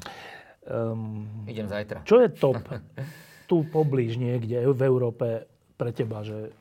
Um, 0.68 1.24
Idem 1.48 1.64
zajtra. 1.64 2.04
Čo 2.04 2.20
je 2.20 2.28
top 2.28 2.60
tu 3.48 3.64
poblíž 3.64 4.20
niekde 4.20 4.68
v 4.68 4.82
Európe 4.84 5.48
pre 5.80 5.96
teba, 5.96 6.20
že 6.20 6.52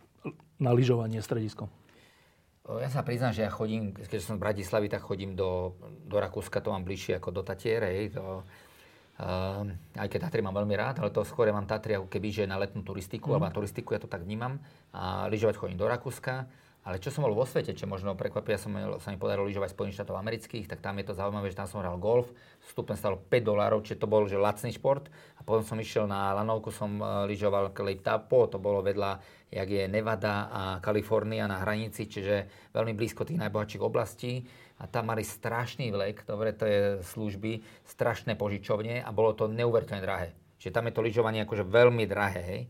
na 0.63 0.71
lyžovanie 0.71 1.19
stredisko? 1.19 1.67
Ja 2.71 2.87
sa 2.87 3.03
priznám, 3.03 3.35
že 3.35 3.43
ja 3.43 3.51
chodím, 3.51 3.91
keďže 3.91 4.31
som 4.31 4.39
z 4.39 4.43
Bratislavy, 4.47 4.87
tak 4.87 5.03
chodím 5.03 5.35
do, 5.35 5.75
do 6.07 6.23
Rakúska, 6.23 6.63
to 6.63 6.71
mám 6.71 6.87
bližšie 6.87 7.19
ako 7.19 7.35
do 7.35 7.41
Tatier, 7.43 7.83
hej, 7.83 8.15
to, 8.15 8.47
uh, 9.19 9.65
aj 9.99 10.07
keď 10.07 10.29
Tatry 10.29 10.39
mám 10.45 10.55
veľmi 10.55 10.77
rád, 10.77 11.03
ale 11.03 11.11
to 11.11 11.25
skôr 11.27 11.51
mám 11.51 11.67
Tatry 11.67 11.99
ako 11.99 12.07
keby, 12.07 12.31
že 12.31 12.43
na 12.47 12.55
letnú 12.61 12.85
turistiku, 12.85 13.27
mm. 13.27 13.31
alebo 13.33 13.49
na 13.49 13.55
turistiku, 13.59 13.97
ja 13.97 13.99
to 13.99 14.07
tak 14.07 14.23
vnímam. 14.23 14.61
A 14.95 15.27
lyžovať 15.27 15.57
chodím 15.57 15.75
do 15.75 15.89
Rakúska. 15.89 16.47
Ale 16.81 16.97
čo 16.97 17.13
som 17.13 17.21
bol 17.21 17.37
vo 17.37 17.45
svete, 17.45 17.77
čo 17.77 17.85
možno 17.85 18.17
prekvapia, 18.17 18.57
som, 18.57 18.73
sa 18.73 19.13
mi 19.13 19.21
podarilo 19.21 19.45
lyžovať 19.45 19.77
Spojených 19.77 20.01
štátov 20.01 20.17
amerických, 20.17 20.65
tak 20.65 20.81
tam 20.81 20.97
je 20.97 21.05
to 21.05 21.13
zaujímavé, 21.13 21.53
že 21.53 21.61
tam 21.61 21.69
som 21.69 21.77
hral 21.77 22.01
golf, 22.01 22.33
vstupen 22.65 22.97
stalo 22.97 23.21
5 23.21 23.29
dolárov, 23.45 23.85
čiže 23.85 24.01
to 24.01 24.09
bol 24.09 24.25
že 24.25 24.41
lacný 24.41 24.73
šport. 24.73 25.05
A 25.37 25.45
potom 25.45 25.61
som 25.61 25.77
išiel 25.77 26.09
na 26.09 26.33
lanovku, 26.33 26.73
som 26.73 26.97
uh, 26.97 27.29
lyžoval 27.29 27.69
Cape 27.69 28.01
Tapo, 28.01 28.49
to 28.49 28.57
bolo 28.57 28.81
vedľa, 28.81 29.21
jak 29.53 29.69
je 29.69 29.85
Nevada 29.85 30.49
a 30.49 30.61
Kalifornia 30.81 31.45
na 31.45 31.61
hranici, 31.61 32.09
čiže 32.09 32.49
veľmi 32.73 32.97
blízko 32.97 33.29
tých 33.29 33.37
najbohatších 33.45 33.85
oblastí. 33.85 34.41
A 34.81 34.89
tam 34.89 35.13
mali 35.13 35.21
strašný 35.21 35.93
vlek, 35.93 36.25
dobre, 36.25 36.49
to 36.57 36.65
je 36.65 36.81
služby, 37.13 37.61
strašné 37.85 38.33
požičovne 38.33 39.05
a 39.05 39.09
bolo 39.13 39.37
to 39.37 39.45
neuveriteľne 39.45 40.01
drahé. 40.01 40.33
Čiže 40.57 40.73
tam 40.73 40.89
je 40.89 40.97
to 40.97 41.05
lyžovanie 41.05 41.45
akože 41.45 41.61
veľmi 41.61 42.09
drahé, 42.09 42.41
hej 42.41 42.61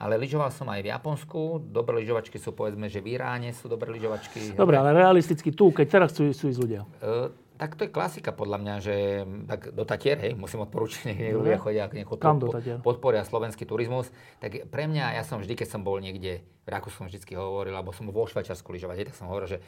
ale 0.00 0.16
lyžoval 0.16 0.48
som 0.48 0.64
aj 0.72 0.80
v 0.80 0.88
Japonsku. 0.88 1.60
Dobré 1.60 2.00
lyžovačky 2.00 2.40
sú 2.40 2.56
povedzme, 2.56 2.88
že 2.88 3.04
v 3.04 3.20
Iráne 3.20 3.52
sú 3.52 3.68
dobré 3.68 3.92
lyžovačky. 3.92 4.56
Dobre, 4.56 4.80
ale 4.80 4.96
realisticky 4.96 5.52
tu, 5.52 5.68
keď 5.68 5.86
teraz 6.00 6.08
chcú, 6.16 6.32
sú 6.32 6.48
ísť 6.48 6.60
ľudia. 6.64 6.82
E, 7.04 7.28
tak 7.60 7.76
to 7.76 7.84
je 7.84 7.92
klasika 7.92 8.32
podľa 8.32 8.58
mňa, 8.64 8.74
že 8.80 8.96
tak 9.44 9.76
do 9.76 9.84
Tatier, 9.84 10.16
hej, 10.16 10.32
musím 10.32 10.64
odporúčiť, 10.64 11.00
nech 11.12 11.36
ľudia 11.36 11.60
chodia, 11.60 11.84
nech 11.92 12.08
Kam 12.16 12.40
do 12.40 12.48
Tatier? 12.48 12.80
podporia 12.80 13.20
slovenský 13.28 13.68
turizmus. 13.68 14.08
Tak 14.40 14.72
pre 14.72 14.88
mňa, 14.88 15.20
ja 15.20 15.22
som 15.22 15.36
vždy, 15.36 15.52
keď 15.52 15.68
som 15.68 15.84
bol 15.84 16.00
niekde, 16.00 16.40
v 16.64 16.68
Rakúsku 16.72 17.04
som 17.04 17.06
vždy 17.12 17.20
hovoril, 17.36 17.76
alebo 17.76 17.92
som 17.92 18.08
vo 18.08 18.24
Švajčiarsku 18.24 18.72
lyžovať, 18.72 19.12
tak 19.12 19.20
som 19.20 19.28
hovoril, 19.28 19.52
že, 19.52 19.58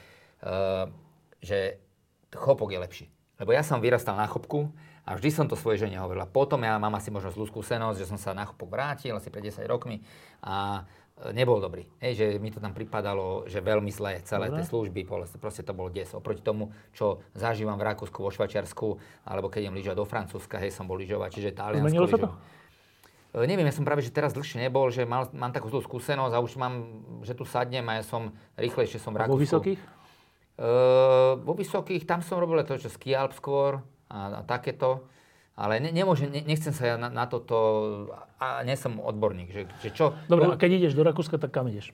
uh, 0.49 0.89
že 1.45 1.77
chopok 2.33 2.73
je 2.73 2.81
lepší. 2.81 3.07
Lebo 3.43 3.51
ja 3.51 3.67
som 3.67 3.83
vyrastal 3.83 4.15
na 4.15 4.31
chopku, 4.31 4.71
a 5.03 5.19
vždy 5.19 5.31
som 5.35 5.47
to 5.51 5.59
svojej 5.59 5.87
žene 5.87 5.99
hovorila. 5.99 6.31
Potom 6.31 6.63
ja 6.63 6.79
mám 6.79 6.95
asi 6.95 7.11
možno 7.11 7.35
zlú 7.35 7.51
skúsenosť, 7.51 7.99
že 7.99 8.07
som 8.07 8.19
sa 8.19 8.31
na 8.39 8.47
chopok 8.47 8.71
vrátil 8.71 9.19
asi 9.19 9.35
pred 9.35 9.43
10 9.51 9.67
rokmi 9.67 9.99
a 10.47 10.87
e, 11.27 11.35
nebol 11.35 11.59
dobrý. 11.59 11.91
Hej, 11.99 12.13
že 12.15 12.27
mi 12.39 12.55
to 12.55 12.63
tam 12.63 12.71
pripadalo, 12.71 13.51
že 13.51 13.59
veľmi 13.59 13.91
zlé 13.91 14.23
celé 14.23 14.47
Dobre. 14.47 14.63
tie 14.63 14.71
služby, 14.71 15.01
proste 15.43 15.67
to 15.67 15.75
bol 15.75 15.91
des. 15.91 16.07
Oproti 16.15 16.39
tomu, 16.39 16.71
čo 16.95 17.19
zažívam 17.35 17.75
v 17.83 17.91
Rakúsku, 17.91 18.23
vo 18.23 18.31
Švačiarsku, 18.31 19.03
alebo 19.27 19.51
keď 19.51 19.67
idem 19.67 19.75
lyžovať 19.83 19.99
do 19.99 20.07
Francúzska, 20.07 20.63
hej, 20.63 20.71
som 20.71 20.87
bol 20.87 20.95
lyžovať, 21.03 21.35
čiže 21.35 21.51
Taliansko 21.51 21.83
Zmenilo 21.83 22.07
sa 22.07 22.19
to? 22.23 22.31
E, 23.43 23.51
neviem, 23.51 23.67
ja 23.67 23.75
som 23.75 23.83
práve, 23.83 24.07
že 24.07 24.15
teraz 24.15 24.31
dlhšie 24.31 24.63
nebol, 24.63 24.87
že 24.95 25.03
mal, 25.03 25.27
mám 25.35 25.51
takú 25.51 25.67
zlú 25.67 25.83
skúsenosť 25.83 26.31
a 26.31 26.39
už 26.39 26.55
mám, 26.63 26.75
že 27.27 27.35
tu 27.35 27.43
sadnem 27.43 27.83
a 27.91 27.99
ja 27.99 28.05
som 28.07 28.31
rýchlejšie 28.55 29.03
som 29.03 29.11
v 29.11 29.27
Rakúsku. 29.27 29.35
A 29.35 29.35
vo 29.35 29.43
vysokých? 29.43 30.02
Uh, 30.63 31.43
vo 31.43 31.59
vysokých, 31.59 32.07
tam 32.07 32.23
som 32.23 32.39
robil 32.39 32.63
to, 32.63 32.79
čo 32.79 32.87
ski 32.87 33.19
Alp 33.19 33.35
skôr, 33.35 33.83
a, 34.07 34.19
a 34.39 34.41
takéto. 34.47 35.11
Ale 35.59 35.83
ne, 35.83 35.91
nemôžem, 35.91 36.31
ne, 36.31 36.39
nechcem 36.47 36.71
sa 36.71 36.95
ja 36.95 36.97
na, 36.97 37.11
na 37.11 37.27
toto, 37.27 37.59
a 38.39 38.63
nie 38.63 38.79
som 38.79 39.03
odborník, 39.03 39.51
že, 39.51 39.63
že 39.83 39.91
čo... 39.91 40.15
Dobre, 40.31 40.49
a 40.49 40.57
keď 40.57 40.79
ideš 40.79 40.95
do 40.95 41.03
Rakúska, 41.03 41.37
tak 41.37 41.51
kam 41.51 41.67
ideš? 41.67 41.91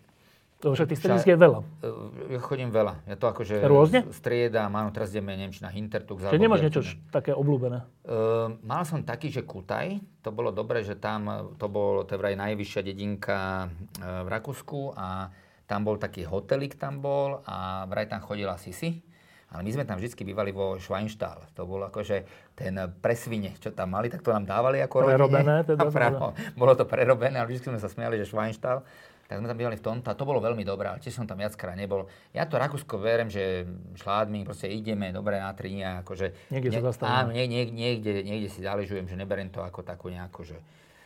Lebo 0.58 0.74
však 0.74 0.90
tých 0.90 1.00
stredisk 1.00 1.26
je 1.30 1.38
veľa. 1.38 1.60
E, 1.62 2.34
ja 2.34 2.40
chodím 2.42 2.74
veľa. 2.74 3.06
Ja 3.06 3.14
to 3.14 3.30
akože 3.30 3.62
Rôzne? 3.62 4.10
striedam. 4.10 4.74
Áno, 4.74 4.90
teraz 4.90 5.14
ideme 5.14 5.38
Nemčina, 5.38 5.70
Hintertux. 5.70 6.26
Čiže 6.26 6.42
nemáš 6.42 6.66
niečo 6.66 6.82
také 7.14 7.30
obľúbené? 7.30 7.86
Uh, 8.02 8.58
mal 8.66 8.82
som 8.82 9.06
taký, 9.06 9.30
že 9.30 9.46
Kutaj. 9.46 10.02
To 10.26 10.34
bolo 10.34 10.50
dobré, 10.50 10.82
že 10.82 10.98
tam, 10.98 11.54
to 11.62 11.70
bol, 11.70 12.02
to 12.02 12.18
vraj 12.18 12.34
najvyššia 12.34 12.82
dedinka 12.82 13.70
uh, 13.70 14.26
v 14.26 14.28
Rakúsku 14.34 14.98
a 14.98 15.30
tam 15.68 15.84
bol 15.84 16.00
taký 16.00 16.24
hotelik 16.24 16.80
tam 16.80 17.04
bol 17.04 17.44
a 17.44 17.84
vraj 17.84 18.08
tam 18.08 18.24
chodila 18.24 18.56
Sisi. 18.56 19.04
Ale 19.48 19.64
my 19.64 19.70
sme 19.72 19.84
tam 19.88 19.96
vždy 19.96 20.12
bývali 20.28 20.52
vo 20.52 20.76
Schweinstall. 20.76 21.40
To 21.56 21.64
bol 21.64 21.80
akože 21.80 22.24
ten 22.52 22.76
presvine, 23.00 23.56
čo 23.56 23.72
tam 23.72 23.96
mali, 23.96 24.12
tak 24.12 24.20
to 24.20 24.28
nám 24.28 24.44
dávali 24.44 24.84
ako 24.84 25.08
Prerobené 25.08 25.64
teda? 25.64 25.88
Pravo, 25.96 26.36
bolo 26.52 26.76
to 26.76 26.84
prerobené, 26.84 27.40
ale 27.40 27.48
vždy 27.48 27.72
sme 27.72 27.80
sa 27.80 27.88
smiali, 27.88 28.20
že 28.20 28.28
Schweinstall. 28.28 28.84
Tak 29.28 29.44
sme 29.44 29.48
tam 29.48 29.60
bývali 29.60 29.76
v 29.76 29.84
tomto 29.84 30.08
a 30.08 30.16
to 30.16 30.24
bolo 30.24 30.40
veľmi 30.40 30.64
dobré, 30.64 30.88
ale 30.88 31.04
tiež 31.04 31.20
som 31.20 31.28
tam 31.28 31.36
viackrát 31.36 31.76
nebol. 31.76 32.08
Ja 32.32 32.48
to 32.48 32.56
Rakúsko 32.56 32.96
verím, 32.96 33.28
že 33.28 33.68
šládmi, 34.00 34.40
proste 34.48 34.72
ideme 34.72 35.12
dobre 35.12 35.36
na 35.36 35.52
tri 35.52 35.68
dní 35.68 35.84
a 35.84 36.00
akože... 36.00 36.48
Niekde 36.48 36.68
ne, 36.72 36.76
sa 36.80 36.82
zastavíme. 36.88 37.12
Áno, 37.12 37.30
nie, 37.36 37.44
nie, 37.44 37.68
niekde, 37.68 38.24
niekde 38.24 38.48
si 38.48 38.64
záležujem, 38.64 39.04
že 39.04 39.20
neberiem 39.20 39.52
to 39.52 39.60
ako 39.60 39.84
takú 39.84 40.08
nejakú, 40.08 40.48
že... 40.48 40.56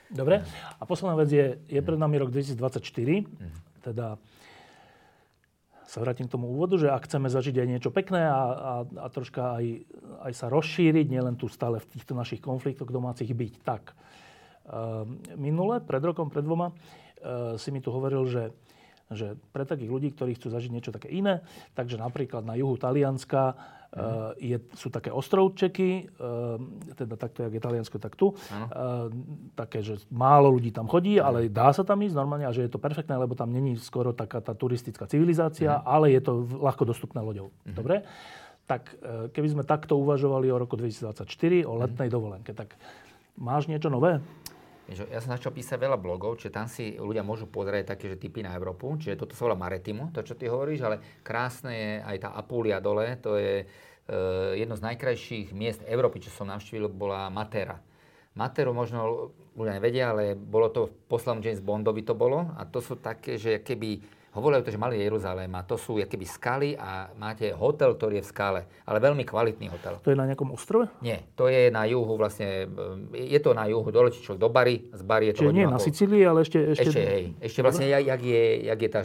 Dobre. 0.07 0.39
A 0.79 0.83
posledná 0.87 1.19
vec 1.19 1.35
je, 1.35 1.59
je 1.67 1.81
pred 1.83 1.99
nami 1.99 2.15
rok 2.23 2.31
2024, 2.31 3.27
mm. 3.27 3.83
teda 3.91 4.15
sa 5.93 6.01
vrátim 6.01 6.25
k 6.25 6.33
tomu 6.33 6.49
úvodu, 6.49 6.81
že 6.81 6.89
ak 6.89 7.05
chceme 7.05 7.29
zažiť 7.29 7.61
aj 7.61 7.69
niečo 7.69 7.91
pekné 7.93 8.25
a, 8.25 8.33
a, 8.33 8.73
a 9.05 9.07
troška 9.13 9.61
aj, 9.61 9.85
aj 10.25 10.33
sa 10.33 10.47
rozšíriť, 10.49 11.05
nielen 11.13 11.37
tu 11.37 11.53
stále 11.53 11.85
v 11.85 11.91
týchto 11.93 12.17
našich 12.17 12.41
konfliktoch 12.41 12.89
domácich 12.89 13.29
byť, 13.29 13.53
tak 13.61 13.93
uh, 13.93 15.05
minule, 15.37 15.85
pred 15.85 16.01
rokom, 16.01 16.33
pred 16.33 16.49
dvoma, 16.49 16.73
uh, 16.73 17.61
si 17.61 17.69
mi 17.69 17.85
tu 17.85 17.93
hovoril, 17.93 18.25
že 18.25 18.57
že 19.13 19.37
pre 19.53 19.69
takých 19.69 19.93
ľudí, 19.93 20.09
ktorí 20.17 20.41
chcú 20.41 20.49
zažiť 20.49 20.73
niečo 20.73 20.89
také 20.89 21.13
iné, 21.13 21.45
takže 21.77 22.01
napríklad 22.01 22.49
na 22.49 22.57
juhu 22.57 22.81
Talianska 22.81 23.61
Uh, 23.93 24.33
je, 24.41 24.57
sú 24.73 24.89
také 24.89 25.13
ostrovčeky, 25.13 26.09
uh, 26.17 26.57
teda 26.97 27.21
takto, 27.21 27.45
jak 27.45 27.53
je 27.53 27.61
Taliansko, 27.61 28.01
tak 28.01 28.17
tu. 28.17 28.33
Uh, 28.33 29.13
také, 29.53 29.85
že 29.85 30.01
málo 30.09 30.49
ľudí 30.49 30.73
tam 30.73 30.89
chodí, 30.89 31.21
ale 31.21 31.53
dá 31.53 31.69
sa 31.77 31.85
tam 31.85 32.01
ísť 32.01 32.17
normálne 32.17 32.49
a 32.49 32.57
že 32.57 32.65
je 32.65 32.73
to 32.73 32.81
perfektné, 32.81 33.21
lebo 33.21 33.37
tam 33.37 33.53
není 33.53 33.77
skoro 33.77 34.17
taká 34.17 34.41
tá 34.41 34.57
turistická 34.57 35.05
civilizácia, 35.05 35.77
uh 35.77 35.85
ale 35.85 36.09
je 36.17 36.25
to 36.25 36.41
ľahko 36.57 36.89
dostupné 36.89 37.21
loďou. 37.21 37.53
uh 37.53 37.77
Dobre? 37.77 38.09
Tak 38.65 38.97
keby 39.37 39.49
sme 39.53 39.63
takto 39.69 40.01
uvažovali 40.01 40.49
o 40.49 40.57
roku 40.57 40.81
2024, 40.81 41.69
o 41.69 41.77
letnej 41.77 42.09
uh 42.09 42.15
dovolenke, 42.17 42.57
tak 42.57 42.81
máš 43.37 43.69
niečo 43.69 43.93
nové? 43.93 44.25
Ja 44.91 45.23
som 45.23 45.31
začal 45.31 45.55
písať 45.55 45.79
veľa 45.79 45.95
blogov, 45.95 46.43
čiže 46.43 46.53
tam 46.53 46.67
si 46.67 46.99
ľudia 46.99 47.23
môžu 47.23 47.47
pozrieť 47.47 47.95
také, 47.95 48.11
že 48.11 48.19
typy 48.19 48.43
na 48.43 48.51
Európu, 48.59 48.99
čiže 48.99 49.15
toto 49.15 49.39
sa 49.39 49.47
volá 49.47 49.55
Maretimu, 49.55 50.11
to 50.11 50.27
čo 50.27 50.35
ty 50.35 50.51
hovoríš, 50.51 50.83
ale 50.83 51.23
krásne 51.23 51.73
je 51.73 51.91
aj 52.03 52.17
tá 52.19 52.29
Apulia 52.35 52.83
dole, 52.83 53.15
to 53.23 53.39
je 53.39 53.63
uh, 53.63 54.53
jedno 54.59 54.75
z 54.75 54.83
najkrajších 54.83 55.55
miest 55.55 55.81
Európy, 55.87 56.19
čo 56.19 56.35
som 56.35 56.51
navštívil, 56.51 56.91
bola 56.91 57.31
Matera. 57.31 57.79
Materu 58.33 58.73
možno 58.73 59.31
ľudia 59.53 59.77
nevedia, 59.77 60.05
ale 60.11 60.33
bolo 60.33 60.73
to 60.73 60.89
v 60.89 60.93
poslednom 61.05 61.45
James 61.45 61.61
Bondovi 61.61 62.01
to 62.01 62.17
bolo. 62.17 62.49
A 62.57 62.65
to 62.65 62.81
sú 62.81 62.97
také, 62.97 63.37
že 63.37 63.61
keby 63.61 64.01
Hovoria 64.33 64.65
to, 64.65 64.73
že 64.73 64.81
mali 64.81 64.97
Jeruzalém 64.97 65.53
a 65.53 65.61
to 65.61 65.77
sú 65.77 66.01
keby 66.01 66.25
skaly 66.25 66.71
a 66.73 67.13
máte 67.21 67.53
hotel, 67.53 67.93
ktorý 67.93 68.21
je 68.21 68.25
v 68.25 68.31
skale, 68.33 68.61
ale 68.89 68.97
veľmi 68.97 69.29
kvalitný 69.29 69.69
hotel. 69.69 70.01
To 70.01 70.09
je 70.09 70.17
na 70.17 70.25
nejakom 70.25 70.57
ostrove? 70.57 70.89
Nie, 71.05 71.29
to 71.37 71.53
je 71.53 71.69
na 71.69 71.85
juhu 71.85 72.17
vlastne, 72.17 72.65
je 73.13 73.41
to 73.45 73.53
na 73.53 73.69
juhu 73.69 73.85
dole, 73.93 74.09
či 74.09 74.25
do 74.33 74.49
Bary, 74.49 74.89
z 74.89 75.03
Bary 75.05 75.29
je 75.29 75.35
to 75.37 75.41
Čiže 75.45 75.53
nie 75.53 75.69
na 75.69 75.77
Sicílii, 75.77 76.25
ale 76.25 76.49
ešte... 76.49 76.65
Ešte, 76.65 76.89
ešte, 76.89 77.03
hej, 77.05 77.25
ešte 77.45 77.61
vlastne, 77.61 77.85
jak, 77.93 78.09
jak, 78.09 78.23
je, 78.25 78.45
jak 78.73 78.79
je 78.81 78.89
tá 78.89 79.01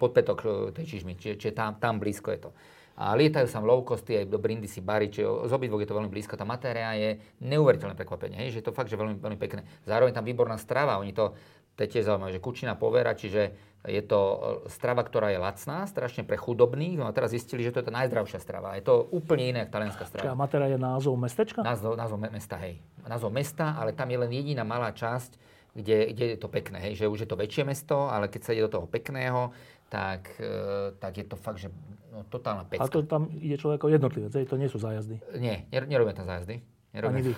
podpetok 0.00 0.38
tej 0.72 0.84
čižmy, 0.96 1.12
čiže, 1.20 1.36
čiže 1.36 1.52
tam, 1.52 1.76
tam 1.76 2.00
blízko 2.00 2.32
je 2.32 2.48
to. 2.48 2.50
A 2.96 3.12
lietajú 3.12 3.44
sa 3.50 3.60
low 3.60 3.84
costy 3.84 4.24
aj 4.24 4.32
do 4.32 4.40
Brindisi, 4.40 4.80
Bari, 4.80 5.12
čiže 5.12 5.28
z 5.44 5.52
obidvoch 5.52 5.82
je 5.84 5.88
to 5.92 5.98
veľmi 5.98 6.08
blízko. 6.08 6.40
Tá 6.40 6.48
matéria 6.48 6.94
je 6.96 7.20
neuveriteľné 7.44 7.98
prekvapenie, 8.00 8.40
hej, 8.40 8.56
že 8.56 8.58
je 8.64 8.66
to 8.70 8.72
fakt, 8.72 8.88
že 8.88 8.96
veľmi, 8.96 9.20
veľmi 9.20 9.36
pekné. 9.36 9.66
Zároveň 9.84 10.16
tam 10.16 10.24
výborná 10.24 10.56
strava, 10.56 10.96
oni 11.02 11.12
to, 11.12 11.36
to 11.76 11.84
je 11.84 11.88
tiež 11.90 12.08
zaujímavé, 12.08 12.32
že 12.32 12.40
kučina 12.40 12.78
povera, 12.78 13.12
čiže 13.12 13.73
je 13.84 14.00
to 14.00 14.20
e, 14.20 14.38
strava, 14.72 15.04
ktorá 15.04 15.28
je 15.28 15.36
lacná, 15.36 15.84
strašne 15.84 16.24
pre 16.24 16.40
chudobných. 16.40 16.96
No 16.96 17.04
a 17.04 17.12
teraz 17.12 17.36
zistili, 17.36 17.60
že 17.60 17.72
to 17.76 17.84
je 17.84 17.88
tá 17.88 17.94
najzdravšia 17.94 18.40
strava. 18.40 18.72
Je 18.80 18.84
to 18.84 19.04
úplne 19.12 19.52
iné 19.52 19.58
ako 19.68 19.72
talianská 19.76 20.04
strava. 20.08 20.24
Čiže 20.24 20.40
Matera 20.40 20.66
je 20.72 20.78
názov 20.80 21.14
mestečka? 21.20 21.60
Názov, 21.60 21.92
názov 22.00 22.18
mesta, 22.24 22.56
hej. 22.64 22.80
Názov 23.04 23.30
mesta, 23.36 23.76
ale 23.76 23.92
tam 23.92 24.08
je 24.08 24.18
len 24.18 24.32
jediná 24.32 24.64
malá 24.64 24.88
časť, 24.88 25.36
kde, 25.76 26.16
kde 26.16 26.24
je 26.34 26.38
to 26.40 26.48
pekné, 26.48 26.78
hej, 26.80 27.04
že 27.04 27.10
už 27.10 27.26
je 27.26 27.28
to 27.28 27.36
väčšie 27.36 27.66
mesto, 27.66 28.08
ale 28.08 28.30
keď 28.30 28.40
sa 28.40 28.50
ide 28.54 28.64
do 28.70 28.72
toho 28.78 28.86
pekného, 28.88 29.50
tak, 29.90 30.32
e, 30.38 30.94
tak 30.96 31.12
je 31.20 31.26
to 31.26 31.36
fakt, 31.36 31.60
že 31.60 31.68
no, 32.14 32.24
totálna 32.30 32.64
pecka. 32.64 32.86
A 32.86 32.94
to 32.94 33.04
tam 33.04 33.28
ide 33.36 33.58
človek 33.58 33.82
ako 33.82 33.90
jednotlivec, 33.90 34.32
to 34.32 34.56
nie 34.56 34.70
sú 34.70 34.78
zájazdy. 34.80 35.18
Nie, 35.36 35.66
nerobíme 35.70 36.14
tam 36.14 36.24
zájazdy. 36.24 36.62
Nerobíme. 36.94 37.20
Ani 37.20 37.22
vy. 37.26 37.34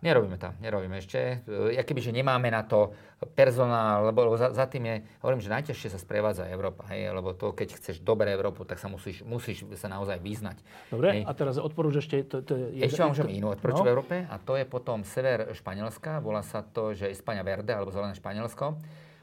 Nerobíme 0.00 0.40
tam, 0.40 0.56
nerobíme 0.64 0.96
ešte. 0.96 1.44
Ja 1.76 1.84
keby, 1.84 2.00
že 2.00 2.08
nemáme 2.08 2.48
na 2.48 2.64
to 2.64 2.96
personál, 3.36 4.08
lebo, 4.08 4.32
za, 4.40 4.48
za 4.48 4.64
tým 4.64 4.88
je, 4.88 4.96
hovorím, 5.20 5.44
že 5.44 5.52
najťažšie 5.52 5.88
sa 5.92 6.00
sprevádza 6.00 6.48
Európa, 6.48 6.88
hej, 6.88 7.12
lebo 7.12 7.36
to, 7.36 7.52
keď 7.52 7.76
chceš 7.76 8.00
dobré 8.00 8.32
Európu, 8.32 8.64
tak 8.64 8.80
sa 8.80 8.88
musíš, 8.88 9.20
musíš 9.28 9.68
sa 9.76 9.92
naozaj 9.92 10.16
vyznať. 10.24 10.56
Dobre, 10.88 11.20
hej. 11.20 11.22
a 11.28 11.32
teraz 11.36 11.60
odporúč 11.60 12.00
ešte... 12.00 12.24
To, 12.32 12.40
to 12.40 12.56
je, 12.56 12.80
ešte 12.80 13.04
vám 13.04 13.12
môžem 13.12 13.28
inú 13.28 13.52
odporúču 13.52 13.84
no? 13.84 13.86
v 13.86 13.92
Európe 13.92 14.16
a 14.24 14.40
to 14.40 14.56
je 14.56 14.64
potom 14.64 15.04
sever 15.04 15.52
Španielska, 15.52 16.24
volá 16.24 16.40
sa 16.40 16.64
to, 16.64 16.96
že 16.96 17.12
España 17.12 17.44
Verde, 17.44 17.76
alebo 17.76 17.92
Zelené 17.92 18.16
Španielsko 18.16 18.80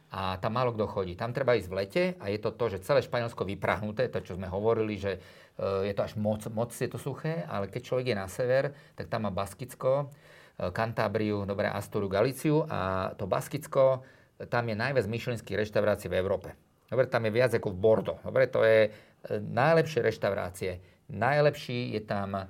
a 0.08 0.40
tam 0.40 0.56
málo 0.56 0.72
kto 0.72 0.88
chodí. 0.88 1.20
Tam 1.20 1.36
treba 1.36 1.60
ísť 1.60 1.68
v 1.68 1.76
lete 1.76 2.04
a 2.24 2.32
je 2.32 2.40
to 2.40 2.56
to, 2.56 2.72
že 2.72 2.86
celé 2.88 3.04
Španielsko 3.04 3.44
vyprahnuté, 3.44 4.08
to 4.08 4.24
čo 4.24 4.40
sme 4.40 4.48
hovorili, 4.48 4.96
že 4.96 5.20
e, 5.60 5.90
je 5.92 5.94
to 5.98 6.06
až 6.08 6.16
moc, 6.16 6.48
moc 6.56 6.72
je 6.72 6.88
to 6.88 6.96
suché, 6.96 7.44
ale 7.50 7.68
keď 7.68 7.82
človek 7.84 8.06
je 8.14 8.16
na 8.16 8.28
sever, 8.32 8.72
tak 8.96 9.12
tam 9.12 9.28
má 9.28 9.32
Baskicko, 9.36 10.08
Kantábriu, 10.58 11.46
dobre, 11.46 11.70
Asturu, 11.70 12.10
Galiciu 12.10 12.66
a 12.66 13.14
to 13.14 13.30
Baskicko, 13.30 14.02
tam 14.50 14.70
je 14.70 14.76
najviac 14.78 15.06
myšlenských 15.06 15.58
reštaurácií 15.66 16.10
v 16.10 16.18
Európe. 16.18 16.50
Dobre, 16.90 17.06
tam 17.06 17.30
je 17.30 17.32
viac 17.36 17.52
ako 17.54 17.74
v 17.74 17.78
Bordo. 17.78 18.14
Dobre, 18.26 18.50
to 18.50 18.66
je 18.66 18.88
e, 18.88 18.90
najlepšie 19.38 20.02
reštaurácie. 20.02 20.72
Najlepší 21.14 21.94
je 21.94 22.02
tam 22.06 22.34
e, 22.34 22.44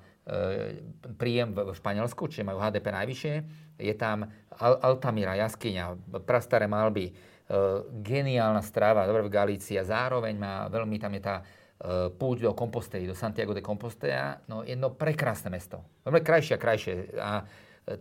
príjem 1.19 1.51
v 1.51 1.75
Španielsku, 1.75 2.31
čiže 2.31 2.47
majú 2.47 2.63
HDP 2.63 2.95
najvyššie. 2.95 3.35
Je 3.81 3.95
tam 3.97 4.29
Altamira, 4.59 5.35
jaskyňa, 5.37 6.15
prastaré 6.25 6.65
malby, 6.65 7.13
geniálna 8.03 8.59
strava, 8.59 9.07
dobre, 9.07 9.23
v 9.23 9.31
Galícii 9.31 9.79
a 9.79 9.87
zároveň 9.87 10.35
má 10.35 10.67
veľmi, 10.67 10.97
tam 10.99 11.15
je 11.15 11.23
tá 11.23 11.35
púť 12.17 12.49
do 12.49 12.51
Compostely, 12.57 13.05
do 13.05 13.13
Santiago 13.13 13.53
de 13.53 13.61
Compostela, 13.61 14.41
no 14.49 14.65
jedno 14.65 14.91
prekrásne 14.97 15.53
mesto. 15.53 15.85
Dobre, 16.01 16.25
krajšie 16.25 16.57
a 16.57 16.59
krajšie. 16.59 16.93
A 17.21 17.31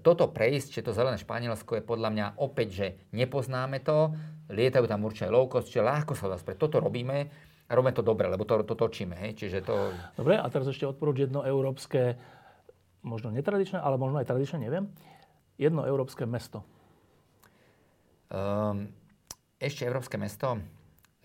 toto 0.03 0.27
prejsť, 0.27 0.69
či 0.75 0.81
to 0.83 0.91
zelené 0.91 1.15
Španielsko 1.15 1.79
je 1.79 1.85
podľa 1.87 2.11
mňa 2.11 2.27
opäť, 2.43 2.69
že 2.75 2.87
nepoznáme 3.15 3.79
to, 3.87 4.11
lietajú 4.51 4.91
tam 4.91 5.07
určite 5.07 5.31
low 5.31 5.47
cost, 5.47 5.71
čiže 5.71 5.87
ľahko 5.87 6.19
sa 6.19 6.27
dá 6.27 6.35
spreť. 6.35 6.59
Toto 6.59 6.83
robíme 6.83 7.31
a 7.67 7.71
robíme 7.71 7.95
to 7.95 8.03
dobre, 8.03 8.27
lebo 8.27 8.43
to, 8.43 8.67
to 8.67 8.75
točíme. 8.75 9.15
Hej? 9.15 9.47
Čiže 9.47 9.59
to... 9.63 9.95
Dobre, 10.19 10.39
a 10.39 10.47
teraz 10.51 10.67
ešte 10.67 10.91
odporúč 10.91 11.31
jedno 11.31 11.47
európske, 11.47 12.19
možno 13.07 13.31
netradičné, 13.31 13.79
ale 13.79 13.95
možno 13.95 14.19
aj 14.19 14.27
tradičné, 14.27 14.59
neviem. 14.67 14.91
Jedno 15.55 15.87
európske 15.87 16.27
mesto. 16.27 16.67
Um, 18.27 18.91
ešte 19.63 19.87
európske 19.87 20.19
mesto? 20.19 20.59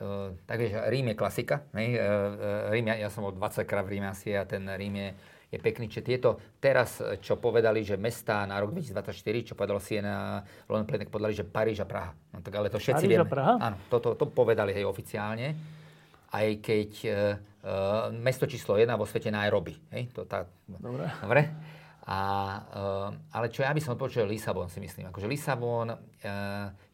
Uh, 0.02 0.38
tak 0.46 0.62
vieš, 0.62 0.82
Rím 0.86 1.14
je 1.14 1.16
klasika. 1.18 1.66
Hej? 1.74 1.98
Uh, 1.98 2.70
Rím, 2.74 2.94
ja, 2.94 3.06
ja 3.06 3.10
som 3.10 3.26
bol 3.26 3.34
20 3.34 3.66
krát 3.66 3.86
v 3.86 3.98
Ríme 3.98 4.14
asi 4.14 4.38
a 4.38 4.46
ten 4.46 4.70
Rím 4.70 5.02
je 5.02 5.10
je 5.52 5.60
pekný. 5.60 5.92
Čiže 5.92 6.04
tieto 6.08 6.30
teraz, 6.64 7.04
čo 7.20 7.36
povedali, 7.36 7.84
že 7.84 8.00
mesta 8.00 8.48
na 8.48 8.56
rok 8.64 8.72
2024, 8.72 9.52
čo 9.52 9.54
povedal 9.54 9.84
Siena, 9.84 10.40
Lone 10.72 10.88
Planet, 10.88 11.12
povedali, 11.12 11.36
že 11.36 11.44
Paríž 11.44 11.84
a 11.84 11.88
Praha. 11.88 12.16
No 12.32 12.40
tak 12.40 12.56
ale 12.56 12.72
to 12.72 12.80
všetci 12.80 13.04
Paríž 13.04 13.12
vieme. 13.20 13.28
a 13.28 13.30
Praha? 13.30 13.54
Áno, 13.60 13.78
to, 13.92 14.00
to, 14.00 14.10
to 14.16 14.26
povedali 14.32 14.72
hej 14.72 14.88
oficiálne. 14.88 15.52
Aj 16.32 16.48
keď 16.64 16.92
uh, 17.04 17.12
mesto 18.16 18.48
číslo 18.48 18.80
1 18.80 18.88
vo 18.96 19.04
svete 19.04 19.28
Nairobi. 19.28 19.76
Hej, 19.92 20.16
to 20.16 20.24
tá, 20.24 20.48
Dobre. 20.64 21.12
Dobre. 21.20 21.42
A, 22.08 22.20
uh, 22.72 23.10
ale 23.36 23.52
čo 23.52 23.62
ja 23.62 23.76
by 23.76 23.82
som 23.84 24.00
odpočul, 24.00 24.26
Lisabon 24.26 24.72
si 24.72 24.80
myslím. 24.80 25.12
Akože 25.12 25.28
Lisabon 25.28 25.92
uh, 25.92 26.00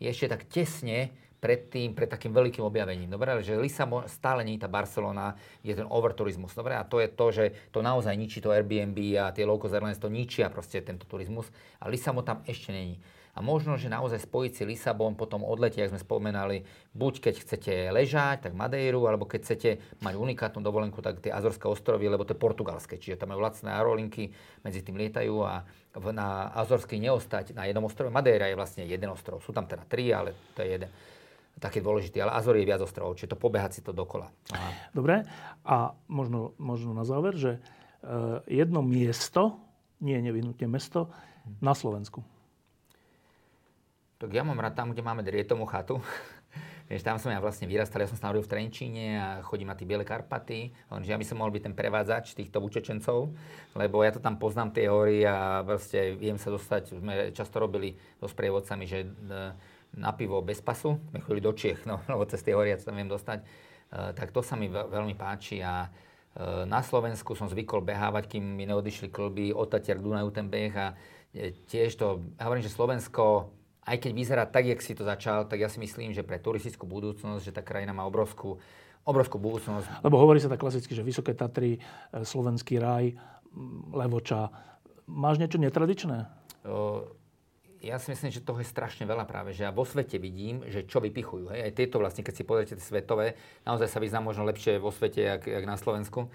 je 0.01 0.10
ešte 0.10 0.34
tak 0.34 0.49
tesne 0.49 1.26
pred 1.38 1.69
tým, 1.69 1.93
pred 1.93 2.09
takým 2.09 2.33
veľkým 2.33 2.65
objavením. 2.65 3.13
Dobre, 3.13 3.45
že 3.45 3.53
Lisabon 3.53 4.09
stále 4.09 4.41
nie 4.41 4.57
je 4.57 4.65
tá 4.65 4.69
Barcelona, 4.69 5.38
je 5.61 5.77
ten 5.77 5.85
overturizmus. 5.85 6.57
Dobre, 6.57 6.73
a 6.73 6.81
to 6.81 6.97
je 6.97 7.07
to, 7.13 7.25
že 7.29 7.45
to 7.69 7.85
naozaj 7.85 8.17
ničí 8.17 8.41
to 8.41 8.49
Airbnb 8.49 8.97
a 9.21 9.29
tie 9.29 9.45
low 9.45 9.61
cost 9.61 9.77
airlines 9.77 10.01
to 10.01 10.09
ničia 10.09 10.49
proste 10.49 10.81
tento 10.81 11.05
turizmus. 11.05 11.45
A 11.77 11.88
Lisabon 11.88 12.25
tam 12.25 12.41
ešte 12.49 12.73
není. 12.73 12.97
A 13.38 13.41
možno, 13.45 13.77
že 13.77 13.85
naozaj 13.85 14.25
spojiť 14.25 14.51
si 14.57 14.63
Lisabon 14.65 15.13
potom 15.13 15.45
odletie, 15.45 15.85
ako 15.85 15.93
sme 15.93 16.01
spomenali, 16.01 16.57
buď 16.97 17.13
keď 17.21 17.35
chcete 17.45 17.73
ležať, 17.93 18.49
tak 18.49 18.57
Madeiru, 18.57 19.05
alebo 19.05 19.29
keď 19.29 19.39
chcete 19.45 19.69
mať 20.01 20.17
unikátnu 20.17 20.65
dovolenku, 20.65 21.05
tak 21.05 21.21
tie 21.21 21.29
Azorské 21.29 21.69
ostrovy, 21.69 22.09
lebo 22.09 22.25
to 22.25 22.33
je 22.33 22.41
portugalské, 22.41 22.97
čiže 22.97 23.21
tam 23.21 23.38
majú 23.38 23.45
lacné 23.45 23.69
aerolinky, 23.69 24.33
medzi 24.65 24.81
tým 24.81 24.97
lietajú 24.97 25.38
a 25.45 25.61
na 26.09 26.49
Azorských 26.57 26.97
neostať 26.97 27.53
na 27.53 27.69
jednom 27.69 27.85
ostrove. 27.85 28.09
Madeira 28.09 28.49
je 28.49 28.57
vlastne 28.57 28.89
jeden 28.89 29.09
ostrov, 29.13 29.38
sú 29.45 29.53
tam 29.53 29.69
teda 29.69 29.85
tri, 29.85 30.09
ale 30.09 30.33
to 30.57 30.65
je 30.65 30.73
jeden 30.73 30.89
taký 31.58 31.82
dôležitý, 31.82 32.22
ale 32.22 32.38
Azory 32.38 32.64
je 32.64 32.70
viac 32.70 32.82
ostrovov, 32.82 33.18
čiže 33.18 33.34
to 33.34 33.41
pobehať 33.41 33.72
si 33.78 33.82
to 33.82 33.91
dokola. 33.93 34.30
Aha. 34.53 34.70
Dobre, 34.93 35.26
a 35.66 35.97
možno, 36.05 36.53
možno 36.62 36.93
na 36.93 37.03
záver, 37.03 37.34
že 37.34 37.58
uh, 37.58 38.45
jedno 38.45 38.86
miesto, 38.86 39.58
nie 39.97 40.22
nevyhnutne 40.22 40.70
mesto, 40.70 41.10
na 41.64 41.74
Slovensku. 41.74 42.22
Tak 44.18 44.34
ja 44.34 44.41
mám 44.41 44.58
rád 44.58 44.74
tam, 44.74 44.93
kde 44.93 45.05
máme 45.05 45.22
Drietomu 45.22 45.70
chatu. 45.70 46.01
Vieš, 46.89 47.03
tam 47.03 47.20
som 47.20 47.28
ja 47.28 47.43
vlastne 47.43 47.68
vyrastal, 47.68 47.99
ja 47.99 48.08
som 48.08 48.16
sa 48.16 48.32
narodil 48.32 48.47
v 48.47 48.51
Trenčíne 48.55 49.05
a 49.20 49.28
chodím 49.43 49.68
na 49.68 49.76
tie 49.76 49.84
Biele 49.84 50.08
Karpaty. 50.08 50.72
Lenže 50.88 51.12
ja 51.12 51.20
by 51.20 51.26
som 51.28 51.38
mohol 51.43 51.51
byť 51.51 51.64
ten 51.68 51.76
prevádzač 51.76 52.32
týchto 52.32 52.64
Vučečencov, 52.64 53.36
lebo 53.76 54.08
ja 54.08 54.16
to 54.16 54.24
tam 54.24 54.39
poznám 54.39 54.72
tie 54.72 54.88
hory 54.88 55.28
a 55.28 55.68
proste 55.68 56.16
viem 56.16 56.39
sa 56.39 56.47
dostať, 56.47 56.95
sme 56.95 57.14
často 57.36 57.60
robili 57.60 57.99
so 58.24 58.32
sprievodcami, 58.32 58.88
že 58.88 59.03
na 59.93 60.11
pivo 60.11 60.43
bez 60.43 60.59
pasu, 60.59 60.99
sme 61.11 61.23
chodili 61.23 61.43
do 61.43 61.53
Čiech, 61.55 61.85
no, 61.88 62.03
lebo 62.11 62.27
cez 62.27 62.43
tie 62.43 62.57
hory 62.57 62.73
ja 62.73 62.77
tam 62.79 62.97
viem 62.97 63.09
dostať, 63.09 63.39
uh, 63.43 64.11
tak 64.11 64.35
to 64.35 64.43
sa 64.43 64.59
mi 64.59 64.67
veľmi 64.67 65.15
páči 65.15 65.63
a 65.63 65.88
uh, 65.88 66.65
na 66.67 66.81
Slovensku 66.83 67.33
som 67.33 67.47
zvykol 67.47 67.81
behávať, 67.85 68.38
kým 68.38 68.43
mi 68.43 68.67
neodišli 68.67 69.09
klby, 69.09 69.55
Otatier, 69.55 69.97
Dunaju 69.97 70.29
ten 70.29 70.51
beh 70.51 70.73
a 70.77 70.93
e, 71.33 71.55
tiež 71.65 71.97
to, 71.97 72.21
hovorím, 72.38 72.61
že 72.61 72.69
Slovensko, 72.69 73.49
aj 73.88 73.97
keď 74.03 74.11
vyzerá 74.13 74.43
tak, 74.45 74.69
jak 74.69 74.83
si 74.83 74.93
to 74.93 75.01
začal, 75.01 75.49
tak 75.49 75.63
ja 75.63 75.69
si 75.71 75.81
myslím, 75.81 76.13
že 76.13 76.21
pre 76.21 76.38
turistickú 76.38 76.85
budúcnosť, 76.85 77.41
že 77.41 77.55
tá 77.55 77.65
krajina 77.65 77.95
má 77.95 78.05
obrovskú, 78.05 78.61
obrovskú 79.07 79.39
budúcnosť. 79.39 80.03
Lebo 80.03 80.19
hovorí 80.19 80.38
sa 80.43 80.51
tak 80.51 80.59
klasicky, 80.61 80.91
že 80.91 81.01
Vysoké 81.01 81.31
Tatry, 81.31 81.79
Slovenský 82.11 82.77
raj, 82.83 83.15
Levoča. 83.95 84.51
Máš 85.07 85.39
niečo 85.39 85.57
netradičné? 85.57 86.27
Uh, 86.67 87.07
ja 87.82 88.01
si 88.01 88.09
myslím, 88.09 88.34
že 88.34 88.41
toho 88.41 88.57
je 88.61 88.67
strašne 88.67 89.05
veľa 89.05 89.30
práve, 89.30 89.53
že 89.53 89.65
ja 89.67 89.71
vo 89.71 89.86
svete 89.86 90.17
vidím, 90.17 90.65
že 90.65 90.86
čo 90.86 90.97
vypichujú. 90.97 91.53
Hej? 91.53 91.69
Aj 91.69 91.73
tieto 91.73 92.01
vlastne, 92.01 92.25
keď 92.25 92.34
si 92.34 92.43
pozriete 92.43 92.73
tie 92.78 92.86
svetové, 92.86 93.38
naozaj 93.63 93.89
sa 93.89 94.01
vyznám 94.01 94.34
možno 94.34 94.45
lepšie 94.49 94.82
vo 94.82 94.89
svete, 94.89 95.21
jak, 95.21 95.41
jak 95.45 95.65
na 95.65 95.78
Slovensku. 95.78 96.30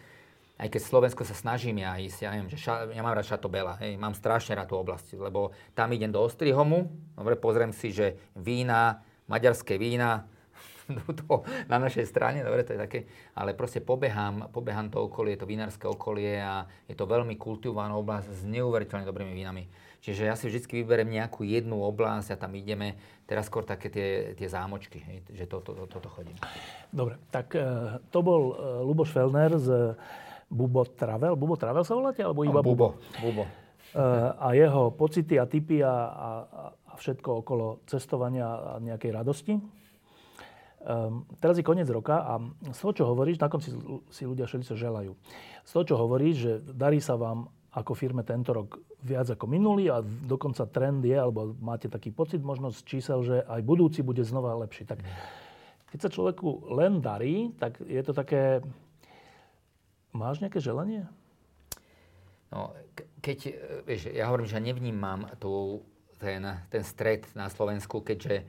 Aj 0.60 0.68
keď 0.70 0.80
Slovensko 0.84 1.26
sa 1.26 1.34
snažím 1.34 1.82
ja 1.82 1.98
ísť, 1.98 2.18
ja 2.22 2.30
neviem, 2.30 2.52
že 2.52 2.60
ša, 2.60 2.94
ja 2.94 3.02
mám 3.02 3.18
rád 3.18 3.26
Bela, 3.50 3.74
hej, 3.82 3.98
mám 3.98 4.14
strašne 4.14 4.54
rád 4.54 4.70
tú 4.70 4.78
oblasť, 4.78 5.18
lebo 5.18 5.50
tam 5.74 5.90
idem 5.90 6.12
do 6.12 6.22
Ostrihomu, 6.22 6.86
dobre, 7.18 7.34
pozriem 7.34 7.74
si, 7.74 7.90
že 7.90 8.14
vína, 8.38 9.02
maďarské 9.26 9.74
vína, 9.74 10.30
to 11.26 11.42
na 11.66 11.82
našej 11.82 12.06
strane, 12.06 12.44
dobre, 12.44 12.62
to 12.62 12.76
je 12.76 12.80
také, 12.80 13.00
ale 13.34 13.56
proste 13.56 13.82
pobehám, 13.82 14.52
pobehám 14.54 14.92
to 14.92 15.02
okolie, 15.02 15.34
to 15.34 15.48
vinárske 15.48 15.88
okolie 15.88 16.38
a 16.38 16.68
je 16.86 16.94
to 16.94 17.08
veľmi 17.08 17.34
kultivovaná 17.34 17.96
oblasť 17.98 18.30
s 18.30 18.42
neuveriteľne 18.46 19.08
dobrými 19.08 19.32
vínami. 19.34 19.66
Čiže 20.02 20.26
ja 20.26 20.34
si 20.34 20.50
vždy 20.50 20.82
vyberiem 20.82 21.14
nejakú 21.14 21.46
jednu 21.46 21.78
oblasť 21.78 22.34
a 22.34 22.40
tam 22.40 22.58
ideme, 22.58 22.98
teraz 23.22 23.46
skôr 23.46 23.62
také 23.62 23.86
tie, 23.86 24.34
tie 24.34 24.50
zámočky, 24.50 24.98
hej, 24.98 25.22
že 25.30 25.46
toto 25.46 25.78
to, 25.78 25.86
to, 25.86 26.02
to 26.02 26.08
chodím. 26.10 26.34
Dobre, 26.90 27.22
tak 27.30 27.54
e, 27.54 27.62
to 28.10 28.18
bol 28.18 28.42
e, 28.50 28.54
Luboš 28.82 29.14
Felner 29.14 29.54
z 29.62 29.94
Bubo 30.50 30.82
Travel. 30.82 31.38
Bubo 31.38 31.54
Travel 31.54 31.86
sa 31.86 31.94
voláte? 31.94 32.18
Alebo 32.26 32.42
iba 32.42 32.58
no, 32.58 32.66
Bubo? 32.66 32.98
Bubo. 33.22 33.46
E, 33.46 34.02
a 34.42 34.50
jeho 34.58 34.90
pocity 34.90 35.38
a 35.38 35.46
typy 35.46 35.86
a, 35.86 35.94
a, 35.94 36.28
a 36.90 36.92
všetko 36.98 37.46
okolo 37.46 37.86
cestovania 37.86 38.74
a 38.74 38.82
nejakej 38.82 39.10
radosti. 39.14 39.54
Um, 40.82 41.30
teraz 41.38 41.54
je 41.54 41.62
koniec 41.62 41.86
roka 41.86 42.26
a 42.26 42.42
z 42.74 42.78
toho, 42.82 42.90
čo 42.90 43.04
hovoríš, 43.06 43.38
na 43.38 43.46
konci 43.46 43.70
si 44.10 44.22
ľudia 44.26 44.50
všetci 44.50 44.74
želajú. 44.74 45.14
Z 45.62 45.70
toho, 45.70 45.84
čo 45.86 45.94
hovoríš, 45.94 46.34
že 46.34 46.52
darí 46.74 46.98
sa 46.98 47.14
vám 47.14 47.46
ako 47.72 47.96
firme 47.96 48.20
tento 48.20 48.52
rok 48.52 48.76
viac 49.00 49.32
ako 49.32 49.48
minulý 49.48 49.88
a 49.88 50.04
dokonca 50.04 50.68
trend 50.68 51.00
je, 51.04 51.16
alebo 51.16 51.56
máte 51.56 51.88
taký 51.88 52.12
pocit 52.12 52.44
možno 52.44 52.68
z 52.68 52.84
čísel, 52.84 53.24
že 53.24 53.40
aj 53.48 53.60
budúci 53.64 54.04
bude 54.04 54.20
znova 54.20 54.52
lepší. 54.60 54.84
Tak 54.84 55.00
keď 55.88 55.98
sa 55.98 56.12
človeku 56.12 56.72
len 56.76 57.00
darí, 57.00 57.52
tak 57.56 57.80
je 57.80 58.02
to 58.04 58.12
také 58.12 58.60
Máš 60.12 60.44
nejaké 60.44 60.60
želanie? 60.60 61.08
No, 62.52 62.76
keď, 63.24 63.38
e, 63.48 63.52
vieš, 63.88 64.12
ja 64.12 64.28
hovorím, 64.28 64.44
že 64.44 64.60
nevnímam 64.60 65.24
tu 65.40 65.80
ten, 66.20 66.44
ten 66.68 66.84
stred 66.84 67.24
na 67.32 67.48
Slovensku, 67.48 68.04
keďže 68.04 68.44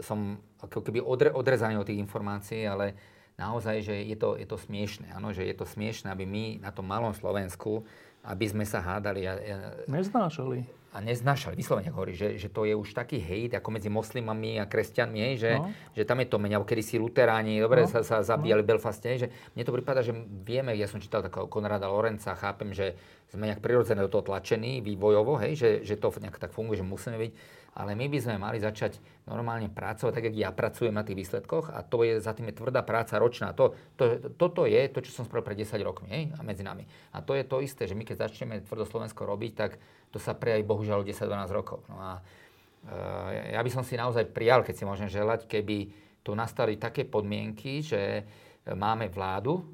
som 0.00 0.40
ako 0.62 0.80
keby 0.80 1.04
odre, 1.04 1.28
odrezaný 1.34 1.76
od 1.76 1.86
tých 1.86 2.00
informácií, 2.00 2.64
ale 2.64 2.96
naozaj, 3.36 3.84
že 3.84 3.94
je 4.08 4.16
to, 4.16 4.40
je 4.40 4.46
to 4.48 4.56
smiešné, 4.56 5.12
áno, 5.12 5.34
že 5.36 5.44
je 5.44 5.52
to 5.52 5.66
smiešné, 5.66 6.08
aby 6.08 6.24
my 6.24 6.44
na 6.62 6.70
tom 6.72 6.88
malom 6.88 7.12
Slovensku, 7.12 7.84
aby 8.22 8.46
sme 8.46 8.62
sa 8.62 8.78
hádali. 8.78 9.26
A, 9.26 9.34
a, 9.34 9.56
Neznášali. 9.90 10.82
A 10.92 11.00
neznášali, 11.00 11.56
vyslovene 11.56 11.88
hovorí, 11.88 12.12
že, 12.12 12.36
že 12.36 12.52
to 12.52 12.68
je 12.68 12.76
už 12.76 12.92
taký 12.92 13.16
hejt 13.16 13.56
ako 13.56 13.80
medzi 13.80 13.88
moslimami 13.88 14.60
a 14.60 14.68
kresťanmi, 14.68 15.18
hej, 15.24 15.34
že, 15.40 15.52
no. 15.56 15.72
že 15.96 16.04
tam 16.04 16.20
je 16.20 16.28
to 16.28 16.36
menej, 16.36 16.60
kedy 16.68 16.84
si 16.84 17.00
luteráni, 17.00 17.64
dobre, 17.64 17.88
no. 17.88 17.88
sa, 17.88 18.04
sa 18.04 18.20
zabíjali 18.20 18.60
no. 18.60 18.64
v 18.68 18.70
Belfaste, 18.76 19.08
hej, 19.08 19.18
že 19.24 19.28
mne 19.56 19.64
to 19.64 19.72
prípada, 19.72 20.04
že 20.04 20.12
vieme, 20.44 20.76
ja 20.76 20.84
som 20.84 21.00
čítal 21.00 21.24
takého 21.24 21.48
Konrada 21.48 21.88
Lorenca, 21.88 22.36
chápem, 22.36 22.76
že 22.76 22.92
sme 23.32 23.48
nejak 23.48 23.64
prirodzené 23.64 24.04
do 24.04 24.12
toho 24.12 24.20
tlačení 24.20 24.84
vývojovo, 24.84 25.40
hej, 25.40 25.56
že, 25.56 25.70
že 25.80 25.96
to 25.96 26.12
nejak 26.20 26.36
tak 26.36 26.52
funguje, 26.52 26.76
že 26.76 26.84
musíme 26.84 27.16
byť 27.16 27.32
ale 27.72 27.96
my 27.96 28.04
by 28.12 28.18
sme 28.20 28.36
mali 28.36 28.60
začať 28.60 29.00
normálne 29.24 29.72
pracovať, 29.72 30.12
tak 30.12 30.24
ako 30.28 30.36
ja 30.36 30.50
pracujem 30.52 30.92
na 30.92 31.06
tých 31.06 31.24
výsledkoch 31.24 31.72
a 31.72 31.80
to 31.80 32.04
je 32.04 32.20
za 32.20 32.36
tým 32.36 32.52
je 32.52 32.58
tvrdá 32.60 32.84
práca 32.84 33.16
ročná. 33.16 33.56
To, 33.56 33.72
to, 33.96 34.28
toto 34.36 34.68
je 34.68 34.82
to, 34.92 35.00
čo 35.00 35.14
som 35.14 35.24
spravil 35.24 35.46
pred 35.46 35.64
10 35.64 35.80
rokmi 35.80 36.08
hej, 36.12 36.24
medzi 36.44 36.60
nami. 36.60 36.84
A 37.16 37.24
to 37.24 37.32
je 37.32 37.48
to 37.48 37.64
isté, 37.64 37.88
že 37.88 37.96
my 37.96 38.04
keď 38.04 38.28
začneme 38.28 38.60
tvrdo 38.60 38.84
Slovensko 38.84 39.24
robiť, 39.24 39.52
tak 39.56 39.80
to 40.12 40.20
sa 40.20 40.36
aj 40.36 40.68
bohužiaľ 40.68 41.00
10-12 41.00 41.48
rokov. 41.56 41.80
No 41.88 41.96
a 41.96 42.20
e, 42.20 43.56
ja 43.56 43.60
by 43.64 43.70
som 43.72 43.80
si 43.80 43.96
naozaj 43.96 44.28
prijal, 44.36 44.60
keď 44.60 44.74
si 44.76 44.84
môžem 44.84 45.08
želať, 45.08 45.48
keby 45.48 45.88
tu 46.20 46.36
nastali 46.36 46.76
také 46.76 47.08
podmienky, 47.08 47.80
že 47.80 48.28
máme 48.68 49.08
vládu, 49.08 49.64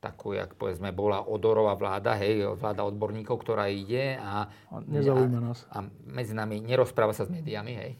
takú, 0.00 0.32
jak 0.32 0.56
povedzme, 0.56 0.90
bola 0.96 1.20
Odorová 1.28 1.76
vláda, 1.76 2.16
hej, 2.16 2.56
vláda 2.56 2.88
odborníkov, 2.88 3.36
ktorá 3.44 3.68
ide 3.68 4.16
a... 4.16 4.48
a 4.48 4.74
nezaujíma 4.80 5.40
nás. 5.44 5.68
A, 5.68 5.84
a 5.84 5.88
medzi 6.08 6.32
nami 6.32 6.64
nerozpráva 6.64 7.12
sa 7.12 7.28
s 7.28 7.30
médiami, 7.30 7.72
hej, 7.76 7.92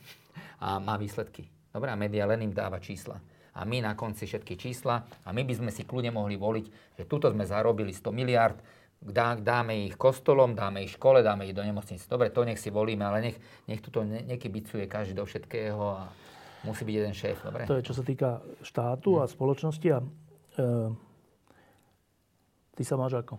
a 0.64 0.80
má 0.80 0.96
výsledky. 0.96 1.44
Dobre, 1.70 1.92
a 1.92 1.96
média 2.00 2.24
len 2.24 2.40
im 2.42 2.56
dáva 2.56 2.80
čísla. 2.80 3.20
A 3.52 3.68
my 3.68 3.84
na 3.84 3.92
konci 3.92 4.24
všetky 4.24 4.56
čísla, 4.56 5.04
a 5.04 5.28
my 5.30 5.44
by 5.44 5.54
sme 5.60 5.70
si 5.70 5.84
kľudne 5.84 6.16
mohli 6.16 6.40
voliť, 6.40 6.96
že 6.96 7.04
tuto 7.04 7.28
sme 7.28 7.44
zarobili 7.44 7.92
100 7.92 8.10
miliard, 8.16 8.56
dá, 9.00 9.36
dáme 9.36 9.88
ich 9.88 9.96
kostolom, 9.96 10.56
dáme 10.56 10.84
ich 10.84 10.96
škole, 10.96 11.20
dáme 11.20 11.48
ich 11.48 11.56
do 11.56 11.64
nemocnice. 11.64 12.08
Dobre, 12.08 12.32
to 12.32 12.44
nech 12.48 12.60
si 12.60 12.72
volíme, 12.72 13.04
ale 13.04 13.20
nech, 13.20 13.36
nech 13.68 13.80
tuto 13.84 14.04
ne, 14.04 14.24
nekybicuje 14.24 14.88
každý 14.88 15.16
do 15.16 15.24
všetkého 15.24 15.80
a 15.80 16.08
musí 16.64 16.84
byť 16.84 16.94
jeden 16.94 17.14
šéf. 17.16 17.36
Dobre? 17.44 17.64
To 17.64 17.76
je, 17.80 17.84
čo 17.84 17.96
sa 17.96 18.04
týka 18.04 18.44
štátu 18.60 19.20
a 19.20 19.24
spoločnosti 19.24 19.88
a 19.92 19.98
e, 20.00 20.06
Ty 22.80 22.88
sa 22.88 22.96
máš 22.96 23.20
ako? 23.20 23.36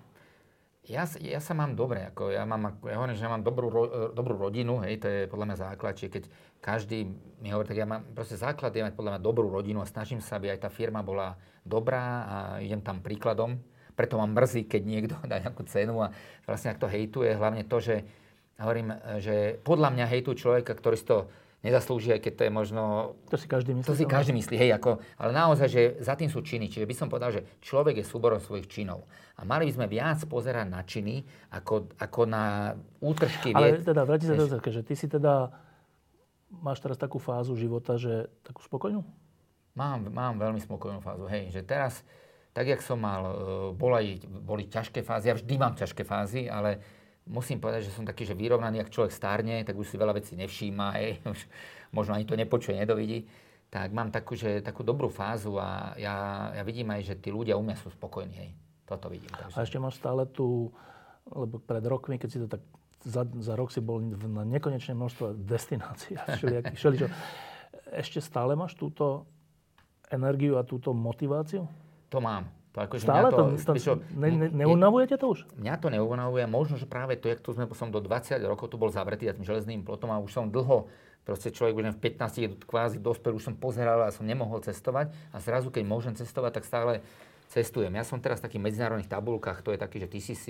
Ja, 0.86 1.10
ja 1.18 1.42
sa 1.42 1.58
mám 1.58 1.74
dobre, 1.74 2.06
ako 2.06 2.30
ja, 2.30 2.46
mám, 2.46 2.78
ja 2.86 2.94
hovorím, 2.94 3.18
že 3.18 3.26
ja 3.26 3.34
mám 3.34 3.42
dobrú, 3.42 3.74
ro, 3.74 4.14
dobrú 4.14 4.38
rodinu, 4.38 4.86
hej, 4.86 5.02
to 5.02 5.10
je 5.10 5.20
podľa 5.26 5.50
mňa 5.50 5.58
základ, 5.66 5.98
čiže 5.98 6.14
keď 6.14 6.24
každý 6.62 7.10
mi 7.42 7.50
hovorí, 7.50 7.66
tak 7.66 7.82
ja 7.82 7.90
mám, 7.90 8.06
proste 8.14 8.38
základ 8.38 8.70
je 8.70 8.86
mať 8.86 8.94
podľa 8.94 9.18
mňa 9.18 9.22
dobrú 9.26 9.50
rodinu 9.50 9.82
a 9.82 9.90
snažím 9.90 10.22
sa, 10.22 10.38
aby 10.38 10.54
aj 10.54 10.62
tá 10.62 10.70
firma 10.70 11.02
bola 11.02 11.42
dobrá 11.66 12.06
a 12.22 12.38
idem 12.62 12.86
tam 12.86 13.02
príkladom. 13.02 13.58
Preto 13.98 14.22
mám 14.22 14.30
mrzí, 14.38 14.70
keď 14.70 14.82
niekto 14.86 15.18
dá 15.30 15.42
nejakú 15.42 15.66
cenu 15.66 16.06
a 16.06 16.14
vlastne 16.46 16.70
ak 16.70 16.78
to 16.78 16.86
hejtuje, 16.86 17.34
hlavne 17.34 17.66
to, 17.66 17.82
že 17.82 18.06
hovorím, 18.62 18.94
že 19.18 19.58
podľa 19.66 19.90
mňa 19.90 20.06
hejtujú 20.06 20.38
človeka, 20.38 20.78
ktorý 20.78 21.02
si 21.02 21.10
to 21.10 21.34
nezaslúži, 21.62 22.18
aj 22.18 22.22
keď 22.26 22.34
to 22.34 22.44
je 22.50 22.52
možno... 22.52 22.82
To 23.30 23.38
si 23.38 23.46
každý 23.46 23.78
myslí. 23.78 23.88
To 23.88 23.98
si 23.98 24.06
každý 24.10 24.34
myslí, 24.34 24.56
hej, 24.58 24.72
ako, 24.74 24.98
ale 25.22 25.32
naozaj, 25.32 25.68
že 25.70 25.82
za 26.02 26.18
tým 26.18 26.28
sú 26.28 26.42
činy. 26.42 26.66
Čiže 26.68 26.90
by 26.90 26.96
som 26.98 27.08
povedal, 27.08 27.30
že 27.38 27.46
človek 27.62 28.02
je 28.02 28.06
súborom 28.06 28.42
svojich 28.42 28.66
činov. 28.66 29.06
A 29.38 29.46
mali 29.46 29.70
by 29.70 29.74
sme 29.78 29.86
viac 29.86 30.18
pozerať 30.26 30.66
na 30.66 30.82
činy, 30.82 31.22
ako, 31.54 31.94
ako 32.02 32.22
na 32.26 32.74
útržky 32.98 33.54
Ale 33.54 33.86
teda, 33.86 34.02
vráti 34.06 34.26
sa 34.26 34.34
do 34.34 34.50
že 34.50 34.82
ty 34.82 34.94
si 34.98 35.06
teda, 35.06 35.54
máš 36.50 36.82
teraz 36.82 36.98
takú 36.98 37.22
fázu 37.22 37.54
života, 37.54 37.96
že 38.02 38.26
takú 38.42 38.66
spokojnú? 38.66 39.06
Mám, 39.78 40.10
mám 40.12 40.36
veľmi 40.42 40.60
spokojnú 40.60 41.00
fázu, 41.00 41.30
hej, 41.30 41.48
že 41.54 41.64
teraz, 41.64 42.04
tak 42.52 42.68
jak 42.68 42.84
som 42.84 43.00
mal, 43.00 43.24
e, 43.24 43.34
boli, 43.72 44.20
boli 44.28 44.68
ťažké 44.68 45.00
fázy, 45.00 45.32
ja 45.32 45.36
vždy 45.38 45.56
mám 45.56 45.80
ťažké 45.80 46.04
fázy, 46.04 46.52
ale 46.52 46.84
musím 47.28 47.62
povedať, 47.62 47.90
že 47.90 47.96
som 47.96 48.08
taký, 48.08 48.26
že 48.26 48.38
vyrovnaný, 48.38 48.82
ak 48.82 48.94
človek 48.94 49.14
stárne, 49.14 49.62
tak 49.62 49.78
už 49.78 49.88
si 49.88 49.96
veľa 49.98 50.18
vecí 50.18 50.34
nevšíma, 50.38 50.86
hej, 50.98 51.22
už 51.26 51.40
možno 51.94 52.18
ani 52.18 52.26
to 52.26 52.34
nepočuje, 52.34 52.78
nedovidí. 52.78 53.28
Tak 53.72 53.96
mám 53.96 54.12
takú, 54.12 54.36
že, 54.36 54.60
takú 54.60 54.84
dobrú 54.84 55.08
fázu 55.08 55.56
a 55.56 55.96
ja, 55.96 56.16
ja 56.52 56.64
vidím 56.68 56.92
aj, 56.92 57.08
že 57.08 57.16
tí 57.16 57.32
ľudia 57.32 57.56
u 57.56 57.64
mňa 57.64 57.76
sú 57.80 57.88
spokojní, 57.94 58.36
hej. 58.36 58.52
Toto 58.84 59.08
vidím. 59.08 59.32
Takže. 59.32 59.56
A 59.56 59.64
ešte 59.64 59.80
máš 59.80 59.96
stále 59.96 60.28
tu, 60.28 60.76
lebo 61.32 61.64
pred 61.64 61.80
rokmi, 61.88 62.20
keď 62.20 62.30
si 62.30 62.40
to 62.44 62.48
tak 62.52 62.60
za, 63.08 63.24
za 63.40 63.56
rok 63.56 63.72
si 63.72 63.80
bol 63.80 64.04
na 64.04 64.44
nekonečné 64.44 64.94
množstvo 64.94 65.40
destinácií 65.48 66.20
a 66.20 66.36
všeličo. 66.76 67.08
Ešte 67.96 68.20
stále 68.20 68.54
máš 68.54 68.76
túto 68.76 69.26
energiu 70.12 70.60
a 70.60 70.68
túto 70.68 70.92
motiváciu? 70.92 71.66
To 72.12 72.20
mám. 72.20 72.61
To 72.72 72.80
akože 72.80 73.04
Stále 73.04 73.36
to, 73.36 73.52
to, 73.60 73.72
to 73.76 73.94
ne, 74.16 74.30
ne, 74.32 74.48
neunavuje 74.48 75.12
ťa 75.12 75.18
to 75.20 75.28
už? 75.36 75.40
Mňa 75.60 75.76
to 75.84 75.92
neunavuje. 75.92 76.48
Možno, 76.48 76.80
že 76.80 76.88
práve 76.88 77.20
to, 77.20 77.28
jak 77.28 77.44
tu 77.44 77.52
sme, 77.52 77.68
som 77.76 77.92
do 77.92 78.00
20 78.00 78.40
rokov 78.48 78.72
tu 78.72 78.80
bol 78.80 78.88
zavretý 78.88 79.28
tým 79.28 79.44
železným 79.44 79.84
plotom 79.84 80.08
a 80.08 80.24
už 80.24 80.32
som 80.32 80.48
dlho, 80.48 80.88
proste 81.28 81.52
človek 81.52 81.76
už 81.76 81.86
v 82.00 82.16
15 82.16 82.44
je 82.44 82.48
kvázi 82.64 82.98
dospel, 83.04 83.36
už 83.36 83.52
som 83.52 83.56
pozeral 83.60 84.08
a 84.08 84.16
som 84.16 84.24
nemohol 84.24 84.64
cestovať 84.64 85.12
a 85.36 85.38
zrazu, 85.44 85.68
keď 85.68 85.84
môžem 85.84 86.14
cestovať, 86.16 86.64
tak 86.64 86.66
stále 86.66 87.04
cestujem. 87.52 87.92
Ja 87.92 88.08
som 88.08 88.24
teraz 88.24 88.40
v 88.40 88.48
takých 88.48 88.64
medzinárodných 88.72 89.12
tabulkách, 89.12 89.68
to 89.68 89.76
je 89.76 89.80
taký, 89.80 90.00
že 90.00 90.08
TCC, 90.08 90.46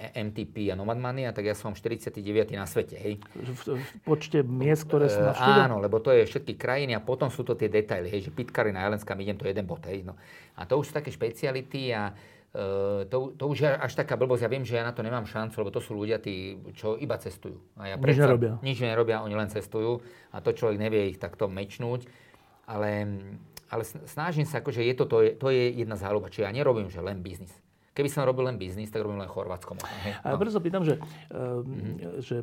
MTP 0.00 0.72
a 0.72 0.74
Nomadmania, 0.74 1.36
tak 1.36 1.44
ja 1.44 1.52
som 1.52 1.76
49. 1.76 2.24
na 2.56 2.64
svete, 2.64 2.96
hej. 2.96 3.20
V, 3.36 3.76
v 3.76 3.90
počte 4.08 4.40
miest, 4.40 4.88
ktoré 4.88 5.12
sú 5.12 5.20
e, 5.20 5.28
navštívil? 5.28 5.62
Áno, 5.68 5.76
lebo 5.84 6.00
to 6.00 6.08
je 6.08 6.24
všetky 6.24 6.56
krajiny 6.56 6.96
a 6.96 7.04
potom 7.04 7.28
sú 7.28 7.44
to 7.44 7.52
tie 7.52 7.68
detaily, 7.68 8.08
hej, 8.08 8.28
že 8.28 8.30
Pitkarina, 8.32 8.88
Jelenska, 8.88 9.12
idem 9.12 9.36
to 9.36 9.44
jeden 9.44 9.68
bod, 9.68 9.84
hej. 9.84 10.00
No. 10.00 10.16
A 10.56 10.64
to 10.64 10.80
už 10.80 10.90
sú 10.90 10.92
také 10.96 11.12
špeciality 11.12 11.92
a 11.92 12.08
uh, 12.08 13.04
to, 13.04 13.36
to 13.36 13.44
už 13.44 13.68
je 13.68 13.68
až 13.68 13.92
taká 13.92 14.16
blbosť. 14.16 14.48
Ja 14.48 14.50
viem, 14.50 14.64
že 14.64 14.80
ja 14.80 14.84
na 14.88 14.96
to 14.96 15.04
nemám 15.04 15.28
šancu, 15.28 15.60
lebo 15.60 15.68
to 15.68 15.84
sú 15.84 15.92
ľudia, 15.92 16.16
tí, 16.16 16.56
čo 16.72 16.96
iba 16.96 17.20
cestujú. 17.20 17.60
A 17.76 17.92
ja 17.92 17.96
nič 18.00 18.16
nerobia. 18.16 18.56
Nič 18.64 18.78
nerobia, 18.80 19.20
oni 19.20 19.36
len 19.36 19.52
cestujú 19.52 20.00
a 20.32 20.40
to 20.40 20.56
človek 20.56 20.80
nevie 20.80 21.12
ich 21.12 21.20
takto 21.20 21.52
mečnúť. 21.52 22.08
Ale, 22.64 23.20
ale 23.68 23.82
snažím 24.08 24.48
sa, 24.48 24.64
akože 24.64 24.80
je 24.80 24.94
to, 24.96 25.04
to, 25.04 25.18
je, 25.20 25.30
to 25.36 25.52
je 25.52 25.84
jedna 25.84 26.00
záľuba. 26.00 26.32
Čiže 26.32 26.48
ja 26.48 26.52
nerobím, 26.54 26.88
že 26.88 27.04
len 27.04 27.20
biznis. 27.20 27.52
Keby 27.92 28.08
som 28.08 28.24
robil 28.24 28.48
len 28.48 28.56
biznis, 28.56 28.88
tak 28.88 29.04
robím 29.04 29.20
len 29.20 29.28
Chorvátsko. 29.28 29.76
Možno, 29.76 29.96
hej? 30.08 30.16
No. 30.24 30.32
A 30.32 30.40
preto 30.40 30.52
sa 30.56 30.64
pýtam, 30.64 30.80
že, 30.80 30.96
mm-hmm. 31.28 32.24
že 32.24 32.36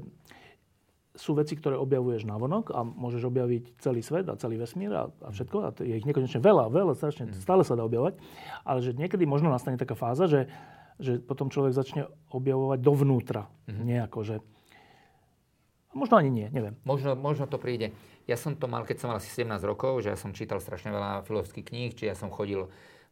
sú 1.18 1.36
veci, 1.36 1.58
ktoré 1.58 1.76
objavuješ 1.76 2.24
na 2.24 2.40
vonok 2.40 2.72
a 2.72 2.86
môžeš 2.86 3.28
objaviť 3.28 3.82
celý 3.82 4.00
svet 4.00 4.30
a 4.30 4.40
celý 4.40 4.62
vesmír 4.62 4.94
a, 4.94 5.10
a 5.10 5.30
všetko. 5.34 5.58
A 5.66 5.70
je 5.82 6.00
ich 6.00 6.08
nekonečne 6.08 6.40
veľa, 6.40 6.72
veľa, 6.72 6.94
strašne, 6.96 7.28
mm. 7.28 7.44
stále 7.44 7.68
sa 7.68 7.76
dá 7.76 7.84
objavovať. 7.84 8.22
Ale 8.64 8.80
že 8.80 8.96
niekedy 8.96 9.28
možno 9.28 9.52
nastane 9.52 9.76
taká 9.76 10.00
fáza, 10.00 10.32
že, 10.32 10.48
že 11.02 11.20
potom 11.20 11.52
človek 11.52 11.76
začne 11.76 12.08
objavovať 12.32 12.80
dovnútra 12.80 13.52
mm. 13.68 13.84
nejako, 13.84 14.20
že 14.24 14.36
Možno 15.90 16.22
ani 16.22 16.30
nie, 16.30 16.48
neviem. 16.54 16.78
Možno, 16.86 17.18
možno 17.18 17.50
to 17.50 17.58
príde. 17.58 17.98
Ja 18.30 18.38
som 18.38 18.54
to 18.54 18.70
mal, 18.70 18.86
keď 18.86 19.02
som 19.02 19.08
mal 19.10 19.18
asi 19.18 19.34
17 19.34 19.58
rokov, 19.66 20.06
že 20.06 20.14
ja 20.14 20.18
som 20.22 20.38
čítal 20.38 20.62
strašne 20.62 20.94
veľa 20.94 21.26
filozofických 21.26 21.66
kníh, 21.66 21.92
či 21.98 22.06
ja 22.06 22.14
som 22.14 22.30
chodil 22.30 22.70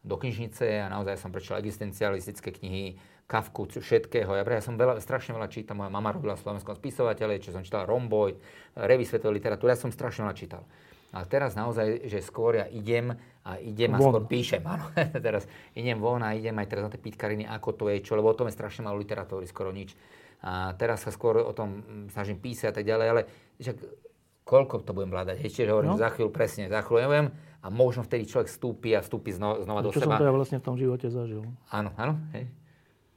do 0.08 0.16
knižnice 0.16 0.64
a 0.80 0.88
naozaj 0.88 1.20
som 1.20 1.30
prečítal 1.30 1.60
existencialistické 1.60 2.50
knihy, 2.56 2.96
Kafku, 3.28 3.68
všetkého. 3.68 4.32
Ja, 4.32 4.40
ja 4.40 4.64
som 4.64 4.80
veľa, 4.80 5.04
strašne 5.04 5.36
veľa 5.36 5.52
čítal. 5.52 5.76
Moja 5.76 5.92
mama 5.92 6.16
robila 6.16 6.32
v 6.32 6.48
slovenskom 6.48 6.72
spisovateľe, 6.80 7.44
čo 7.44 7.52
som 7.52 7.60
čítal 7.60 7.84
Romboj, 7.84 8.40
Revy 8.72 9.04
svetovej 9.04 9.36
literatúry. 9.36 9.76
Ja 9.76 9.84
som 9.84 9.92
strašne 9.92 10.24
veľa 10.24 10.32
čítal. 10.32 10.64
A 11.12 11.28
teraz 11.28 11.52
naozaj, 11.52 12.08
že 12.08 12.24
skôr 12.24 12.56
ja 12.56 12.66
idem 12.72 13.12
a 13.44 13.60
idem 13.60 13.92
a 13.92 14.00
von. 14.00 14.16
skôr 14.16 14.24
píšem. 14.32 14.64
Áno, 14.64 14.88
teraz 15.28 15.44
idem 15.76 16.00
von 16.00 16.24
a 16.24 16.32
idem 16.32 16.56
aj 16.56 16.68
teraz 16.72 16.88
na 16.88 16.90
tie 16.92 17.04
pitkariny, 17.04 17.44
ako 17.44 17.76
to 17.76 17.84
je, 17.92 18.00
čo, 18.00 18.16
lebo 18.16 18.32
o 18.32 18.36
tom 18.36 18.48
je 18.48 18.56
strašne 18.56 18.88
malo 18.88 18.96
literatúry, 18.96 19.44
skoro 19.44 19.76
nič. 19.76 19.92
A 20.40 20.72
teraz 20.80 21.04
sa 21.04 21.12
skôr 21.12 21.36
o 21.44 21.52
tom 21.52 21.84
snažím 22.08 22.40
písať 22.40 22.72
a 22.72 22.74
tak 22.80 22.88
ďalej, 22.88 23.06
ale 23.12 23.20
však 23.60 23.76
koľko 24.48 24.88
to 24.88 24.96
budem 24.96 25.12
vládať? 25.12 25.44
Ešte 25.44 25.68
hovorím, 25.68 25.96
no. 25.96 26.00
za 26.00 26.08
chvíľu 26.16 26.32
presne, 26.32 26.72
za 26.72 26.80
chvíľu, 26.80 27.00
neviem, 27.04 27.26
a 27.58 27.66
možno 27.74 28.06
vtedy 28.06 28.30
človek 28.30 28.46
vstúpi 28.46 28.94
a 28.94 29.02
vstúpi 29.02 29.34
znova, 29.34 29.66
znova 29.66 29.80
do 29.82 29.90
čo 29.90 29.98
seba. 29.98 30.04
Čo 30.04 30.10
som 30.14 30.20
to 30.22 30.28
ja 30.30 30.34
vlastne 30.34 30.58
v 30.62 30.64
tom 30.64 30.76
živote 30.78 31.06
zažil. 31.10 31.42
Áno, 31.74 31.90
áno, 31.98 32.14
hej. 32.34 32.46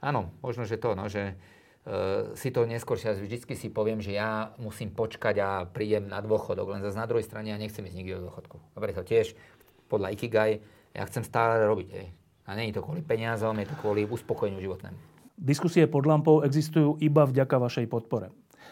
Áno, 0.01 0.33
možno, 0.41 0.65
že 0.65 0.81
to, 0.81 0.97
no, 0.97 1.05
že 1.05 1.37
uh, 1.85 2.33
si 2.33 2.49
to 2.49 2.65
neskôr, 2.65 2.97
ja 2.97 3.13
vždycky 3.13 3.53
si 3.53 3.69
poviem, 3.69 4.01
že 4.01 4.17
ja 4.17 4.57
musím 4.57 4.89
počkať 4.89 5.35
a 5.37 5.49
prídem 5.69 6.09
na 6.09 6.25
dôchodok, 6.25 6.73
len 6.73 6.81
zase 6.81 6.97
na 6.97 7.05
druhej 7.05 7.25
strane 7.25 7.53
ja 7.53 7.57
nechcem 7.61 7.85
ísť 7.85 7.97
nikdy 8.01 8.11
do 8.17 8.25
dôchodku. 8.25 8.57
Dobre, 8.73 8.97
to 8.97 9.05
tiež 9.05 9.37
podľa 9.85 10.17
Ikigai, 10.17 10.57
ja 10.97 11.05
chcem 11.05 11.21
stále 11.21 11.61
robiť, 11.61 11.89
hej. 11.93 12.07
A 12.49 12.57
nie 12.57 12.73
je 12.73 12.81
to 12.81 12.83
kvôli 12.83 13.05
peniazom, 13.05 13.53
je 13.61 13.69
to 13.69 13.77
kvôli 13.77 14.09
uspokojeniu 14.09 14.57
životnému. 14.57 14.97
Diskusie 15.37 15.85
pod 15.85 16.09
lampou 16.09 16.41
existujú 16.41 16.97
iba 16.97 17.25
vďaka 17.29 17.61
vašej 17.61 17.85
podpore. 17.85 18.33